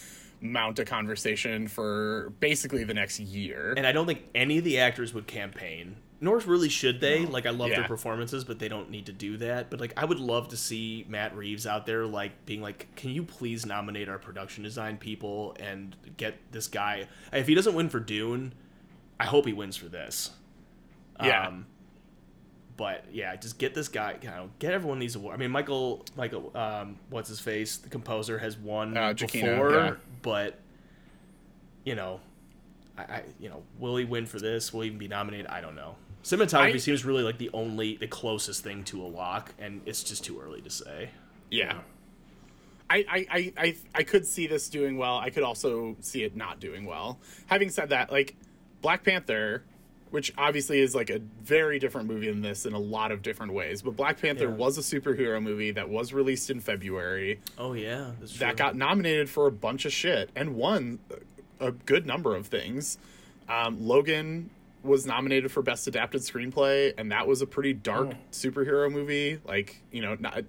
mount 0.42 0.78
a 0.80 0.86
conversation 0.86 1.68
for 1.68 2.34
basically 2.40 2.84
the 2.84 2.94
next 2.94 3.20
year. 3.20 3.74
and 3.78 3.88
I 3.88 3.92
don't 3.94 4.06
think 4.06 4.24
any 4.36 4.58
of 4.58 4.64
the 4.64 4.80
actors 4.80 5.14
would 5.14 5.28
campaign. 5.28 5.96
Nor 6.20 6.38
really 6.40 6.70
should 6.70 7.02
they. 7.02 7.26
Like 7.26 7.46
I 7.46 7.50
love 7.50 7.70
Yeah. 7.70 7.80
their 7.80 7.88
performances, 7.88 8.44
but 8.46 8.58
they 8.58 8.70
don't 8.70 8.90
need 8.90 9.06
to 9.08 9.12
do 9.12 9.36
that. 9.38 9.70
But 9.70 9.82
like 9.82 9.94
I 9.98 10.06
would 10.06 10.20
love 10.22 10.48
to 10.50 10.58
see 10.58 11.06
Matt 11.10 11.36
Reeves 11.36 11.68
out 11.68 11.86
there 11.86 12.06
like 12.06 12.46
being 12.46 12.62
like, 12.62 12.88
"Can 12.96 13.10
you 13.12 13.24
please 13.24 13.66
nominate 13.66 14.08
our 14.08 14.18
production 14.18 14.64
design 14.64 14.98
people 14.98 15.54
and 15.60 15.96
get 16.16 16.36
this 16.52 16.68
guy? 16.70 17.08
If 17.34 17.48
he 17.48 17.56
doesn't 17.56 17.76
win 17.76 17.90
for 17.90 18.00
Dune, 18.00 18.54
I 19.20 19.26
hope 19.26 19.46
he 19.46 19.52
wins 19.54 19.76
for 19.76 19.90
this." 19.90 20.32
Yeah. 21.22 21.48
Um, 21.48 21.66
but 22.78 23.06
yeah, 23.12 23.36
just 23.36 23.58
get 23.60 23.74
this 23.74 23.88
guy. 23.88 24.16
You 24.22 24.30
know, 24.30 24.50
get 24.60 24.74
everyone 24.74 25.00
these 25.00 25.16
awards. 25.16 25.36
I 25.36 25.40
mean, 25.40 25.52
Michael, 25.52 26.06
Michael, 26.16 26.52
um, 26.56 26.98
what's 27.10 27.30
his 27.30 27.40
face? 27.40 27.78
The 27.78 27.90
composer 27.90 28.38
has 28.40 28.58
won 28.58 28.98
Uh, 28.98 29.14
Giacchino, 29.14 29.42
before, 29.56 29.72
yeah. 29.74 29.94
but 30.22 30.60
you 31.86 31.96
know, 31.96 32.20
I, 32.98 33.02
I, 33.04 33.24
you 33.40 33.50
know, 33.50 33.64
will 33.80 33.96
he 33.98 34.06
win 34.06 34.26
for 34.26 34.40
this? 34.40 34.72
Will 34.74 34.82
he 34.82 34.88
even 34.88 35.00
be 35.00 35.08
nominated? 35.08 35.48
I 35.48 35.62
don't 35.62 35.76
know. 35.76 35.96
Cinematography 36.24 36.76
I- 36.76 36.78
seems 36.78 37.04
really 37.04 37.24
like 37.24 37.38
the 37.38 37.50
only, 37.54 37.98
the 37.98 38.08
closest 38.08 38.64
thing 38.64 38.84
to 38.86 39.02
a 39.02 39.08
lock, 39.08 39.52
and 39.60 39.82
it's 39.86 40.04
just 40.04 40.24
too 40.24 40.40
early 40.40 40.62
to 40.62 40.70
say. 40.70 41.10
yeah. 41.52 41.80
I, 42.90 42.98
I, 43.10 43.26
I, 43.32 43.54
I, 43.58 43.76
I 43.96 44.04
could 44.04 44.24
see 44.26 44.46
this 44.46 44.70
doing 44.70 44.98
well. 44.98 45.18
I 45.18 45.32
could 45.32 45.42
also 45.42 45.96
see 46.02 46.24
it 46.24 46.36
not 46.36 46.60
doing 46.60 46.86
well. 46.86 47.18
Having 47.48 47.72
said 47.72 47.90
that, 47.90 48.12
like 48.12 48.36
Black 48.82 49.04
Panther, 49.04 49.64
which 50.14 50.32
obviously 50.38 50.80
is 50.80 50.93
like 50.93 51.09
a 51.09 51.18
very 51.41 51.80
different 51.80 52.07
movie 52.07 52.30
than 52.30 52.39
this 52.39 52.68
in 52.68 52.74
a 52.74 52.78
lot 52.78 53.11
of 53.11 53.24
different 53.24 53.51
ways, 53.51 53.82
but 53.82 53.95
Black 53.95 54.22
Panther 54.22 54.43
Yeah. 54.43 54.51
was 54.51 54.78
a 54.78 54.82
superhero 54.82 55.41
movie 55.41 55.72
that 55.72 55.89
was 55.89 56.14
released 56.14 56.51
in 56.51 56.59
February. 56.59 57.39
Oh 57.57 57.74
yeah, 57.74 58.11
that 58.38 58.55
got 58.55 58.76
nominated 58.76 59.28
for 59.28 59.47
a 59.47 59.51
bunch 59.51 59.86
of 59.86 59.91
shit 59.91 60.30
and 60.36 60.53
won 60.55 60.99
a 61.59 61.72
good 61.72 62.05
number 62.05 62.36
of 62.36 62.45
things. 62.45 62.99
Um, 63.49 63.88
Logan 63.88 64.51
was 64.84 65.07
nominated 65.07 65.51
for 65.51 65.64
best 65.64 65.88
adapted 65.88 66.22
screenplay, 66.22 66.93
and 66.95 67.11
that 67.11 67.26
was 67.26 67.41
a 67.41 67.47
pretty 67.47 67.74
dark 67.74 68.11
superhero 68.32 68.91
movie. 68.91 69.39
Like 69.43 69.82
you 69.91 70.03
know, 70.03 70.16
not 70.20 70.43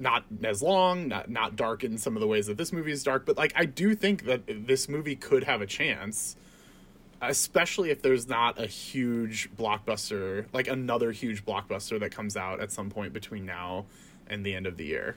not 0.00 0.24
as 0.42 0.62
long, 0.62 1.08
not 1.08 1.28
not 1.28 1.54
dark 1.54 1.84
in 1.84 1.98
some 1.98 2.16
of 2.16 2.20
the 2.22 2.26
ways 2.26 2.46
that 2.46 2.56
this 2.56 2.72
movie 2.72 2.92
is 2.92 3.02
dark, 3.02 3.26
but 3.26 3.36
like 3.36 3.52
I 3.56 3.66
do 3.66 3.94
think 3.94 4.24
that 4.24 4.44
this 4.66 4.88
movie 4.88 5.16
could 5.16 5.44
have 5.44 5.60
a 5.60 5.66
chance. 5.66 6.36
Especially 7.28 7.90
if 7.90 8.02
there's 8.02 8.28
not 8.28 8.60
a 8.60 8.66
huge 8.66 9.50
blockbuster, 9.56 10.46
like 10.52 10.68
another 10.68 11.12
huge 11.12 11.44
blockbuster 11.44 11.98
that 12.00 12.10
comes 12.10 12.36
out 12.36 12.60
at 12.60 12.72
some 12.72 12.90
point 12.90 13.12
between 13.12 13.44
now 13.46 13.86
and 14.28 14.44
the 14.44 14.54
end 14.54 14.66
of 14.66 14.76
the 14.76 14.84
year. 14.84 15.16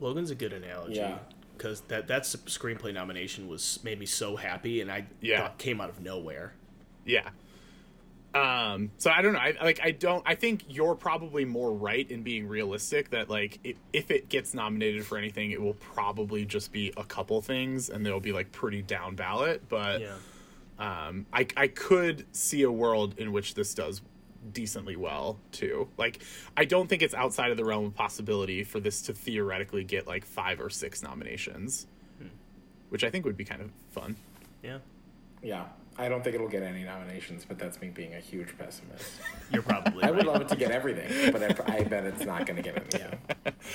Logan's 0.00 0.30
a 0.30 0.34
good 0.34 0.52
analogy. 0.52 0.96
Yeah. 0.96 1.18
Because 1.56 1.80
that 1.88 2.06
that 2.08 2.24
screenplay 2.24 2.92
nomination 2.92 3.48
was 3.48 3.78
made 3.82 3.98
me 3.98 4.04
so 4.06 4.36
happy, 4.36 4.80
and 4.82 4.90
I 4.92 5.06
Yeah. 5.20 5.40
thought 5.40 5.58
came 5.58 5.80
out 5.80 5.88
of 5.88 6.00
nowhere. 6.00 6.52
Yeah. 7.06 7.30
Um, 8.34 8.90
so 8.98 9.10
I 9.10 9.22
don't 9.22 9.32
know. 9.32 9.38
I 9.38 9.54
like 9.62 9.80
I 9.82 9.92
don't 9.92 10.22
I 10.26 10.34
think 10.34 10.64
you're 10.68 10.94
probably 10.94 11.46
more 11.46 11.72
right 11.72 12.08
in 12.10 12.22
being 12.22 12.46
realistic 12.46 13.08
that 13.10 13.30
like 13.30 13.58
it, 13.64 13.78
if 13.94 14.10
it 14.10 14.28
gets 14.28 14.52
nominated 14.52 15.06
for 15.06 15.16
anything, 15.16 15.52
it 15.52 15.62
will 15.62 15.74
probably 15.74 16.44
just 16.44 16.70
be 16.70 16.92
a 16.98 17.04
couple 17.04 17.40
things 17.40 17.88
and 17.88 18.04
they'll 18.04 18.20
be 18.20 18.32
like 18.32 18.52
pretty 18.52 18.82
down 18.82 19.14
ballot, 19.14 19.66
but 19.70 20.02
Yeah. 20.02 20.16
Um 20.78 21.26
I 21.32 21.46
I 21.56 21.68
could 21.68 22.26
see 22.34 22.62
a 22.62 22.72
world 22.72 23.14
in 23.18 23.32
which 23.32 23.54
this 23.54 23.74
does 23.74 24.02
decently 24.52 24.96
well 24.96 25.38
too. 25.52 25.88
Like 25.96 26.22
I 26.56 26.64
don't 26.64 26.88
think 26.88 27.02
it's 27.02 27.14
outside 27.14 27.50
of 27.50 27.56
the 27.56 27.64
realm 27.64 27.86
of 27.86 27.94
possibility 27.94 28.64
for 28.64 28.80
this 28.80 29.02
to 29.02 29.12
theoretically 29.12 29.84
get 29.84 30.06
like 30.06 30.24
5 30.24 30.60
or 30.60 30.70
6 30.70 31.02
nominations. 31.02 31.86
Which 32.88 33.02
I 33.02 33.10
think 33.10 33.24
would 33.24 33.36
be 33.36 33.44
kind 33.44 33.60
of 33.62 33.70
fun. 33.90 34.16
Yeah. 34.62 34.78
Yeah. 35.42 35.64
I 35.98 36.08
don't 36.08 36.22
think 36.22 36.34
it'll 36.34 36.48
get 36.48 36.62
any 36.62 36.82
nominations, 36.82 37.44
but 37.46 37.58
that's 37.58 37.80
me 37.80 37.88
being 37.88 38.14
a 38.14 38.20
huge 38.20 38.56
pessimist. 38.58 39.12
You're 39.50 39.62
probably 39.62 40.02
I 40.02 40.08
right. 40.08 40.16
would 40.16 40.26
love 40.26 40.42
it 40.42 40.48
to 40.48 40.56
get 40.56 40.70
everything, 40.70 41.32
but 41.32 41.42
I, 41.42 41.76
I 41.78 41.84
bet 41.84 42.04
it's 42.04 42.24
not 42.24 42.44
going 42.46 42.56
to 42.56 42.62
get 42.62 42.76
anything. 42.76 43.18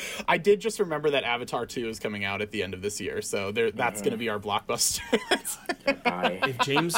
I 0.28 0.38
did 0.38 0.60
just 0.60 0.80
remember 0.80 1.10
that 1.12 1.24
Avatar 1.24 1.66
2 1.66 1.90
is 1.90 2.00
coming 2.00 2.24
out 2.24 2.42
at 2.42 2.52
the 2.52 2.62
end 2.62 2.74
of 2.74 2.82
this 2.82 3.02
year, 3.02 3.22
so 3.22 3.52
there 3.52 3.72
that's 3.72 4.02
going 4.02 4.12
to 4.12 4.18
be 4.18 4.30
our 4.30 4.40
blockbuster. 4.40 5.02
If 6.44 6.58
James 6.60 6.96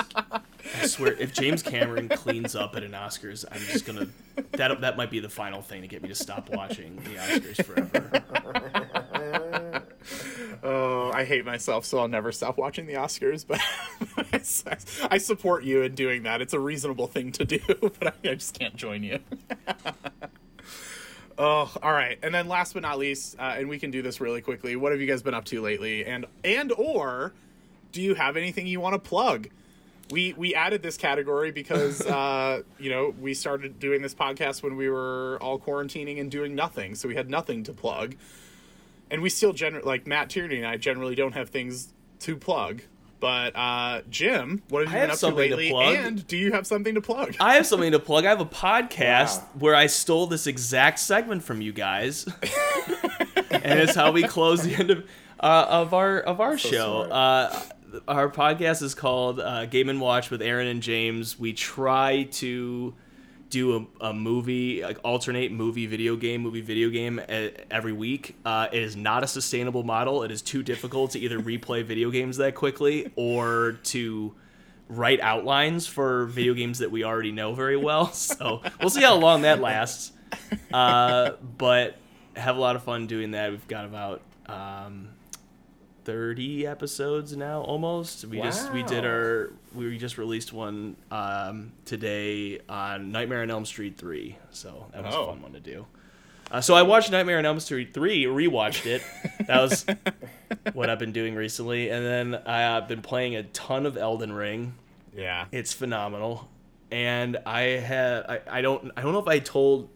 I 0.82 0.88
swear, 0.88 1.14
if 1.14 1.34
James 1.34 1.62
Cameron 1.62 2.08
cleans 2.10 2.56
up 2.56 2.76
at 2.76 2.84
an 2.84 2.92
Oscars, 2.92 3.46
I'm 3.52 3.62
just 3.62 3.86
gonna 3.86 4.08
that 4.52 4.82
that 4.82 4.98
might 4.98 5.12
be 5.12 5.20
the 5.20 5.30
final 5.30 5.62
thing 5.62 5.82
to 5.82 5.88
get 5.88 6.02
me 6.02 6.10
to 6.10 6.16
stop 6.16 6.50
watching 6.50 6.96
the 6.98 7.16
Oscars 7.16 7.64
forever. 7.66 9.03
Oh, 10.66 11.12
I 11.12 11.26
hate 11.26 11.46
myself, 11.46 11.84
so 11.84 12.00
I'll 12.00 12.08
never 12.08 12.32
stop 12.32 12.58
watching 12.58 12.86
the 12.86 12.94
Oscars. 12.94 13.46
But 13.46 13.60
I, 15.12 15.18
support 15.18 15.66
you 15.66 15.82
in 15.82 15.94
doing 15.94 16.24
that. 16.24 16.42
It's 16.42 16.54
a 16.54 16.60
reasonable 16.60 17.08
thing 17.08 17.34
to 17.34 17.44
do, 17.44 17.60
but 18.00 18.08
I, 18.08 18.30
I 18.30 18.36
just 18.36 18.58
can't 18.58 18.74
join 18.74 19.04
you. 19.04 19.20
oh, 21.38 21.70
all 21.84 21.92
right. 21.92 22.18
And 22.24 22.34
then 22.34 22.48
last 22.48 22.74
but 22.74 22.82
not 22.82 22.98
least, 22.98 23.36
uh, 23.38 23.56
and 23.58 23.68
we 23.68 23.78
can 23.78 23.92
do 23.92 24.02
this 24.02 24.22
really 24.22 24.40
quickly. 24.40 24.78
What 24.78 24.94
have 24.94 25.02
you 25.02 25.08
guys 25.08 25.22
been 25.22 25.34
up 25.34 25.44
to 25.46 25.62
lately? 25.62 26.06
And 26.06 26.26
and 26.46 26.72
or 26.72 27.34
do 27.92 28.02
you 28.02 28.14
have 28.14 28.38
anything 28.38 28.66
you 28.66 28.80
want 28.80 28.94
to 28.94 29.00
plug? 29.00 29.50
We 30.12 30.32
we 30.32 30.56
added 30.56 30.82
this 30.82 30.96
category 30.96 31.52
because 31.52 32.06
uh, 32.06 32.62
you 32.80 32.90
know 32.90 33.14
we 33.20 33.34
started 33.34 33.80
doing 33.80 34.02
this 34.02 34.16
podcast 34.16 34.64
when 34.64 34.78
we 34.78 34.90
were 34.90 35.38
all 35.42 35.60
quarantining 35.60 36.22
and 36.22 36.32
doing 36.32 36.56
nothing, 36.56 36.96
so 36.96 37.10
we 37.10 37.16
had 37.16 37.30
nothing 37.30 37.64
to 37.64 37.74
plug 37.74 38.16
and 39.14 39.22
we 39.22 39.30
still 39.30 39.54
generally 39.54 39.86
like 39.86 40.06
Matt 40.08 40.30
Tierney 40.30 40.58
and 40.58 40.68
I 40.68 40.76
generally 40.76 41.16
don't 41.16 41.34
have 41.34 41.50
things 41.50 41.94
to 42.20 42.36
plug. 42.36 42.82
But 43.22 43.56
uh, 43.56 44.02
Jim, 44.10 44.64
what 44.68 44.84
have 44.84 44.92
you 44.92 44.98
I 44.98 45.02
been 45.04 45.10
have 45.10 45.10
up 45.12 45.14
to 45.14 45.20
something 45.20 45.50
to 45.52 45.56
lately? 45.56 45.70
plug. 45.72 45.96
And 45.96 46.28
do 46.28 46.36
you 46.36 46.52
have 46.52 46.68
something 46.68 46.94
to 46.96 47.00
plug? 47.02 47.36
I 47.40 47.54
have 47.56 47.66
something 47.66 47.94
to 47.94 48.00
plug. 48.00 48.26
I 48.26 48.30
have 48.30 48.42
a 48.42 48.46
podcast 48.46 49.40
Wow. 49.40 49.48
where 49.60 49.76
I 49.76 49.88
stole 49.88 50.28
this 50.28 50.46
exact 50.46 51.00
segment 51.00 51.42
from 51.42 51.62
you 51.62 51.72
guys, 51.72 52.26
and 53.52 53.80
it's 53.80 53.96
how 53.96 54.12
we 54.12 54.24
close 54.24 54.64
the 54.64 54.76
end 54.76 54.92
of 54.92 55.06
uh, 55.40 55.66
of 55.70 55.94
our 55.94 56.20
of 56.20 56.42
our 56.42 56.58
show. 56.58 57.04
Uh, 57.04 57.62
our 58.10 58.30
podcast 58.30 58.82
is 58.82 58.94
called 58.96 59.40
uh, 59.40 59.68
Game 59.68 59.88
and 59.88 60.02
Watch 60.02 60.30
with 60.30 60.42
Aaron 60.42 60.68
and 60.68 60.82
James. 60.82 61.40
We 61.40 61.54
try 61.54 62.24
to 62.24 62.94
do 63.54 63.88
a, 64.02 64.08
a 64.08 64.14
movie, 64.14 64.82
like 64.82 64.98
alternate 65.04 65.52
movie, 65.52 65.86
video 65.86 66.16
game, 66.16 66.42
movie, 66.42 66.62
video 66.62 66.90
game 66.90 67.22
every 67.70 67.94
week. 67.94 68.36
Uh, 68.44 68.68
it 68.74 68.82
is 68.82 68.96
not 68.96 69.24
a 69.24 69.28
sustainable 69.28 69.84
model. 69.84 70.24
It 70.24 70.32
is 70.32 70.42
too 70.42 70.64
difficult 70.64 71.12
to 71.12 71.20
either 71.20 71.40
replay 71.40 71.84
video 71.86 72.10
games 72.10 72.38
that 72.38 72.56
quickly 72.56 73.12
or 73.16 73.78
to 73.84 74.34
write 74.90 75.22
outlines 75.22 75.86
for 75.86 76.26
video 76.26 76.56
games 76.56 76.80
that 76.80 76.90
we 76.90 77.04
already 77.04 77.32
know 77.32 77.54
very 77.54 77.78
well. 77.78 78.12
So 78.34 78.62
we'll 78.80 78.90
see 78.90 79.04
how 79.04 79.16
long 79.16 79.44
that 79.44 79.60
lasts. 79.60 80.12
Uh, 80.74 81.32
but 81.58 81.98
have 82.36 82.58
a 82.58 82.60
lot 82.60 82.76
of 82.76 82.84
fun 82.84 83.06
doing 83.06 83.32
that. 83.32 83.52
We've 83.52 83.68
got 83.68 83.86
about 83.86 84.22
um, 84.48 85.10
30 86.06 86.68
episodes 86.68 87.36
now 87.36 87.62
almost. 87.62 88.26
We 88.26 88.42
just 88.42 88.72
we 88.74 88.84
did 88.84 89.06
our 89.06 89.52
we 89.74 89.98
just 89.98 90.18
released 90.18 90.54
one 90.54 90.96
um, 91.12 91.72
today 91.86 92.60
on 92.70 93.12
Nightmare 93.12 93.42
on 93.42 93.50
Elm 93.52 93.66
Street 93.66 93.98
3. 93.98 94.38
So 94.52 94.88
that 94.94 95.04
was 95.04 95.14
Oh. 95.16 95.24
a 95.24 95.28
fun 95.28 95.42
one 95.42 95.54
to 95.54 95.60
do. 95.60 95.86
Uh, 96.52 96.62
so 96.62 96.76
I 96.76 96.84
watched 96.84 97.10
Nightmare 97.12 97.40
on 97.40 97.46
Elm 97.46 97.60
Street 97.60 97.94
3, 97.94 98.26
rewatched 98.26 98.86
it. 98.86 99.02
That 99.48 99.62
was 99.62 99.86
what 100.74 100.90
I've 100.90 101.00
been 101.00 101.12
doing 101.14 101.34
recently. 101.36 101.90
And 101.90 102.06
then 102.06 102.36
I've 102.46 102.88
been 102.88 103.02
playing 103.02 103.36
a 103.36 103.44
ton 103.44 103.86
of 103.86 103.98
Elden 103.98 104.32
Ring. 104.34 104.76
yeah. 105.16 105.46
It's 105.52 105.74
phenomenal. 105.74 106.48
And 106.92 107.38
I 107.46 107.62
have 107.62 108.26
I, 108.30 108.42
I 108.60 108.62
don't 108.62 108.92
I 108.96 109.02
don't 109.02 109.14
know 109.14 109.20
if 109.20 109.28
I 109.28 109.40
told 109.40 109.90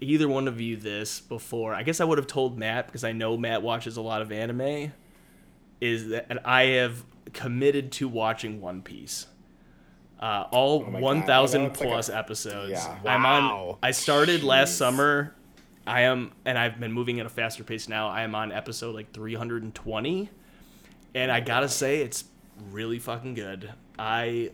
either 0.00 0.28
one 0.28 0.48
of 0.48 0.60
you 0.60 0.76
this 0.76 1.20
before. 1.20 1.74
I 1.74 1.82
guess 1.82 2.00
I 2.00 2.04
would 2.04 2.18
have 2.18 2.26
told 2.26 2.58
Matt 2.58 2.86
because 2.86 3.04
I 3.04 3.12
know 3.12 3.36
Matt 3.36 3.62
watches 3.62 3.96
a 3.96 4.02
lot 4.02 4.22
of 4.22 4.30
anime. 4.32 4.92
Is 5.80 6.08
that 6.08 6.26
and 6.30 6.38
I 6.44 6.62
have 6.64 7.04
committed 7.32 7.92
to 7.92 8.08
watching 8.08 8.60
One 8.60 8.82
Piece. 8.82 9.26
Uh, 10.18 10.44
all 10.50 10.82
Oh 10.86 10.90
my 10.90 10.92
God. 10.92 11.02
one 11.02 11.16
I 11.16 11.20
know 11.20 11.26
thousand 11.26 11.62
it's 11.62 11.80
like 11.80 11.88
plus 11.88 12.08
a- 12.08 12.16
episodes. 12.16 12.70
yeah. 12.72 12.98
I'm 13.04 13.22
Wow. 13.24 13.68
on. 13.72 13.76
I 13.82 13.90
started 13.90 14.42
last 14.42 14.76
summer. 14.76 15.34
I 15.86 16.00
am, 16.02 16.32
and 16.44 16.58
I've 16.58 16.80
been 16.80 16.92
moving 16.92 17.20
at 17.20 17.26
a 17.26 17.28
faster 17.28 17.62
pace 17.62 17.88
now. 17.88 18.08
I 18.08 18.22
am 18.22 18.34
on 18.34 18.50
episode 18.50 18.94
like 18.94 19.12
320, 19.12 20.30
and 21.14 21.30
I 21.30 21.40
gotta 21.40 21.68
say 21.68 22.00
it's 22.00 22.24
really 22.72 22.98
fucking 22.98 23.34
good. 23.34 23.70
I 23.98 24.50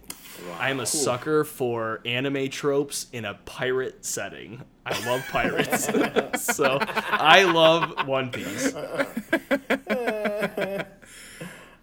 I 0.58 0.70
am 0.70 0.80
a 0.80 0.86
sucker 0.86 1.44
for 1.44 2.00
anime 2.04 2.48
tropes 2.48 3.06
in 3.12 3.24
a 3.24 3.34
pirate 3.44 4.04
setting. 4.04 4.62
I 4.84 5.08
love 5.08 5.24
pirates, 5.28 5.84
so 6.44 6.78
I 6.80 7.44
love 7.44 8.08
One 8.08 8.30
Piece. 8.30 8.74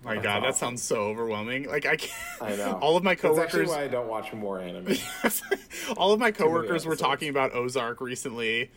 My 0.03 0.17
God, 0.17 0.43
that 0.43 0.55
sounds 0.55 0.81
so 0.81 0.95
overwhelming. 1.03 1.69
Like 1.69 1.85
I 1.85 1.97
can't. 1.97 2.13
I 2.41 2.55
know. 2.55 2.73
All 2.81 2.97
of 2.97 3.03
my 3.03 3.15
coworkers. 3.15 3.43
That's 3.43 3.51
coworkers, 3.53 3.69
why 3.69 3.83
I 3.83 3.87
don't 3.87 4.07
watch 4.07 4.33
more 4.33 4.59
anime. 4.59 4.95
all 5.97 6.13
of 6.13 6.19
my 6.19 6.31
coworkers 6.31 6.85
were 6.85 6.95
talking 6.95 7.29
about 7.29 7.53
Ozark 7.53 8.01
recently. 8.01 8.71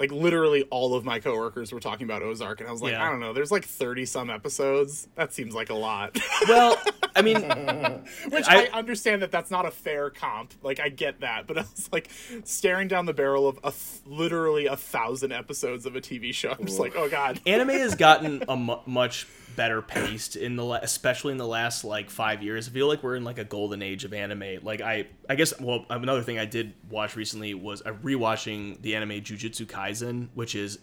Like 0.00 0.10
literally, 0.10 0.62
all 0.70 0.94
of 0.94 1.04
my 1.04 1.20
coworkers 1.20 1.72
were 1.72 1.78
talking 1.80 2.04
about 2.04 2.22
Ozark, 2.22 2.60
and 2.60 2.68
I 2.68 2.72
was 2.72 2.80
like, 2.82 2.92
Yeah. 2.92 3.06
I 3.06 3.10
don't 3.10 3.20
know. 3.20 3.32
There's 3.34 3.52
like 3.52 3.64
thirty 3.66 4.06
some 4.06 4.30
episodes. 4.30 5.06
That 5.14 5.32
seems 5.32 5.54
like 5.54 5.70
a 5.70 5.74
lot. 5.74 6.18
Well, 6.48 6.80
I 7.14 7.20
mean, 7.22 7.36
Which 8.30 8.46
I, 8.48 8.64
I- 8.72 8.78
understand 8.78 9.20
that 9.22 9.30
that's 9.30 9.50
not 9.50 9.66
a 9.66 9.70
fair 9.70 10.08
comp. 10.08 10.54
Like 10.62 10.80
I 10.80 10.88
get 10.88 11.20
that, 11.20 11.46
but 11.46 11.58
I 11.58 11.60
was 11.60 11.88
like 11.92 12.08
staring 12.44 12.88
down 12.88 13.04
the 13.04 13.12
barrel 13.12 13.46
of 13.46 13.58
a 13.58 13.70
th- 13.72 14.00
literally 14.06 14.66
a 14.66 14.76
thousand 14.76 15.32
episodes 15.32 15.84
of 15.84 15.94
a 15.96 16.00
TV 16.00 16.32
show. 16.32 16.50
I'm 16.58 16.64
just 16.64 16.80
like, 16.80 16.94
oh 16.96 17.08
god. 17.10 17.38
anime 17.46 17.68
has 17.68 17.94
gotten 17.94 18.42
a 18.48 18.56
much 18.56 19.26
better 19.56 19.82
paced 19.82 20.36
in 20.36 20.56
the 20.56 20.64
la- 20.64 20.78
especially 20.82 21.32
in 21.32 21.38
the 21.38 21.46
last 21.46 21.84
like 21.84 22.10
five 22.10 22.42
years. 22.42 22.68
I 22.68 22.70
feel 22.70 22.88
like 22.88 23.02
we're 23.02 23.16
in 23.16 23.24
like 23.24 23.38
a 23.38 23.44
golden 23.44 23.82
age 23.82 24.04
of 24.04 24.12
anime. 24.12 24.62
Like 24.62 24.80
I, 24.80 25.06
I 25.28 25.34
guess 25.34 25.58
well, 25.60 25.84
another 25.90 26.22
thing 26.22 26.38
I 26.38 26.44
did 26.44 26.72
watch 26.88 27.16
recently 27.16 27.54
was 27.54 27.82
I 27.82 27.90
rewatching 27.90 28.80
the 28.82 28.96
anime 28.96 29.20
Jujutsu 29.20 29.66
Kaisen, 29.66 30.28
which 30.34 30.54
is 30.54 30.78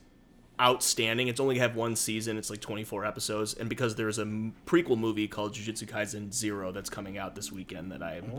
outstanding. 0.59 1.28
It's 1.28 1.39
only 1.39 1.59
have 1.59 1.76
one 1.76 1.95
season. 1.95 2.38
It's 2.38 2.49
like 2.49 2.61
24 2.61 3.05
episodes, 3.05 3.53
and 3.53 3.70
because 3.70 3.95
there's 3.95 4.18
a 4.18 4.24
m- 4.24 4.53
prequel 4.65 4.97
movie 4.97 5.28
called 5.28 5.53
Jujutsu 5.53 5.88
Kaisen 5.88 6.34
Zero 6.34 6.72
that's 6.72 6.89
coming 6.89 7.18
out 7.18 7.36
this 7.36 7.51
weekend 7.51 7.91
that 7.91 8.01
I'm 8.01 8.32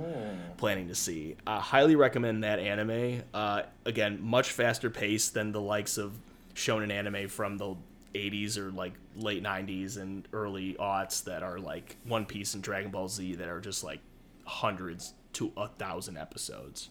planning 0.57 0.89
to 0.89 0.95
see. 0.95 1.37
I 1.47 1.61
highly 1.61 1.95
recommend 1.97 2.43
that 2.45 2.59
anime. 2.59 3.23
Uh, 3.33 3.63
again, 3.87 4.19
much 4.21 4.51
faster 4.51 4.91
pace 4.91 5.29
than 5.29 5.53
the 5.53 5.61
likes 5.61 5.97
of 5.97 6.13
shonen 6.55 6.91
anime 6.91 7.29
from 7.29 7.57
the 7.57 7.77
80s 8.15 8.57
or 8.59 8.71
like 8.71 8.95
late 9.17 9.43
90s 9.43 9.97
and 9.97 10.27
early 10.33 10.75
aughts 10.75 11.25
that 11.25 11.43
are 11.43 11.59
like 11.59 11.97
One 12.05 12.25
Piece 12.27 12.55
and 12.55 12.63
Dragon 12.63 12.91
Ball 12.91 13.09
Z 13.09 13.35
that 13.37 13.49
are 13.49 13.61
just 13.61 13.85
like 13.85 14.01
hundreds 14.45 15.15
to 15.35 15.53
a 15.57 15.69
thousand 15.69 16.17
episodes. 16.17 16.89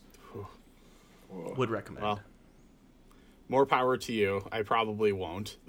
Would 1.58 1.70
recommend. 1.70 2.20
More 3.50 3.66
power 3.66 3.96
to 3.98 4.12
you. 4.14 4.46
I 4.52 4.62
probably 4.64 5.14
won't. 5.14 5.56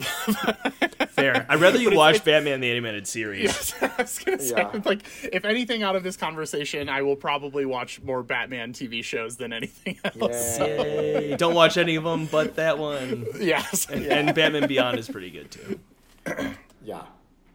Fair. 1.11 1.47
I'd 1.49 1.61
rather 1.61 1.79
you 1.81 1.95
watch 1.95 2.24
Batman 2.24 2.61
the 2.61 2.70
animated 2.70 3.07
series. 3.07 3.72
I 3.81 3.91
was 3.99 4.18
gonna 4.18 4.39
say, 4.41 4.57
Yeah. 4.57 4.81
like, 4.85 5.03
if 5.33 5.45
anything 5.45 5.83
out 5.85 5.95
of 5.95 6.03
this 6.03 6.16
conversation, 6.16 6.89
I 6.89 7.03
will 7.03 7.16
probably 7.16 7.64
watch 7.66 8.03
more 8.03 8.22
Batman 8.22 8.72
TV 8.72 9.03
shows 9.05 9.37
than 9.37 9.53
anything 9.53 9.99
else. 10.05 10.59
Yay. 10.59 11.37
Don't 11.37 11.55
watch 11.55 11.76
any 11.76 11.95
of 11.97 12.05
them 12.05 12.26
but 12.26 12.57
that 12.57 12.79
one. 12.79 13.26
Yes. 13.39 13.89
And 13.89 14.35
Batman 14.35 14.66
Beyond 14.68 14.99
is 14.99 15.09
pretty 15.09 15.31
good 15.31 15.51
too. 15.51 15.81
Yeah. 16.85 17.03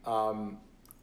Um, 0.06 0.58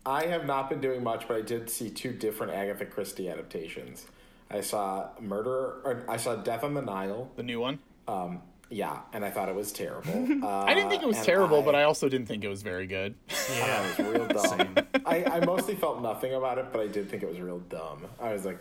I 0.07 0.27
have 0.27 0.47
not 0.47 0.71
been 0.71 0.81
doing 0.81 1.03
much, 1.03 1.27
but 1.27 1.37
I 1.37 1.41
did 1.41 1.69
see 1.69 1.91
two 1.91 2.13
different 2.13 2.53
Agatha 2.53 2.85
Christie 2.87 3.29
adaptations. 3.29 4.07
I 4.51 4.61
saw 4.61 5.09
Murder, 5.21 5.81
or 5.85 6.05
I 6.09 6.17
saw 6.17 6.37
Death 6.37 6.63
on 6.63 6.75
the 6.75 6.83
Nile. 6.83 7.31
the 7.37 7.43
new 7.43 7.59
one. 7.61 7.81
Um, 8.07 8.43
yeah, 8.71 9.01
and 9.13 9.25
I 9.25 9.31
thought 9.31 9.49
it 9.49 9.55
was 9.55 9.73
terrible. 9.73 10.45
Uh, 10.45 10.65
I 10.65 10.75
didn't 10.75 10.89
think 10.91 11.03
it 11.03 11.07
was 11.09 11.17
and 11.19 11.27
terrible, 11.27 11.61
but 11.63 11.75
I 11.75 11.83
also 11.83 12.09
didn't 12.09 12.27
think 12.27 12.45
it 12.45 12.49
was 12.49 12.63
very 12.63 12.87
good. 12.87 13.15
Yeah. 13.57 13.83
it 13.85 13.99
was 13.99 14.15
real 14.15 14.27
dumb. 14.29 14.75
I, 15.05 15.25
I 15.25 15.45
mostly 15.45 15.75
felt 15.75 16.01
nothing 16.01 16.35
about 16.35 16.59
it, 16.59 16.67
but 16.73 16.81
I 16.81 16.87
did 16.87 17.11
think 17.11 17.23
it 17.23 17.29
was 17.29 17.41
real 17.41 17.59
dumb. 17.59 18.07
I 18.21 18.33
was 18.33 18.45
like, 18.45 18.59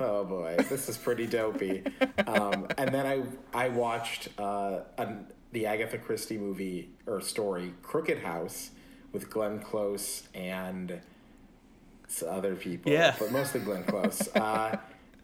oh 0.00 0.24
boy, 0.24 0.56
this 0.68 0.88
is 0.88 0.96
pretty 0.98 1.26
dopey. 1.26 1.84
Um, 2.26 2.66
and 2.76 2.92
then 2.92 3.06
I 3.06 3.22
I 3.54 3.68
watched 3.68 4.28
uh, 4.38 4.80
an, 4.98 5.26
the 5.52 5.66
Agatha 5.66 5.96
Christie 5.98 6.38
movie 6.38 6.90
or 7.06 7.20
story, 7.20 7.72
Crooked 7.82 8.18
House, 8.18 8.70
with 9.12 9.30
Glenn 9.30 9.60
Close 9.60 10.24
and 10.34 11.00
s- 12.08 12.22
other 12.26 12.56
people. 12.56 12.90
Yeah. 12.92 13.14
But 13.18 13.30
mostly 13.32 13.60
Glenn 13.60 13.84
Close. 13.84 14.28
uh, 14.36 14.76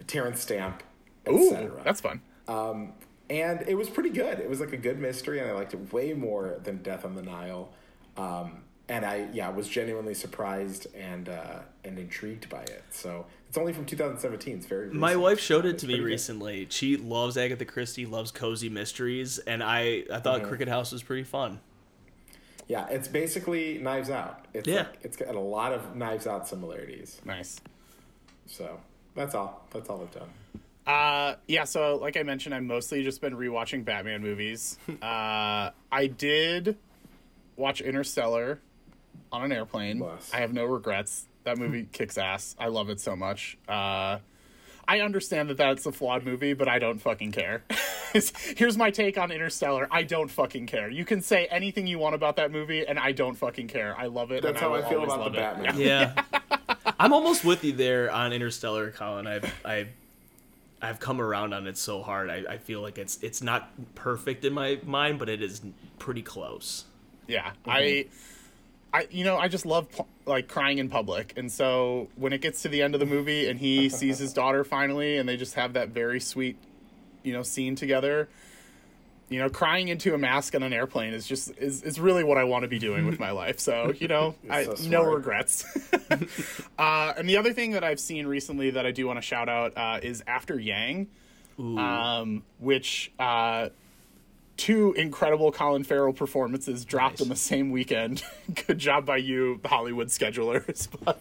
Terence 0.06 0.40
Stamp, 0.40 0.82
Ooh, 1.28 1.52
etc. 1.52 1.82
that's 1.84 2.00
fun. 2.00 2.20
Um, 2.48 2.92
and 3.32 3.64
it 3.66 3.74
was 3.74 3.88
pretty 3.88 4.10
good. 4.10 4.38
It 4.38 4.48
was 4.48 4.60
like 4.60 4.72
a 4.72 4.76
good 4.76 4.98
mystery, 5.00 5.40
and 5.40 5.48
I 5.50 5.52
liked 5.54 5.74
it 5.74 5.92
way 5.92 6.12
more 6.12 6.58
than 6.62 6.76
Death 6.82 7.04
on 7.04 7.14
the 7.14 7.22
Nile. 7.22 7.70
Um, 8.16 8.62
and 8.88 9.06
I, 9.06 9.28
yeah, 9.32 9.48
was 9.48 9.68
genuinely 9.68 10.12
surprised 10.14 10.86
and 10.94 11.28
uh, 11.28 11.60
and 11.84 11.98
intrigued 11.98 12.48
by 12.50 12.60
it. 12.62 12.82
So 12.90 13.24
it's 13.48 13.56
only 13.56 13.72
from 13.72 13.86
2017. 13.86 14.56
It's 14.58 14.66
very. 14.66 14.82
Recent. 14.86 15.00
My 15.00 15.16
wife 15.16 15.40
showed 15.40 15.64
it 15.64 15.78
to 15.78 15.86
me 15.86 15.94
pretty 15.94 16.02
good. 16.04 16.10
recently. 16.10 16.66
She 16.68 16.96
loves 16.96 17.36
Agatha 17.38 17.64
Christie, 17.64 18.04
loves 18.06 18.30
cozy 18.30 18.68
mysteries, 18.68 19.38
and 19.38 19.62
I, 19.62 20.04
I 20.12 20.18
thought 20.20 20.42
Crooked 20.42 20.68
House 20.68 20.92
was 20.92 21.02
pretty 21.02 21.24
fun. 21.24 21.60
Yeah, 22.68 22.86
it's 22.88 23.08
basically 23.08 23.78
Knives 23.78 24.08
Out. 24.10 24.46
It's 24.54 24.68
Yeah. 24.68 24.78
like, 24.78 24.98
it's 25.02 25.16
got 25.16 25.34
a 25.34 25.40
lot 25.40 25.72
of 25.72 25.96
Knives 25.96 26.26
Out 26.26 26.46
similarities. 26.48 27.20
Nice. 27.24 27.60
So 28.46 28.78
that's 29.14 29.34
all. 29.34 29.66
That's 29.72 29.88
all 29.88 30.00
I've 30.02 30.10
done. 30.12 30.28
Uh, 30.86 31.34
yeah. 31.46 31.64
So, 31.64 31.96
like 31.96 32.16
I 32.16 32.22
mentioned, 32.22 32.54
I've 32.54 32.62
mostly 32.62 33.02
just 33.02 33.20
been 33.20 33.34
rewatching 33.36 33.84
Batman 33.84 34.22
movies. 34.22 34.78
uh, 35.02 35.70
I 35.90 36.06
did 36.06 36.76
watch 37.56 37.80
Interstellar 37.80 38.60
on 39.30 39.44
an 39.44 39.52
airplane. 39.52 39.98
Bless. 39.98 40.32
I 40.32 40.38
have 40.38 40.52
no 40.52 40.64
regrets. 40.64 41.26
That 41.44 41.58
movie 41.58 41.84
kicks 41.92 42.18
ass. 42.18 42.54
I 42.58 42.68
love 42.68 42.90
it 42.90 43.00
so 43.00 43.16
much. 43.16 43.58
Uh, 43.68 44.18
I 44.86 45.00
understand 45.00 45.48
that 45.50 45.56
that's 45.56 45.86
a 45.86 45.92
flawed 45.92 46.24
movie, 46.24 46.54
but 46.54 46.68
I 46.68 46.78
don't 46.80 46.98
fucking 46.98 47.32
care. 47.32 47.62
Here's 48.56 48.76
my 48.76 48.90
take 48.90 49.16
on 49.16 49.30
Interstellar. 49.30 49.86
I 49.90 50.02
don't 50.02 50.28
fucking 50.28 50.66
care. 50.66 50.90
You 50.90 51.04
can 51.04 51.22
say 51.22 51.46
anything 51.46 51.86
you 51.86 51.98
want 51.98 52.14
about 52.14 52.36
that 52.36 52.50
movie, 52.50 52.86
and 52.86 52.98
I 52.98 53.12
don't 53.12 53.36
fucking 53.36 53.68
care. 53.68 53.96
I 53.96 54.06
love 54.06 54.32
it. 54.32 54.42
That's 54.42 54.52
and 54.52 54.58
how 54.58 54.72
will 54.72 54.84
I 54.84 54.88
feel 54.88 55.04
about 55.04 55.32
the 55.32 55.38
it. 55.38 55.40
Batman. 55.40 55.78
Yeah. 55.78 56.22
I'm 56.98 57.12
almost 57.12 57.44
with 57.44 57.64
you 57.64 57.72
there 57.72 58.10
on 58.10 58.32
Interstellar, 58.32 58.90
Colin. 58.90 59.26
I've 59.26 59.52
I've 59.64 59.88
I've 60.82 60.98
come 60.98 61.20
around 61.20 61.54
on 61.54 61.68
it 61.68 61.78
so 61.78 62.02
hard. 62.02 62.28
I, 62.28 62.42
I 62.50 62.58
feel 62.58 62.80
like 62.80 62.98
it's 62.98 63.22
it's 63.22 63.40
not 63.40 63.70
perfect 63.94 64.44
in 64.44 64.52
my 64.52 64.80
mind, 64.84 65.20
but 65.20 65.28
it 65.28 65.40
is 65.40 65.62
pretty 65.98 66.22
close. 66.22 66.84
Yeah, 67.28 67.52
I, 67.64 67.80
mm-hmm. 67.80 68.14
I, 68.92 69.06
you 69.10 69.24
know, 69.24 69.38
I 69.38 69.46
just 69.46 69.64
love 69.64 69.86
like 70.26 70.48
crying 70.48 70.78
in 70.78 70.88
public, 70.88 71.34
and 71.36 71.50
so 71.50 72.08
when 72.16 72.32
it 72.32 72.40
gets 72.40 72.62
to 72.62 72.68
the 72.68 72.82
end 72.82 72.94
of 72.94 73.00
the 73.00 73.06
movie 73.06 73.48
and 73.48 73.60
he 73.60 73.88
sees 73.88 74.18
his 74.18 74.32
daughter 74.32 74.64
finally, 74.64 75.18
and 75.18 75.28
they 75.28 75.36
just 75.36 75.54
have 75.54 75.74
that 75.74 75.90
very 75.90 76.18
sweet, 76.18 76.56
you 77.22 77.32
know, 77.32 77.44
scene 77.44 77.76
together. 77.76 78.28
You 79.32 79.40
know, 79.40 79.48
crying 79.48 79.88
into 79.88 80.14
a 80.14 80.18
mask 80.18 80.54
on 80.54 80.62
an 80.62 80.72
airplane 80.72 81.14
is 81.14 81.26
just 81.26 81.50
is, 81.58 81.82
is 81.82 81.98
really 81.98 82.22
what 82.24 82.38
I 82.38 82.44
want 82.44 82.62
to 82.62 82.68
be 82.68 82.78
doing 82.78 83.06
with 83.06 83.18
my 83.18 83.30
life. 83.42 83.58
So 83.60 83.92
you 83.98 84.08
know, 84.08 84.34
I 84.50 84.64
so 84.64 84.88
no 84.88 85.04
regrets. 85.04 85.64
uh, 86.78 87.14
and 87.16 87.28
the 87.28 87.36
other 87.36 87.52
thing 87.52 87.72
that 87.72 87.84
I've 87.84 88.00
seen 88.00 88.26
recently 88.26 88.70
that 88.70 88.86
I 88.86 88.90
do 88.90 89.06
want 89.06 89.18
to 89.18 89.22
shout 89.22 89.48
out 89.48 89.72
uh, 89.76 90.00
is 90.02 90.22
After 90.26 90.58
Yang, 90.58 91.08
um, 91.58 92.42
which 92.58 93.12
uh, 93.18 93.70
two 94.56 94.92
incredible 94.94 95.50
Colin 95.52 95.84
Farrell 95.84 96.12
performances 96.12 96.84
dropped 96.84 97.14
Nice. 97.14 97.22
on 97.22 97.28
the 97.28 97.36
same 97.36 97.70
weekend. 97.70 98.22
Good 98.66 98.78
job 98.78 99.06
by 99.06 99.16
you, 99.18 99.60
Hollywood 99.64 100.08
schedulers. 100.08 100.88
but 101.04 101.20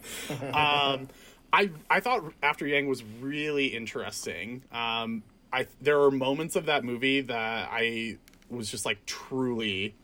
um, 0.53 1.07
I 1.53 1.69
I 1.89 1.99
thought 1.99 2.33
After 2.43 2.67
Yang 2.67 2.87
was 2.87 3.03
really 3.21 3.67
interesting. 3.67 4.63
Um, 4.71 5.23
I 5.53 5.67
there 5.81 6.01
are 6.01 6.11
moments 6.11 6.55
of 6.55 6.65
that 6.67 6.83
movie 6.83 7.21
that 7.21 7.69
I 7.71 8.17
was 8.49 8.69
just 8.69 8.85
like 8.85 9.05
truly 9.05 9.95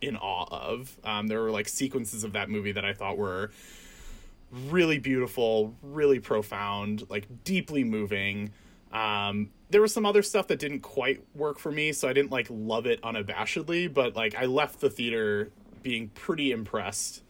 in 0.00 0.16
awe 0.16 0.46
of. 0.50 0.96
Um, 1.04 1.28
there 1.28 1.40
were 1.42 1.50
like 1.50 1.68
sequences 1.68 2.24
of 2.24 2.32
that 2.32 2.50
movie 2.50 2.72
that 2.72 2.84
I 2.84 2.92
thought 2.92 3.16
were 3.16 3.50
really 4.68 4.98
beautiful, 4.98 5.74
really 5.82 6.20
profound, 6.20 7.08
like 7.08 7.26
deeply 7.44 7.84
moving. 7.84 8.50
Um, 8.92 9.50
there 9.70 9.80
was 9.80 9.94
some 9.94 10.04
other 10.04 10.22
stuff 10.22 10.48
that 10.48 10.58
didn't 10.58 10.80
quite 10.80 11.24
work 11.34 11.58
for 11.58 11.72
me, 11.72 11.92
so 11.92 12.08
I 12.08 12.12
didn't 12.12 12.30
like 12.30 12.48
love 12.50 12.86
it 12.86 13.00
unabashedly, 13.02 13.92
but 13.92 14.14
like 14.14 14.34
I 14.34 14.44
left 14.44 14.80
the 14.80 14.90
theater 14.90 15.50
being 15.82 16.08
pretty 16.10 16.52
impressed 16.52 17.22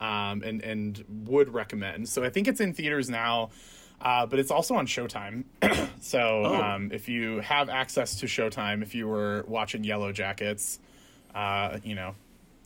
um, 0.00 0.42
and 0.42 0.62
and 0.62 1.04
would 1.26 1.52
recommend. 1.52 2.08
So 2.08 2.24
I 2.24 2.30
think 2.30 2.48
it's 2.48 2.60
in 2.60 2.72
theaters 2.72 3.10
now, 3.10 3.50
uh, 4.00 4.26
but 4.26 4.38
it's 4.38 4.50
also 4.50 4.74
on 4.74 4.86
Showtime. 4.86 5.44
so 6.00 6.44
um, 6.46 6.90
if 6.92 7.08
you 7.08 7.40
have 7.40 7.68
access 7.68 8.16
to 8.20 8.26
Showtime, 8.26 8.82
if 8.82 8.94
you 8.94 9.06
were 9.06 9.44
watching 9.46 9.84
Yellow 9.84 10.12
Jackets, 10.12 10.78
uh, 11.34 11.78
you 11.84 11.94
know, 11.94 12.14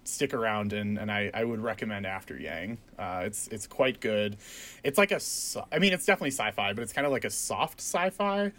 stick 0.04 0.34
around 0.34 0.72
and, 0.72 0.98
and 0.98 1.10
I, 1.10 1.30
I 1.34 1.44
would 1.44 1.60
recommend 1.60 2.06
After 2.06 2.38
Yang. 2.38 2.78
Uh, 2.98 3.22
it's 3.24 3.48
it's 3.48 3.66
quite 3.66 4.00
good. 4.00 4.36
It's 4.82 4.98
like 4.98 5.12
a 5.12 5.20
I 5.72 5.78
mean 5.78 5.92
it's 5.92 6.06
definitely 6.06 6.30
sci-fi, 6.30 6.72
but 6.72 6.82
it's 6.82 6.92
kind 6.92 7.06
of 7.06 7.12
like 7.12 7.24
a 7.24 7.30
soft 7.30 7.80
sci-fi. 7.80 8.52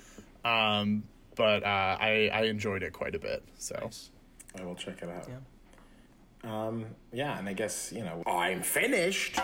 Um, 0.44 1.04
but 1.36 1.64
uh, 1.64 1.98
I 2.00 2.30
I 2.34 2.42
enjoyed 2.44 2.84
it 2.84 2.94
quite 2.94 3.16
a 3.16 3.20
bit. 3.20 3.44
So 3.58 3.90
I 4.60 4.64
will 4.66 4.76
check 4.76 5.02
it 5.02 5.10
out. 5.10 5.28
Yeah. 5.30 6.68
Um, 6.68 6.86
yeah, 7.12 7.38
and 7.38 7.50
I 7.50 7.54
guess 7.54 7.92
you 7.92 8.04
know 8.04 8.24
I'm 8.28 8.62
finished. 8.62 9.40